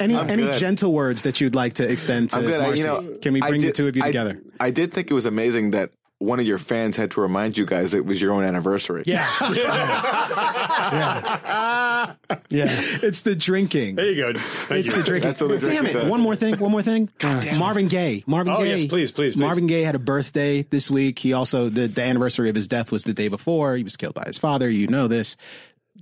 any 0.01 0.15
any, 0.15 0.31
any 0.33 0.43
good. 0.45 0.59
gentle 0.59 0.93
words 0.93 1.23
that 1.23 1.41
you'd 1.41 1.55
like 1.55 1.75
to 1.75 1.91
extend 1.91 2.31
to 2.31 2.37
I'm 2.39 2.45
good. 2.45 2.61
I- 2.61 2.67
Marcy? 2.67 2.81
you 2.81 2.87
know, 2.87 3.17
Can 3.23 3.33
we 3.35 3.43
I 3.43 3.49
bring 3.49 3.61
the 3.61 3.73
two 3.73 3.89
of 3.89 3.97
you 3.97 4.03
I- 4.03 4.07
together? 4.07 4.41
I 4.61 4.71
did 4.71 4.93
think 4.93 5.11
it 5.11 5.15
was 5.15 5.27
amazing 5.27 5.71
that 5.73 5.91
one 6.21 6.41
of 6.41 6.47
your 6.47 6.59
fans 6.59 6.97
had 6.97 7.13
to 7.13 7.21
remind 7.21 7.57
you 7.57 7.65
guys 7.65 7.93
that 7.93 7.99
it 7.99 8.05
was 8.07 8.21
your 8.21 8.33
own 8.33 8.43
anniversary. 8.45 9.03
Yeah. 9.07 9.29
yeah. 9.55 10.89
Yeah. 12.51 12.67
It's 13.03 13.21
the 13.23 13.35
drinking. 13.37 13.97
There 13.97 14.07
you 14.07 14.33
go. 14.33 14.39
Thank 14.39 14.87
It's 14.87 14.89
you. 14.89 14.97
the 14.97 15.03
drinking. 15.03 15.31
That's 15.31 15.41
what 15.41 15.61
the 15.61 15.71
Damn 15.71 15.87
it! 15.87 15.93
does. 15.93 16.11
One 16.11 16.21
more 16.21 16.37
thing. 16.37 16.59
One 16.59 16.73
more 16.73 16.83
thing. 16.83 17.09
Marvin 17.59 17.89
Gaye. 17.89 18.25
Marvin 18.27 18.53
Oh, 18.53 18.59
Gaye. 18.59 18.63
Oh, 18.63 18.77
yes, 18.77 18.81
please, 18.87 19.13
please, 19.13 19.35
please. 19.35 19.37
Marvin 19.37 19.67
Gaye 19.67 19.83
had 19.83 19.95
a 19.95 19.99
birthday 20.01 20.63
this 20.63 20.91
week. 20.91 21.19
He 21.19 21.33
also 21.33 21.69
the 21.69 21.87
the 21.87 22.03
anniversary 22.03 22.49
of 22.49 22.55
his 22.55 22.69
death 22.69 22.91
was 22.93 23.05
the 23.05 23.15
day 23.15 23.29
before. 23.29 23.77
He 23.77 23.85
was 23.85 23.97
killed 23.97 24.15
by 24.15 24.25
his 24.27 24.39
father. 24.39 24.69
You 24.69 24.89
know 24.89 25.09
this. 25.09 25.37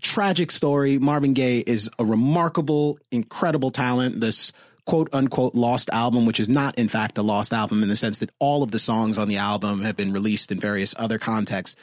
Tragic 0.01 0.51
story. 0.51 0.98
Marvin 0.98 1.32
Gaye 1.32 1.60
is 1.60 1.88
a 1.98 2.05
remarkable, 2.05 2.98
incredible 3.10 3.70
talent. 3.70 4.20
This 4.20 4.52
quote 4.86 5.08
unquote 5.12 5.54
lost 5.54 5.90
album, 5.90 6.24
which 6.24 6.40
is 6.40 6.48
not 6.48 6.76
in 6.78 6.88
fact 6.88 7.18
a 7.18 7.22
lost 7.22 7.52
album 7.52 7.82
in 7.82 7.88
the 7.88 7.96
sense 7.96 8.18
that 8.18 8.30
all 8.38 8.62
of 8.62 8.70
the 8.70 8.78
songs 8.78 9.18
on 9.18 9.28
the 9.28 9.36
album 9.36 9.82
have 9.82 9.96
been 9.96 10.12
released 10.12 10.50
in 10.50 10.58
various 10.58 10.94
other 10.96 11.18
contexts. 11.18 11.76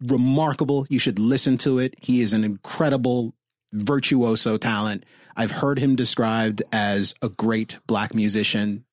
Remarkable. 0.00 0.86
You 0.88 0.98
should 0.98 1.18
listen 1.18 1.58
to 1.58 1.78
it. 1.78 1.94
He 2.00 2.20
is 2.20 2.32
an 2.32 2.44
incredible 2.44 3.34
virtuoso 3.72 4.56
talent. 4.56 5.04
I've 5.36 5.50
heard 5.50 5.78
him 5.78 5.96
described 5.96 6.62
as 6.72 7.14
a 7.20 7.28
great 7.28 7.78
black 7.86 8.14
musician. 8.14 8.84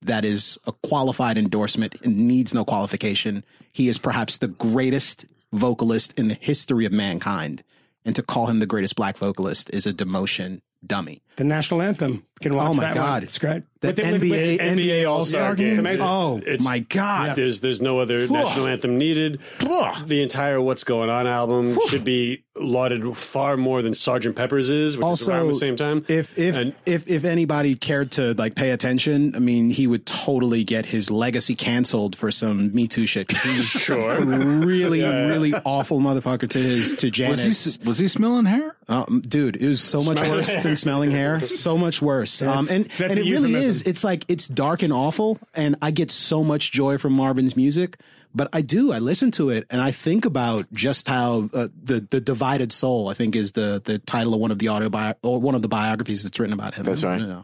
That 0.00 0.24
is 0.24 0.58
a 0.66 0.72
qualified 0.72 1.38
endorsement 1.38 1.94
and 2.02 2.26
needs 2.26 2.52
no 2.52 2.64
qualification. 2.64 3.44
He 3.72 3.88
is 3.88 3.98
perhaps 3.98 4.38
the 4.38 4.48
greatest 4.48 5.26
vocalist 5.52 6.18
in 6.18 6.28
the 6.28 6.38
history 6.40 6.86
of 6.86 6.92
mankind. 6.92 7.62
And 8.04 8.16
to 8.16 8.22
call 8.22 8.46
him 8.46 8.58
the 8.58 8.66
greatest 8.66 8.96
black 8.96 9.16
vocalist 9.16 9.70
is 9.72 9.86
a 9.86 9.92
demotion 9.92 10.60
dummy. 10.84 11.22
The 11.36 11.44
national 11.44 11.82
anthem. 11.82 12.24
You 12.40 12.50
can 12.50 12.56
watch 12.56 12.70
Oh 12.70 12.74
my 12.74 12.82
that 12.86 12.94
God. 12.94 13.12
One. 13.12 13.22
It's 13.22 13.38
great. 13.38 13.62
The 13.80 13.88
With 13.88 13.96
the- 13.96 14.02
with- 14.02 14.22
NBA 14.22 14.52
with- 14.58 14.60
NBA 14.78 15.04
All-Star 15.10 15.52
It's 15.52 15.58
game. 15.60 15.78
amazing. 15.78 16.06
Oh 16.06 16.38
It's- 16.38 16.62
my 16.64 16.80
God. 16.80 17.36
There's 17.36 17.60
there's 17.60 17.80
no 17.80 17.98
other 18.00 18.26
national 18.28 18.66
anthem 18.66 18.98
needed. 18.98 19.38
The 19.60 20.22
entire 20.22 20.60
"What's 20.60 20.82
Going 20.84 21.08
On" 21.08 21.26
album 21.26 21.78
should 21.88 22.04
be 22.04 22.42
lauded 22.60 23.16
far 23.16 23.56
more 23.56 23.80
than 23.82 23.94
Sergeant 23.94 24.36
Pepper's 24.36 24.70
is, 24.70 24.96
which 24.96 25.02
is 25.02 25.08
also 25.08 25.32
around 25.32 25.46
the 25.48 25.54
same 25.54 25.76
time. 25.76 26.04
If 26.08 26.36
if 26.38 26.56
And- 26.56 26.74
if 26.84 27.08
if 27.08 27.24
anybody 27.24 27.74
cared 27.76 28.10
to 28.12 28.34
like 28.34 28.54
pay 28.56 28.70
attention, 28.70 29.34
I 29.36 29.38
mean, 29.38 29.70
he 29.70 29.86
would 29.86 30.04
totally 30.06 30.64
get 30.64 30.86
his 30.86 31.10
legacy 31.10 31.54
canceled 31.54 32.14
for 32.16 32.30
some 32.32 32.72
Me 32.74 32.86
Too 32.88 33.06
shit. 33.06 33.30
He's 33.30 33.66
Sure. 33.70 34.12
a 34.16 34.24
really 34.24 35.02
really 35.02 35.54
awful 35.64 35.98
motherfucker 36.00 36.48
to 36.50 36.58
his 36.58 36.94
to 36.94 37.10
Was 37.28 37.42
he 37.44 37.86
was 37.86 37.98
he 37.98 38.08
smelling 38.08 38.46
hair? 38.46 38.76
Um, 38.88 39.22
dude, 39.26 39.56
it 39.56 39.66
was 39.66 39.80
so 39.80 40.02
much 40.02 40.18
worse 40.20 40.62
than 40.62 40.74
smelling 40.76 41.10
hair. 41.12 41.21
So 41.46 41.76
much 41.76 42.02
worse. 42.02 42.42
Um, 42.42 42.66
and 42.70 42.84
that's 42.84 43.00
and 43.00 43.18
it 43.18 43.30
really 43.30 43.54
is. 43.54 43.82
It's 43.82 44.04
like 44.04 44.24
it's 44.28 44.48
dark 44.48 44.82
and 44.82 44.92
awful, 44.92 45.38
and 45.54 45.76
I 45.82 45.90
get 45.90 46.10
so 46.10 46.42
much 46.44 46.72
joy 46.72 46.98
from 46.98 47.12
Marvin's 47.12 47.56
music. 47.56 47.98
But 48.34 48.48
I 48.54 48.62
do. 48.62 48.92
I 48.92 48.98
listen 48.98 49.30
to 49.32 49.50
it, 49.50 49.66
and 49.68 49.80
I 49.80 49.90
think 49.90 50.24
about 50.24 50.72
just 50.72 51.06
how 51.06 51.50
uh, 51.52 51.68
the 51.74 52.06
the 52.10 52.20
divided 52.20 52.72
soul. 52.72 53.08
I 53.08 53.14
think 53.14 53.36
is 53.36 53.52
the 53.52 53.82
the 53.84 53.98
title 53.98 54.34
of 54.34 54.40
one 54.40 54.50
of 54.50 54.58
the 54.58 54.66
autobi 54.66 55.14
or 55.22 55.40
one 55.40 55.54
of 55.54 55.62
the 55.62 55.68
biographies 55.68 56.22
that's 56.22 56.40
written 56.40 56.54
about 56.54 56.74
him. 56.74 56.86
That's 56.86 57.02
right. 57.02 57.20
Yeah. 57.20 57.42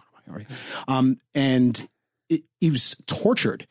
Um, 0.89 1.21
and 1.35 1.89
it, 2.29 2.43
he 2.61 2.71
was 2.71 2.97
tortured, 3.07 3.67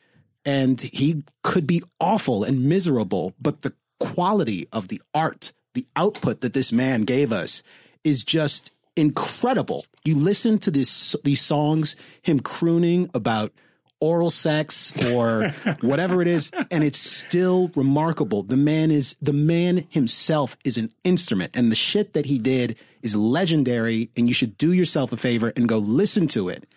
and 0.46 0.80
he 0.80 1.24
could 1.44 1.66
be 1.66 1.82
awful 2.00 2.44
and 2.44 2.66
miserable, 2.66 3.34
but 3.40 3.64
the 3.64 3.74
quality 4.00 4.68
of 4.72 4.88
the 4.88 5.02
art, 5.14 5.54
the 5.74 5.86
output 5.96 6.42
that 6.42 6.54
this 6.54 6.72
man 6.72 7.04
gave 7.04 7.32
us, 7.32 7.64
is 8.04 8.24
just 8.24 8.72
incredible. 8.98 9.86
You 10.04 10.16
listen 10.16 10.58
to 10.60 10.72
this 10.72 11.16
these 11.24 11.42
songs, 11.42 11.96
him 12.22 12.40
crooning 12.40 13.10
about 13.14 13.54
oral 14.00 14.30
sex 14.30 14.94
or 15.08 15.50
whatever 15.82 16.22
it 16.22 16.28
is 16.28 16.52
and 16.70 16.84
it's 16.84 17.00
still 17.00 17.72
remarkable 17.76 18.44
the 18.44 18.56
man 18.56 18.92
is 18.92 19.16
the 19.22 19.34
man 19.34 19.88
himself 19.90 20.56
is 20.64 20.78
an 20.78 20.88
instrument 21.04 21.52
and 21.56 21.72
the 21.72 21.76
shit 21.76 22.14
that 22.14 22.28
he 22.28 22.38
did 22.38 22.76
is 23.02 23.16
legendary 23.16 24.10
and 24.16 24.28
you 24.28 24.36
should 24.36 24.56
do 24.58 24.72
yourself 24.72 25.12
a 25.12 25.18
favor 25.18 25.52
and 25.56 25.68
go 25.68 25.80
listen 25.80 26.28
to 26.28 26.48
it 26.48 26.68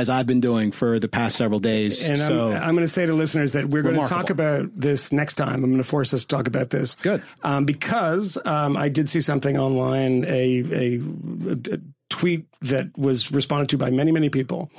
as 0.00 0.08
I've 0.08 0.26
been 0.26 0.40
doing 0.40 0.72
for 0.72 0.98
the 0.98 1.08
past 1.08 1.36
several 1.36 1.60
days 1.60 2.08
And 2.08 2.18
so 2.18 2.48
I'm, 2.48 2.62
I'm 2.62 2.74
going 2.74 2.86
to 2.86 2.88
say 2.88 3.04
to 3.06 3.12
listeners 3.12 3.52
that 3.52 3.68
we're 3.68 3.82
going 3.82 4.00
to 4.00 4.06
talk 4.06 4.30
about 4.30 4.70
this 4.74 5.12
next 5.12 5.34
time. 5.34 5.62
I'm 5.62 5.70
going 5.70 5.76
to 5.76 5.84
force 5.84 6.14
us 6.14 6.22
to 6.22 6.28
talk 6.28 6.46
about 6.46 6.70
this. 6.70 6.94
Good. 6.96 7.22
Um, 7.42 7.66
because 7.66 8.38
um, 8.46 8.76
I 8.76 8.88
did 8.88 9.10
see 9.10 9.20
something 9.20 9.58
online, 9.58 10.24
a, 10.24 10.64
a, 10.72 11.00
a 11.74 11.78
tweet 12.08 12.46
that 12.62 12.96
was 12.96 13.30
responded 13.30 13.68
to 13.70 13.78
by 13.78 13.90
many, 13.90 14.10
many 14.10 14.30
people 14.30 14.70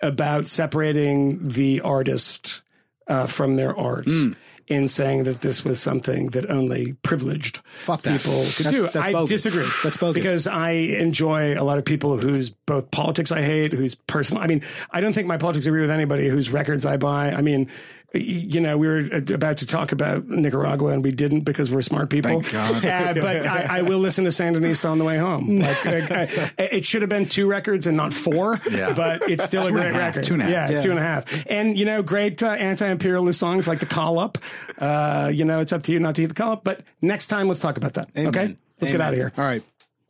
about 0.00 0.46
separating 0.46 1.48
the 1.48 1.80
artist 1.80 2.62
uh, 3.08 3.26
from 3.26 3.54
their 3.54 3.76
art. 3.76 4.06
Hmm. 4.06 4.32
In 4.68 4.86
saying 4.86 5.24
that 5.24 5.40
this 5.40 5.64
was 5.64 5.80
something 5.80 6.26
that 6.32 6.50
only 6.50 6.92
privileged 7.02 7.60
Fuck 7.84 8.02
that. 8.02 8.20
people 8.20 8.42
could 8.54 8.66
That's- 8.66 8.72
do, 8.74 8.82
that's 8.82 8.96
I 8.96 9.12
bogus. 9.12 9.30
disagree. 9.30 9.66
That's 9.82 9.96
bogus. 9.96 10.14
because 10.14 10.46
I 10.46 10.70
enjoy 10.72 11.58
a 11.58 11.64
lot 11.64 11.78
of 11.78 11.86
people 11.86 12.18
whose 12.18 12.50
both 12.50 12.90
politics 12.90 13.32
I 13.32 13.40
hate, 13.40 13.72
whose 13.72 13.94
personal. 13.94 14.42
I 14.42 14.46
mean, 14.46 14.60
I 14.90 15.00
don't 15.00 15.14
think 15.14 15.26
my 15.26 15.38
politics 15.38 15.64
agree 15.64 15.80
with 15.80 15.90
anybody 15.90 16.28
whose 16.28 16.50
records 16.50 16.84
I 16.84 16.98
buy. 16.98 17.30
I 17.32 17.40
mean, 17.40 17.68
you 18.14 18.60
know, 18.60 18.78
we 18.78 18.86
were 18.88 18.98
about 19.34 19.58
to 19.58 19.66
talk 19.66 19.92
about 19.92 20.26
Nicaragua 20.28 20.92
and 20.92 21.04
we 21.04 21.10
didn't 21.12 21.40
because 21.42 21.70
we're 21.70 21.82
smart 21.82 22.08
people. 22.08 22.38
Uh, 22.38 23.12
but 23.14 23.46
I, 23.46 23.66
I 23.78 23.82
will 23.82 23.98
listen 23.98 24.24
to 24.24 24.30
Sandinista 24.30 24.88
on 24.90 24.96
the 24.98 25.04
way 25.04 25.18
home. 25.18 25.58
Like, 25.58 25.86
I- 26.10 26.50
I- 26.58 26.62
it 26.62 26.84
should 26.86 27.02
have 27.02 27.10
been 27.10 27.28
two 27.28 27.46
records 27.46 27.86
and 27.86 27.96
not 27.98 28.14
four. 28.14 28.60
Yeah. 28.70 28.94
but 28.94 29.28
it's 29.28 29.44
still 29.44 29.64
a 29.66 29.68
Two 29.68 29.76
and 29.76 29.82
great 29.82 29.90
a 29.90 29.92
half, 29.92 30.16
record. 30.16 30.24
two 30.24 30.34
and 30.34 30.42
a 30.42 30.46
half. 30.46 30.70
Yeah, 30.70 30.80
two 30.80 30.90
and 30.90 30.98
a 30.98 31.02
half. 31.02 31.44
And 31.50 31.78
you 31.78 31.84
know, 31.84 32.02
great 32.02 32.42
uh, 32.42 32.48
anti-imperialist 32.48 33.38
songs 33.38 33.68
like 33.68 33.80
the 33.80 33.86
Call 33.86 34.18
Up. 34.18 34.38
Uh, 34.78 35.30
you 35.34 35.44
know, 35.44 35.60
it's 35.60 35.72
up 35.74 35.82
to 35.84 35.92
you 35.92 36.00
not 36.00 36.14
to 36.14 36.22
eat 36.22 36.26
the 36.26 36.34
call 36.34 36.52
up. 36.52 36.64
But 36.64 36.80
next 37.02 37.26
time, 37.26 37.46
let's 37.46 37.60
talk 37.60 37.76
about 37.76 37.92
that. 37.94 38.08
Amen. 38.16 38.28
Okay, 38.28 38.56
let's 38.80 38.90
get 38.90 39.00
out 39.02 39.12
of 39.12 39.18
here. 39.18 39.32
all 39.36 39.44
right 39.44 39.62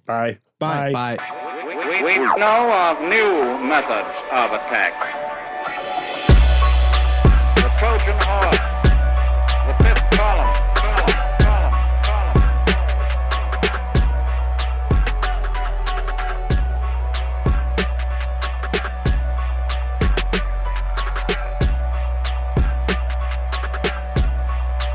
Bye. 0.07 0.39
Bye. 0.61 0.93
Bye. 0.93 1.19
We, 1.67 2.03
we 2.05 2.19
know 2.19 2.73
of 2.73 3.01
new 3.03 3.67
methods 3.67 4.09
of 4.31 4.53
attack. 4.53 4.93
Trojan 7.79 8.19
horse. 8.19 8.59
The 9.69 9.75
fifth 9.85 10.03
column. 10.11 10.53
Column, 10.75 11.15
column, 11.39 11.73
column. 12.03 12.35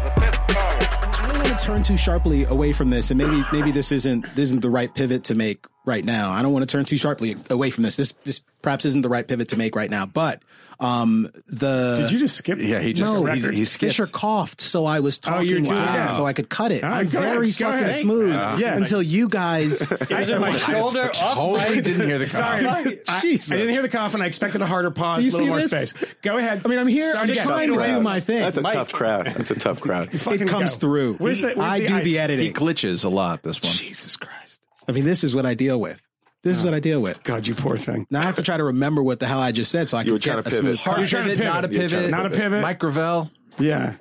The 0.03 0.11
fifth 0.19 0.41
column. 0.47 0.88
I 1.14 1.38
wanted 1.38 1.60
turn 1.60 1.84
too 1.84 1.95
sharply 1.95 2.43
away 2.43 2.73
from 2.73 2.89
this, 2.89 3.11
and 3.11 3.18
maybe 3.18 3.45
maybe 3.53 3.72
this 3.72 3.93
isn't 3.93 4.23
this 4.35 4.49
isn't 4.49 4.61
the 4.61 4.69
right 4.69 4.93
pivot 4.93 5.23
to 5.26 5.35
make 5.35 5.68
right 5.85 6.03
now. 6.03 6.31
I 6.34 6.41
don't 6.41 6.51
want 6.51 6.68
to 6.68 6.72
turn 6.72 6.84
too 6.84 6.97
sharply 6.97 7.38
away 7.49 7.69
from 7.69 7.84
this. 7.84 7.95
This 7.95 8.11
this 8.26 8.41
perhaps 8.61 8.84
isn't 8.84 9.03
the 9.03 9.10
right 9.10 9.26
pivot 9.26 9.47
to 9.49 9.57
make 9.57 9.73
right 9.77 9.89
now. 9.89 10.05
But 10.05 10.41
um, 10.79 11.29
the 11.47 11.97
Did 12.01 12.11
you 12.11 12.17
just 12.19 12.35
skip? 12.37 12.59
Yeah, 12.59 12.79
he 12.79 12.93
just 12.93 13.11
no, 13.23 13.25
he, 13.31 13.41
he 13.55 13.65
skipped. 13.65 13.91
Fisher 13.93 14.05
coughed, 14.07 14.61
so 14.61 14.85
I 14.85 14.99
was 14.99 15.19
talking 15.19 15.47
you're 15.47 15.59
doing 15.61 15.75
loud, 15.77 16.11
so 16.11 16.25
I 16.25 16.33
could 16.33 16.49
cut 16.49 16.71
it. 16.71 16.83
All 16.83 16.89
right, 16.89 17.05
I'm 17.05 17.09
go 17.09 17.19
ahead, 17.19 17.33
very 17.33 17.51
fucking 17.51 17.79
ahead. 17.79 17.93
smooth 17.93 18.31
Yeah. 18.59 18.75
until 18.75 19.01
you 19.01 19.29
guys. 19.29 19.91
Is 20.09 20.29
it 20.29 20.39
my 20.39 20.51
shoulder 20.57 21.09
off 21.21 21.35
Totally 21.35 21.75
mic? 21.75 21.83
didn't 21.85 22.07
hear 22.07 22.17
the 22.19 22.25
cough. 22.25 22.31
Sorry, 22.31 22.63
comment. 22.63 22.99
I, 23.07 23.17
I 23.17 23.21
didn't 23.21 23.69
hear 23.69 23.81
the 23.81 23.89
cough, 23.89 24.13
and 24.13 24.23
I 24.23 24.25
expected 24.25 24.61
a 24.61 24.65
harder 24.65 24.91
pause, 24.91 25.25
a 25.27 25.31
little 25.31 25.47
more 25.47 25.61
this? 25.61 25.91
space. 25.91 26.13
Go 26.21 26.37
ahead. 26.37 26.61
I 26.65 26.67
mean, 26.67 26.79
I'm 26.79 26.87
here. 26.87 27.13
I'm 27.17 27.29
again. 27.29 27.45
trying 27.45 27.69
to 27.73 27.85
do 27.85 28.01
my 28.01 28.19
thing. 28.19 28.41
That's 28.41 28.57
a 28.57 28.61
Mike. 28.61 28.73
tough 28.73 28.91
crowd. 28.91 29.27
That's 29.27 29.51
a 29.51 29.55
tough 29.55 29.81
crowd. 29.81 30.09
It 30.13 30.47
comes 30.47 30.75
go. 30.75 30.79
through. 30.79 31.13
Where's 31.15 31.39
the, 31.39 31.47
where's 31.53 31.57
I 31.59 31.79
the 31.81 31.87
do 31.87 31.95
ice? 31.95 32.03
the 32.03 32.09
He 32.09 32.19
editing. 32.19 32.53
glitches 32.53 33.05
a 33.05 33.09
lot. 33.09 33.43
This 33.43 33.61
one. 33.61 33.71
Jesus 33.71 34.17
Christ. 34.17 34.61
I 34.87 34.91
mean, 34.91 35.05
this 35.05 35.23
is 35.23 35.33
what 35.33 35.45
I 35.45 35.53
deal 35.53 35.79
with. 35.79 36.01
This 36.43 36.57
is 36.57 36.63
what 36.63 36.73
oh. 36.73 36.77
I 36.77 36.79
deal 36.81 37.01
with. 37.01 37.23
God, 37.23 37.47
you 37.47 37.55
poor 37.55 37.77
thing. 37.77 38.05
Now 38.11 38.19
I 38.19 38.23
have 38.23 38.35
to 38.35 38.43
try 38.43 38.57
to 38.57 38.65
remember 38.65 39.01
what 39.01 39.19
the 39.19 39.25
hell 39.25 39.39
I 39.39 39.53
just 39.53 39.71
said 39.71 39.89
so 39.89 39.97
I 39.97 40.03
can 40.03 40.17
get 40.17 40.43
to 40.43 40.47
a 40.47 40.51
smooth 40.51 40.77
pivot. 40.77 40.97
You're 40.97 41.07
trying 41.07 41.29
to 41.29 41.35
Pivot, 41.35 41.45
not 41.45 41.65
a 41.65 41.67
pivot. 41.69 41.81
You're 41.81 41.89
trying 41.89 42.01
pivot. 42.01 42.05
to 42.05 42.11
Not 42.11 42.25
a 42.25 42.29
pivot. 42.29 42.61
Mike 42.61 42.79
Gravel. 42.79 43.31
Yeah. 43.57 43.95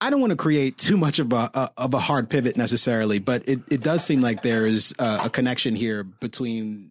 I 0.00 0.10
don't 0.10 0.20
want 0.20 0.32
to 0.32 0.36
create 0.36 0.76
too 0.76 0.96
much 0.96 1.18
of 1.18 1.32
a, 1.32 1.50
a 1.54 1.70
of 1.78 1.94
a 1.94 1.98
hard 1.98 2.28
pivot 2.28 2.56
necessarily, 2.56 3.20
but 3.20 3.48
it, 3.48 3.60
it 3.70 3.80
does 3.80 4.04
seem 4.04 4.20
like 4.20 4.42
there 4.42 4.66
is 4.66 4.94
a, 4.98 5.22
a 5.24 5.30
connection 5.30 5.76
here 5.76 6.02
between 6.02 6.90